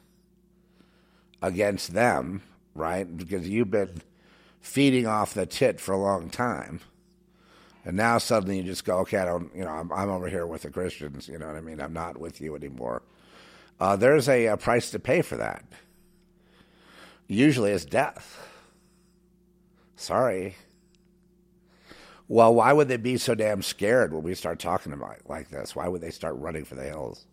against 1.41 1.93
them, 1.93 2.41
right? 2.74 3.16
Because 3.16 3.48
you've 3.48 3.72
been 3.72 4.02
feeding 4.60 5.06
off 5.06 5.34
the 5.34 5.45
tit 5.45 5.80
for 5.80 5.93
a 5.93 6.02
long 6.02 6.30
time. 6.30 6.80
And 7.88 7.96
now 7.96 8.18
suddenly 8.18 8.58
you 8.58 8.64
just 8.64 8.84
go, 8.84 8.98
okay, 8.98 9.20
I 9.20 9.24
don't, 9.24 9.50
you 9.56 9.64
know, 9.64 9.70
I'm, 9.70 9.90
I'm 9.94 10.10
over 10.10 10.28
here 10.28 10.46
with 10.46 10.64
the 10.64 10.70
Christians, 10.70 11.30
you 11.30 11.40
know 11.40 11.48
what 11.48 11.56
I 11.56 11.62
mean? 11.62 11.80
I'm 11.80 11.94
not 11.94 12.18
with 12.18 12.42
you 12.42 12.54
anymore. 12.54 13.02
Uh, 13.80 13.96
there's 13.96 14.28
a, 14.28 14.48
a 14.48 14.58
price 14.58 14.92
to 14.92 15.00
pay 15.00 15.22
for 15.22 15.38
that. 15.38 15.64
Usually 17.28 17.72
it's 17.72 17.86
death. 17.86 18.46
Sorry. 19.96 20.58
Well, 22.28 22.54
why 22.54 22.74
would 22.74 22.90
they 22.90 22.98
be 22.98 23.16
so 23.16 23.36
damn 23.36 23.62
scared 23.62 24.14
when 24.14 24.22
we 24.24 24.36
start 24.36 24.60
talking 24.60 24.92
about 24.92 25.20
like 25.26 25.50
this? 25.50 25.74
Why 25.74 25.88
would 25.88 26.02
they 26.02 26.12
start 26.12 26.36
running 26.36 26.66
for 26.66 26.76
the 26.76 26.84
hills? 26.84 27.26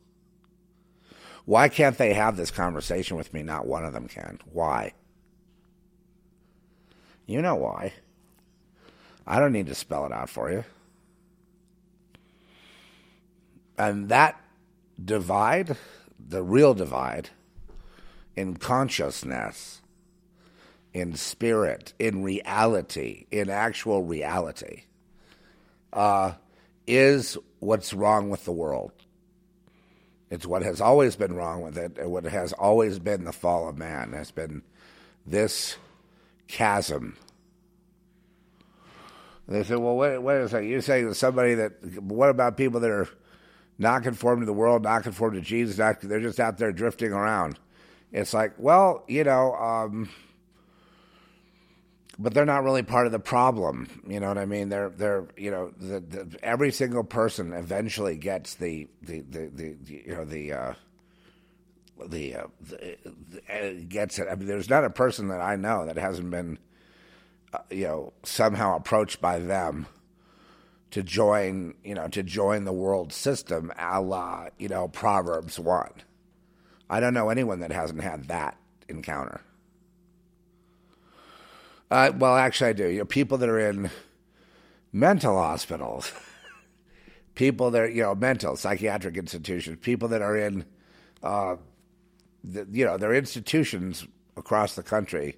Why 1.46 1.68
can't 1.68 1.98
they 1.98 2.14
have 2.14 2.36
this 2.36 2.52
conversation 2.52 3.16
with 3.16 3.34
me? 3.34 3.42
Not 3.42 3.66
one 3.66 3.84
of 3.84 3.92
them 3.92 4.06
can. 4.06 4.38
Why? 4.52 4.92
You 7.26 7.42
know 7.42 7.56
why. 7.56 7.94
I 9.26 9.40
don't 9.40 9.52
need 9.52 9.66
to 9.66 9.74
spell 9.74 10.06
it 10.06 10.12
out 10.12 10.28
for 10.28 10.50
you. 10.50 10.64
And 13.76 14.08
that 14.08 14.40
divide, 15.02 15.76
the 16.18 16.42
real 16.42 16.74
divide 16.74 17.30
in 18.36 18.56
consciousness, 18.56 19.80
in 20.92 21.16
spirit, 21.16 21.92
in 21.98 22.22
reality, 22.22 23.26
in 23.30 23.50
actual 23.50 24.02
reality, 24.02 24.84
uh, 25.92 26.32
is 26.86 27.36
what's 27.60 27.92
wrong 27.92 28.30
with 28.30 28.44
the 28.44 28.52
world. 28.52 28.92
It's 30.30 30.46
what 30.46 30.62
has 30.62 30.80
always 30.80 31.16
been 31.16 31.34
wrong 31.34 31.62
with 31.62 31.76
it, 31.76 31.98
and 31.98 32.10
what 32.10 32.24
has 32.24 32.52
always 32.52 32.98
been 32.98 33.24
the 33.24 33.32
fall 33.32 33.68
of 33.68 33.78
man 33.78 34.12
has 34.12 34.30
been 34.30 34.62
this 35.26 35.76
chasm. 36.48 37.16
They 39.48 39.62
say, 39.62 39.76
well, 39.76 39.96
wait, 39.96 40.18
wait 40.18 40.40
a 40.40 40.48
second. 40.48 40.68
You're 40.68 40.80
saying 40.80 41.08
that 41.08 41.14
somebody 41.14 41.54
that, 41.54 42.02
what 42.02 42.30
about 42.30 42.56
people 42.56 42.80
that 42.80 42.90
are 42.90 43.08
not 43.78 44.02
conformed 44.02 44.42
to 44.42 44.46
the 44.46 44.52
world, 44.52 44.82
not 44.82 45.02
conformed 45.02 45.36
to 45.36 45.42
Jesus, 45.42 45.78
not, 45.78 46.00
they're 46.00 46.20
just 46.20 46.40
out 46.40 46.58
there 46.58 46.72
drifting 46.72 47.12
around? 47.12 47.58
It's 48.12 48.32
like, 48.32 48.54
well, 48.58 49.04
you 49.08 49.24
know, 49.24 49.54
um, 49.54 50.08
but 52.18 52.32
they're 52.32 52.44
not 52.44 52.64
really 52.64 52.82
part 52.82 53.06
of 53.06 53.12
the 53.12 53.18
problem. 53.18 53.88
You 54.06 54.20
know 54.20 54.28
what 54.28 54.38
I 54.38 54.46
mean? 54.46 54.68
They're 54.68 54.90
they're 54.90 55.26
you 55.36 55.50
know 55.50 55.72
the, 55.76 55.98
the, 55.98 56.38
every 56.42 56.70
single 56.70 57.02
person 57.02 57.52
eventually 57.52 58.16
gets 58.16 58.54
the 58.54 58.88
the 59.02 59.20
the, 59.22 59.50
the 59.52 59.76
you 59.88 60.14
know 60.14 60.24
the. 60.24 60.52
Uh, 60.52 60.74
the, 62.08 62.34
uh, 62.34 62.46
the, 62.60 62.96
the, 63.30 63.84
gets 63.88 64.18
it. 64.18 64.26
I 64.28 64.34
mean, 64.34 64.48
there's 64.48 64.68
not 64.68 64.84
a 64.84 64.90
person 64.90 65.28
that 65.28 65.40
I 65.40 65.54
know 65.54 65.86
that 65.86 65.96
hasn't 65.96 66.28
been, 66.28 66.58
uh, 66.58 66.58
you 67.70 67.84
know, 67.84 68.12
somehow 68.22 68.76
approached 68.76 69.20
by 69.20 69.38
them 69.38 69.86
to 70.90 71.02
join, 71.02 71.74
you 71.82 71.94
know, 71.94 72.08
to 72.08 72.22
join 72.22 72.64
the 72.64 72.72
world 72.72 73.12
system, 73.12 73.72
a 73.78 74.00
la, 74.00 74.48
you 74.58 74.68
know, 74.68 74.88
Proverbs 74.88 75.58
one. 75.58 75.92
I 76.88 77.00
don't 77.00 77.14
know 77.14 77.30
anyone 77.30 77.60
that 77.60 77.72
hasn't 77.72 78.02
had 78.02 78.28
that 78.28 78.56
encounter. 78.88 79.40
Uh, 81.90 82.12
well, 82.16 82.36
actually, 82.36 82.70
I 82.70 82.72
do. 82.74 82.88
You 82.88 82.98
know, 83.00 83.04
people 83.04 83.38
that 83.38 83.48
are 83.48 83.58
in 83.58 83.90
mental 84.92 85.36
hospitals, 85.36 86.12
people 87.34 87.70
that 87.72 87.82
are, 87.82 87.88
you 87.88 88.02
know, 88.02 88.14
mental 88.14 88.56
psychiatric 88.56 89.16
institutions, 89.16 89.78
people 89.80 90.08
that 90.08 90.22
are 90.22 90.36
in, 90.36 90.64
uh, 91.22 91.56
the, 92.42 92.66
you 92.70 92.84
know, 92.84 92.96
there 92.96 93.10
are 93.10 93.14
institutions 93.16 94.06
across 94.36 94.74
the 94.74 94.82
country 94.82 95.36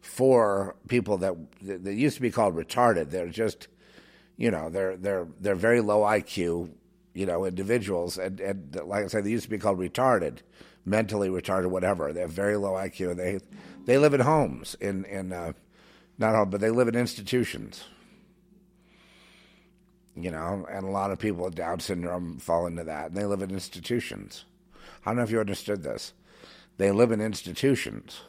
for 0.00 0.76
people 0.88 1.18
that 1.18 1.34
that 1.62 1.94
used 1.94 2.16
to 2.16 2.22
be 2.22 2.30
called 2.30 2.54
retarded. 2.54 3.10
They're 3.10 3.28
just, 3.28 3.68
you 4.36 4.50
know, 4.50 4.70
they're 4.70 4.96
they're 4.96 5.28
they're 5.40 5.54
very 5.54 5.80
low 5.80 6.00
IQ, 6.00 6.70
you 7.14 7.26
know, 7.26 7.44
individuals, 7.44 8.18
and 8.18 8.40
and 8.40 8.80
like 8.84 9.04
I 9.04 9.08
said, 9.08 9.24
they 9.24 9.30
used 9.30 9.44
to 9.44 9.50
be 9.50 9.58
called 9.58 9.78
retarded, 9.78 10.38
mentally 10.84 11.28
retarded, 11.28 11.70
whatever. 11.70 12.12
They 12.12 12.20
have 12.20 12.30
very 12.30 12.56
low 12.56 12.72
IQ, 12.72 13.16
they 13.16 13.40
they 13.84 13.98
live 13.98 14.14
in 14.14 14.20
homes 14.20 14.76
in 14.80 15.04
in. 15.04 15.32
Uh, 15.32 15.52
not 16.18 16.34
all, 16.34 16.46
but 16.46 16.60
they 16.60 16.70
live 16.70 16.88
in 16.88 16.94
institutions. 16.94 17.84
You 20.14 20.30
know, 20.30 20.66
and 20.70 20.86
a 20.86 20.90
lot 20.90 21.10
of 21.10 21.18
people 21.18 21.44
with 21.44 21.54
Down 21.54 21.78
syndrome 21.78 22.38
fall 22.38 22.66
into 22.66 22.84
that, 22.84 23.08
and 23.08 23.16
they 23.16 23.26
live 23.26 23.42
in 23.42 23.50
institutions. 23.50 24.44
I 25.04 25.10
don't 25.10 25.16
know 25.16 25.22
if 25.22 25.30
you 25.30 25.40
understood 25.40 25.82
this. 25.82 26.14
They 26.78 26.90
live 26.90 27.12
in 27.12 27.20
institutions. 27.20 28.22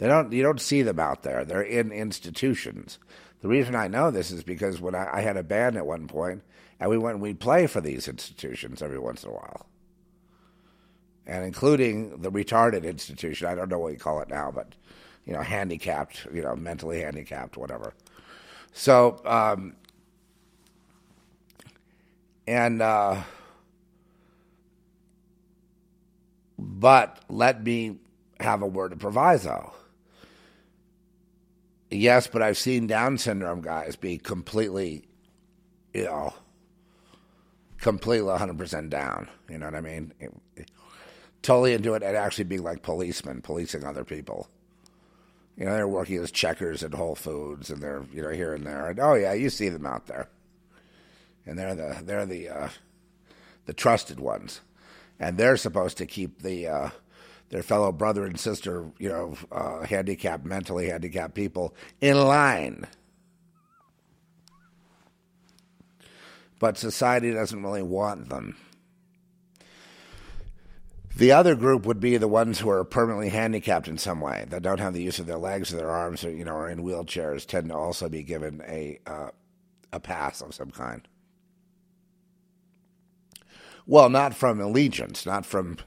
They 0.00 0.08
don't. 0.08 0.32
You 0.32 0.42
don't 0.42 0.62
see 0.62 0.80
them 0.80 0.98
out 0.98 1.24
there. 1.24 1.44
They're 1.44 1.60
in 1.60 1.92
institutions. 1.92 2.98
The 3.42 3.48
reason 3.48 3.74
I 3.74 3.86
know 3.86 4.10
this 4.10 4.30
is 4.30 4.42
because 4.42 4.80
when 4.80 4.94
I, 4.94 5.18
I 5.18 5.20
had 5.20 5.36
a 5.36 5.42
band 5.42 5.76
at 5.76 5.84
one 5.84 6.08
point, 6.08 6.42
and 6.80 6.88
we 6.88 6.96
went 6.96 7.16
and 7.16 7.22
we'd 7.22 7.38
play 7.38 7.66
for 7.66 7.82
these 7.82 8.08
institutions 8.08 8.80
every 8.80 8.98
once 8.98 9.24
in 9.24 9.28
a 9.28 9.34
while, 9.34 9.66
and 11.26 11.44
including 11.44 12.22
the 12.22 12.32
retarded 12.32 12.84
institution. 12.84 13.46
I 13.46 13.54
don't 13.54 13.68
know 13.68 13.78
what 13.78 13.92
you 13.92 13.98
call 13.98 14.22
it 14.22 14.30
now, 14.30 14.50
but 14.50 14.74
you 15.26 15.34
know, 15.34 15.42
handicapped, 15.42 16.28
you 16.32 16.40
know, 16.40 16.56
mentally 16.56 17.02
handicapped, 17.02 17.58
whatever. 17.58 17.92
So, 18.72 19.20
um, 19.26 19.76
and, 22.46 22.80
uh, 22.80 23.20
but 26.58 27.20
let 27.28 27.62
me 27.62 27.98
have 28.40 28.62
a 28.62 28.66
word 28.66 28.92
of 28.92 28.98
proviso. 28.98 29.74
Yes, 31.90 32.28
but 32.28 32.40
I've 32.40 32.58
seen 32.58 32.86
Down 32.86 33.18
syndrome 33.18 33.62
guys 33.62 33.96
be 33.96 34.16
completely, 34.16 35.04
you 35.92 36.04
know, 36.04 36.32
completely 37.80 38.28
100% 38.28 38.90
down. 38.90 39.28
You 39.48 39.58
know 39.58 39.66
what 39.66 39.74
I 39.74 39.80
mean? 39.80 40.12
It, 40.20 40.32
it, 40.56 40.70
totally 41.42 41.72
into 41.72 41.94
it 41.94 42.02
and 42.02 42.16
actually 42.16 42.44
being 42.44 42.62
like 42.62 42.82
policemen, 42.82 43.42
policing 43.42 43.84
other 43.84 44.04
people. 44.04 44.48
You 45.56 45.64
know, 45.66 45.72
they're 45.72 45.88
working 45.88 46.18
as 46.18 46.30
checkers 46.30 46.82
at 46.82 46.94
Whole 46.94 47.14
Foods 47.14 47.70
and 47.70 47.82
they're, 47.82 48.04
you 48.12 48.22
know, 48.22 48.30
here 48.30 48.54
and 48.54 48.64
there. 48.64 48.88
And, 48.88 49.00
oh, 49.00 49.14
yeah, 49.14 49.32
you 49.32 49.50
see 49.50 49.68
them 49.68 49.86
out 49.86 50.06
there. 50.06 50.28
And 51.44 51.58
they're 51.58 51.74
the, 51.74 51.98
they're 52.02 52.26
the, 52.26 52.48
uh, 52.48 52.68
the 53.66 53.72
trusted 53.72 54.20
ones. 54.20 54.60
And 55.18 55.36
they're 55.36 55.56
supposed 55.56 55.98
to 55.98 56.06
keep 56.06 56.42
the, 56.42 56.68
uh, 56.68 56.90
their 57.50 57.62
fellow 57.62 57.92
brother 57.92 58.24
and 58.24 58.38
sister, 58.38 58.90
you 58.98 59.08
know, 59.08 59.34
uh, 59.52 59.84
handicapped, 59.84 60.44
mentally 60.44 60.88
handicapped 60.88 61.34
people 61.34 61.74
in 62.00 62.16
line. 62.16 62.86
But 66.58 66.78
society 66.78 67.32
doesn't 67.32 67.62
really 67.62 67.82
want 67.82 68.28
them. 68.28 68.56
The 71.16 71.32
other 71.32 71.54
group 71.54 71.86
would 71.86 72.00
be 72.00 72.16
the 72.16 72.28
ones 72.28 72.60
who 72.60 72.70
are 72.70 72.84
permanently 72.84 73.30
handicapped 73.30 73.88
in 73.88 73.98
some 73.98 74.20
way, 74.20 74.46
that 74.48 74.62
don't 74.62 74.78
have 74.78 74.94
the 74.94 75.02
use 75.02 75.18
of 75.18 75.26
their 75.26 75.38
legs 75.38 75.72
or 75.72 75.76
their 75.76 75.90
arms, 75.90 76.24
or 76.24 76.30
you 76.30 76.44
know, 76.44 76.52
are 76.52 76.70
in 76.70 76.84
wheelchairs, 76.84 77.44
tend 77.44 77.68
to 77.68 77.74
also 77.74 78.08
be 78.08 78.22
given 78.22 78.62
a 78.66 79.00
uh, 79.06 79.30
a 79.92 79.98
pass 79.98 80.40
of 80.40 80.54
some 80.54 80.70
kind. 80.70 81.06
Well, 83.86 84.08
not 84.08 84.34
from 84.34 84.60
allegiance, 84.60 85.26
not 85.26 85.44
from 85.44 85.78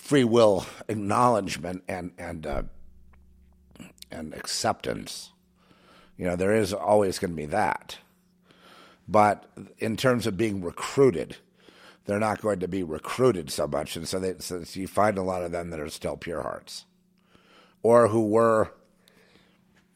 free 0.00 0.24
will 0.24 0.66
acknowledgement 0.88 1.84
and 1.86 2.10
and 2.18 2.46
uh, 2.46 2.62
and 4.10 4.34
acceptance. 4.34 5.30
You 6.16 6.26
know, 6.26 6.36
there 6.36 6.54
is 6.54 6.72
always 6.72 7.18
going 7.18 7.30
to 7.30 7.36
be 7.36 7.46
that. 7.46 7.98
But 9.06 9.50
in 9.78 9.96
terms 9.96 10.26
of 10.26 10.36
being 10.36 10.62
recruited, 10.62 11.36
they're 12.04 12.18
not 12.18 12.40
going 12.40 12.60
to 12.60 12.68
be 12.68 12.82
recruited 12.82 13.50
so 13.50 13.66
much, 13.66 13.96
and 13.96 14.06
so, 14.06 14.18
they, 14.18 14.34
so 14.38 14.62
you 14.72 14.86
find 14.86 15.18
a 15.18 15.22
lot 15.22 15.42
of 15.42 15.52
them 15.52 15.70
that 15.70 15.80
are 15.80 15.88
still 15.90 16.16
pure 16.16 16.42
hearts, 16.42 16.84
or 17.82 18.08
who 18.08 18.26
were, 18.26 18.72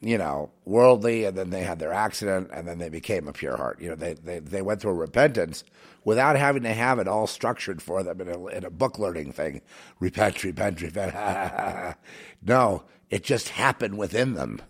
you 0.01 0.17
know, 0.17 0.51
worldly, 0.65 1.25
and 1.25 1.37
then 1.37 1.49
they 1.49 1.63
had 1.63 1.79
their 1.79 1.93
accident, 1.93 2.49
and 2.53 2.67
then 2.67 2.77
they 2.77 2.89
became 2.89 3.27
a 3.27 3.33
pure 3.33 3.57
heart. 3.57 3.81
You 3.81 3.89
know, 3.89 3.95
they 3.95 4.13
they 4.13 4.39
they 4.39 4.61
went 4.61 4.81
through 4.81 4.93
repentance 4.93 5.63
without 6.03 6.35
having 6.35 6.63
to 6.63 6.73
have 6.73 6.99
it 6.99 7.07
all 7.07 7.27
structured 7.27 7.81
for 7.81 8.03
them 8.03 8.21
in 8.21 8.29
a, 8.29 8.45
in 8.47 8.63
a 8.63 8.69
book 8.69 8.99
learning 8.99 9.31
thing. 9.31 9.61
Repent, 9.99 10.43
repent, 10.43 10.81
repent. 10.81 11.97
no, 12.43 12.83
it 13.09 13.23
just 13.23 13.49
happened 13.49 13.97
within 13.97 14.33
them. 14.33 14.61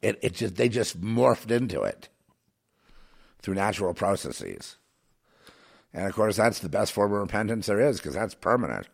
It 0.00 0.18
it 0.22 0.34
just 0.34 0.56
they 0.56 0.68
just 0.68 1.00
morphed 1.00 1.50
into 1.50 1.82
it 1.82 2.08
through 3.42 3.54
natural 3.54 3.94
processes. 3.94 4.76
And 5.92 6.06
of 6.06 6.14
course, 6.14 6.36
that's 6.36 6.60
the 6.60 6.68
best 6.68 6.92
form 6.92 7.12
of 7.12 7.20
repentance 7.20 7.66
there 7.66 7.80
is 7.80 7.98
because 7.98 8.14
that's 8.14 8.34
permanent. 8.34 8.88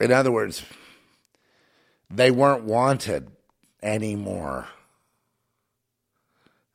In 0.00 0.12
other 0.12 0.30
words, 0.30 0.62
they 2.10 2.30
weren't 2.30 2.64
wanted 2.64 3.30
anymore. 3.82 4.68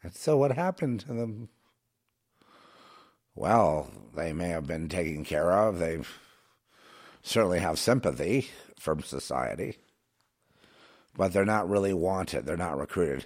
And 0.01 0.13
so, 0.13 0.37
what 0.37 0.51
happened 0.51 1.01
to 1.01 1.13
them? 1.13 1.49
Well, 3.35 3.89
they 4.15 4.33
may 4.33 4.49
have 4.49 4.67
been 4.67 4.89
taken 4.89 5.23
care 5.23 5.51
of. 5.51 5.79
They 5.79 5.99
certainly 7.21 7.59
have 7.59 7.79
sympathy 7.79 8.49
from 8.77 9.01
society, 9.01 9.77
but 11.15 11.33
they're 11.33 11.45
not 11.45 11.69
really 11.69 11.93
wanted. 11.93 12.45
They're 12.45 12.57
not 12.57 12.77
recruited. 12.77 13.25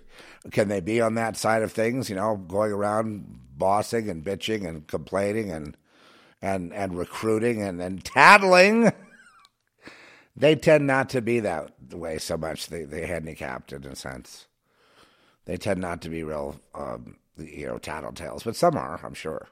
Can 0.51 0.69
they 0.69 0.79
be 0.79 1.01
on 1.01 1.15
that 1.15 1.35
side 1.35 1.63
of 1.63 1.71
things, 1.71 2.09
you 2.09 2.15
know, 2.15 2.37
going 2.37 2.71
around 2.71 3.39
bossing 3.57 4.09
and 4.09 4.23
bitching 4.23 4.67
and 4.67 4.87
complaining 4.87 5.51
and 5.51 5.75
and 6.41 6.73
and 6.73 6.97
recruiting 6.97 7.61
and, 7.61 7.81
and 7.81 8.03
tattling. 8.03 8.91
they 10.37 10.55
tend 10.55 10.85
not 10.85 11.09
to 11.09 11.21
be 11.21 11.39
that 11.39 11.71
way 11.91 12.19
so 12.19 12.37
much. 12.37 12.67
They 12.67 12.83
they 12.83 13.07
handicapped 13.07 13.73
in 13.73 13.85
a 13.85 13.95
sense. 13.95 14.47
They 15.45 15.57
tend 15.57 15.81
not 15.81 16.01
to 16.01 16.09
be 16.09 16.23
real, 16.23 16.59
um, 16.75 17.15
you 17.37 17.65
know, 17.65 17.79
tattletales, 17.79 18.43
but 18.43 18.55
some 18.55 18.75
are, 18.75 18.99
I'm 19.03 19.13
sure. 19.13 19.47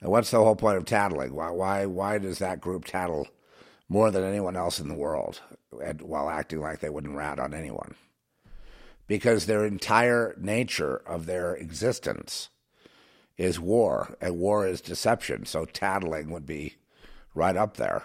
And 0.00 0.10
what's 0.10 0.30
the 0.30 0.38
whole 0.38 0.56
point 0.56 0.78
of 0.78 0.84
tattling? 0.84 1.34
Why 1.34 1.50
why 1.50 1.86
why 1.86 2.18
does 2.18 2.38
that 2.38 2.60
group 2.60 2.86
tattle 2.86 3.28
more 3.88 4.10
than 4.10 4.24
anyone 4.24 4.56
else 4.56 4.80
in 4.80 4.88
the 4.88 4.94
world, 4.94 5.40
and, 5.84 6.00
while 6.02 6.30
acting 6.30 6.60
like 6.60 6.80
they 6.80 6.90
wouldn't 6.90 7.16
rat 7.16 7.38
on 7.38 7.52
anyone? 7.52 7.94
Because 9.06 9.46
their 9.46 9.64
entire 9.64 10.34
nature 10.38 10.96
of 11.06 11.26
their 11.26 11.54
existence 11.54 12.48
is 13.36 13.60
war, 13.60 14.16
and 14.20 14.38
war 14.38 14.66
is 14.66 14.80
deception. 14.80 15.44
So 15.46 15.64
tattling 15.64 16.30
would 16.30 16.46
be 16.46 16.76
right 17.34 17.56
up 17.56 17.76
there. 17.76 18.02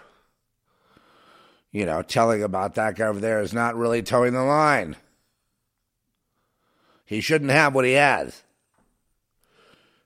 You 1.73 1.87
know, 1.87 2.03
telling 2.03 2.43
about 2.43 2.75
that 2.75 2.95
guy 2.95 3.07
over 3.07 3.19
there 3.19 3.41
is 3.41 3.51
not 3.51 3.75
really 3.75 4.03
toeing 4.03 4.33
the 4.33 4.43
line. 4.43 4.95
He 7.03 7.19
shouldn't 7.19 7.51
have 7.51 7.73
what 7.73 7.83
he 7.83 7.93
has. 7.93 8.43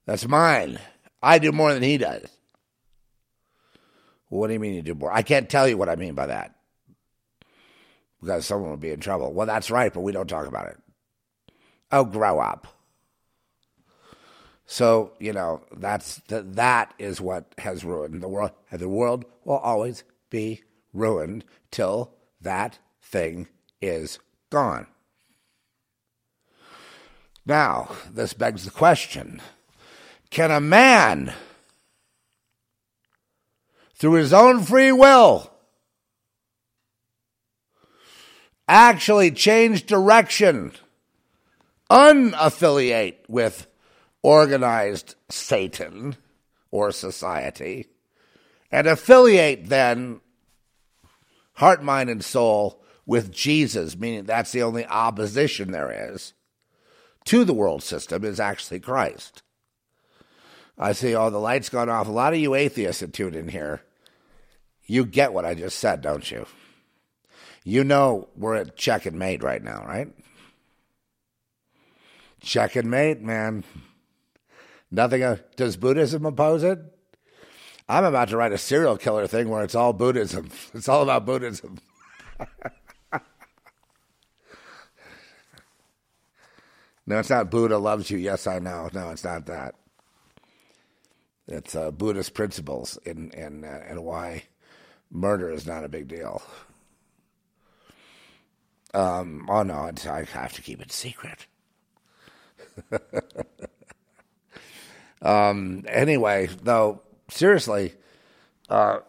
That's 0.05 0.25
mine. 0.25 0.79
I 1.21 1.39
do 1.39 1.51
more 1.51 1.73
than 1.73 1.83
he 1.83 1.97
does. 1.97 2.25
What 4.29 4.47
do 4.47 4.53
you 4.53 4.59
mean 4.59 4.75
you 4.75 4.81
do 4.81 4.95
more? 4.95 5.11
I 5.11 5.21
can't 5.21 5.49
tell 5.49 5.67
you 5.67 5.77
what 5.77 5.89
I 5.89 5.97
mean 5.97 6.15
by 6.15 6.27
that. 6.27 6.55
Because 8.21 8.45
someone 8.45 8.71
would 8.71 8.79
be 8.79 8.91
in 8.91 9.01
trouble. 9.01 9.33
Well, 9.33 9.45
that's 9.45 9.69
right, 9.69 9.93
but 9.93 10.01
we 10.01 10.13
don't 10.13 10.27
talk 10.27 10.47
about 10.47 10.67
it. 10.67 10.77
Oh, 11.91 12.05
grow 12.05 12.39
up. 12.39 12.67
So 14.65 15.13
you 15.19 15.31
know 15.31 15.61
that's 15.77 16.21
that 16.27 16.93
is 16.99 17.21
what 17.21 17.53
has 17.57 17.85
ruined 17.85 18.21
the 18.21 18.27
world, 18.27 18.51
and 18.69 18.81
the 18.81 18.89
world 18.89 19.23
will 19.45 19.57
always 19.57 20.03
be 20.29 20.61
ruined 20.97 21.45
till 21.71 22.13
that 22.41 22.79
thing 23.01 23.47
is 23.81 24.19
gone. 24.49 24.87
Now, 27.45 27.89
this 28.11 28.33
begs 28.33 28.65
the 28.65 28.71
question 28.71 29.41
can 30.29 30.51
a 30.51 30.59
man, 30.59 31.33
through 33.95 34.13
his 34.13 34.33
own 34.33 34.61
free 34.61 34.91
will, 34.91 35.49
actually 38.67 39.31
change 39.31 39.85
direction, 39.85 40.73
unaffiliate 41.89 43.17
with 43.29 43.67
organized 44.21 45.15
Satan 45.29 46.17
or 46.69 46.91
society 46.91 47.87
and 48.71 48.87
affiliate 48.87 49.69
then 49.69 50.19
heart, 51.57 51.83
mind, 51.83 52.09
and 52.09 52.23
soul 52.23 52.81
with 53.05 53.31
Jesus, 53.31 53.97
meaning 53.97 54.23
that's 54.23 54.51
the 54.51 54.63
only 54.63 54.85
opposition 54.85 55.71
there 55.71 56.13
is 56.13 56.33
to 57.25 57.43
the 57.43 57.53
world 57.53 57.83
system 57.83 58.23
is 58.23 58.39
actually 58.39 58.79
Christ. 58.79 59.43
I 60.77 60.93
see, 60.93 61.15
oh, 61.15 61.29
the 61.29 61.39
light's 61.39 61.69
gone 61.69 61.89
off. 61.89 62.07
A 62.07 62.11
lot 62.11 62.33
of 62.33 62.39
you 62.39 62.53
atheists 62.53 63.01
that 63.01 63.13
tune 63.13 63.33
in 63.33 63.47
here, 63.47 63.81
you 64.85 65.05
get 65.05 65.33
what 65.33 65.45
I 65.45 65.55
just 65.55 65.79
said, 65.79 66.01
don't 66.01 66.29
you? 66.29 66.45
You 67.63 67.83
know 67.83 68.29
we're 68.37 68.55
at 68.55 68.77
check 68.77 69.05
and 69.05 69.17
mate 69.17 69.43
right 69.43 69.61
now, 69.61 69.83
right? 69.85 70.07
Check 72.39 72.75
and 72.75 72.89
mate, 72.89 73.21
man. 73.21 73.63
Nothing. 74.91 75.23
Uh, 75.23 75.37
does 75.55 75.75
Buddhism 75.75 76.25
oppose 76.25 76.63
it? 76.63 76.79
I'm 77.89 78.03
about 78.03 78.29
to 78.29 78.37
write 78.37 78.51
a 78.51 78.57
serial 78.57 78.97
killer 78.97 79.27
thing 79.27 79.49
where 79.49 79.63
it's 79.63 79.75
all 79.75 79.93
Buddhism. 79.93 80.49
It's 80.73 80.89
all 80.89 81.03
about 81.03 81.25
Buddhism. 81.25 81.79
no, 87.05 87.19
it's 87.19 87.29
not 87.29 87.49
Buddha 87.49 87.77
loves 87.77 88.11
you. 88.11 88.17
Yes, 88.17 88.45
I 88.47 88.59
know. 88.59 88.89
No, 88.93 89.09
it's 89.11 89.23
not 89.23 89.45
that. 89.45 89.75
It's 91.47 91.75
uh, 91.75 91.91
Buddhist 91.91 92.33
principles 92.33 92.99
and 93.05 93.33
and 93.33 93.63
uh, 93.63 93.79
and 93.87 94.03
why 94.03 94.43
murder 95.09 95.49
is 95.49 95.65
not 95.65 95.85
a 95.85 95.89
big 95.89 96.09
deal. 96.09 96.41
Um, 98.93 99.47
oh 99.49 99.63
no, 99.63 99.89
I 100.09 100.23
have 100.23 100.53
to 100.53 100.61
keep 100.61 100.81
it 100.81 100.91
secret. 100.91 101.47
Um, 105.21 105.83
anyway, 105.87 106.47
though, 106.61 107.01
seriously, 107.29 107.93
uh, 108.69 108.99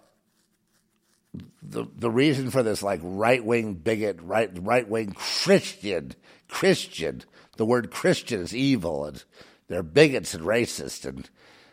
the 1.62 1.86
the 1.96 2.10
reason 2.10 2.50
for 2.50 2.62
this 2.62 2.82
like 2.82 3.00
right 3.02 3.44
wing 3.44 3.74
bigot, 3.74 4.18
right 4.22 4.50
right 4.60 4.88
wing 4.88 5.12
Christian 5.12 6.12
Christian, 6.48 7.22
the 7.56 7.66
word 7.66 7.90
Christian 7.90 8.40
is 8.40 8.54
evil, 8.54 9.04
and 9.04 9.22
they're 9.68 9.82
bigots 9.82 10.34
and 10.34 10.44
racist 10.44 11.04
and 11.04 11.28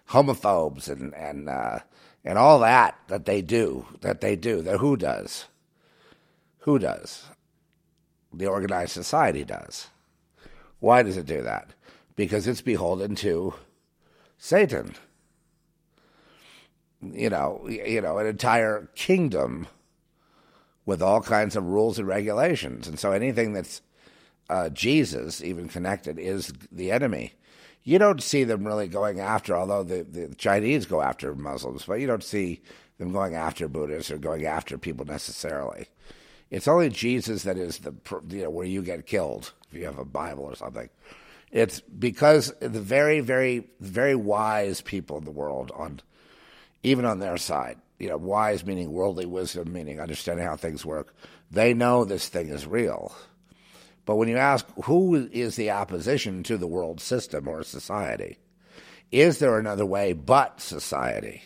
homophobes 0.09 0.89
and 0.89 1.13
and 1.15 1.49
uh, 1.49 1.79
and 2.23 2.37
all 2.37 2.59
that 2.59 2.99
that 3.07 3.25
they 3.25 3.41
do 3.41 3.85
that 4.01 4.21
they 4.21 4.35
do. 4.35 4.61
That 4.61 4.79
who 4.79 4.97
does? 4.97 5.45
Who 6.59 6.79
does? 6.79 7.25
The 8.33 8.47
organized 8.47 8.91
society 8.91 9.45
does. 9.45 9.87
Why 10.79 11.03
does 11.03 11.15
it 11.15 11.25
do 11.25 11.41
that? 11.43 11.69
Because 12.15 12.47
it's 12.47 12.61
beholden 12.61 13.15
to 13.15 13.53
Satan. 14.37 14.95
You 17.13 17.29
know, 17.29 17.67
you 17.67 18.01
know, 18.01 18.17
an 18.17 18.27
entire 18.27 18.89
kingdom 18.95 19.67
with 20.85 21.01
all 21.01 21.21
kinds 21.21 21.55
of 21.55 21.65
rules 21.65 21.97
and 21.97 22.07
regulations. 22.07 22.87
And 22.87 22.99
so 22.99 23.11
anything 23.11 23.53
that's 23.53 23.81
uh, 24.49 24.69
Jesus, 24.69 25.43
even 25.43 25.67
connected, 25.67 26.19
is 26.19 26.53
the 26.71 26.91
enemy. 26.91 27.33
You 27.83 27.99
don't 27.99 28.21
see 28.21 28.43
them 28.43 28.65
really 28.65 28.87
going 28.87 29.19
after, 29.19 29.55
although 29.55 29.83
the, 29.83 30.03
the 30.03 30.35
Chinese 30.35 30.85
go 30.85 31.01
after 31.01 31.35
Muslims, 31.35 31.85
but 31.85 31.99
you 31.99 32.07
don't 32.07 32.23
see 32.23 32.61
them 32.97 33.11
going 33.11 33.35
after 33.35 33.67
Buddhists 33.67 34.11
or 34.11 34.17
going 34.17 34.45
after 34.45 34.77
people 34.77 35.05
necessarily. 35.05 35.87
It's 36.49 36.67
only 36.67 36.89
Jesus 36.89 37.43
that 37.43 37.57
is 37.57 37.79
the 37.79 37.93
you 38.29 38.43
know 38.43 38.49
where 38.49 38.65
you 38.65 38.81
get 38.81 39.07
killed 39.07 39.51
if 39.71 39.77
you 39.77 39.85
have 39.85 39.99
a 39.99 40.05
Bible 40.05 40.45
or 40.45 40.55
something. 40.55 40.89
It's 41.51 41.79
because 41.79 42.53
the 42.59 42.69
very, 42.81 43.19
very, 43.19 43.67
very 43.79 44.15
wise 44.15 44.81
people 44.81 45.17
in 45.17 45.25
the 45.25 45.31
world 45.31 45.71
on 45.75 46.01
even 46.85 47.03
on 47.03 47.19
their 47.19 47.37
side, 47.37 47.77
you 47.97 48.07
know, 48.07 48.17
wise 48.17 48.63
meaning 48.63 48.91
worldly 48.91 49.25
wisdom, 49.25 49.73
meaning 49.73 49.99
understanding 49.99 50.45
how 50.45 50.55
things 50.55 50.85
work. 50.85 51.15
They 51.49 51.73
know 51.73 52.05
this 52.05 52.29
thing 52.29 52.49
is 52.49 52.67
real. 52.67 53.15
But 54.05 54.17
when 54.17 54.29
you 54.29 54.37
ask 54.37 54.67
who 54.83 55.15
is 55.15 55.55
the 55.55 55.71
opposition 55.71 56.43
to 56.43 56.57
the 56.57 56.67
world 56.67 57.01
system 57.01 57.47
or 57.47 57.63
society, 57.63 58.37
is 59.11 59.39
there 59.39 59.57
another 59.57 59.85
way 59.85 60.13
but 60.13 60.61
society? 60.61 61.41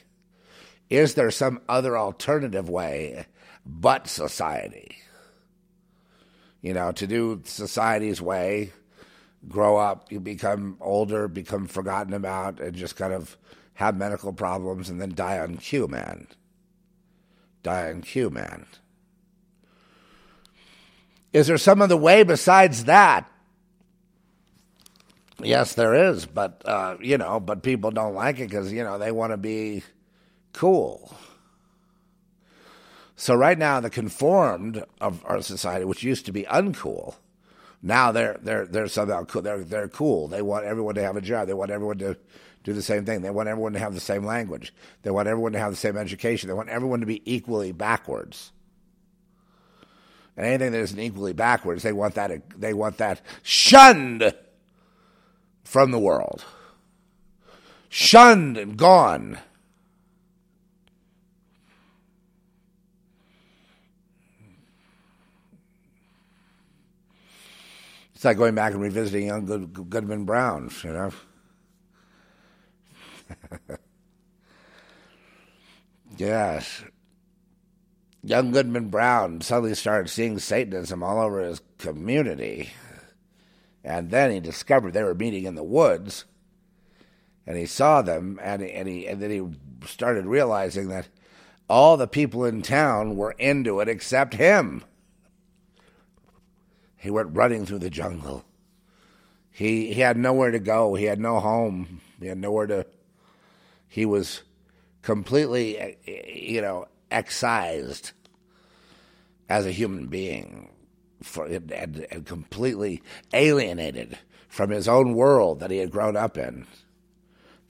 Is 0.90 1.14
there 1.14 1.32
some 1.32 1.62
other 1.70 1.98
alternative 1.98 2.68
way 2.68 3.26
but 3.66 4.08
society? 4.08 4.98
You 6.62 6.74
know, 6.74 6.92
to 6.92 7.08
do 7.08 7.42
society's 7.46 8.22
way, 8.22 8.74
grow 9.48 9.78
up, 9.78 10.12
you 10.12 10.20
become 10.20 10.76
older, 10.82 11.30
become 11.30 11.68
forgotten 11.68 12.14
about, 12.14 12.60
and 12.60 12.76
just 12.76 12.98
kind 12.98 13.14
of 13.14 13.38
have 13.80 13.96
medical 13.96 14.34
problems 14.34 14.90
and 14.90 15.00
then 15.00 15.16
die 15.16 15.40
on 15.40 15.56
cue, 15.56 15.88
man. 15.88 16.28
Die 17.64 17.90
on 17.90 18.02
cue, 18.02 18.30
man. 18.30 18.66
Is 21.32 21.48
there 21.48 21.58
some 21.58 21.82
other 21.82 21.96
way 21.96 22.24
besides 22.24 22.84
that? 22.84 23.32
Yes, 25.42 25.76
there 25.76 25.94
is, 25.94 26.26
but 26.26 26.62
uh, 26.66 26.98
you 27.00 27.18
know, 27.18 27.40
but 27.40 27.64
people 27.64 27.92
don't 27.92 28.14
like 28.14 28.40
it 28.40 28.50
because 28.50 28.74
you 28.74 28.84
know 28.84 28.98
they 28.98 29.14
want 29.14 29.32
to 29.32 29.38
be 29.38 29.84
cool. 30.52 31.16
So 33.16 33.34
right 33.34 33.58
now, 33.58 33.80
the 33.80 33.90
conformed 33.90 34.84
of 35.00 35.24
our 35.26 35.42
society, 35.42 35.86
which 35.86 36.04
used 36.04 36.26
to 36.26 36.34
be 36.34 36.44
uncool, 36.44 37.16
now 37.82 38.12
they're 38.12 38.38
they're 38.44 38.66
they're 38.66 38.90
somehow 38.90 39.24
cool. 39.24 39.42
They're 39.42 39.64
they're 39.64 39.88
cool. 39.88 40.28
They 40.28 40.42
want 40.42 40.66
everyone 40.66 40.96
to 40.96 41.02
have 41.02 41.16
a 41.16 41.22
job. 41.22 41.48
They 41.48 41.54
want 41.54 41.72
everyone 41.72 42.00
to 42.00 42.18
do 42.64 42.74
the 42.74 42.82
same 42.82 43.06
thing. 43.06 43.22
They 43.22 43.30
want 43.30 43.50
everyone 43.50 43.74
to 43.74 43.80
have 43.80 43.94
the 43.94 44.00
same 44.00 44.26
language. 44.26 44.74
They 45.04 45.12
want 45.12 45.28
everyone 45.28 45.54
to 45.54 45.60
have 45.60 45.72
the 45.72 45.78
same 45.78 45.98
education. 45.98 46.48
They 46.48 46.54
want 46.54 46.70
everyone 46.70 47.00
to 47.00 47.06
be 47.06 47.22
equally 47.26 47.72
backwards. 47.72 48.52
And 50.36 50.46
anything 50.46 50.72
that 50.72 50.80
isn't 50.80 51.00
equally 51.00 51.34
backwards, 51.34 51.84
they 51.84 51.94
want 51.94 52.16
that 52.16 52.32
they 52.58 52.74
want 52.74 52.98
that 52.98 53.22
shunned 53.44 54.34
from 55.64 55.92
the 55.92 56.00
world. 56.00 56.46
Shunned 57.90 58.58
and 58.58 58.78
gone. 58.78 59.40
It's 68.20 68.26
like 68.26 68.38
going 68.38 68.54
back 68.54 68.74
and 68.74 68.82
revisiting 68.82 69.28
young 69.28 69.46
Good, 69.46 69.90
Goodman 69.90 70.26
Brown, 70.26 70.70
you 70.84 70.92
know. 70.92 71.12
yes 76.18 76.84
young 78.24 78.52
Goodman 78.52 78.90
Brown 78.90 79.42
suddenly 79.42 79.76
started 79.76 80.10
seeing 80.10 80.40
Satanism 80.40 81.04
all 81.04 81.20
over 81.20 81.42
his 81.42 81.62
community. 81.78 82.70
And 83.84 84.10
then 84.10 84.32
he 84.32 84.40
discovered 84.40 84.94
they 84.94 85.04
were 85.04 85.16
meeting 85.16 85.46
in 85.46 85.56
the 85.56 85.64
woods. 85.64 86.26
And 87.48 87.58
he 87.58 87.66
saw 87.66 88.02
them, 88.02 88.40
and, 88.44 88.62
and, 88.62 88.88
he, 88.88 89.08
and 89.08 89.22
then 89.22 89.32
he 89.32 89.88
started 89.88 90.26
realizing 90.26 90.90
that 90.90 91.08
all 91.70 91.98
the 91.98 92.08
people 92.08 92.46
in 92.46 92.62
town 92.62 93.16
were 93.16 93.32
into 93.32 93.80
it 93.80 93.88
except 93.88 94.34
him. 94.36 94.84
He 96.98 97.10
went 97.10 97.36
running 97.36 97.66
through 97.66 97.80
the 97.80 97.90
jungle. 97.90 98.44
He, 99.50 99.94
he 99.94 100.02
had 100.02 100.18
nowhere 100.18 100.52
to 100.52 100.60
go. 100.60 100.96
He 100.96 101.06
had 101.06 101.20
no 101.20 101.40
home. 101.40 102.02
He 102.20 102.28
had 102.28 102.38
nowhere 102.38 102.68
to. 102.68 102.86
He 103.90 104.06
was 104.06 104.44
completely, 105.02 105.98
you 106.06 106.62
know, 106.62 106.88
excised 107.12 108.12
as 109.50 109.66
a 109.66 109.72
human 109.72 110.08
being 110.08 110.70
for, 111.24 111.46
and, 111.46 111.72
and 111.72 112.26
completely 112.26 113.02
alienated 113.34 114.18
from 114.48 114.70
his 114.70 114.88
own 114.88 115.14
world 115.16 115.60
that 115.60 115.72
he 115.72 115.78
had 115.78 115.92
grown 115.92 116.16
up 116.16 116.38
in, 116.38 116.66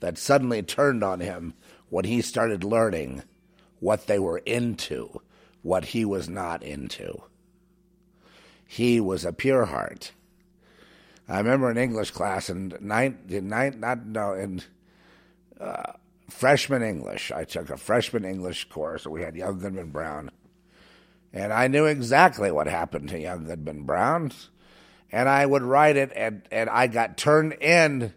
that 0.00 0.18
suddenly 0.18 0.62
turned 0.62 1.02
on 1.02 1.20
him 1.20 1.54
when 1.88 2.04
he 2.04 2.22
started 2.22 2.64
learning 2.64 3.22
what 3.80 4.06
they 4.06 4.18
were 4.18 4.38
into, 4.38 5.20
what 5.62 5.86
he 5.86 6.04
was 6.04 6.28
not 6.28 6.62
into. 6.62 7.22
He 8.66 9.00
was 9.00 9.24
a 9.24 9.32
pure 9.32 9.64
heart. 9.64 10.12
I 11.28 11.38
remember 11.38 11.70
in 11.70 11.76
English 11.76 12.10
class 12.10 12.50
in 12.50 12.74
nine 12.80 13.18
not 13.28 14.06
no 14.06 14.32
in 14.34 14.62
uh, 15.60 15.92
freshman 16.30 16.82
English. 16.82 17.30
I 17.30 17.44
took 17.44 17.70
a 17.70 17.76
freshman 17.76 18.24
English 18.24 18.68
course. 18.68 19.06
We 19.06 19.22
had 19.22 19.36
Young 19.36 19.58
Goodman 19.58 19.90
Brown. 19.90 20.30
And 21.32 21.52
I 21.52 21.68
knew 21.68 21.86
exactly 21.86 22.50
what 22.50 22.66
happened 22.66 23.08
to 23.10 23.20
Young 23.20 23.44
Goodman 23.44 23.84
Brown. 23.84 24.32
And 25.12 25.28
I 25.28 25.44
would 25.44 25.62
write 25.62 25.96
it, 25.96 26.12
and, 26.14 26.42
and 26.50 26.70
I 26.70 26.86
got 26.86 27.16
turned 27.16 27.54
in. 27.54 28.12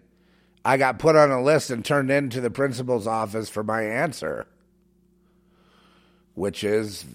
I 0.65 0.77
got 0.77 0.99
put 0.99 1.15
on 1.15 1.31
a 1.31 1.41
list 1.41 1.69
and 1.69 1.83
turned 1.83 2.09
into 2.09 2.39
the 2.39 2.49
principal's 2.49 3.07
office 3.07 3.49
for 3.49 3.63
my 3.63 3.83
answer, 3.83 4.47
which 6.35 6.63
is 6.63 7.05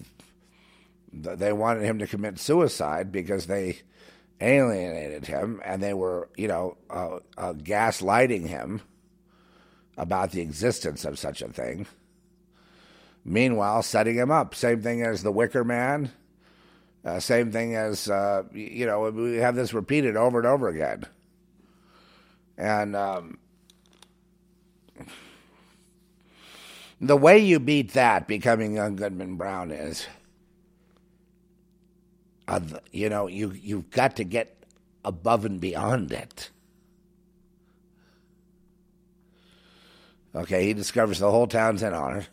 they 1.11 1.51
wanted 1.51 1.83
him 1.83 1.99
to 1.99 2.07
commit 2.07 2.39
suicide 2.39 3.11
because 3.11 3.47
they 3.47 3.79
alienated 4.39 5.25
him 5.25 5.61
and 5.65 5.81
they 5.81 5.93
were, 5.93 6.29
you 6.37 6.47
know, 6.47 6.77
uh, 6.89 7.17
uh, 7.37 7.53
gaslighting 7.53 8.47
him 8.47 8.81
about 9.99 10.31
the 10.31 10.41
existence 10.41 11.03
of 11.05 11.19
such 11.19 11.41
a 11.41 11.49
thing. 11.49 11.85
Meanwhile, 13.25 13.83
setting 13.83 14.15
him 14.15 14.31
up. 14.31 14.55
Same 14.55 14.81
thing 14.81 15.03
as 15.03 15.21
the 15.21 15.31
Wicker 15.31 15.63
Man. 15.63 16.11
Uh, 17.03 17.19
same 17.19 17.51
thing 17.51 17.75
as, 17.75 18.09
uh, 18.09 18.43
you 18.51 18.85
know, 18.85 19.09
we 19.09 19.35
have 19.37 19.55
this 19.55 19.73
repeated 19.73 20.15
over 20.15 20.39
and 20.39 20.47
over 20.47 20.69
again. 20.69 21.03
And 22.57 22.95
um, 22.95 23.39
the 26.99 27.17
way 27.17 27.39
you 27.39 27.59
beat 27.59 27.93
that, 27.93 28.27
becoming 28.27 28.75
young 28.75 28.95
Goodman 28.95 29.35
Brown, 29.35 29.71
is, 29.71 30.07
uh, 32.47 32.59
you 32.91 33.09
know, 33.09 33.27
you, 33.27 33.51
you've 33.51 33.89
got 33.91 34.15
to 34.17 34.23
get 34.23 34.63
above 35.05 35.45
and 35.45 35.61
beyond 35.61 36.11
it. 36.11 36.49
Okay, 40.35 40.65
he 40.65 40.73
discovers 40.73 41.19
the 41.19 41.31
whole 41.31 41.47
town's 41.47 41.81
in 41.81 41.93
on 41.93 42.17
it. 42.17 42.29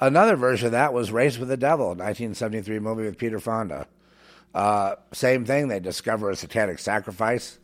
Another 0.00 0.36
version 0.36 0.66
of 0.66 0.72
that 0.72 0.92
was 0.92 1.12
Race 1.12 1.38
with 1.38 1.48
the 1.48 1.56
Devil, 1.56 1.88
1973 1.88 2.78
movie 2.78 3.04
with 3.04 3.18
Peter 3.18 3.38
Fonda. 3.38 3.86
Uh, 4.54 4.94
same 5.12 5.44
thing. 5.44 5.68
They 5.68 5.80
discover 5.80 6.30
a 6.30 6.36
satanic 6.36 6.78
sacrifice. 6.78 7.58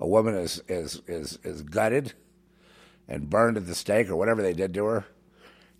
A 0.00 0.06
woman 0.06 0.34
is 0.34 0.62
is 0.68 1.00
is 1.06 1.38
is 1.44 1.62
gutted 1.62 2.12
and 3.08 3.30
burned 3.30 3.56
at 3.56 3.66
the 3.66 3.74
stake 3.74 4.10
or 4.10 4.16
whatever 4.16 4.42
they 4.42 4.52
did 4.52 4.74
to 4.74 4.84
her. 4.86 5.04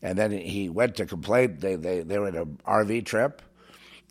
And 0.01 0.19
then 0.19 0.31
he 0.31 0.69
went 0.69 0.97
to 0.97 1.07
complain. 1.07 1.59
They 1.59 1.77
they 1.77 2.01
they 2.01 2.19
were 2.19 2.29
in 2.29 2.37
an 2.37 2.59
RV 2.67 3.05
trip, 3.07 3.43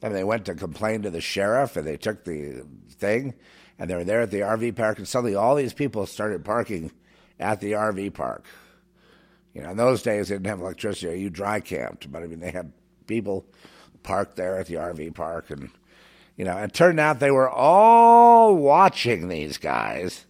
and 0.02 0.14
they 0.14 0.24
went 0.24 0.46
to 0.46 0.56
complain 0.56 1.02
to 1.04 1.10
the 1.10 1.22
sheriff, 1.22 1.78
and 1.78 1.88
they 1.88 1.98
took 1.98 2.24
the 2.26 2.66
thing, 2.90 3.34
and 3.80 3.90
they 3.90 3.96
were 3.96 4.04
there 4.04 4.22
at 4.22 4.32
the 4.32 4.42
RV 4.42 4.76
park, 4.76 4.98
and 4.98 5.08
suddenly 5.08 5.36
all 5.36 5.56
these 5.56 5.74
people 5.74 6.06
started 6.06 6.44
parking 6.44 6.92
at 7.40 7.62
the 7.62 7.74
RV 7.74 8.14
park. 8.14 8.46
You 9.54 9.64
know, 9.64 9.72
in 9.72 9.78
those 9.78 10.02
days 10.02 10.30
they 10.30 10.36
didn't 10.36 10.48
have 10.48 10.62
electricity. 10.62 11.20
You 11.20 11.30
dry 11.30 11.60
camped, 11.60 12.12
but 12.12 12.24
I 12.24 12.28
mean 12.28 12.40
they 12.40 12.52
had 12.52 12.72
people 13.08 13.46
parked 14.04 14.36
there 14.36 14.58
at 14.58 14.68
the 14.68 14.76
RV 14.76 15.16
park, 15.16 15.50
and 15.50 15.70
you 16.38 16.46
know, 16.46 16.58
it 16.58 16.74
turned 16.74 17.00
out 17.00 17.20
they 17.20 17.32
were 17.32 17.50
all 17.50 18.56
watching 18.56 19.28
these 19.28 19.58
guys, 19.58 20.26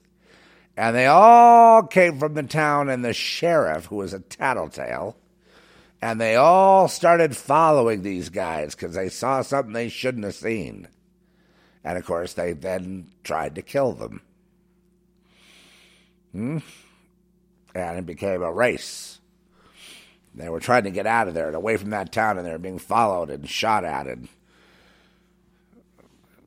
and 0.76 0.96
they 0.96 1.06
all 1.06 1.84
came 1.84 2.20
from 2.20 2.34
the 2.34 2.44
town, 2.44 2.90
and 2.90 3.06
the 3.06 3.14
sheriff, 3.14 3.86
who 3.86 3.98
was 3.98 4.14
a 4.14 4.20
tattletale, 4.20 5.16
and 6.02 6.20
they 6.20 6.36
all 6.36 6.88
started 6.88 7.38
following 7.38 8.02
these 8.02 8.30
guys 8.30 8.74
because 8.74 8.96
they 8.96 9.10
saw 9.10 9.42
something 9.42 9.74
they 9.74 9.90
shouldn't 9.90 10.26
have 10.26 10.36
seen, 10.36 10.88
and 11.84 11.98
of 11.98 12.06
course 12.06 12.34
they 12.34 12.54
then 12.54 13.08
tried 13.24 13.56
to 13.56 13.62
kill 13.62 13.94
them. 13.94 14.22
Hmm. 16.32 16.58
And 17.74 18.00
it 18.00 18.06
became 18.06 18.42
a 18.42 18.52
race. 18.52 19.20
They 20.34 20.50
were 20.50 20.60
trying 20.60 20.84
to 20.84 20.92
get 20.92 21.06
out 21.06 21.28
of 21.28 21.34
there 21.34 21.48
and 21.48 21.56
away 21.56 21.78
from 21.78 21.90
that 21.90 22.12
town, 22.12 22.38
and 22.38 22.48
they 22.48 22.52
were 22.52 22.58
being 22.58 22.80
followed 22.80 23.30
and 23.30 23.50
shot 23.50 23.84
at, 23.84 24.08
and 24.08 24.30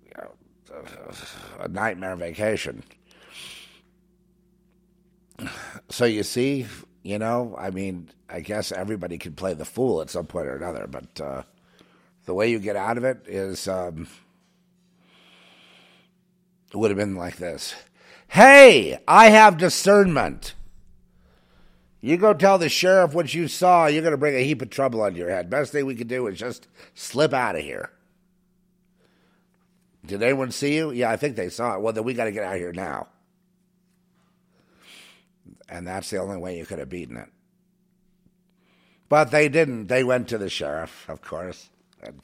you 0.07 0.13
know, 0.17 0.31
a 1.61 1.69
nightmare 1.69 2.17
vacation. 2.17 2.83
So 5.91 6.05
you 6.07 6.23
see, 6.23 6.67
you 7.03 7.19
know, 7.19 7.55
I 7.59 7.71
mean, 7.71 8.09
I 8.29 8.41
guess 8.41 8.73
everybody 8.73 9.19
can 9.19 9.35
play 9.35 9.53
the 9.55 9.65
fool 9.65 10.01
at 10.01 10.11
some 10.11 10.27
point 10.27 10.47
or 10.47 10.57
another, 10.57 10.87
but 10.87 11.21
uh, 11.21 11.43
the 12.25 12.35
way 12.35 12.51
you 12.51 12.59
get 12.59 12.77
out 12.77 12.97
of 12.97 13.05
it 13.05 13.25
is 13.27 13.69
um, 13.69 14.09
it 16.73 16.77
would 16.77 16.91
have 16.91 16.99
been 16.99 17.17
like 17.17 17.37
this. 17.37 17.75
Hey, 18.29 18.99
I 19.07 19.27
have 19.29 19.59
discernment. 19.59 20.55
You 22.05 22.19
go 22.19 22.35
tell 22.35 22.59
the 22.59 22.69
sheriff 22.69 23.15
what 23.15 23.33
you 23.33 23.49
saw, 23.49 23.87
you're 23.87 24.03
going 24.03 24.13
to 24.13 24.19
bring 24.19 24.35
a 24.35 24.45
heap 24.45 24.61
of 24.61 24.69
trouble 24.69 25.01
on 25.01 25.17
your 25.17 25.31
head. 25.31 25.49
Best 25.49 25.73
thing 25.73 25.87
we 25.87 25.95
can 25.95 26.07
do 26.07 26.27
is 26.27 26.39
just 26.39 26.69
slip 26.93 27.33
out 27.33 27.57
of 27.57 27.63
here. 27.63 27.89
Did 30.05 30.23
anyone 30.23 30.51
see 30.51 30.77
you? 30.77 30.91
Yeah, 30.91 31.11
I 31.11 31.17
think 31.17 31.35
they 31.35 31.49
saw 31.49 31.77
it. 31.77 31.81
Well, 31.81 31.95
then 31.95 32.05
we 32.05 32.13
got 32.13 32.25
to 32.25 32.33
get 32.33 32.45
out 32.45 32.57
of 32.57 32.61
here 32.61 32.75
now. 32.75 33.09
And 35.67 35.87
that's 35.87 36.11
the 36.11 36.19
only 36.19 36.37
way 36.37 36.59
you 36.59 36.67
could 36.67 36.79
have 36.79 36.91
beaten 36.91 37.17
it. 37.17 37.31
But 39.09 39.31
they 39.31 39.49
didn't. 39.49 39.87
They 39.87 40.05
went 40.05 40.29
to 40.29 40.37
the 40.37 40.51
sheriff, 40.51 41.09
of 41.09 41.23
course. 41.23 41.71
And 42.03 42.21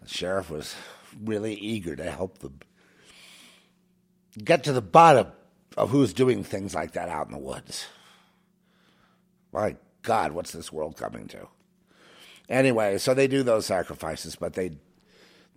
the 0.00 0.08
sheriff 0.08 0.50
was 0.50 0.76
really 1.24 1.54
eager 1.54 1.96
to 1.96 2.08
help 2.12 2.38
them 2.38 2.60
get 4.38 4.62
to 4.62 4.72
the 4.72 4.80
bottom 4.80 5.32
of 5.76 5.90
who's 5.90 6.12
doing 6.12 6.44
things 6.44 6.76
like 6.76 6.92
that 6.92 7.08
out 7.08 7.26
in 7.26 7.32
the 7.32 7.38
woods. 7.38 7.88
My 9.54 9.76
God, 10.02 10.32
what's 10.32 10.52
this 10.52 10.72
world 10.72 10.96
coming 10.96 11.28
to? 11.28 11.48
Anyway, 12.48 12.98
so 12.98 13.14
they 13.14 13.28
do 13.28 13.44
those 13.44 13.66
sacrifices, 13.66 14.36
but 14.36 14.54
they, 14.54 14.72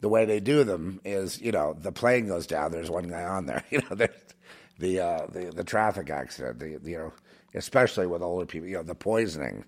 the 0.02 0.10
way 0.10 0.26
they 0.26 0.40
do 0.40 0.64
them 0.64 1.02
is, 1.04 1.42
you 1.42 1.52
know, 1.52 1.76
the 1.80 1.92
plane 1.92 2.28
goes 2.28 2.48
down. 2.48 2.72
There's 2.72 2.92
one 2.92 3.10
guy 3.10 3.24
on 3.24 3.48
there. 3.48 3.64
You 3.72 3.82
know, 3.90 4.08
the 4.80 5.00
uh, 5.02 5.28
the 5.32 5.52
the 5.56 5.64
traffic 5.64 6.10
accident. 6.12 6.60
The, 6.60 6.80
you 6.84 6.98
know, 6.98 7.14
especially 7.56 8.08
with 8.08 8.22
older 8.22 8.46
people. 8.46 8.68
You 8.70 8.78
know, 8.78 8.84
the 8.84 8.96
poisoning. 8.96 9.66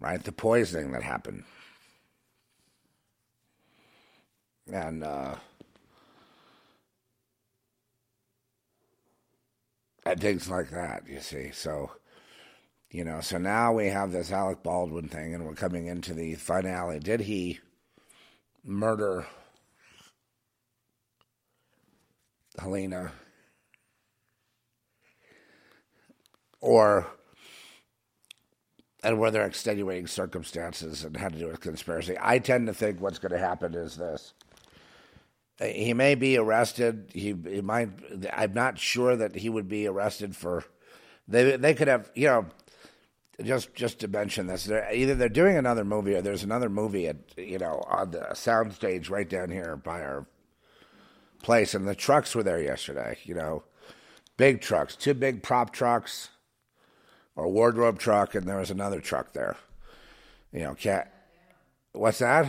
Right, 0.00 0.22
the 0.22 0.32
poisoning 0.32 0.92
that 0.92 1.02
happened, 1.04 1.44
and 4.72 5.04
uh, 5.04 5.36
and 10.06 10.20
things 10.20 10.48
like 10.50 10.70
that. 10.70 11.04
You 11.08 11.20
see, 11.20 11.50
so 11.52 11.92
you 12.92 13.04
know, 13.04 13.22
so 13.22 13.38
now 13.38 13.72
we 13.72 13.86
have 13.86 14.12
this 14.12 14.30
Alec 14.30 14.62
Baldwin 14.62 15.08
thing, 15.08 15.34
and 15.34 15.46
we're 15.46 15.54
coming 15.54 15.86
into 15.86 16.12
the 16.12 16.34
finale. 16.34 16.98
Did 16.98 17.20
he 17.20 17.58
murder 18.62 19.26
Halyna? 22.58 23.10
Or, 26.60 27.06
and 29.02 29.18
were 29.18 29.30
there 29.30 29.46
extenuating 29.46 30.06
circumstances 30.06 31.02
and 31.02 31.16
had 31.16 31.32
to 31.32 31.38
do 31.38 31.48
with 31.48 31.60
conspiracy? 31.60 32.18
I 32.20 32.40
tend 32.40 32.66
to 32.66 32.74
think 32.74 33.00
what's 33.00 33.18
going 33.18 33.32
to 33.32 33.38
happen 33.38 33.72
is 33.72 33.96
this. 33.96 34.34
He 35.58 35.94
may 35.94 36.14
be 36.14 36.36
arrested. 36.36 37.10
He, 37.14 37.34
he 37.48 37.62
might. 37.62 37.88
I'm 38.34 38.52
not 38.52 38.78
sure 38.78 39.16
that 39.16 39.34
he 39.36 39.48
would 39.48 39.68
be 39.68 39.86
arrested 39.86 40.36
for. 40.36 40.64
They 41.26 41.56
they 41.56 41.72
could 41.72 41.88
have 41.88 42.10
you 42.14 42.26
know 42.26 42.46
just 43.40 43.74
just 43.74 44.00
to 44.00 44.08
mention 44.08 44.46
this, 44.46 44.64
they're, 44.64 44.92
either 44.92 45.14
they're 45.14 45.28
doing 45.28 45.56
another 45.56 45.84
movie 45.84 46.14
or 46.14 46.22
there's 46.22 46.42
another 46.42 46.68
movie 46.68 47.08
at 47.08 47.16
you 47.36 47.58
know 47.58 47.82
on 47.88 48.10
the 48.10 48.26
soundstage 48.32 49.10
right 49.10 49.28
down 49.28 49.50
here 49.50 49.76
by 49.76 50.02
our 50.02 50.26
place, 51.42 51.74
and 51.74 51.86
the 51.86 51.94
trucks 51.94 52.34
were 52.34 52.42
there 52.42 52.60
yesterday. 52.60 53.18
You 53.24 53.34
know, 53.34 53.64
big 54.36 54.60
trucks, 54.60 54.96
two 54.96 55.14
big 55.14 55.42
prop 55.42 55.72
trucks, 55.72 56.30
or 57.34 57.48
wardrobe 57.48 57.98
truck, 57.98 58.34
and 58.34 58.46
there 58.46 58.58
was 58.58 58.70
another 58.70 59.00
truck 59.00 59.32
there. 59.32 59.56
You 60.52 60.60
know, 60.60 60.74
cat. 60.74 61.12
What's 61.92 62.18
that? 62.18 62.48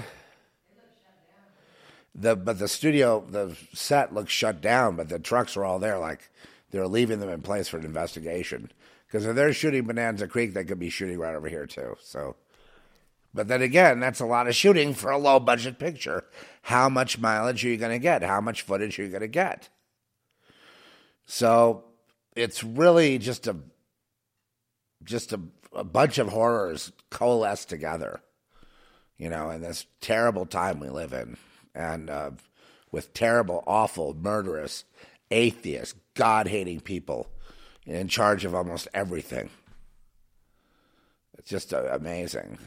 The 2.16 2.36
but 2.36 2.60
the 2.60 2.68
studio 2.68 3.26
the 3.28 3.58
set 3.74 4.14
looks 4.14 4.32
shut 4.32 4.62
down, 4.62 4.96
but 4.96 5.10
the 5.10 5.18
trucks 5.18 5.58
are 5.58 5.66
all 5.66 5.80
there, 5.80 5.98
like 5.98 6.30
they're 6.72 6.88
leaving 6.88 7.20
them 7.20 7.30
in 7.30 7.42
place 7.42 7.68
for 7.68 7.78
an 7.78 7.86
investigation. 7.86 8.70
Because 9.14 9.28
if 9.28 9.36
they're 9.36 9.54
shooting 9.54 9.84
Bonanza 9.84 10.28
Creek, 10.28 10.56
they 10.56 10.64
could 10.64 10.80
be 10.80 10.90
shooting 10.90 11.20
right 11.20 11.36
over 11.36 11.48
here 11.48 11.68
too. 11.68 11.96
So, 12.02 12.36
but 13.32 13.48
then 13.48 13.62
again, 13.62 14.00
that's 14.00 14.20
a 14.20 14.26
lot 14.26 14.48
of 14.48 14.56
shooting 14.56 14.96
for 14.96 15.12
a 15.12 15.20
low 15.20 15.40
budget 15.40 15.78
picture. 15.78 16.24
How 16.64 16.90
much 16.90 17.20
mileage 17.20 17.64
are 17.64 17.68
you 17.68 17.78
going 17.78 17.92
to 17.92 18.00
get? 18.00 18.24
How 18.24 18.42
much 18.42 18.64
footage 18.64 18.98
are 18.98 19.04
you 19.04 19.10
going 19.10 19.22
to 19.22 19.28
get? 19.28 19.70
So 21.28 21.84
it's 22.36 22.64
really 22.64 23.20
just 23.20 23.46
a 23.46 23.56
just 25.04 25.32
a, 25.32 25.40
a 25.74 25.84
bunch 25.84 26.18
of 26.18 26.30
horrors 26.30 26.92
coalesced 27.12 27.70
together, 27.70 28.20
you 29.20 29.30
know, 29.30 29.52
in 29.52 29.62
this 29.62 29.86
terrible 30.02 30.48
time 30.48 30.80
we 30.80 30.90
live 30.90 31.14
in, 31.14 31.38
and 31.76 32.10
uh, 32.10 32.32
with 32.92 33.14
terrible, 33.14 33.64
awful, 33.68 34.16
murderous, 34.16 34.86
atheist, 35.30 35.98
God 36.16 36.48
hating 36.48 36.80
people 36.80 37.28
in 37.86 38.08
charge 38.08 38.46
of 38.46 38.56
almost 38.56 38.88
everything. 38.94 39.50
It's 41.38 41.50
just 41.50 41.74
uh, 41.74 41.84
amazing. 41.92 42.58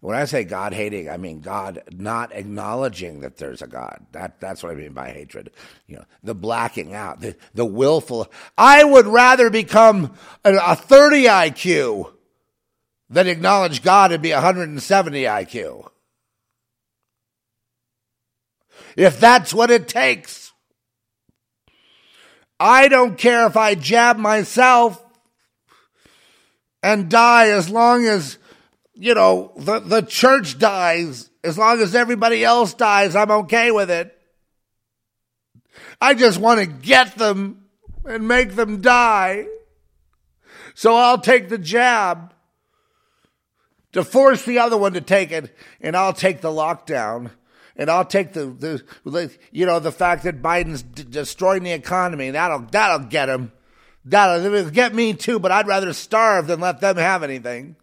When 0.00 0.16
I 0.16 0.26
say 0.26 0.44
God 0.44 0.72
hating, 0.72 1.08
I 1.08 1.16
mean 1.16 1.40
God 1.40 1.82
not 1.92 2.32
acknowledging 2.32 3.20
that 3.20 3.36
there's 3.36 3.62
a 3.62 3.66
God. 3.66 4.06
That 4.12 4.40
that's 4.40 4.62
what 4.62 4.72
I 4.72 4.76
mean 4.76 4.92
by 4.92 5.10
hatred. 5.10 5.50
You 5.86 5.96
know, 5.96 6.04
the 6.22 6.34
blacking 6.34 6.94
out, 6.94 7.20
the 7.20 7.36
the 7.54 7.64
willful. 7.64 8.30
I 8.56 8.84
would 8.84 9.06
rather 9.06 9.50
become 9.50 10.14
a, 10.44 10.54
a 10.54 10.76
30 10.76 11.24
IQ 11.24 12.12
than 13.10 13.26
acknowledge 13.26 13.82
God 13.82 14.12
and 14.12 14.22
be 14.22 14.32
170 14.32 15.22
IQ. 15.22 15.90
If 18.96 19.18
that's 19.18 19.52
what 19.52 19.70
it 19.70 19.88
takes. 19.88 20.47
I 22.60 22.88
don't 22.88 23.16
care 23.16 23.46
if 23.46 23.56
I 23.56 23.74
jab 23.74 24.16
myself 24.16 25.02
and 26.82 27.08
die 27.08 27.48
as 27.48 27.70
long 27.70 28.04
as, 28.04 28.38
you 28.94 29.14
know, 29.14 29.52
the, 29.56 29.78
the 29.78 30.02
church 30.02 30.58
dies. 30.58 31.30
As 31.44 31.56
long 31.56 31.80
as 31.80 31.94
everybody 31.94 32.44
else 32.44 32.74
dies, 32.74 33.14
I'm 33.14 33.30
okay 33.30 33.70
with 33.70 33.90
it. 33.90 34.14
I 36.00 36.14
just 36.14 36.38
want 36.38 36.60
to 36.60 36.66
get 36.66 37.16
them 37.16 37.64
and 38.04 38.26
make 38.26 38.54
them 38.56 38.80
die. 38.80 39.46
So 40.74 40.94
I'll 40.94 41.18
take 41.18 41.48
the 41.48 41.58
jab 41.58 42.32
to 43.92 44.04
force 44.04 44.44
the 44.44 44.58
other 44.58 44.76
one 44.76 44.92
to 44.92 45.00
take 45.00 45.32
it, 45.32 45.56
and 45.80 45.96
I'll 45.96 46.12
take 46.12 46.40
the 46.40 46.50
lockdown 46.50 47.30
and 47.78 47.88
I'll 47.88 48.04
take 48.04 48.32
the, 48.32 48.46
the 49.04 49.30
you 49.52 49.64
know 49.64 49.78
the 49.78 49.92
fact 49.92 50.24
that 50.24 50.42
Biden's 50.42 50.82
d- 50.82 51.06
destroying 51.08 51.62
the 51.62 51.72
economy. 51.72 52.30
That'll 52.30 52.66
that'll 52.70 53.06
get 53.06 53.28
him. 53.28 53.52
That'll 54.04 54.70
get 54.70 54.94
me 54.94 55.14
too. 55.14 55.38
But 55.38 55.52
I'd 55.52 55.68
rather 55.68 55.92
starve 55.92 56.48
than 56.48 56.60
let 56.60 56.80
them 56.80 56.96
have 56.96 57.22
anything. 57.22 57.76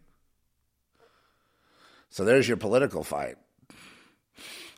So 2.10 2.26
there's 2.26 2.48
your 2.48 2.58
political 2.58 3.04
fight. 3.04 3.38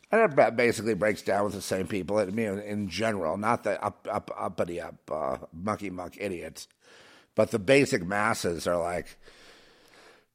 And 0.10 0.22
it 0.22 0.56
basically 0.56 0.94
breaks 0.94 1.22
down 1.22 1.44
with 1.44 1.54
the 1.54 1.62
same 1.62 1.86
people. 1.86 2.18
I 2.18 2.26
mean, 2.26 2.60
in 2.60 2.88
general, 2.88 3.36
not 3.38 3.64
the 3.64 3.84
up, 3.84 4.08
up, 4.10 4.32
uppity 4.38 4.80
up, 4.80 4.96
uh, 5.12 5.38
mucky 5.52 5.90
muck 5.90 6.14
idiots, 6.18 6.70
but 7.36 7.52
the 7.52 7.60
basic 7.60 8.06
masses 8.06 8.68
are 8.68 8.78
like, 8.78 9.18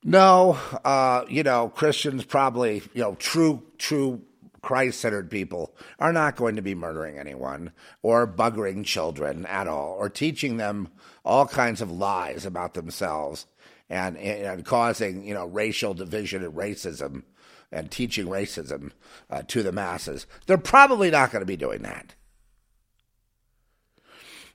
no, 0.04 0.58
uh, 0.84 1.24
you 1.28 1.42
know, 1.42 1.70
Christians 1.70 2.24
probably, 2.24 2.82
you 2.92 3.00
know, 3.00 3.14
true, 3.14 3.62
true 3.78 4.20
Christ 4.62 5.00
centered 5.00 5.30
people 5.30 5.74
are 5.98 6.12
not 6.12 6.36
going 6.36 6.56
to 6.56 6.62
be 6.62 6.74
murdering 6.74 7.18
anyone 7.18 7.72
or 8.00 8.26
buggering 8.26 8.84
children 8.84 9.44
at 9.46 9.66
all 9.66 9.96
or 9.98 10.08
teaching 10.08 10.56
them 10.56 10.88
all 11.24 11.46
kinds 11.46 11.80
of 11.80 11.90
lies 11.90 12.46
about 12.46 12.74
themselves 12.74 13.46
and, 13.90 14.16
and 14.16 14.64
causing 14.64 15.24
you 15.26 15.34
know 15.34 15.46
racial 15.46 15.94
division 15.94 16.44
and 16.44 16.54
racism 16.54 17.24
and 17.72 17.90
teaching 17.90 18.26
racism 18.26 18.92
uh, 19.30 19.42
to 19.48 19.62
the 19.62 19.72
masses. 19.72 20.26
They're 20.46 20.58
probably 20.58 21.10
not 21.10 21.32
going 21.32 21.40
to 21.40 21.46
be 21.46 21.56
doing 21.56 21.82
that. 21.82 22.14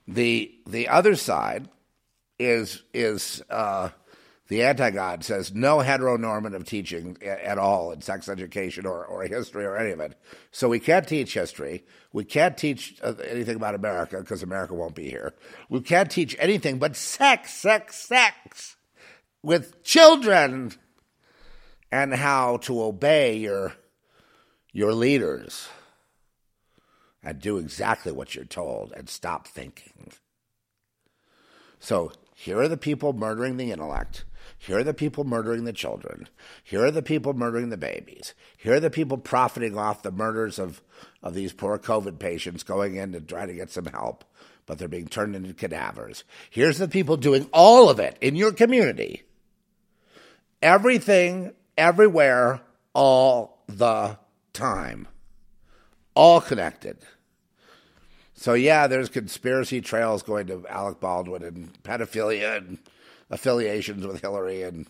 The 0.06 0.58
the 0.66 0.88
other 0.88 1.16
side 1.16 1.68
is 2.38 2.82
is 2.94 3.42
uh, 3.50 3.90
the 4.48 4.62
anti 4.62 4.90
God 4.90 5.24
says 5.24 5.54
no 5.54 5.78
heteronormative 5.78 6.66
teaching 6.66 7.18
at 7.22 7.58
all 7.58 7.92
in 7.92 8.00
sex 8.00 8.28
education 8.28 8.86
or, 8.86 9.04
or 9.04 9.22
history 9.24 9.64
or 9.64 9.76
any 9.76 9.90
of 9.90 10.00
it. 10.00 10.18
So 10.50 10.68
we 10.68 10.80
can't 10.80 11.06
teach 11.06 11.34
history. 11.34 11.84
We 12.12 12.24
can't 12.24 12.56
teach 12.56 12.96
uh, 13.02 13.14
anything 13.28 13.56
about 13.56 13.74
America 13.74 14.18
because 14.18 14.42
America 14.42 14.74
won't 14.74 14.94
be 14.94 15.10
here. 15.10 15.34
We 15.68 15.80
can't 15.80 16.10
teach 16.10 16.34
anything 16.38 16.78
but 16.78 16.96
sex, 16.96 17.52
sex, 17.52 17.96
sex 17.96 18.76
with 19.42 19.82
children 19.84 20.72
and 21.92 22.14
how 22.14 22.56
to 22.58 22.82
obey 22.82 23.36
your, 23.36 23.74
your 24.72 24.94
leaders 24.94 25.68
and 27.22 27.38
do 27.38 27.58
exactly 27.58 28.12
what 28.12 28.34
you're 28.34 28.46
told 28.46 28.92
and 28.96 29.10
stop 29.10 29.46
thinking. 29.46 30.12
So 31.78 32.12
here 32.34 32.58
are 32.60 32.68
the 32.68 32.76
people 32.78 33.12
murdering 33.12 33.58
the 33.58 33.72
intellect. 33.72 34.24
Here 34.56 34.78
are 34.78 34.84
the 34.84 34.94
people 34.94 35.24
murdering 35.24 35.64
the 35.64 35.72
children. 35.72 36.28
Here 36.64 36.84
are 36.84 36.90
the 36.90 37.02
people 37.02 37.34
murdering 37.34 37.70
the 37.70 37.76
babies. 37.76 38.34
Here 38.56 38.74
are 38.74 38.80
the 38.80 38.90
people 38.90 39.18
profiting 39.18 39.76
off 39.76 40.02
the 40.02 40.10
murders 40.10 40.58
of, 40.58 40.82
of 41.22 41.34
these 41.34 41.52
poor 41.52 41.78
COVID 41.78 42.18
patients 42.18 42.62
going 42.62 42.96
in 42.96 43.12
to 43.12 43.20
try 43.20 43.46
to 43.46 43.54
get 43.54 43.70
some 43.70 43.86
help, 43.86 44.24
but 44.66 44.78
they're 44.78 44.88
being 44.88 45.08
turned 45.08 45.36
into 45.36 45.54
cadavers. 45.54 46.24
Here's 46.50 46.78
the 46.78 46.88
people 46.88 47.16
doing 47.16 47.48
all 47.52 47.90
of 47.90 47.98
it 47.98 48.16
in 48.20 48.36
your 48.36 48.52
community. 48.52 49.24
Everything, 50.62 51.52
everywhere, 51.76 52.60
all 52.94 53.62
the 53.68 54.18
time. 54.52 55.06
All 56.14 56.40
connected. 56.40 56.98
So 58.34 58.54
yeah, 58.54 58.86
there's 58.86 59.08
conspiracy 59.08 59.80
trails 59.80 60.22
going 60.22 60.46
to 60.46 60.64
Alec 60.68 61.00
Baldwin 61.00 61.42
and 61.42 61.82
pedophilia 61.82 62.58
and 62.58 62.78
affiliations 63.30 64.06
with 64.06 64.20
Hillary 64.20 64.62
and 64.62 64.86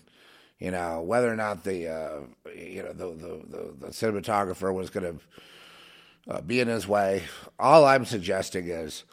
you 0.58 0.70
know 0.70 1.02
whether 1.02 1.30
or 1.30 1.36
not 1.36 1.64
the 1.64 1.88
uh, 1.88 2.20
you 2.54 2.82
know 2.82 2.92
the, 2.92 3.06
the 3.06 3.42
the, 3.48 3.74
the 3.80 3.86
cinematographer 3.88 4.72
was 4.72 4.90
going 4.90 5.18
to 6.26 6.34
uh, 6.34 6.40
be 6.40 6.60
in 6.60 6.68
his 6.68 6.86
way. 6.86 7.24
All 7.58 7.84
I'm 7.84 8.04
suggesting 8.04 8.68
is. 8.68 9.04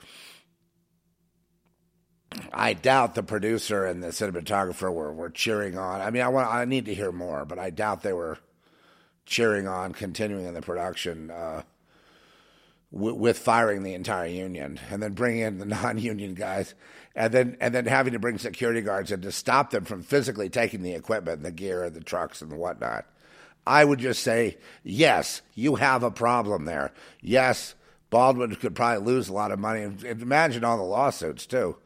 I 2.51 2.73
doubt 2.73 3.15
the 3.15 3.23
producer 3.23 3.85
and 3.85 4.03
the 4.03 4.07
cinematographer 4.07 4.93
were, 4.93 5.13
were 5.13 5.29
cheering 5.29 5.77
on. 5.77 6.01
I 6.01 6.09
mean, 6.09 6.21
I 6.21 6.27
want 6.27 6.53
I 6.53 6.65
need 6.65 6.85
to 6.87 6.93
hear 6.93 7.13
more, 7.13 7.45
but 7.45 7.57
I 7.59 7.69
doubt 7.69 8.01
they 8.01 8.11
were 8.11 8.39
cheering 9.25 9.69
on 9.69 9.93
continuing 9.93 10.45
in 10.45 10.53
the 10.53 10.61
production. 10.61 11.31
Uh, 11.31 11.63
with 12.91 13.37
firing 13.37 13.83
the 13.83 13.93
entire 13.93 14.27
union 14.27 14.79
and 14.89 15.01
then 15.01 15.13
bringing 15.13 15.41
in 15.41 15.57
the 15.57 15.65
non-union 15.83 16.33
guys 16.33 16.73
and 17.15 17.33
then 17.33 17.57
and 17.59 17.73
then 17.73 17.85
having 17.85 18.13
to 18.13 18.19
bring 18.19 18.37
security 18.37 18.81
guards 18.81 19.11
in 19.11 19.21
to 19.21 19.31
stop 19.31 19.71
them 19.71 19.85
from 19.85 20.03
physically 20.03 20.49
taking 20.49 20.81
the 20.81 20.93
equipment 20.93 21.43
the 21.43 21.51
gear 21.51 21.89
the 21.89 22.01
trucks 22.01 22.41
and 22.41 22.53
whatnot. 22.53 23.05
I 23.67 23.83
would 23.83 23.99
just 23.99 24.21
say, 24.21 24.57
yes, 24.83 25.41
you 25.55 25.75
have 25.75 26.03
a 26.03 26.11
problem 26.11 26.65
there. 26.65 26.93
Yes, 27.21 27.73
Baldwin 28.11 28.55
could 28.55 28.75
probably 28.75 29.03
lose 29.05 29.27
a 29.27 29.33
lot 29.33 29.51
of 29.51 29.59
money. 29.59 29.81
And 29.81 30.03
imagine 30.03 30.63
all 30.63 30.77
the 30.77 30.83
lawsuits 30.83 31.45
too. 31.45 31.77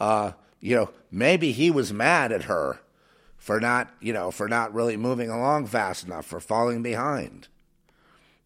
Uh, 0.00 0.32
you 0.60 0.74
know, 0.74 0.90
maybe 1.10 1.52
he 1.52 1.70
was 1.70 1.92
mad 1.92 2.32
at 2.32 2.44
her 2.44 2.80
for 3.36 3.60
not, 3.60 3.90
you 4.00 4.12
know, 4.12 4.30
for 4.30 4.48
not 4.48 4.74
really 4.74 4.96
moving 4.96 5.30
along 5.30 5.66
fast 5.66 6.04
enough, 6.04 6.26
for 6.26 6.40
falling 6.40 6.82
behind. 6.82 7.48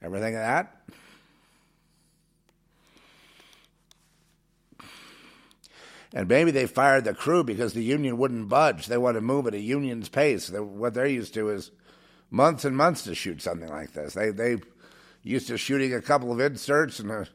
Everything 0.02 0.34
of 0.34 0.42
that? 0.42 0.73
And 6.16 6.28
maybe 6.28 6.52
they 6.52 6.66
fired 6.66 7.04
the 7.04 7.12
crew 7.12 7.42
because 7.42 7.72
the 7.72 7.82
union 7.82 8.16
wouldn't 8.18 8.48
budge. 8.48 8.86
They 8.86 8.96
want 8.96 9.16
to 9.16 9.20
move 9.20 9.48
at 9.48 9.54
a 9.54 9.60
union's 9.60 10.08
pace. 10.08 10.48
What 10.48 10.94
they're 10.94 11.06
used 11.06 11.34
to 11.34 11.50
is 11.50 11.72
months 12.30 12.64
and 12.64 12.76
months 12.76 13.02
to 13.02 13.16
shoot 13.16 13.42
something 13.42 13.68
like 13.68 13.92
this. 13.92 14.14
They 14.14 14.30
they 14.30 14.58
used 15.24 15.48
to 15.48 15.58
shooting 15.58 15.92
a 15.92 16.00
couple 16.00 16.30
of 16.30 16.38
inserts 16.38 17.00
and 17.00 17.10
a 17.10 17.26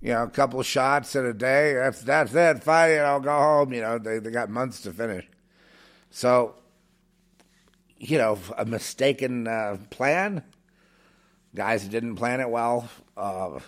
you 0.00 0.12
know 0.12 0.24
a 0.24 0.28
couple 0.28 0.58
of 0.58 0.66
shots 0.66 1.14
in 1.14 1.24
a 1.24 1.32
day. 1.32 1.74
If 1.86 2.00
that's 2.00 2.34
it, 2.34 2.64
fine. 2.64 2.98
I'll 2.98 3.20
go 3.20 3.38
home. 3.38 3.72
You 3.72 3.82
know 3.82 3.98
they 3.98 4.18
they 4.18 4.30
got 4.30 4.50
months 4.50 4.80
to 4.82 4.92
finish. 4.92 5.24
So 6.10 6.56
you 7.96 8.18
know 8.18 8.40
a 8.58 8.64
mistaken 8.64 9.46
uh, 9.46 9.76
plan. 9.90 10.42
Guys 11.54 11.86
didn't 11.86 12.16
plan 12.16 12.40
it 12.40 12.50
well. 12.50 12.88
Uh, 13.16 13.60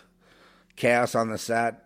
chaos 0.74 1.14
on 1.14 1.28
the 1.28 1.39
set 1.39 1.85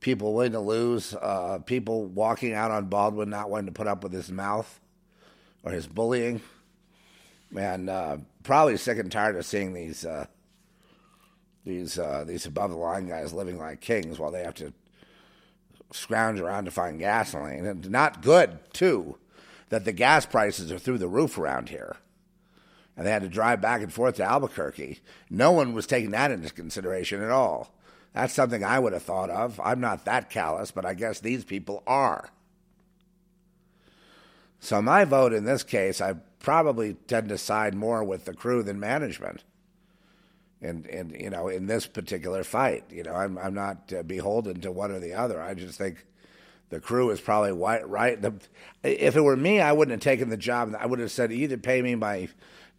people 0.00 0.34
willing 0.34 0.52
to 0.52 0.60
lose, 0.60 1.14
uh, 1.14 1.58
people 1.64 2.06
walking 2.06 2.52
out 2.52 2.70
on 2.70 2.86
Baldwin 2.86 3.30
not 3.30 3.50
wanting 3.50 3.66
to 3.66 3.72
put 3.72 3.86
up 3.86 4.02
with 4.02 4.12
his 4.12 4.30
mouth 4.30 4.80
or 5.62 5.72
his 5.72 5.86
bullying, 5.86 6.40
and 7.56 7.88
uh, 7.88 8.16
probably 8.42 8.76
sick 8.76 8.98
and 8.98 9.12
tired 9.12 9.36
of 9.36 9.44
seeing 9.44 9.74
these 9.74 10.04
uh, 10.04 10.26
these 11.64 11.98
uh, 11.98 12.24
these 12.26 12.46
above 12.46 12.70
the 12.70 12.76
line 12.76 13.06
guys 13.06 13.32
living 13.32 13.58
like 13.58 13.80
kings 13.80 14.18
while 14.18 14.30
they 14.30 14.42
have 14.42 14.54
to 14.54 14.72
scrounge 15.92 16.40
around 16.40 16.64
to 16.64 16.70
find 16.70 16.98
gasoline. 16.98 17.66
And 17.66 17.90
not 17.90 18.22
good 18.22 18.58
too 18.72 19.16
that 19.70 19.84
the 19.84 19.92
gas 19.92 20.26
prices 20.26 20.70
are 20.70 20.78
through 20.78 20.98
the 20.98 21.08
roof 21.08 21.38
around 21.38 21.68
here. 21.68 21.96
And 22.96 23.06
they 23.06 23.10
had 23.10 23.22
to 23.22 23.28
drive 23.28 23.60
back 23.60 23.80
and 23.80 23.92
forth 23.92 24.16
to 24.16 24.24
Albuquerque. 24.24 25.00
No 25.30 25.52
one 25.52 25.72
was 25.72 25.86
taking 25.86 26.10
that 26.10 26.30
into 26.30 26.52
consideration 26.52 27.22
at 27.22 27.30
all. 27.30 27.72
That's 28.12 28.34
something 28.34 28.64
I 28.64 28.78
would 28.78 28.92
have 28.92 29.02
thought 29.02 29.30
of. 29.30 29.60
I'm 29.62 29.80
not 29.80 30.04
that 30.04 30.30
callous, 30.30 30.70
but 30.70 30.84
I 30.84 30.94
guess 30.94 31.20
these 31.20 31.44
people 31.44 31.82
are. 31.86 32.30
So 34.58 34.82
my 34.82 35.04
vote 35.04 35.32
in 35.32 35.44
this 35.44 35.62
case, 35.62 36.00
I 36.00 36.14
probably 36.40 36.94
tend 37.06 37.28
to 37.28 37.38
side 37.38 37.74
more 37.74 38.02
with 38.02 38.24
the 38.24 38.34
crew 38.34 38.62
than 38.62 38.80
management. 38.80 39.44
And 40.60 40.86
and 40.86 41.12
you 41.18 41.30
know, 41.30 41.48
in 41.48 41.66
this 41.66 41.86
particular 41.86 42.44
fight, 42.44 42.84
you 42.90 43.02
know, 43.02 43.14
I'm 43.14 43.38
I'm 43.38 43.54
not 43.54 43.92
uh, 43.96 44.02
beholden 44.02 44.60
to 44.60 44.70
one 44.70 44.90
or 44.90 44.98
the 44.98 45.14
other. 45.14 45.40
I 45.40 45.54
just 45.54 45.78
think 45.78 46.04
the 46.70 46.80
crew 46.80 47.10
is 47.10 47.20
probably 47.20 47.52
right. 47.52 47.86
right. 47.88 48.20
The, 48.20 48.34
if 48.82 49.16
it 49.16 49.20
were 49.22 49.36
me, 49.36 49.60
I 49.60 49.72
wouldn't 49.72 49.92
have 49.92 50.00
taken 50.00 50.28
the 50.28 50.36
job. 50.36 50.74
I 50.78 50.86
would 50.86 51.00
have 51.00 51.10
said 51.10 51.32
either 51.32 51.56
pay 51.56 51.82
me 51.82 51.94
my 51.96 52.28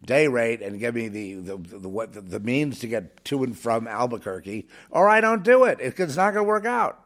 day 0.04 0.28
rate 0.28 0.62
and 0.62 0.78
give 0.80 0.94
me 0.94 1.08
the 1.08 1.34
the, 1.34 1.56
the 1.56 1.88
what 1.88 2.12
the, 2.12 2.20
the, 2.20 2.40
means 2.40 2.80
to 2.80 2.88
get 2.88 3.24
to 3.26 3.44
and 3.44 3.56
from 3.56 3.86
Albuquerque, 3.86 4.66
or 4.90 5.08
I 5.08 5.20
don't 5.20 5.42
do 5.42 5.64
it. 5.64 5.78
It's 5.80 6.16
not 6.16 6.34
going 6.34 6.44
to 6.44 6.48
work 6.48 6.66
out. 6.66 6.98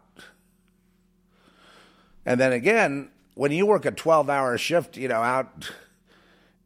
And 2.25 2.41
then 2.41 2.53
again, 2.53 3.11
when 3.35 3.53
you 3.53 3.67
work 3.67 3.85
a 3.85 3.91
twelve-hour 3.91 4.59
shift, 4.59 4.97
you 4.97 5.09
know, 5.09 5.23
out 5.23 5.71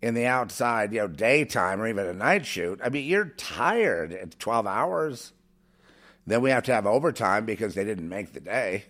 in 0.01 0.15
the 0.15 0.27
outside, 0.27 0.93
you 0.93 1.01
know, 1.01 1.09
daytime 1.09 1.81
or 1.81 1.89
even 1.89 2.07
a 2.07 2.15
night 2.15 2.47
shoot, 2.47 2.81
I 2.83 2.89
mean, 2.89 3.05
you're 3.07 3.27
tired 3.37 4.13
at 4.13 4.39
twelve 4.39 4.67
hours. 4.67 5.33
Then 6.27 6.43
we 6.43 6.51
have 6.51 6.65
to 6.65 6.75
have 6.75 6.87
overtime 6.87 7.45
because 7.45 7.75
they 7.75 7.85
didn't 7.85 8.09
make 8.09 8.33
the 8.33 8.41
day. 8.41 8.85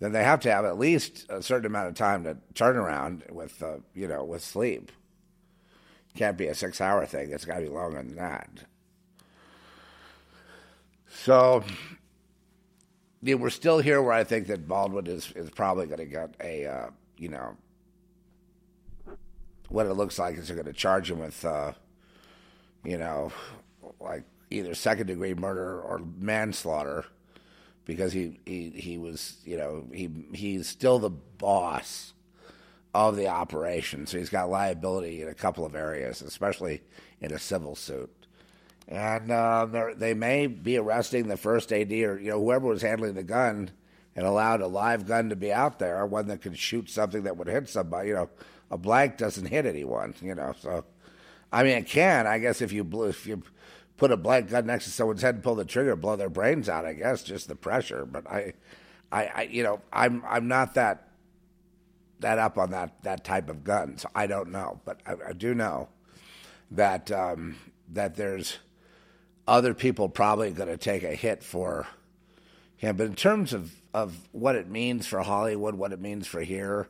Then 0.00 0.12
they 0.12 0.24
have 0.24 0.40
to 0.40 0.50
have 0.50 0.64
at 0.64 0.78
least 0.78 1.26
a 1.28 1.42
certain 1.42 1.66
amount 1.66 1.88
of 1.88 1.94
time 1.94 2.24
to 2.24 2.36
turn 2.54 2.76
around 2.76 3.24
with, 3.30 3.62
uh, 3.62 3.78
you 3.94 4.08
know, 4.08 4.24
with 4.24 4.42
sleep 4.42 4.92
can't 6.18 6.36
be 6.36 6.48
a 6.48 6.54
six 6.54 6.80
hour 6.80 7.06
thing. 7.06 7.30
It's 7.30 7.44
got 7.44 7.56
to 7.56 7.62
be 7.62 7.68
longer 7.68 7.98
than 7.98 8.16
that. 8.16 8.50
So 11.08 11.62
yeah, 13.22 13.36
we're 13.36 13.50
still 13.50 13.78
here 13.78 14.02
where 14.02 14.12
I 14.12 14.24
think 14.24 14.48
that 14.48 14.66
Baldwin 14.66 15.06
is, 15.06 15.32
is 15.36 15.50
probably 15.50 15.86
going 15.86 15.98
to 15.98 16.06
get 16.06 16.34
a, 16.42 16.66
uh, 16.66 16.90
you 17.16 17.28
know, 17.28 17.56
what 19.68 19.86
it 19.86 19.94
looks 19.94 20.18
like 20.18 20.36
is 20.36 20.48
they're 20.48 20.56
going 20.56 20.66
to 20.66 20.72
charge 20.72 21.10
him 21.10 21.20
with, 21.20 21.44
uh, 21.44 21.72
you 22.84 22.98
know, 22.98 23.32
like 24.00 24.24
either 24.50 24.74
second 24.74 25.06
degree 25.06 25.34
murder 25.34 25.80
or 25.80 26.00
manslaughter 26.18 27.04
because 27.84 28.12
he, 28.12 28.40
he, 28.44 28.70
he 28.70 28.98
was, 28.98 29.36
you 29.44 29.56
know, 29.56 29.84
he, 29.92 30.10
he's 30.32 30.68
still 30.68 30.98
the 30.98 31.10
boss 31.10 32.12
of 32.94 33.16
the 33.16 33.28
operation. 33.28 34.06
So 34.06 34.18
he's 34.18 34.30
got 34.30 34.50
liability 34.50 35.22
in 35.22 35.28
a 35.28 35.34
couple 35.34 35.64
of 35.64 35.74
areas, 35.74 36.22
especially 36.22 36.82
in 37.20 37.32
a 37.32 37.38
civil 37.38 37.74
suit. 37.74 38.10
And 38.86 39.30
uh, 39.30 39.66
they 39.96 40.14
may 40.14 40.46
be 40.46 40.78
arresting 40.78 41.28
the 41.28 41.36
first 41.36 41.72
AD 41.72 41.92
or 41.92 42.18
you 42.18 42.30
know 42.30 42.40
whoever 42.40 42.68
was 42.68 42.82
handling 42.82 43.14
the 43.14 43.22
gun 43.22 43.70
and 44.16 44.26
allowed 44.26 44.62
a 44.62 44.66
live 44.66 45.06
gun 45.06 45.28
to 45.28 45.36
be 45.36 45.52
out 45.52 45.78
there, 45.78 46.04
one 46.06 46.26
that 46.28 46.40
could 46.40 46.58
shoot 46.58 46.88
something 46.88 47.24
that 47.24 47.36
would 47.36 47.48
hit 47.48 47.68
somebody. 47.68 48.08
You 48.08 48.14
know, 48.14 48.30
a 48.70 48.78
blank 48.78 49.18
doesn't 49.18 49.46
hit 49.46 49.66
anyone. 49.66 50.14
You 50.22 50.34
know, 50.34 50.54
so 50.58 50.84
I 51.52 51.62
mean 51.62 51.76
it 51.76 51.86
can. 51.86 52.26
I 52.26 52.38
guess 52.38 52.62
if 52.62 52.72
you 52.72 52.82
blew, 52.82 53.08
if 53.08 53.26
you 53.26 53.42
put 53.98 54.10
a 54.10 54.16
blank 54.16 54.48
gun 54.48 54.64
next 54.64 54.84
to 54.84 54.90
someone's 54.90 55.20
head 55.20 55.34
and 55.34 55.44
pull 55.44 55.56
the 55.56 55.66
trigger, 55.66 55.94
blow 55.94 56.16
their 56.16 56.30
brains 56.30 56.68
out. 56.70 56.86
I 56.86 56.94
guess 56.94 57.22
just 57.22 57.48
the 57.48 57.56
pressure. 57.56 58.06
But 58.06 58.26
I, 58.26 58.54
I, 59.12 59.24
I 59.26 59.42
you 59.42 59.62
know, 59.62 59.82
I'm 59.92 60.22
I'm 60.26 60.48
not 60.48 60.74
that 60.74 61.07
that 62.20 62.38
up 62.38 62.58
on 62.58 62.70
that 62.70 63.02
that 63.02 63.24
type 63.24 63.48
of 63.48 63.64
gun. 63.64 63.98
So 63.98 64.08
I 64.14 64.26
don't 64.26 64.50
know, 64.50 64.80
but 64.84 65.00
I, 65.06 65.14
I 65.28 65.32
do 65.32 65.54
know 65.54 65.88
that 66.72 67.10
um, 67.10 67.56
that 67.92 68.16
there's 68.16 68.58
other 69.46 69.74
people 69.74 70.08
probably 70.08 70.50
going 70.50 70.68
to 70.68 70.76
take 70.76 71.02
a 71.02 71.14
hit 71.14 71.42
for 71.42 71.86
him. 72.76 72.96
But 72.96 73.06
in 73.06 73.14
terms 73.14 73.52
of 73.52 73.72
of 73.94 74.28
what 74.32 74.54
it 74.54 74.68
means 74.68 75.06
for 75.06 75.20
Hollywood, 75.20 75.74
what 75.74 75.92
it 75.92 76.00
means 76.00 76.26
for 76.26 76.40
here, 76.40 76.88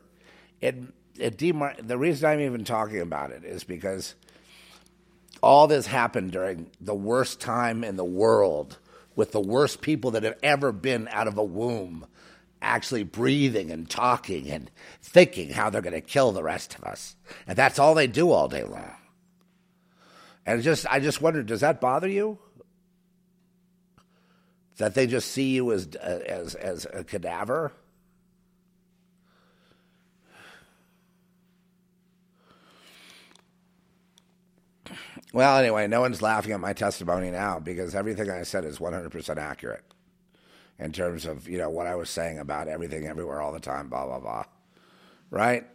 it 0.61 0.77
it 1.19 1.37
demar- 1.37 1.77
the 1.81 1.99
reason 1.99 2.29
I'm 2.29 2.41
even 2.41 2.65
talking 2.65 3.01
about 3.01 3.31
it 3.31 3.45
is 3.45 3.65
because 3.65 4.15
all 5.43 5.67
this 5.67 5.87
happened 5.87 6.33
during 6.33 6.71
the 6.81 6.95
worst 6.95 7.41
time 7.41 7.85
in 7.85 7.97
the 7.97 8.05
world 8.05 8.79
with 9.15 9.33
the 9.33 9.41
worst 9.41 9.81
people 9.81 10.13
that 10.13 10.23
have 10.23 10.39
ever 10.43 10.73
been 10.73 11.09
out 11.09 11.29
of 11.29 11.39
a 11.39 11.45
womb 11.45 12.07
actually 12.63 13.05
breathing 13.05 13.71
and 13.71 13.89
talking 13.89 14.51
and 14.51 14.71
thinking 15.03 15.51
how 15.51 15.71
they're 15.71 15.83
going 15.83 15.93
to 15.93 16.01
kill 16.01 16.33
the 16.33 16.43
rest 16.43 16.75
of 16.75 16.85
us. 16.85 17.17
And 17.47 17.57
that's 17.57 17.79
all 17.79 17.95
they 17.95 18.07
do 18.07 18.31
all 18.31 18.49
day 18.49 18.65
long. 18.65 18.95
And 20.47 20.63
just 20.63 20.87
I 20.91 21.01
just 21.01 21.21
wonder, 21.21 21.43
does 21.43 21.61
that 21.61 21.81
bother 21.81 22.09
you? 22.09 22.39
That 24.79 24.95
they 24.95 25.07
just 25.07 25.31
see 25.31 25.51
you 25.51 25.73
as 25.73 25.87
as 25.97 26.55
as 26.55 26.87
a 26.93 27.05
cadaver? 27.05 27.73
Well, 35.35 35.59
anyway, 35.59 35.87
no 35.87 36.01
one's 36.01 36.23
laughing 36.23 36.53
at 36.53 36.61
my 36.61 36.73
testimony 36.73 37.31
now 37.31 37.59
because 37.59 37.95
everything 37.95 38.31
I 38.31 38.45
said 38.45 38.65
is 38.65 38.79
100% 38.79 39.37
accurate 39.37 39.85
in 40.79 40.93
terms 40.93 41.27
of, 41.27 41.49
you 41.49 41.59
know, 41.59 41.71
what 41.71 41.87
I 41.87 41.95
was 41.95 42.11
saying 42.11 42.39
about 42.39 42.69
everything 42.69 43.07
everywhere 43.07 43.41
all 43.41 43.53
the 43.53 43.61
time, 43.61 43.89
blah, 43.89 44.07
blah, 44.07 44.21
blah. 44.21 44.45
Right? 45.31 45.67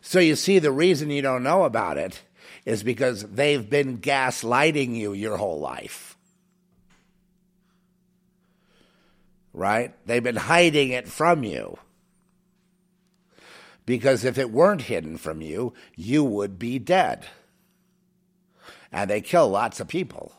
So 0.00 0.18
you 0.18 0.36
see, 0.36 0.58
the 0.58 0.72
reason 0.72 1.10
you 1.10 1.22
don't 1.22 1.42
know 1.42 1.64
about 1.64 1.98
it 1.98 2.22
is 2.64 2.82
because 2.82 3.22
they've 3.22 3.68
been 3.68 3.98
gaslighting 3.98 4.94
you 4.94 5.12
your 5.12 5.36
whole 5.36 5.58
life. 5.58 6.16
Right? 9.52 9.94
They've 10.06 10.22
been 10.22 10.36
hiding 10.36 10.90
it 10.90 11.08
from 11.08 11.42
you. 11.42 11.78
Because 13.86 14.24
if 14.24 14.38
it 14.38 14.52
weren't 14.52 14.82
hidden 14.82 15.16
from 15.16 15.40
you, 15.40 15.74
you 15.96 16.22
would 16.22 16.58
be 16.58 16.78
dead 16.78 17.26
and 18.92 19.08
they 19.08 19.20
kill 19.20 19.48
lots 19.48 19.80
of 19.80 19.88
people. 19.88 20.32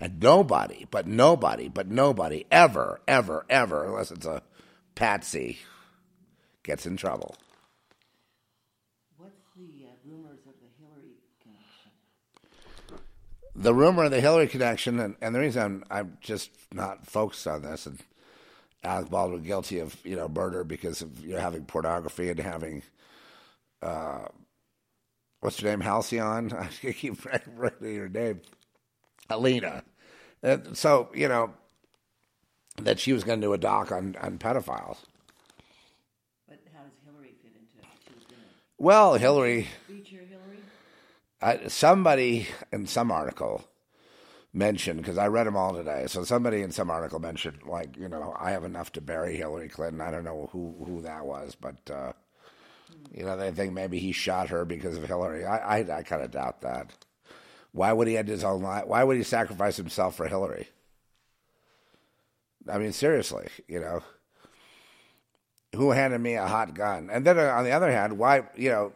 And 0.00 0.22
nobody, 0.22 0.86
but 0.90 1.06
nobody, 1.06 1.68
but 1.68 1.86
nobody 1.88 2.46
ever, 2.50 3.00
ever, 3.06 3.44
ever, 3.50 3.84
unless 3.84 4.10
it's 4.10 4.24
a 4.24 4.42
patsy, 4.94 5.58
gets 6.62 6.86
in 6.86 6.96
trouble. 6.96 7.36
What's 9.18 9.34
the 9.54 9.84
uh, 9.84 9.90
rumors 10.06 10.38
of 10.46 10.54
the 10.54 10.68
Hillary 10.78 11.16
connection? 11.42 13.04
The 13.54 13.74
rumor 13.74 14.04
of 14.04 14.10
the 14.10 14.22
Hillary 14.22 14.48
connection, 14.48 14.98
and, 15.00 15.16
and 15.20 15.34
the 15.34 15.40
reason 15.40 15.62
I'm, 15.62 15.84
I'm 15.90 16.18
just 16.22 16.50
not 16.72 17.06
focused 17.06 17.46
on 17.46 17.60
this, 17.60 17.84
and 17.84 17.98
Alec 18.82 19.10
Baldwin 19.10 19.42
guilty 19.42 19.80
of 19.80 19.94
you 20.04 20.16
know 20.16 20.28
murder 20.28 20.64
because 20.64 21.02
of 21.02 21.22
you 21.24 21.34
know 21.34 21.40
having 21.40 21.66
pornography 21.66 22.30
and 22.30 22.40
having 22.40 22.82
uh, 23.82 24.28
what's 25.40 25.60
your 25.60 25.70
name, 25.70 25.80
Halcyon? 25.80 26.52
I 26.58 26.68
keep 26.92 27.22
writing 27.56 27.94
your 27.94 28.08
name, 28.08 28.40
Alina. 29.28 29.84
So 30.72 31.10
you 31.14 31.28
know 31.28 31.52
that 32.78 32.98
she 32.98 33.12
was 33.12 33.24
going 33.24 33.40
to 33.40 33.46
do 33.46 33.52
a 33.52 33.58
doc 33.58 33.92
on 33.92 34.16
on 34.20 34.38
pedophiles. 34.38 34.98
But 36.48 36.58
how 36.74 36.82
does 36.82 36.92
Hillary 37.04 37.34
fit 37.42 37.52
into 37.54 37.78
it? 37.78 37.84
She 38.06 38.14
was 38.14 38.24
gonna 38.24 38.42
Well, 38.78 39.14
Hillary, 39.14 39.66
feature 39.86 40.24
Hillary? 40.28 40.58
I, 41.42 41.68
somebody 41.68 42.48
in 42.72 42.86
some 42.86 43.10
article 43.10 43.64
mentioned 44.52 45.00
because 45.00 45.18
I 45.18 45.28
read 45.28 45.46
them 45.46 45.56
all 45.56 45.74
today. 45.74 46.06
So 46.08 46.24
somebody 46.24 46.62
in 46.62 46.72
some 46.72 46.90
article 46.90 47.18
mentioned 47.20 47.58
like 47.66 47.96
you 47.96 48.08
know 48.08 48.34
I 48.38 48.52
have 48.52 48.64
enough 48.64 48.92
to 48.92 49.00
bury 49.00 49.36
Hillary 49.36 49.68
Clinton. 49.68 50.00
I 50.00 50.10
don't 50.10 50.24
know 50.24 50.48
who 50.52 50.74
who 50.84 51.02
that 51.02 51.26
was, 51.26 51.56
but. 51.60 51.90
Uh, 51.90 52.12
you 53.14 53.24
know, 53.24 53.36
they 53.36 53.50
think 53.50 53.72
maybe 53.72 53.98
he 53.98 54.12
shot 54.12 54.48
her 54.50 54.64
because 54.64 54.96
of 54.96 55.04
Hillary. 55.04 55.44
I, 55.44 55.78
I, 55.78 55.98
I 55.98 56.02
kind 56.02 56.22
of 56.22 56.30
doubt 56.30 56.60
that. 56.62 56.90
Why 57.72 57.92
would 57.92 58.08
he 58.08 58.16
end 58.16 58.28
his 58.28 58.44
own 58.44 58.62
life? 58.62 58.86
Why 58.86 59.04
would 59.04 59.16
he 59.16 59.22
sacrifice 59.22 59.76
himself 59.76 60.16
for 60.16 60.26
Hillary? 60.26 60.68
I 62.68 62.78
mean, 62.78 62.92
seriously, 62.92 63.48
you 63.68 63.80
know, 63.80 64.02
who 65.74 65.92
handed 65.92 66.20
me 66.20 66.34
a 66.34 66.46
hot 66.46 66.74
gun? 66.74 67.08
And 67.10 67.24
then 67.24 67.38
uh, 67.38 67.42
on 67.42 67.64
the 67.64 67.72
other 67.72 67.90
hand, 67.90 68.18
why, 68.18 68.42
you 68.56 68.70
know, 68.70 68.92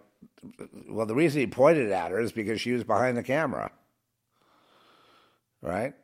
well, 0.89 1.07
the 1.07 1.15
reason 1.15 1.41
he 1.41 1.47
pointed 1.47 1.91
at 1.91 2.11
her 2.11 2.21
is 2.21 2.33
because 2.33 2.61
she 2.61 2.73
was 2.73 2.85
behind 2.85 3.17
the 3.17 3.23
camera, 3.23 3.71
right? 5.63 5.95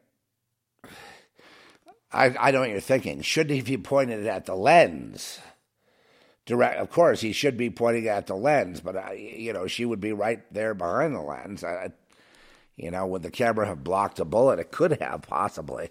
I, 2.12 2.34
I 2.38 2.50
know 2.50 2.60
what 2.60 2.70
you're 2.70 2.80
thinking. 2.80 3.20
Shouldn't 3.20 3.54
he 3.54 3.62
be 3.62 3.82
pointed 3.82 4.26
at 4.26 4.46
the 4.46 4.54
lens? 4.54 5.40
direct. 6.50 6.80
Of 6.80 6.90
course, 6.90 7.20
he 7.20 7.32
should 7.32 7.56
be 7.56 7.70
pointing 7.70 8.08
at 8.08 8.26
the 8.26 8.34
lens, 8.34 8.80
but 8.80 8.96
uh, 8.96 9.12
you 9.12 9.52
know, 9.52 9.66
she 9.66 9.84
would 9.84 10.00
be 10.00 10.12
right 10.12 10.42
there 10.52 10.74
behind 10.74 11.14
the 11.14 11.20
lens. 11.20 11.64
I, 11.64 11.92
you 12.82 12.90
know, 12.90 13.06
would 13.06 13.22
the 13.22 13.30
camera 13.30 13.66
have 13.66 13.84
blocked 13.84 14.20
a 14.20 14.24
bullet? 14.24 14.58
It 14.58 14.70
could 14.70 15.00
have 15.00 15.22
possibly, 15.22 15.90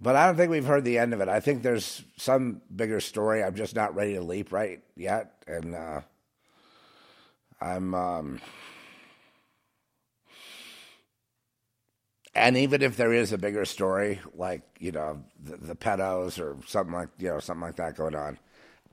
but 0.00 0.16
I 0.16 0.26
don't 0.26 0.36
think 0.36 0.50
we've 0.50 0.64
heard 0.64 0.84
the 0.84 0.98
end 0.98 1.12
of 1.12 1.20
it. 1.20 1.28
I 1.28 1.40
think 1.40 1.62
there's 1.62 2.02
some 2.16 2.62
bigger 2.74 3.00
story. 3.00 3.42
I'm 3.42 3.56
just 3.56 3.74
not 3.74 3.94
ready 3.94 4.14
to 4.14 4.22
leap 4.22 4.52
right 4.52 4.80
yet, 4.96 5.32
and 5.46 5.74
uh, 5.74 6.00
I'm. 7.60 7.94
Um, 7.94 8.40
and 12.34 12.56
even 12.56 12.82
if 12.82 12.96
there 12.96 13.12
is 13.12 13.32
a 13.32 13.38
bigger 13.38 13.64
story, 13.64 14.20
like 14.34 14.62
you 14.78 14.92
know 14.92 15.22
the, 15.42 15.56
the 15.56 15.74
pedos 15.74 16.38
or 16.38 16.56
something 16.66 16.94
like 16.94 17.08
you 17.18 17.28
know 17.28 17.40
something 17.40 17.62
like 17.62 17.76
that 17.76 17.96
going 17.96 18.14
on, 18.14 18.38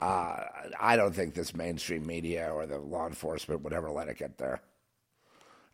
uh, 0.02 0.44
I 0.80 0.96
don't 0.96 1.14
think 1.14 1.36
this 1.36 1.56
mainstream 1.56 2.06
media 2.06 2.52
or 2.52 2.66
the 2.66 2.80
law 2.80 3.08
enforcement 3.08 3.62
would 3.62 3.74
ever 3.74 3.92
let 3.92 4.10
it 4.10 4.18
get 4.18 4.38
there. 4.38 4.62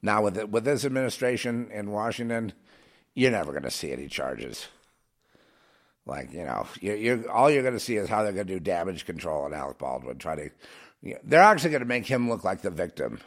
Now 0.03 0.21
with 0.21 0.38
with 0.49 0.65
this 0.65 0.85
administration 0.85 1.71
in 1.71 1.89
Washington, 1.89 2.53
you're 3.15 3.31
never 3.31 3.51
going 3.51 3.63
to 3.63 3.71
see 3.71 3.91
any 3.91 4.07
charges. 4.07 4.67
Like 6.05 6.31
you 6.31 6.43
know, 6.43 6.67
you, 6.80 6.93
you're 6.93 7.31
all 7.31 7.49
you're 7.49 7.63
going 7.63 7.73
to 7.73 7.80
see 7.80 7.95
is 7.95 8.09
how 8.09 8.21
they're 8.21 8.34
going 8.34 8.45
to 8.45 8.53
do 8.53 8.59
damage 8.59 9.05
control 9.05 9.45
on 9.45 9.53
Alec 9.53 9.80
Baldwin. 9.80 10.19
Try 10.19 10.35
to, 10.35 10.49
you 11.01 11.13
know, 11.13 11.19
they're 11.23 11.41
actually 11.41 11.71
going 11.71 11.81
to 11.81 11.88
make 11.88 12.05
him 12.05 12.30
look 12.30 12.43
like 12.43 12.61
the 12.61 12.69
victim 12.69 13.19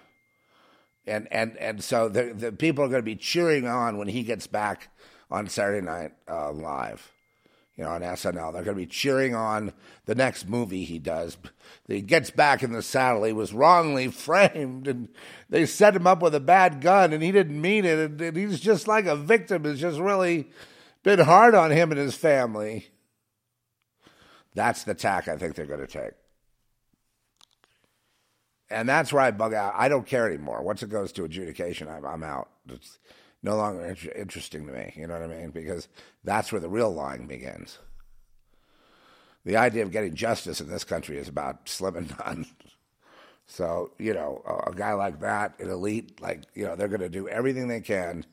and 1.06 1.28
and 1.30 1.56
and 1.56 1.82
so 1.82 2.08
the 2.08 2.32
the 2.34 2.52
people 2.52 2.84
are 2.84 2.88
going 2.88 3.00
to 3.00 3.04
be 3.04 3.16
cheering 3.16 3.66
on 3.66 3.98
when 3.98 4.08
he 4.08 4.22
gets 4.22 4.46
back 4.46 4.88
on 5.30 5.48
Saturday 5.48 5.84
Night 5.84 6.12
uh, 6.28 6.52
Live, 6.52 7.12
you 7.76 7.84
know, 7.84 7.90
on 7.90 8.00
SNL. 8.00 8.52
They're 8.52 8.62
going 8.62 8.76
to 8.76 8.82
be 8.82 8.86
cheering 8.86 9.34
on 9.34 9.72
the 10.06 10.14
next 10.14 10.48
movie 10.48 10.84
he 10.84 10.98
does. 10.98 11.36
He 11.86 12.00
gets 12.00 12.30
back 12.30 12.62
in 12.62 12.72
the 12.72 12.82
saddle. 12.82 13.24
He 13.24 13.32
was 13.32 13.52
wrongly 13.52 14.08
framed, 14.08 14.88
and 14.88 15.08
they 15.50 15.66
set 15.66 15.94
him 15.94 16.06
up 16.06 16.22
with 16.22 16.34
a 16.34 16.40
bad 16.40 16.80
gun, 16.80 17.12
and 17.12 17.22
he 17.22 17.32
didn't 17.32 17.60
mean 17.60 17.84
it. 17.84 17.98
And, 17.98 18.20
and 18.20 18.36
he's 18.36 18.60
just 18.60 18.88
like 18.88 19.06
a 19.06 19.16
victim. 19.16 19.66
It's 19.66 19.80
just 19.80 20.00
really 20.00 20.48
been 21.02 21.20
hard 21.20 21.54
on 21.54 21.70
him 21.70 21.90
and 21.90 22.00
his 22.00 22.14
family. 22.14 22.88
That's 24.54 24.84
the 24.84 24.94
tack 24.94 25.28
I 25.28 25.36
think 25.36 25.54
they're 25.54 25.66
going 25.66 25.80
to 25.80 25.86
take. 25.86 26.14
And 28.68 28.88
that's 28.88 29.12
where 29.12 29.22
I 29.22 29.30
bug 29.30 29.54
out. 29.54 29.74
I 29.76 29.88
don't 29.88 30.06
care 30.06 30.26
anymore. 30.26 30.62
Once 30.62 30.82
it 30.82 30.88
goes 30.88 31.12
to 31.12 31.24
adjudication, 31.24 31.88
I'm, 31.88 32.04
I'm 32.04 32.24
out. 32.24 32.48
It's 32.68 32.98
no 33.46 33.56
longer 33.56 33.86
inter- 33.86 34.12
interesting 34.14 34.66
to 34.66 34.72
me. 34.72 34.92
You 34.96 35.06
know 35.06 35.14
what 35.18 35.30
I 35.30 35.34
mean? 35.34 35.50
Because 35.50 35.88
that's 36.24 36.52
where 36.52 36.60
the 36.60 36.68
real 36.68 36.92
lying 36.92 37.26
begins. 37.26 37.78
The 39.44 39.56
idea 39.56 39.84
of 39.84 39.92
getting 39.92 40.14
justice 40.14 40.60
in 40.60 40.68
this 40.68 40.84
country 40.84 41.16
is 41.16 41.28
about 41.28 41.68
slim 41.68 41.96
and 41.96 42.14
none. 42.18 42.46
So, 43.46 43.92
you 43.96 44.12
know, 44.12 44.42
a, 44.44 44.70
a 44.70 44.74
guy 44.74 44.94
like 44.94 45.20
that, 45.20 45.60
an 45.60 45.70
elite, 45.70 46.20
like, 46.20 46.42
you 46.54 46.64
know, 46.64 46.74
they're 46.74 46.88
going 46.88 47.00
to 47.00 47.08
do 47.08 47.28
everything 47.28 47.68
they 47.68 47.80
can, 47.80 48.26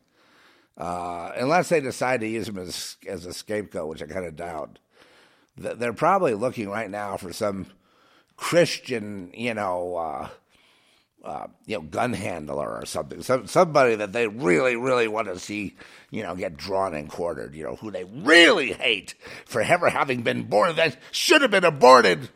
uh, 0.76 1.31
unless 1.38 1.69
they 1.69 1.80
decide 1.80 2.22
to 2.22 2.27
use 2.27 2.49
him 2.49 2.57
as, 2.57 2.98
as 3.07 3.27
a 3.27 3.34
scapegoat, 3.34 3.88
which 3.88 4.02
I 4.02 4.07
kind 4.07 4.26
of 4.26 4.35
doubt. 4.35 4.80
They're 5.56 5.94
probably 5.94 6.34
looking 6.34 6.68
right 6.68 6.90
now 6.90 7.18
for 7.18 7.31
some 7.31 7.68
Christian, 8.35 9.30
you 9.35 9.53
know, 9.53 9.95
uh, 9.95 10.30
uh, 11.24 11.48
you 11.66 11.76
know, 11.76 11.82
gun 11.82 12.14
handler 12.14 12.78
or 12.78 12.86
something, 12.86 13.22
some, 13.22 13.48
somebody 13.48 13.95
that 13.95 14.12
they 14.12 14.28
really, 14.28 14.76
really 14.76 15.08
want 15.08 15.28
to 15.28 15.40
see, 15.40 15.76
you 16.12 16.22
know, 16.22 16.36
get 16.36 16.58
drawn 16.58 16.94
and 16.94 17.10
quartered, 17.10 17.56
you 17.56 17.64
know, 17.64 17.76
who 17.78 17.91
they 17.91 18.04
really 18.04 18.74
hate 18.74 19.16
for 19.45 19.62
ever 19.62 19.90
having 19.90 20.22
been 20.22 20.44
born 20.44 20.76
that 20.76 20.98
should 21.12 21.41
have 21.41 21.52
been 21.52 21.64
aborted. 21.64 22.30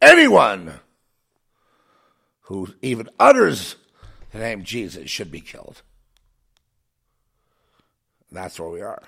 Anyone 0.00 0.74
who 2.42 2.68
even 2.80 3.08
utters 3.18 3.74
the 4.32 4.38
name 4.38 4.62
Jesus 4.62 5.10
should 5.10 5.30
be 5.30 5.40
killed. 5.40 5.82
That's 8.30 8.60
where 8.60 8.68
we 8.68 8.82
are. 8.82 9.02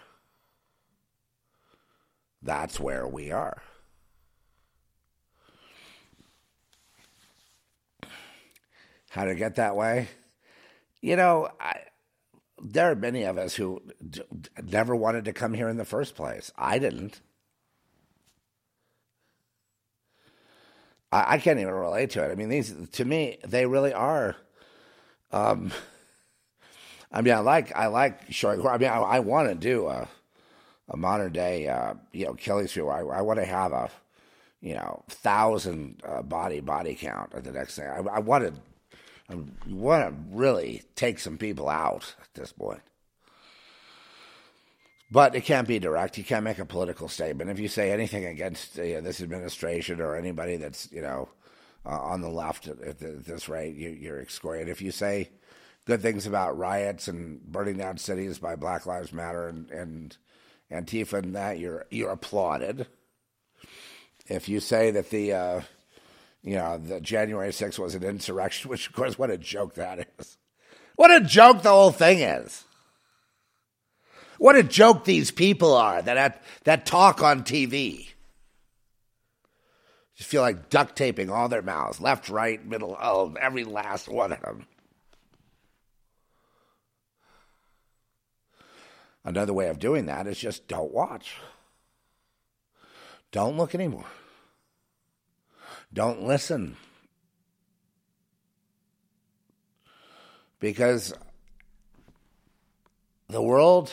That's 2.42 2.80
where 2.80 3.06
we 3.06 3.30
are. 3.30 3.62
How 9.10 9.24
to 9.24 9.34
get 9.34 9.56
that 9.56 9.76
way. 9.76 10.08
You 11.00 11.16
know, 11.16 11.50
I, 11.60 11.80
there 12.62 12.90
are 12.90 12.94
many 12.94 13.24
of 13.24 13.38
us 13.38 13.54
who 13.54 13.82
d- 14.08 14.22
never 14.62 14.94
wanted 14.94 15.24
to 15.26 15.32
come 15.32 15.52
here 15.52 15.68
in 15.68 15.76
the 15.76 15.84
first 15.84 16.14
place. 16.14 16.52
I 16.56 16.78
didn't. 16.78 17.20
I, 21.12 21.34
I 21.34 21.38
can't 21.38 21.58
even 21.58 21.74
relate 21.74 22.10
to 22.10 22.24
it. 22.24 22.30
I 22.30 22.34
mean, 22.36 22.48
these 22.48 22.72
to 22.92 23.04
me, 23.04 23.38
they 23.46 23.66
really 23.66 23.92
are. 23.92 24.36
Um, 25.32 25.72
I 27.12 27.22
mean, 27.22 27.34
I 27.34 27.40
like 27.40 27.74
I 27.76 27.88
like 27.88 28.30
showing. 28.30 28.64
I 28.66 28.78
mean, 28.78 28.90
I, 28.90 28.98
I 28.98 29.20
want 29.20 29.48
to 29.48 29.54
do 29.56 29.88
a, 29.88 30.08
a 30.88 30.96
modern 30.96 31.32
day, 31.32 31.66
uh, 31.66 31.94
you 32.12 32.26
know, 32.26 32.34
killing 32.34 32.68
spree. 32.68 32.84
I, 32.84 33.00
I 33.00 33.22
want 33.22 33.40
to 33.40 33.44
have 33.44 33.72
a, 33.72 33.90
you 34.60 34.74
know, 34.74 35.02
thousand 35.08 36.00
uh, 36.06 36.22
body 36.22 36.60
body 36.60 36.94
count 36.94 37.34
at 37.34 37.42
the 37.42 37.52
next 37.52 37.76
thing. 37.76 37.88
I, 37.88 37.98
I 37.98 38.18
want 38.20 38.44
to, 38.44 38.60
I 39.30 39.36
want 39.68 40.08
to 40.08 40.36
really 40.36 40.82
take 40.96 41.18
some 41.18 41.38
people 41.38 41.68
out 41.68 42.14
at 42.20 42.34
this 42.34 42.52
point. 42.52 42.80
But 45.12 45.34
it 45.34 45.42
can't 45.42 45.66
be 45.66 45.78
direct. 45.78 46.18
You 46.18 46.24
can't 46.24 46.44
make 46.44 46.58
a 46.58 46.64
political 46.64 47.08
statement. 47.08 47.50
If 47.50 47.58
you 47.58 47.68
say 47.68 47.90
anything 47.90 48.24
against 48.26 48.78
uh, 48.78 49.00
this 49.00 49.20
administration 49.20 50.00
or 50.00 50.16
anybody 50.16 50.56
that's 50.56 50.90
you 50.92 51.02
know 51.02 51.28
uh, 51.84 51.98
on 52.00 52.20
the 52.20 52.28
left 52.28 52.68
at, 52.68 52.98
this 52.98 53.48
rate, 53.48 53.74
you, 53.74 53.90
you're 53.90 54.20
excoriated. 54.20 54.70
If 54.70 54.82
you 54.82 54.92
say 54.92 55.30
good 55.84 56.00
things 56.00 56.26
about 56.26 56.58
riots 56.58 57.08
and 57.08 57.40
burning 57.42 57.76
down 57.76 57.98
cities 57.98 58.38
by 58.38 58.54
Black 58.54 58.86
Lives 58.86 59.12
Matter 59.12 59.48
and, 59.48 59.70
and 59.70 60.16
Antifa 60.70 61.14
and 61.14 61.34
that, 61.34 61.58
you're 61.58 61.86
you're 61.90 62.10
applauded. 62.10 62.86
If 64.26 64.48
you 64.48 64.60
say 64.60 64.92
that 64.92 65.10
the 65.10 65.32
uh, 65.32 65.60
you 66.42 66.56
know 66.56 66.78
the 66.78 67.00
January 67.00 67.50
6th 67.50 67.78
was 67.78 67.94
an 67.94 68.02
insurrection, 68.02 68.70
which 68.70 68.88
of 68.88 68.94
course 68.94 69.18
what 69.18 69.30
a 69.30 69.38
joke 69.38 69.74
that 69.74 70.08
is. 70.18 70.38
What 70.96 71.10
a 71.10 71.20
joke 71.20 71.62
the 71.62 71.70
whole 71.70 71.92
thing 71.92 72.20
is. 72.20 72.64
What 74.38 74.56
a 74.56 74.62
joke 74.62 75.04
these 75.04 75.30
people 75.30 75.74
are 75.74 76.00
that 76.02 76.42
that 76.64 76.86
talk 76.86 77.22
on 77.22 77.42
TV. 77.42 78.08
Just 80.16 80.28
feel 80.28 80.42
like 80.42 80.68
duct 80.68 80.96
taping 80.96 81.30
all 81.30 81.48
their 81.48 81.62
mouths, 81.62 81.98
left, 81.98 82.28
right, 82.28 82.62
middle, 82.66 82.94
oh, 83.00 83.34
every 83.40 83.64
last 83.64 84.06
one 84.06 84.32
of 84.32 84.40
them. 84.42 84.66
Another 89.24 89.54
way 89.54 89.68
of 89.68 89.78
doing 89.78 90.06
that 90.06 90.26
is 90.26 90.38
just 90.38 90.68
don't 90.68 90.92
watch. 90.92 91.36
Don't 93.32 93.56
look 93.56 93.74
anymore. 93.74 94.06
Don't 95.92 96.22
listen. 96.22 96.76
Because 100.60 101.12
the 103.28 103.42
world 103.42 103.92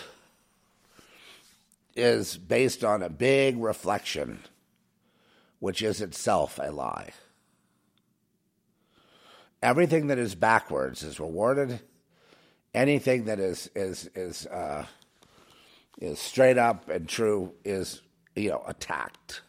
is 1.96 2.38
based 2.38 2.84
on 2.84 3.02
a 3.02 3.10
big 3.10 3.58
reflection, 3.58 4.40
which 5.60 5.82
is 5.82 6.02
itself 6.02 6.60
a 6.62 6.72
lie. 6.72 7.12
Everything 9.64 10.08
that 10.08 10.20
is 10.20 10.36
backwards 10.36 11.02
is 11.02 11.20
rewarded. 11.20 11.80
Anything 12.74 13.26
that 13.26 13.40
is 13.40 13.72
is 13.76 14.08
is 14.14 14.46
uh, 14.46 14.86
is 16.00 16.20
straight 16.20 16.60
up 16.60 16.90
and 16.90 17.10
true 17.10 17.54
is 17.66 18.02
you 18.36 18.50
know 18.50 18.64
attacked. 18.68 19.42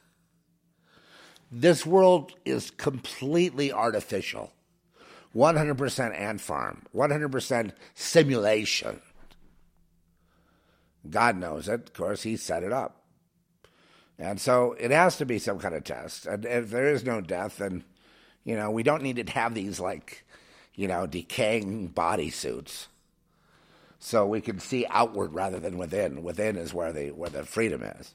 This 1.51 1.87
world 1.87 2.33
is 2.45 2.71
completely 2.71 3.73
artificial, 3.73 4.53
one 5.33 5.57
hundred 5.57 5.79
percent 5.79 6.15
ant 6.15 6.41
farm, 6.41 6.83
one 6.93 7.11
hundred 7.11 7.33
percent 7.33 7.73
simulation. 7.95 9.01
God 11.09 11.37
knows 11.37 11.69
it. 11.69 11.89
Of 11.89 11.95
course, 11.95 12.23
He 12.23 12.37
set 12.37 12.63
it 12.63 12.73
up. 12.73 13.03
And 14.19 14.41
so 14.41 14.75
it 14.79 14.91
has 14.91 15.17
to 15.19 15.25
be 15.25 15.39
some 15.39 15.59
kind 15.59 15.75
of 15.75 15.85
test. 15.85 16.27
And 16.27 16.45
if 16.45 16.71
there 16.71 16.93
is 16.93 17.05
no 17.05 17.21
death, 17.21 17.59
then, 17.59 17.85
you 18.45 18.57
know, 18.57 18.71
we 18.71 18.83
don't 18.83 19.03
need 19.03 19.25
to 19.25 19.33
have 19.33 19.55
these, 19.55 19.79
like, 19.79 20.27
you 20.75 20.89
know, 20.89 21.07
decaying 21.07 21.87
body 21.89 22.29
suits. 22.29 22.89
So 24.01 24.27
we 24.27 24.41
can 24.41 24.59
see 24.59 24.87
outward 24.91 25.33
rather 25.35 25.61
than 25.61 25.79
within. 25.79 26.25
Within 26.25 26.57
is 26.57 26.75
where 26.75 26.93
the, 26.93 27.13
where 27.13 27.31
the 27.31 27.45
freedom 27.45 27.83
is. 27.83 28.15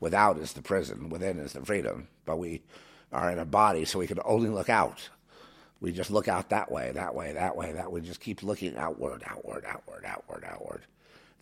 Without 0.00 0.38
is 0.38 0.52
the 0.52 0.62
prison. 0.62 1.08
Within 1.08 1.38
is 1.38 1.52
the 1.52 1.64
freedom. 1.64 2.08
But 2.24 2.38
we 2.38 2.62
are 3.12 3.30
in 3.30 3.38
a 3.38 3.44
body, 3.44 3.84
so 3.84 3.98
we 3.98 4.06
can 4.06 4.20
only 4.24 4.50
look 4.50 4.68
out. 4.68 5.08
We 5.80 5.92
just 5.92 6.10
look 6.10 6.28
out 6.28 6.50
that 6.50 6.70
way, 6.70 6.92
that 6.92 7.14
way, 7.14 7.32
that 7.32 7.56
way, 7.56 7.72
that 7.72 7.92
way. 7.92 8.00
We 8.00 8.06
Just 8.06 8.20
keep 8.20 8.42
looking 8.42 8.76
outward, 8.76 9.22
outward, 9.26 9.64
outward, 9.66 10.04
outward, 10.06 10.44
outward. 10.44 10.82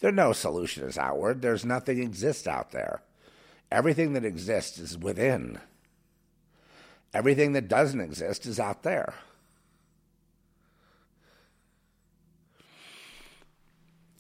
There's 0.01 0.15
no 0.15 0.33
solution 0.33 0.85
is 0.85 0.99
outward. 0.99 1.41
There's 1.41 1.65
nothing 1.65 2.03
exists 2.03 2.47
out 2.47 2.73
there. 2.73 3.01
Everything 3.71 4.13
that 4.15 4.25
exists 4.25 4.79
is 4.79 4.99
within. 4.99 5.59
Everything 7.13 7.53
that 7.53 7.69
doesn't 7.69 8.01
exist 8.01 8.45
is 8.45 8.59
out 8.59 8.83
there. 8.83 9.15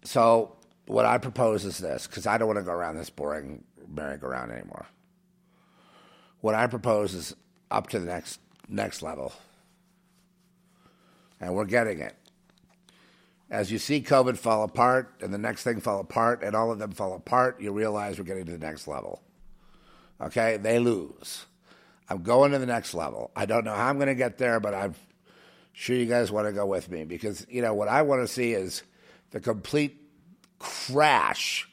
So, 0.04 0.56
what 0.86 1.06
I 1.06 1.18
propose 1.18 1.64
is 1.64 1.78
this, 1.78 2.06
because 2.06 2.26
I 2.26 2.38
don't 2.38 2.46
want 2.46 2.58
to 2.58 2.64
go 2.64 2.72
around 2.72 2.96
this 2.96 3.10
boring 3.10 3.64
merry-go-round 3.88 4.52
anymore. 4.52 4.86
What 6.40 6.54
I 6.54 6.66
propose 6.66 7.14
is 7.14 7.34
up 7.70 7.88
to 7.90 7.98
the 7.98 8.06
next 8.06 8.40
next 8.68 9.02
level, 9.02 9.32
and 11.40 11.54
we're 11.54 11.64
getting 11.64 12.00
it 12.00 12.16
as 13.54 13.70
you 13.70 13.78
see 13.78 14.00
COVID 14.00 14.36
fall 14.36 14.64
apart 14.64 15.14
and 15.20 15.32
the 15.32 15.38
next 15.38 15.62
thing 15.62 15.80
fall 15.80 16.00
apart 16.00 16.42
and 16.42 16.56
all 16.56 16.72
of 16.72 16.80
them 16.80 16.90
fall 16.90 17.14
apart, 17.14 17.60
you 17.60 17.72
realize 17.72 18.18
we're 18.18 18.24
getting 18.24 18.46
to 18.46 18.52
the 18.52 18.58
next 18.58 18.88
level. 18.88 19.22
Okay? 20.20 20.56
They 20.56 20.80
lose. 20.80 21.46
I'm 22.08 22.22
going 22.22 22.52
to 22.52 22.58
the 22.58 22.66
next 22.66 22.94
level. 22.94 23.30
I 23.36 23.46
don't 23.46 23.64
know 23.64 23.74
how 23.74 23.88
I'm 23.88 23.96
going 23.96 24.08
to 24.08 24.16
get 24.16 24.38
there, 24.38 24.60
but 24.60 24.74
I'm 24.74 24.94
sure 25.72 25.94
you 25.96 26.06
guys 26.06 26.32
want 26.32 26.48
to 26.48 26.52
go 26.52 26.66
with 26.66 26.90
me 26.90 27.04
because, 27.04 27.46
you 27.48 27.62
know, 27.62 27.74
what 27.74 27.88
I 27.88 28.02
want 28.02 28.22
to 28.22 28.28
see 28.28 28.52
is 28.52 28.82
the 29.30 29.40
complete 29.40 30.00
crash 30.58 31.68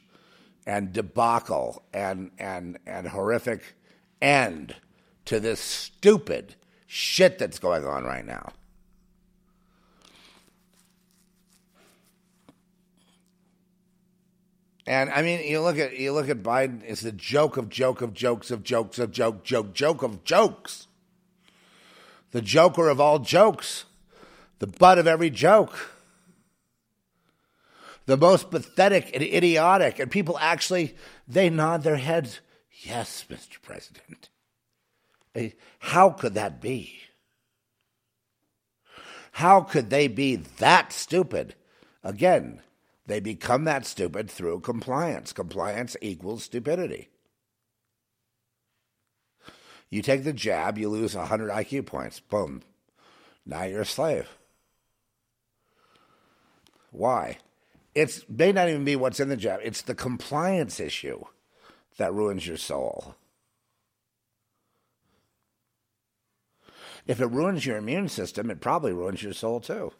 and 0.66 0.92
debacle 0.92 1.82
and, 1.92 2.30
and, 2.38 2.78
and 2.86 3.08
horrific 3.08 3.74
end 4.20 4.76
to 5.24 5.40
this 5.40 5.60
stupid 5.60 6.54
shit 6.86 7.38
that's 7.38 7.58
going 7.58 7.84
on 7.84 8.04
right 8.04 8.24
now. 8.24 8.52
And 14.86 15.10
I 15.10 15.22
mean, 15.22 15.48
you 15.48 15.60
look 15.60 15.78
at 15.78 15.96
you 15.96 16.12
look 16.12 16.28
at 16.28 16.42
Biden. 16.42 16.82
It's 16.84 17.02
the 17.02 17.12
joke 17.12 17.56
of 17.56 17.68
joke 17.68 18.02
of 18.02 18.14
jokes 18.14 18.50
of 18.50 18.64
jokes 18.64 18.98
of 18.98 19.12
joke 19.12 19.44
joke 19.44 19.74
joke 19.74 20.02
of 20.02 20.24
jokes. 20.24 20.88
The 22.32 22.42
joker 22.42 22.88
of 22.88 23.00
all 23.00 23.18
jokes, 23.18 23.84
the 24.58 24.66
butt 24.66 24.98
of 24.98 25.06
every 25.06 25.30
joke, 25.30 25.90
the 28.06 28.16
most 28.16 28.50
pathetic 28.50 29.10
and 29.14 29.22
idiotic, 29.22 29.98
and 29.98 30.10
people 30.10 30.38
actually 30.38 30.96
they 31.28 31.48
nod 31.50 31.82
their 31.82 31.96
heads. 31.96 32.40
Yes, 32.82 33.24
Mr. 33.30 33.60
President. 33.62 34.28
How 35.78 36.10
could 36.10 36.34
that 36.34 36.60
be? 36.60 36.98
How 39.32 39.62
could 39.62 39.88
they 39.88 40.08
be 40.08 40.36
that 40.36 40.92
stupid? 40.92 41.54
Again, 42.04 42.60
they 43.06 43.20
become 43.20 43.64
that 43.64 43.86
stupid 43.86 44.30
through 44.30 44.60
compliance. 44.60 45.32
Compliance 45.32 45.96
equals 46.02 46.44
stupidity. 46.44 47.08
You 49.88 50.02
take 50.02 50.24
the 50.24 50.32
jab, 50.32 50.76
you 50.78 50.88
lose 50.88 51.14
100 51.14 51.50
IQ 51.50 51.86
points. 51.86 52.20
Boom. 52.20 52.62
Now 53.46 53.64
you're 53.64 53.82
a 53.82 53.86
slave. 53.86 54.28
Why? 56.90 57.38
It 57.94 58.24
may 58.28 58.52
not 58.52 58.68
even 58.68 58.84
be 58.84 58.96
what's 58.96 59.20
in 59.20 59.28
the 59.28 59.36
job. 59.36 59.60
it's 59.62 59.82
the 59.82 59.94
compliance 59.94 60.80
issue 60.80 61.24
that 61.98 62.14
ruins 62.14 62.46
your 62.46 62.56
soul. 62.56 63.16
If 67.06 67.20
it 67.20 67.26
ruins 67.26 67.66
your 67.66 67.76
immune 67.76 68.08
system, 68.08 68.50
it 68.50 68.60
probably 68.60 68.92
ruins 68.92 69.22
your 69.22 69.32
soul 69.34 69.60
too 69.60 69.92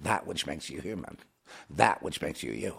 that 0.00 0.26
which 0.26 0.46
makes 0.46 0.70
you 0.70 0.80
human, 0.80 1.18
that 1.68 2.02
which 2.02 2.20
makes 2.20 2.42
you 2.42 2.52
you. 2.52 2.74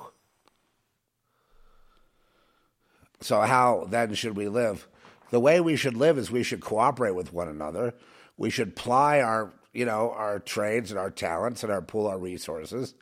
So, 3.22 3.42
how 3.42 3.86
then 3.90 4.16
should 4.16 4.36
we 4.36 4.48
live? 4.48 4.88
The 5.30 5.40
way 5.40 5.62
we 5.62 5.76
should 5.76 5.96
live 5.96 6.18
is 6.18 6.32
we 6.32 6.44
should 6.44 6.62
cooperate 6.62 7.16
with 7.16 7.32
one 7.32 7.48
another. 7.48 7.94
We 8.38 8.50
should 8.50 8.76
ply 8.76 9.22
our, 9.22 9.54
you 9.74 9.86
know, 9.86 10.12
our 10.12 10.40
trades 10.40 10.92
and 10.92 11.00
our 11.00 11.12
talents 11.12 11.64
and 11.64 11.72
our 11.72 11.82
pool 11.82 12.08
our 12.08 12.20
resources, 12.20 12.94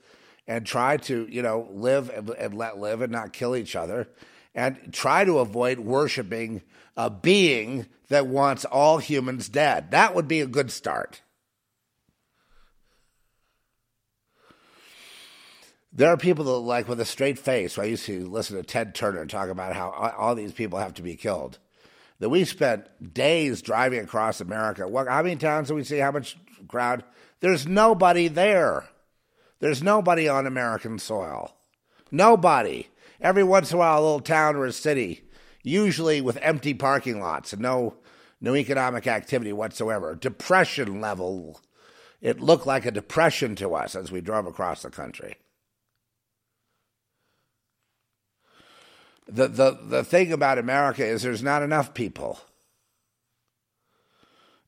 and 0.47 0.65
try 0.65 0.97
to, 0.97 1.27
you 1.29 1.41
know, 1.41 1.67
live 1.71 2.09
and, 2.09 2.29
and 2.29 2.53
let 2.53 2.77
live 2.77 3.01
and 3.01 3.11
not 3.11 3.33
kill 3.33 3.55
each 3.55 3.75
other, 3.75 4.07
and 4.55 4.91
try 4.91 5.23
to 5.25 5.39
avoid 5.39 5.79
worshiping 5.79 6.61
a 6.97 7.09
being 7.09 7.85
that 8.09 8.27
wants 8.27 8.65
all 8.65 8.97
humans 8.97 9.47
dead. 9.47 9.91
That 9.91 10.15
would 10.15 10.27
be 10.27 10.41
a 10.41 10.47
good 10.47 10.71
start. 10.71 11.21
There 15.91 16.09
are 16.09 16.17
people 16.17 16.45
that 16.45 16.51
like 16.51 16.87
with 16.87 16.99
a 16.99 17.05
straight 17.05 17.39
face. 17.39 17.77
I 17.79 17.85
used 17.85 18.05
to 18.05 18.27
listen 18.27 18.57
to 18.57 18.63
Ted 18.63 18.93
Turner 18.93 19.25
talk 19.25 19.49
about 19.49 19.73
how 19.73 19.89
all 20.17 20.35
these 20.35 20.53
people 20.53 20.77
have 20.77 20.93
to 20.95 21.01
be 21.01 21.15
killed. 21.15 21.57
that 22.19 22.29
we 22.29 22.43
spent 22.45 23.13
days 23.13 23.61
driving 23.61 23.99
across 24.01 24.41
America. 24.41 24.87
What, 24.87 25.07
how 25.07 25.23
many 25.23 25.37
towns 25.37 25.69
do 25.69 25.75
we 25.75 25.83
see? 25.83 25.97
How 25.97 26.11
much 26.11 26.37
crowd? 26.69 27.03
There's 27.41 27.67
nobody 27.67 28.29
there. 28.29 28.87
There's 29.59 29.83
nobody 29.83 30.27
on 30.27 30.47
American 30.47 30.99
soil. 30.99 31.53
Nobody. 32.11 32.87
Every 33.21 33.43
once 33.43 33.71
in 33.71 33.75
a 33.75 33.79
while, 33.79 33.99
a 33.99 34.01
little 34.01 34.19
town 34.21 34.55
or 34.55 34.65
a 34.65 34.71
city, 34.71 35.25
usually 35.63 36.21
with 36.21 36.39
empty 36.41 36.73
parking 36.73 37.19
lots 37.19 37.51
and 37.51 37.61
no, 37.61 37.95
no 38.39 38.55
economic 38.55 39.07
activity 39.07 39.51
whatsoever. 39.51 40.15
Depression 40.15 41.01
level. 41.01 41.59
It 42.21 42.39
looked 42.39 42.65
like 42.65 42.85
a 42.85 42.91
depression 42.91 43.55
to 43.55 43.75
us 43.75 43.95
as 43.95 44.11
we 44.11 44.21
drove 44.21 44.45
across 44.45 44.81
the 44.81 44.89
country. 44.89 45.35
The, 49.27 49.47
the, 49.47 49.79
the 49.81 50.03
thing 50.03 50.31
about 50.31 50.57
America 50.57 51.05
is 51.05 51.21
there's 51.21 51.43
not 51.43 51.61
enough 51.61 51.93
people. 51.93 52.39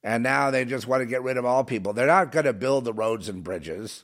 And 0.04 0.24
now 0.24 0.50
they 0.50 0.66
just 0.66 0.88
want 0.88 1.02
to 1.02 1.06
get 1.06 1.24
rid 1.24 1.38
of 1.38 1.46
all 1.46 1.64
people. 1.64 1.94
They're 1.94 2.08
not 2.08 2.32
going 2.32 2.46
to 2.46 2.54
build 2.54 2.86
the 2.86 2.94
roads 2.94 3.30
and 3.30 3.44
bridges 3.44 4.04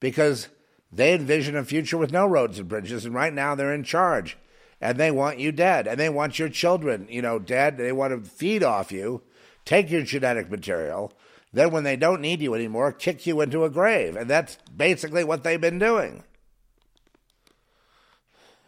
because 0.00 0.48
they 0.92 1.14
envision 1.14 1.56
a 1.56 1.64
future 1.64 1.96
with 1.96 2.12
no 2.12 2.26
roads 2.26 2.58
and 2.58 2.68
bridges. 2.68 3.04
And 3.04 3.14
right 3.14 3.32
now 3.32 3.54
they're 3.54 3.72
in 3.72 3.84
charge 3.84 4.36
and 4.80 4.98
they 4.98 5.12
want 5.12 5.38
you 5.38 5.52
dead 5.52 5.86
and 5.86 5.98
they 5.98 6.08
want 6.08 6.38
your 6.38 6.48
children, 6.48 7.06
you 7.08 7.22
know, 7.22 7.38
dead. 7.38 7.78
They 7.78 7.92
want 7.92 8.24
to 8.24 8.28
feed 8.28 8.64
off 8.64 8.90
you, 8.90 9.22
take 9.64 9.90
your 9.90 10.02
genetic 10.02 10.50
material. 10.50 11.12
Then, 11.54 11.70
when 11.70 11.84
they 11.84 11.96
don't 11.96 12.22
need 12.22 12.40
you 12.40 12.54
anymore, 12.54 12.92
kick 12.92 13.26
you 13.26 13.42
into 13.42 13.64
a 13.64 13.70
grave. 13.70 14.16
And 14.16 14.28
that's 14.28 14.56
basically 14.74 15.22
what 15.22 15.44
they've 15.44 15.60
been 15.60 15.78
doing. 15.78 16.24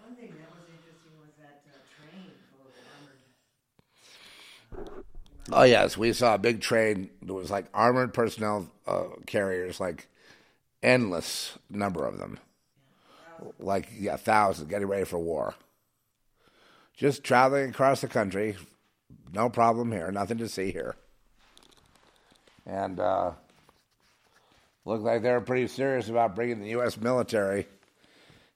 One 0.05 0.14
thing 0.16 0.35
that 0.36 0.52
was 0.52 0.68
interesting 0.68 1.16
was 1.18 1.32
that 1.40 1.64
uh, 1.64 1.81
train 1.97 2.28
full 2.52 2.68
of 2.68 2.76
armored. 4.85 5.05
Oh 5.53 5.65
yes, 5.65 5.97
we 5.97 6.12
saw 6.12 6.35
a 6.35 6.39
big 6.39 6.61
train. 6.61 7.11
There 7.23 7.35
was 7.35 7.51
like 7.51 7.66
armored 7.75 8.15
personnel 8.15 8.71
uh, 8.87 9.05
carriers, 9.27 9.79
like 9.79 10.09
endless 10.83 11.59
number 11.69 12.07
of 12.07 12.19
them, 12.19 12.39
like 13.59 13.89
yeah, 13.99 14.16
thousands, 14.16 14.71
getting 14.71 14.89
ready 14.89 15.05
for 15.05 15.19
war. 15.19 15.55
Just 16.97 17.25
traveling 17.25 17.71
across 17.71 18.01
the 18.01 18.09
country, 18.09 18.57
no 19.33 19.51
problem 19.51 19.93
here, 19.93 20.11
nothing 20.11 20.39
to 20.39 20.49
see 20.49 20.71
here, 20.71 20.97
and 22.65 22.99
uh, 22.99 23.33
looked 24.85 25.03
like 25.03 25.23
they 25.23 25.33
were 25.33 25.41
pretty 25.41 25.66
serious 25.66 26.09
about 26.09 26.35
bringing 26.35 26.61
the 26.61 26.71
U.S. 26.71 26.97
military 26.97 27.66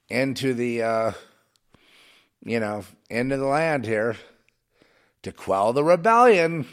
into 0.08 0.54
the, 0.54 0.82
uh, 0.82 1.12
you 2.44 2.60
know, 2.60 2.84
into 3.10 3.36
the 3.36 3.46
land 3.46 3.84
here 3.84 4.16
to 5.22 5.32
quell 5.32 5.72
the 5.72 5.84
rebellion. 5.84 6.66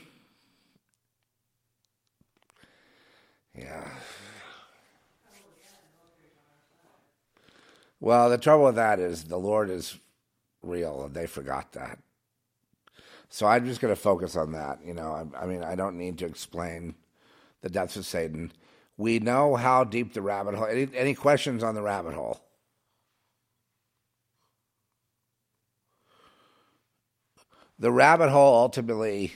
Yeah. 3.57 3.87
Well, 7.99 8.29
the 8.29 8.37
trouble 8.37 8.65
with 8.65 8.75
that 8.75 8.99
is 8.99 9.23
the 9.23 9.37
Lord 9.37 9.69
is 9.69 9.97
real, 10.61 11.05
and 11.05 11.15
they 11.15 11.27
forgot 11.27 11.71
that. 11.73 11.99
So 13.29 13.47
I'm 13.47 13.65
just 13.65 13.81
going 13.81 13.93
to 13.93 13.99
focus 13.99 14.35
on 14.35 14.51
that. 14.51 14.79
You 14.85 14.93
know, 14.93 15.11
I, 15.11 15.43
I 15.43 15.45
mean, 15.45 15.63
I 15.63 15.75
don't 15.75 15.97
need 15.97 16.17
to 16.19 16.25
explain 16.25 16.95
the 17.61 17.69
depths 17.69 17.95
of 17.97 18.05
Satan. 18.05 18.51
We 18.97 19.19
know 19.19 19.55
how 19.55 19.83
deep 19.83 20.13
the 20.13 20.21
rabbit 20.21 20.55
hole. 20.55 20.67
Any, 20.67 20.87
any 20.93 21.13
questions 21.13 21.63
on 21.63 21.75
the 21.75 21.81
rabbit 21.81 22.13
hole? 22.13 22.39
The 27.77 27.91
rabbit 27.91 28.29
hole 28.29 28.55
ultimately 28.55 29.33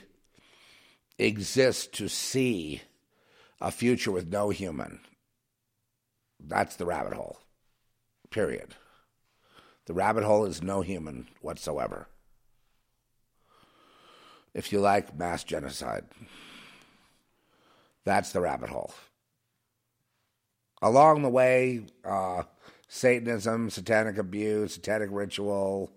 exists 1.17 1.87
to 1.97 2.07
see 2.07 2.81
a 3.61 3.71
future 3.71 4.11
with 4.11 4.27
no 4.27 4.49
human. 4.49 5.01
That's 6.39 6.75
the 6.75 6.85
rabbit 6.85 7.13
hole. 7.13 7.39
Period. 8.29 8.75
The 9.85 9.93
rabbit 9.93 10.23
hole 10.23 10.45
is 10.45 10.61
no 10.61 10.81
human 10.81 11.27
whatsoever. 11.41 12.07
If 14.53 14.71
you 14.71 14.79
like 14.79 15.17
mass 15.17 15.43
genocide, 15.43 16.05
that's 18.03 18.31
the 18.31 18.41
rabbit 18.41 18.69
hole. 18.69 18.93
Along 20.81 21.21
the 21.21 21.29
way, 21.29 21.85
uh, 22.05 22.43
Satanism, 22.91 23.69
satanic 23.69 24.17
abuse, 24.17 24.73
satanic 24.73 25.09
ritual, 25.11 25.91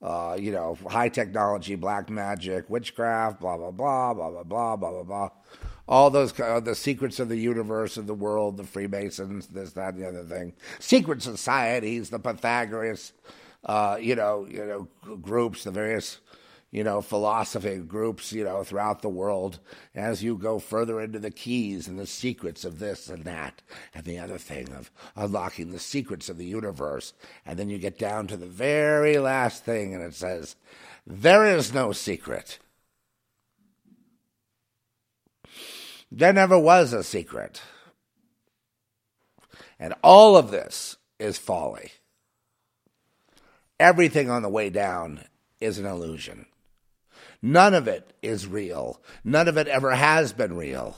uh, 0.00 0.36
you 0.40 0.52
know, 0.52 0.76
high 0.88 1.10
technology, 1.10 1.74
black 1.74 2.08
magic, 2.08 2.68
witchcraft, 2.70 3.40
blah 3.40 3.58
blah 3.58 3.70
blah, 3.70 4.14
blah 4.14 4.30
blah 4.30 4.42
blah, 4.42 4.76
blah 4.76 4.90
blah 4.90 5.02
blah. 5.02 5.28
All 5.86 6.10
those 6.10 6.38
uh, 6.40 6.60
the 6.60 6.74
secrets 6.74 7.20
of 7.20 7.28
the 7.28 7.36
universe, 7.36 7.96
of 7.96 8.06
the 8.06 8.14
world, 8.14 8.56
the 8.56 8.64
Freemasons, 8.64 9.48
this, 9.48 9.72
that, 9.72 9.94
and 9.94 10.02
the 10.02 10.08
other 10.08 10.24
thing. 10.24 10.54
Secret 10.78 11.22
societies, 11.22 12.10
the 12.10 12.18
Pythagoras, 12.18 13.12
uh, 13.64 13.98
you 14.00 14.14
know, 14.14 14.46
you 14.48 14.64
know, 14.64 15.16
groups, 15.16 15.64
the 15.64 15.70
various 15.70 16.20
you 16.74 16.82
know, 16.82 17.00
philosophy 17.00 17.76
groups, 17.76 18.32
you 18.32 18.42
know, 18.42 18.64
throughout 18.64 19.00
the 19.00 19.08
world 19.08 19.60
as 19.94 20.24
you 20.24 20.36
go 20.36 20.58
further 20.58 21.00
into 21.00 21.20
the 21.20 21.30
keys 21.30 21.86
and 21.86 22.00
the 22.00 22.06
secrets 22.06 22.64
of 22.64 22.80
this 22.80 23.08
and 23.08 23.22
that 23.22 23.62
and 23.94 24.04
the 24.04 24.18
other 24.18 24.38
thing 24.38 24.72
of 24.72 24.90
unlocking 25.14 25.70
the 25.70 25.78
secrets 25.78 26.28
of 26.28 26.36
the 26.36 26.44
universe. 26.44 27.12
And 27.46 27.60
then 27.60 27.70
you 27.70 27.78
get 27.78 27.96
down 27.96 28.26
to 28.26 28.36
the 28.36 28.48
very 28.48 29.18
last 29.18 29.64
thing 29.64 29.94
and 29.94 30.02
it 30.02 30.14
says, 30.14 30.56
there 31.06 31.46
is 31.46 31.72
no 31.72 31.92
secret. 31.92 32.58
There 36.10 36.32
never 36.32 36.58
was 36.58 36.92
a 36.92 37.02
secret. 37.02 37.62
And 39.78 39.94
all 40.02 40.36
of 40.36 40.50
this 40.50 40.96
is 41.18 41.38
folly. 41.38 41.92
Everything 43.80 44.30
on 44.30 44.42
the 44.42 44.48
way 44.48 44.70
down 44.70 45.24
is 45.60 45.78
an 45.78 45.86
illusion. 45.86 46.46
None 47.42 47.74
of 47.74 47.88
it 47.88 48.14
is 48.22 48.46
real. 48.46 49.02
None 49.24 49.48
of 49.48 49.58
it 49.58 49.66
ever 49.66 49.94
has 49.94 50.32
been 50.32 50.56
real. 50.56 50.96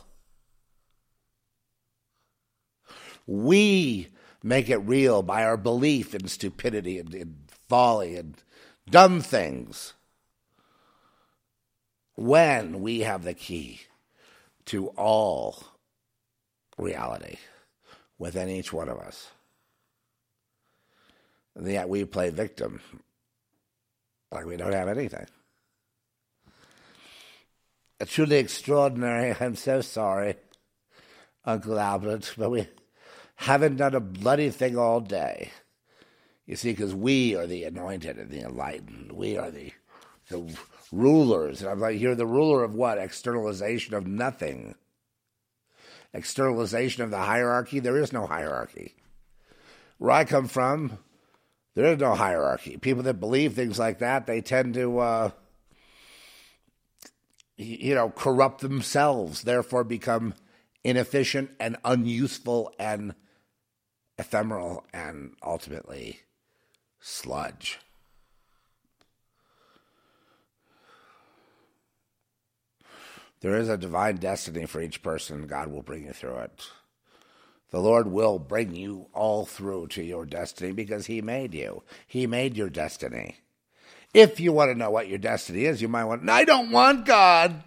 We 3.27 4.09
make 4.43 4.69
it 4.69 4.79
real 4.79 5.23
by 5.23 5.45
our 5.45 5.57
belief 5.57 6.15
in 6.15 6.29
stupidity 6.29 6.99
and, 6.99 7.13
and 7.15 7.37
folly 7.69 8.17
and 8.17 8.37
dumb 8.89 9.21
things. 9.21 9.95
When 12.15 12.81
we 12.81 13.01
have 13.01 13.25
the 13.25 13.35
key 13.35 13.81
to 14.67 14.89
all 14.89 15.57
reality 16.79 17.37
within 18.19 18.49
each 18.49 18.73
one 18.73 18.89
of 18.89 18.99
us. 18.99 19.31
And 21.55 21.67
yet 21.67 21.89
we 21.89 22.05
play 22.05 22.31
victim 22.31 22.81
like 24.31 24.45
we 24.45 24.57
don't 24.57 24.73
have 24.73 24.89
anything. 24.89 25.27
It's 27.99 28.13
truly 28.13 28.37
extraordinary. 28.37 29.35
I'm 29.41 29.57
so 29.57 29.81
sorry, 29.81 30.37
Uncle 31.45 31.79
Albert, 31.79 32.35
but 32.37 32.51
we 32.51 32.69
haven't 33.37 33.77
done 33.77 33.95
a 33.95 34.01
bloody 34.01 34.51
thing 34.51 34.77
all 34.77 35.01
day. 35.01 35.51
You 36.47 36.57
see, 36.57 36.73
because 36.73 36.95
we 36.95 37.35
are 37.35 37.47
the 37.47 37.65
anointed 37.65 38.19
and 38.19 38.31
the 38.31 38.41
enlightened. 38.41 39.13
We 39.13 39.37
are 39.37 39.51
the, 39.51 39.73
the 40.29 40.57
rulers. 40.93 41.61
And 41.61 41.71
I'm 41.71 41.81
like, 41.81 42.01
you're 42.01 42.15
the 42.15 42.27
ruler 42.27 42.63
of 42.65 42.75
what? 42.75 42.99
Externalization 42.99 43.95
of 43.95 44.07
nothing. 44.07 44.75
Externalization 46.13 47.03
of 47.03 47.11
the 47.11 47.19
hierarchy. 47.19 47.81
There 47.81 47.99
is 47.99 48.13
no 48.13 48.27
hierarchy. 48.27 48.95
Where 49.99 50.13
I 50.13 50.25
come 50.25 50.49
from, 50.49 50.99
there 51.75 51.93
is 51.93 51.99
no 51.99 52.15
hierarchy. 52.15 52.77
People 52.77 53.03
that 53.05 53.21
believe 53.21 53.55
things 53.55 53.79
like 53.79 53.99
that, 53.99 54.27
they 54.27 54.41
tend 54.41 54.75
to. 54.75 54.99
Uh, 54.99 55.31
you 57.57 57.95
know, 57.95 58.11
corrupt 58.11 58.61
themselves, 58.61 59.43
therefore 59.43 59.85
become 59.85 60.35
inefficient 60.85 61.51
and 61.59 61.77
unuseful 61.85 62.73
and 62.79 63.15
ephemeral 64.19 64.85
and 64.93 65.35
ultimately 65.43 66.21
sludge. 67.01 67.79
There 73.41 73.57
is 73.57 73.69
a 73.69 73.77
divine 73.77 74.17
destiny 74.17 74.67
for 74.67 74.81
each 74.81 75.03
person. 75.03 75.47
God 75.47 75.69
will 75.69 75.83
bring 75.83 76.05
you 76.05 76.13
through 76.13 76.39
it. 76.39 76.69
The 77.71 77.81
Lord 77.81 78.07
will 78.07 78.39
bring 78.39 78.75
you 78.75 79.09
all 79.13 79.45
through 79.45 79.89
to 79.89 80.03
your 80.03 80.25
destiny 80.25 80.73
because 80.73 81.07
He 81.07 81.21
made 81.21 81.53
you. 81.53 81.83
He 82.07 82.27
made 82.27 82.57
your 82.57 82.71
destiny. 82.71 83.37
If 84.15 84.41
you 84.41 84.53
want 84.53 84.71
to 84.71 84.79
know 84.79 84.91
what 84.91 85.09
your 85.09 85.19
destiny 85.19 85.65
is, 85.65 85.83
you 85.83 85.89
might 85.89 86.05
want, 86.05 86.29
I 86.31 86.45
don't 86.45 86.71
want 86.71 87.05
God. 87.05 87.63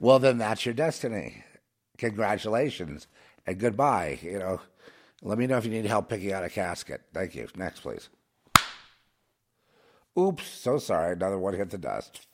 Well, 0.00 0.18
then 0.18 0.38
that's 0.38 0.64
your 0.64 0.74
destiny. 0.74 1.44
Congratulations 1.98 3.06
and 3.46 3.58
goodbye. 3.58 4.18
You 4.22 4.38
know, 4.38 4.60
let 5.22 5.38
me 5.38 5.46
know 5.46 5.58
if 5.58 5.66
you 5.66 5.70
need 5.70 5.84
help 5.84 6.08
picking 6.08 6.32
out 6.32 6.42
a 6.42 6.48
casket. 6.48 7.02
Thank 7.12 7.34
you. 7.34 7.46
Next, 7.54 7.80
please. 7.80 8.08
Oops, 10.18 10.44
so 10.44 10.78
sorry. 10.78 11.12
Another 11.12 11.38
one 11.38 11.54
hit 11.54 11.70
the 11.70 11.78
dust. 11.78 12.26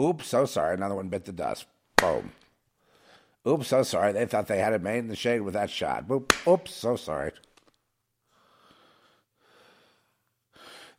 Oops, 0.00 0.26
so 0.26 0.46
sorry. 0.46 0.74
Another 0.74 0.94
one 0.94 1.08
bit 1.08 1.26
the 1.26 1.32
dust. 1.32 1.66
Boom. 1.96 2.32
Oops, 3.46 3.66
so 3.66 3.82
sorry. 3.82 4.12
They 4.12 4.26
thought 4.26 4.46
they 4.46 4.58
had 4.58 4.72
it 4.72 4.82
made 4.82 4.98
in 4.98 5.08
the 5.08 5.16
shade 5.16 5.40
with 5.40 5.54
that 5.54 5.70
shot. 5.70 6.08
Boop. 6.08 6.32
Oops, 6.46 6.74
so 6.74 6.96
sorry. 6.96 7.32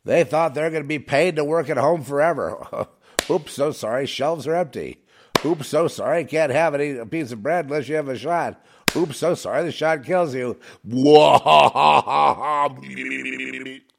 They 0.04 0.24
thought 0.24 0.54
they're 0.54 0.70
going 0.70 0.82
to 0.82 0.88
be 0.88 0.98
paid 0.98 1.36
to 1.36 1.44
work 1.44 1.68
at 1.68 1.76
home 1.76 2.02
forever. 2.02 2.88
Oops, 3.30 3.52
so 3.52 3.72
sorry. 3.72 4.06
Shelves 4.06 4.46
are 4.46 4.54
empty. 4.54 5.04
Oops, 5.44 5.66
so 5.66 5.88
sorry. 5.88 6.24
Can't 6.24 6.52
have 6.52 6.74
any, 6.74 6.96
a 6.96 7.06
piece 7.06 7.32
of 7.32 7.42
bread 7.42 7.66
unless 7.66 7.88
you 7.88 7.96
have 7.96 8.08
a 8.08 8.18
shot. 8.18 8.64
Oops, 8.96 9.16
so 9.16 9.34
sorry. 9.34 9.64
The 9.64 9.72
shot 9.72 10.04
kills 10.04 10.34
you. 10.34 10.58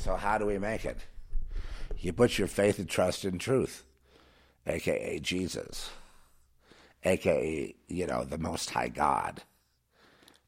So, 0.00 0.16
how 0.16 0.38
do 0.38 0.46
we 0.46 0.56
make 0.56 0.86
it? 0.86 0.96
You 1.98 2.14
put 2.14 2.38
your 2.38 2.48
faith 2.48 2.78
and 2.78 2.88
trust 2.88 3.26
in 3.26 3.36
truth, 3.36 3.84
aka 4.66 5.18
Jesus, 5.18 5.90
aka, 7.04 7.74
you 7.86 8.06
know, 8.06 8.24
the 8.24 8.38
Most 8.38 8.70
High 8.70 8.88
God. 8.88 9.42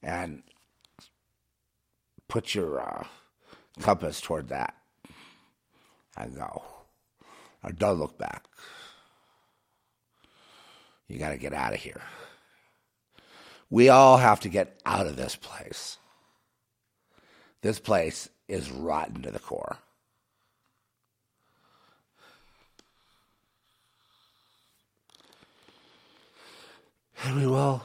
And 0.03 0.43
put 2.29 2.55
your 2.55 2.81
uh, 2.81 3.05
compass 3.79 4.23
toward 4.23 4.49
that 4.49 4.75
and 6.17 6.35
go. 6.35 6.63
Or 7.63 7.73
don't 7.73 7.99
look 7.99 8.17
back. 8.17 8.47
You 11.09 11.19
got 11.19 11.31
to 11.31 11.37
get 11.37 11.53
out 11.53 11.75
of 11.75 11.79
here. 11.79 12.01
We 13.69 13.91
all 13.91 14.17
have 14.17 14.41
to 14.41 14.49
get 14.49 14.81
out 14.87 15.07
of 15.07 15.17
this 15.17 15.37
place. 15.37 15.99
This 17.61 17.79
place 17.79 18.31
is 18.49 18.71
rotten 18.71 19.23
to 19.23 19.31
the 19.31 19.39
core. 19.39 19.79
And 27.25 27.37
we 27.37 27.47
will. 27.47 27.81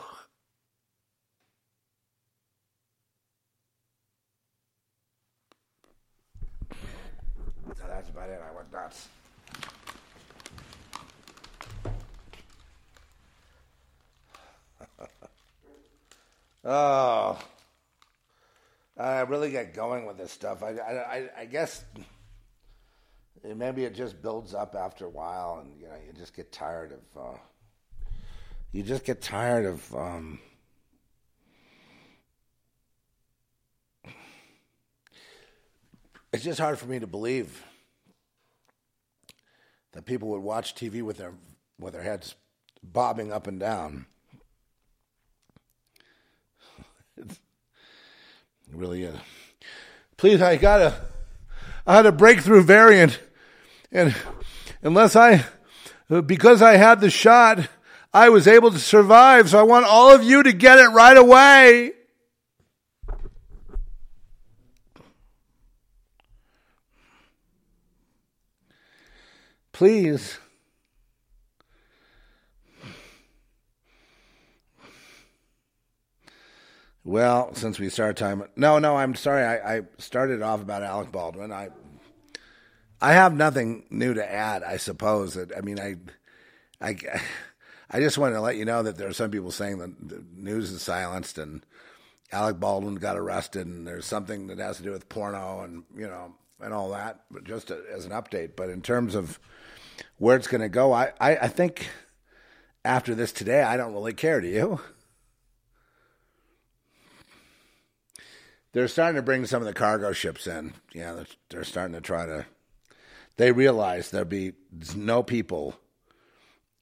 So 6.71 7.83
that's 7.87 8.09
about 8.09 8.29
it. 8.29 8.41
I 8.41 8.55
went 8.55 8.71
nuts. 8.71 9.09
oh. 16.65 17.37
I 18.99 19.21
really 19.21 19.51
get 19.51 19.73
going 19.75 20.05
with 20.05 20.17
this 20.17 20.31
stuff. 20.31 20.63
I, 20.63 20.71
I, 20.71 21.29
I 21.41 21.45
guess 21.45 21.83
maybe 23.43 23.83
it 23.85 23.93
just 23.93 24.21
builds 24.21 24.55
up 24.55 24.75
after 24.75 25.05
a 25.05 25.09
while, 25.09 25.59
and 25.61 25.79
you 25.79 25.87
know, 25.87 25.95
you 26.05 26.13
just 26.13 26.35
get 26.35 26.51
tired 26.51 26.93
of. 26.93 26.99
Uh, 27.21 27.37
you 28.71 28.81
just 28.83 29.05
get 29.05 29.21
tired 29.21 29.65
of. 29.65 29.95
Um, 29.95 30.39
it's 36.33 36.43
just 36.43 36.59
hard 36.59 36.79
for 36.79 36.87
me 36.87 36.99
to 36.99 37.07
believe 37.07 37.63
that 39.91 40.05
people 40.05 40.29
would 40.29 40.41
watch 40.41 40.73
TV 40.73 41.03
with 41.03 41.17
their 41.17 41.33
with 41.79 41.93
their 41.93 42.03
heads 42.03 42.33
bobbing 42.81 43.31
up 43.31 43.45
and 43.45 43.59
down. 43.59 44.07
Really 48.73 49.03
is. 49.03 49.15
Please, 50.17 50.41
I 50.41 50.57
got 50.57 50.81
a, 50.81 51.01
I 51.85 51.95
had 51.95 52.05
a 52.05 52.11
breakthrough 52.11 52.63
variant, 52.63 53.19
and 53.91 54.15
unless 54.81 55.15
I, 55.15 55.45
because 56.25 56.61
I 56.61 56.77
had 56.77 57.01
the 57.01 57.09
shot, 57.09 57.67
I 58.13 58.29
was 58.29 58.47
able 58.47 58.71
to 58.71 58.79
survive. 58.79 59.49
So 59.49 59.59
I 59.59 59.63
want 59.63 59.85
all 59.85 60.13
of 60.13 60.23
you 60.23 60.43
to 60.43 60.53
get 60.53 60.79
it 60.79 60.89
right 60.89 61.17
away. 61.17 61.91
Please. 69.71 70.39
Well, 77.07 77.55
since 77.55 77.79
we 77.79 77.87
started 77.87 78.17
talking, 78.17 78.45
no, 78.57 78.79
no, 78.79 78.97
I'm 78.97 79.15
sorry. 79.15 79.41
I, 79.41 79.77
I 79.77 79.81
started 79.97 80.41
off 80.41 80.61
about 80.61 80.83
Alec 80.83 81.09
Baldwin. 81.09 81.53
I, 81.53 81.69
I 82.99 83.13
have 83.13 83.33
nothing 83.33 83.85
new 83.89 84.13
to 84.13 84.29
add. 84.29 84.61
I 84.61 84.75
suppose. 84.75 85.35
that 85.35 85.55
I 85.55 85.61
mean, 85.61 85.79
I, 85.79 85.95
I, 86.81 86.97
I 87.89 88.01
just 88.01 88.17
wanted 88.17 88.33
to 88.35 88.41
let 88.41 88.57
you 88.57 88.65
know 88.65 88.83
that 88.83 88.97
there 88.97 89.07
are 89.07 89.13
some 89.13 89.31
people 89.31 89.51
saying 89.51 89.77
that 89.77 90.09
the 90.09 90.21
news 90.35 90.69
is 90.69 90.81
silenced 90.81 91.37
and 91.37 91.65
Alec 92.33 92.59
Baldwin 92.59 92.95
got 92.95 93.15
arrested 93.15 93.67
and 93.67 93.87
there's 93.87 94.05
something 94.05 94.47
that 94.47 94.59
has 94.59 94.75
to 94.75 94.83
do 94.83 94.91
with 94.91 95.07
porno 95.07 95.61
and 95.61 95.85
you 95.95 96.07
know 96.07 96.35
and 96.59 96.73
all 96.73 96.89
that. 96.89 97.21
But 97.31 97.45
just 97.45 97.71
a, 97.71 97.83
as 97.89 98.03
an 98.03 98.11
update. 98.11 98.57
But 98.57 98.69
in 98.69 98.81
terms 98.81 99.15
of 99.15 99.39
where 100.17 100.35
it's 100.35 100.47
going 100.47 100.59
to 100.59 100.67
go, 100.67 100.91
I, 100.91 101.13
I, 101.21 101.37
I 101.37 101.47
think 101.47 101.87
after 102.83 103.15
this 103.15 103.31
today, 103.31 103.63
I 103.63 103.77
don't 103.77 103.93
really 103.93 104.13
care. 104.13 104.41
Do 104.41 104.47
you? 104.49 104.81
They're 108.77 108.87
starting 108.87 109.15
to 109.15 109.23
bring 109.23 109.43
some 109.47 109.59
of 109.63 109.65
the 109.67 109.73
cargo 109.73 110.11
ships 110.11 110.45
in. 110.45 110.71
Yeah, 110.93 111.13
they're, 111.13 111.25
they're 111.49 111.63
starting 111.63 111.95
to 111.95 112.01
try 112.01 112.27
to. 112.27 112.45
They 113.37 113.51
realize 113.51 114.11
there'll 114.11 114.27
be 114.27 114.53
no 114.95 115.23
people 115.23 115.79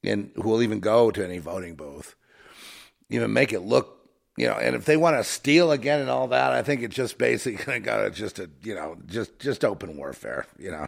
in 0.04 0.32
who 0.36 0.50
will 0.50 0.62
even 0.62 0.82
go 0.82 1.10
to 1.10 1.24
any 1.24 1.38
voting 1.38 1.76
booth, 1.76 2.16
even 3.10 3.32
make 3.32 3.54
it 3.54 3.62
look, 3.62 4.10
you 4.36 4.46
know. 4.46 4.56
And 4.56 4.76
if 4.76 4.84
they 4.84 4.98
want 4.98 5.16
to 5.16 5.24
steal 5.24 5.72
again 5.72 6.02
and 6.02 6.10
all 6.10 6.28
that, 6.28 6.52
I 6.52 6.64
think 6.64 6.82
it's 6.84 6.96
just 6.96 7.18
basically 7.18 7.80
got 7.80 8.04
to 8.04 8.10
just 8.10 8.40
a, 8.40 8.50
you 8.62 8.76
know, 8.76 8.98
just 9.06 9.40
just 9.40 9.64
open 9.64 9.96
warfare, 9.96 10.48
you 10.60 10.72
know. 10.72 10.88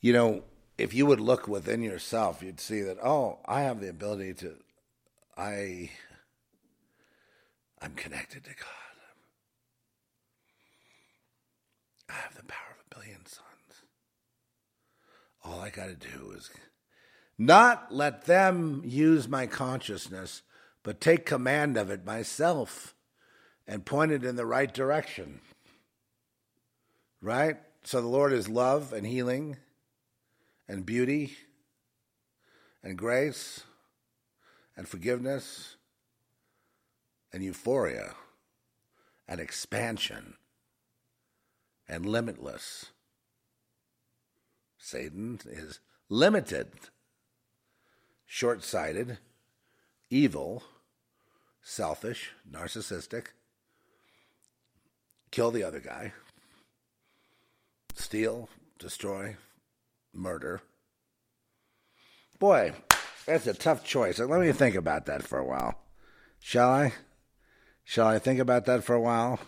you 0.00 0.12
know, 0.12 0.42
if 0.78 0.94
you 0.94 1.04
would 1.06 1.20
look 1.20 1.46
within 1.46 1.82
yourself, 1.82 2.42
you'd 2.42 2.60
see 2.60 2.80
that, 2.82 2.98
oh, 3.04 3.38
I 3.46 3.62
have 3.62 3.80
the 3.80 3.90
ability 3.90 4.34
to, 4.34 4.54
I, 5.36 5.90
I'm 7.82 7.94
connected 7.94 8.44
to 8.44 8.50
God. 8.50 8.66
I 12.08 12.14
have 12.14 12.34
the 12.34 12.44
power 12.44 12.58
of 12.72 12.84
a 12.90 12.94
billion 12.94 13.24
suns. 13.26 13.44
All 15.44 15.60
I 15.60 15.70
got 15.70 15.86
to 15.86 15.94
do 15.94 16.32
is 16.36 16.50
not 17.38 17.94
let 17.94 18.24
them 18.24 18.82
use 18.84 19.28
my 19.28 19.46
consciousness, 19.46 20.42
but 20.82 21.00
take 21.00 21.24
command 21.24 21.76
of 21.76 21.90
it 21.90 22.04
myself 22.04 22.94
and 23.66 23.84
point 23.84 24.12
it 24.12 24.24
in 24.24 24.36
the 24.36 24.46
right 24.46 24.72
direction. 24.72 25.40
Right? 27.22 27.58
So 27.84 28.00
the 28.00 28.08
Lord 28.08 28.32
is 28.32 28.48
love 28.48 28.92
and 28.92 29.06
healing 29.06 29.56
and 30.70 30.86
beauty 30.86 31.32
and 32.84 32.96
grace 32.96 33.64
and 34.76 34.86
forgiveness 34.86 35.74
and 37.32 37.42
euphoria 37.42 38.14
and 39.26 39.40
expansion 39.40 40.34
and 41.88 42.06
limitless. 42.06 42.86
Satan 44.78 45.40
is 45.44 45.80
limited, 46.08 46.68
short 48.24 48.62
sighted, 48.62 49.18
evil, 50.08 50.62
selfish, 51.62 52.30
narcissistic, 52.48 53.26
kill 55.32 55.50
the 55.50 55.64
other 55.64 55.80
guy, 55.80 56.12
steal, 57.96 58.48
destroy, 58.78 59.36
murder. 60.12 60.62
Boy, 62.38 62.72
that's 63.26 63.46
a 63.46 63.54
tough 63.54 63.84
choice. 63.84 64.18
Let 64.18 64.40
me 64.40 64.52
think 64.52 64.74
about 64.74 65.06
that 65.06 65.22
for 65.22 65.38
a 65.38 65.44
while. 65.44 65.78
Shall 66.38 66.70
I? 66.70 66.92
Shall 67.84 68.06
I 68.06 68.18
think 68.18 68.40
about 68.40 68.66
that 68.66 68.82
for 68.84 68.94
a 68.94 69.00
while? 69.00 69.40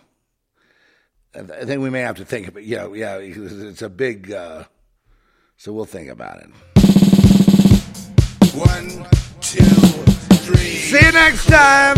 I 1.35 1.65
think 1.65 1.81
we 1.81 1.89
may 1.89 2.01
have 2.01 2.17
to 2.17 2.25
think 2.25 2.47
about. 2.47 2.63
Yeah, 2.63 2.87
yeah. 2.93 3.17
It's 3.17 3.81
a 3.81 3.89
big. 3.89 4.31
Uh, 4.31 4.65
so 5.57 5.73
we'll 5.73 5.85
think 5.85 6.09
about 6.09 6.39
it. 6.43 6.49
One, 8.53 9.07
two, 9.41 9.63
three. 10.43 10.75
See 10.75 11.03
you 11.03 11.11
next 11.11 11.47
time. 11.47 11.97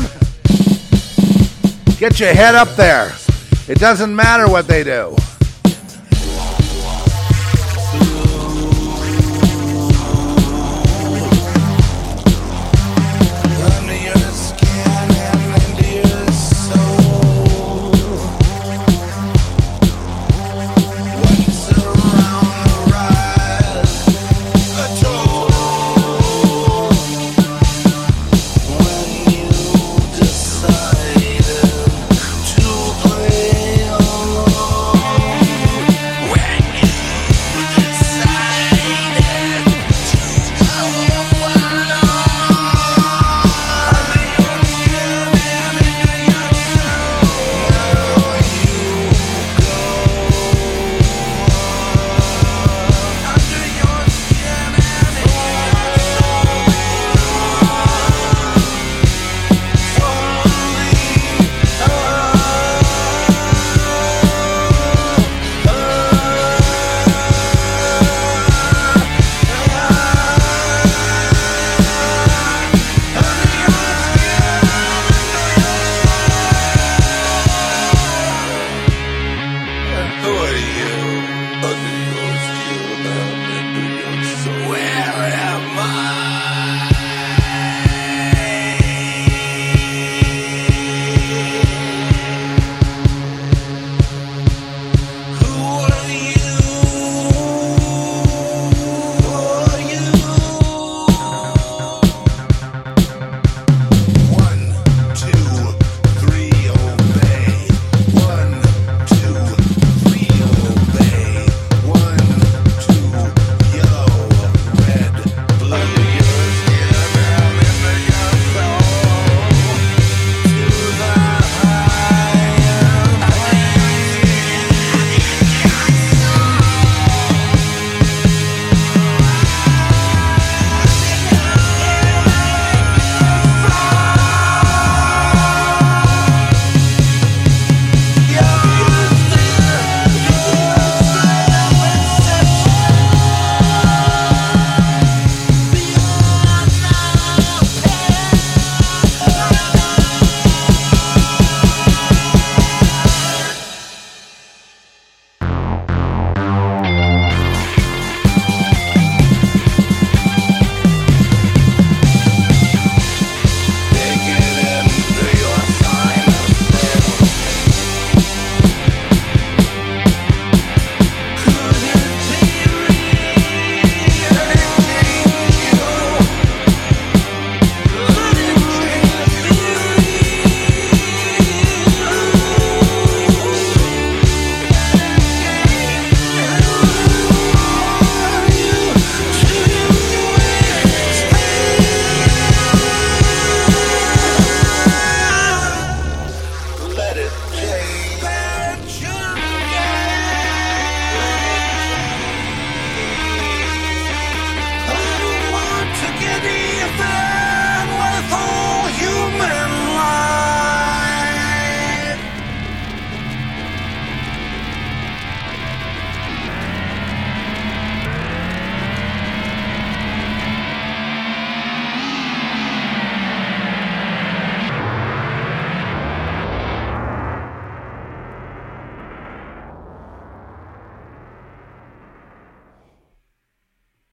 Get 1.97 2.19
your 2.19 2.33
head 2.33 2.55
up 2.55 2.69
there. 2.75 3.11
It 3.67 3.79
doesn't 3.79 4.15
matter 4.15 4.47
what 4.47 4.67
they 4.67 4.83
do. 4.83 5.15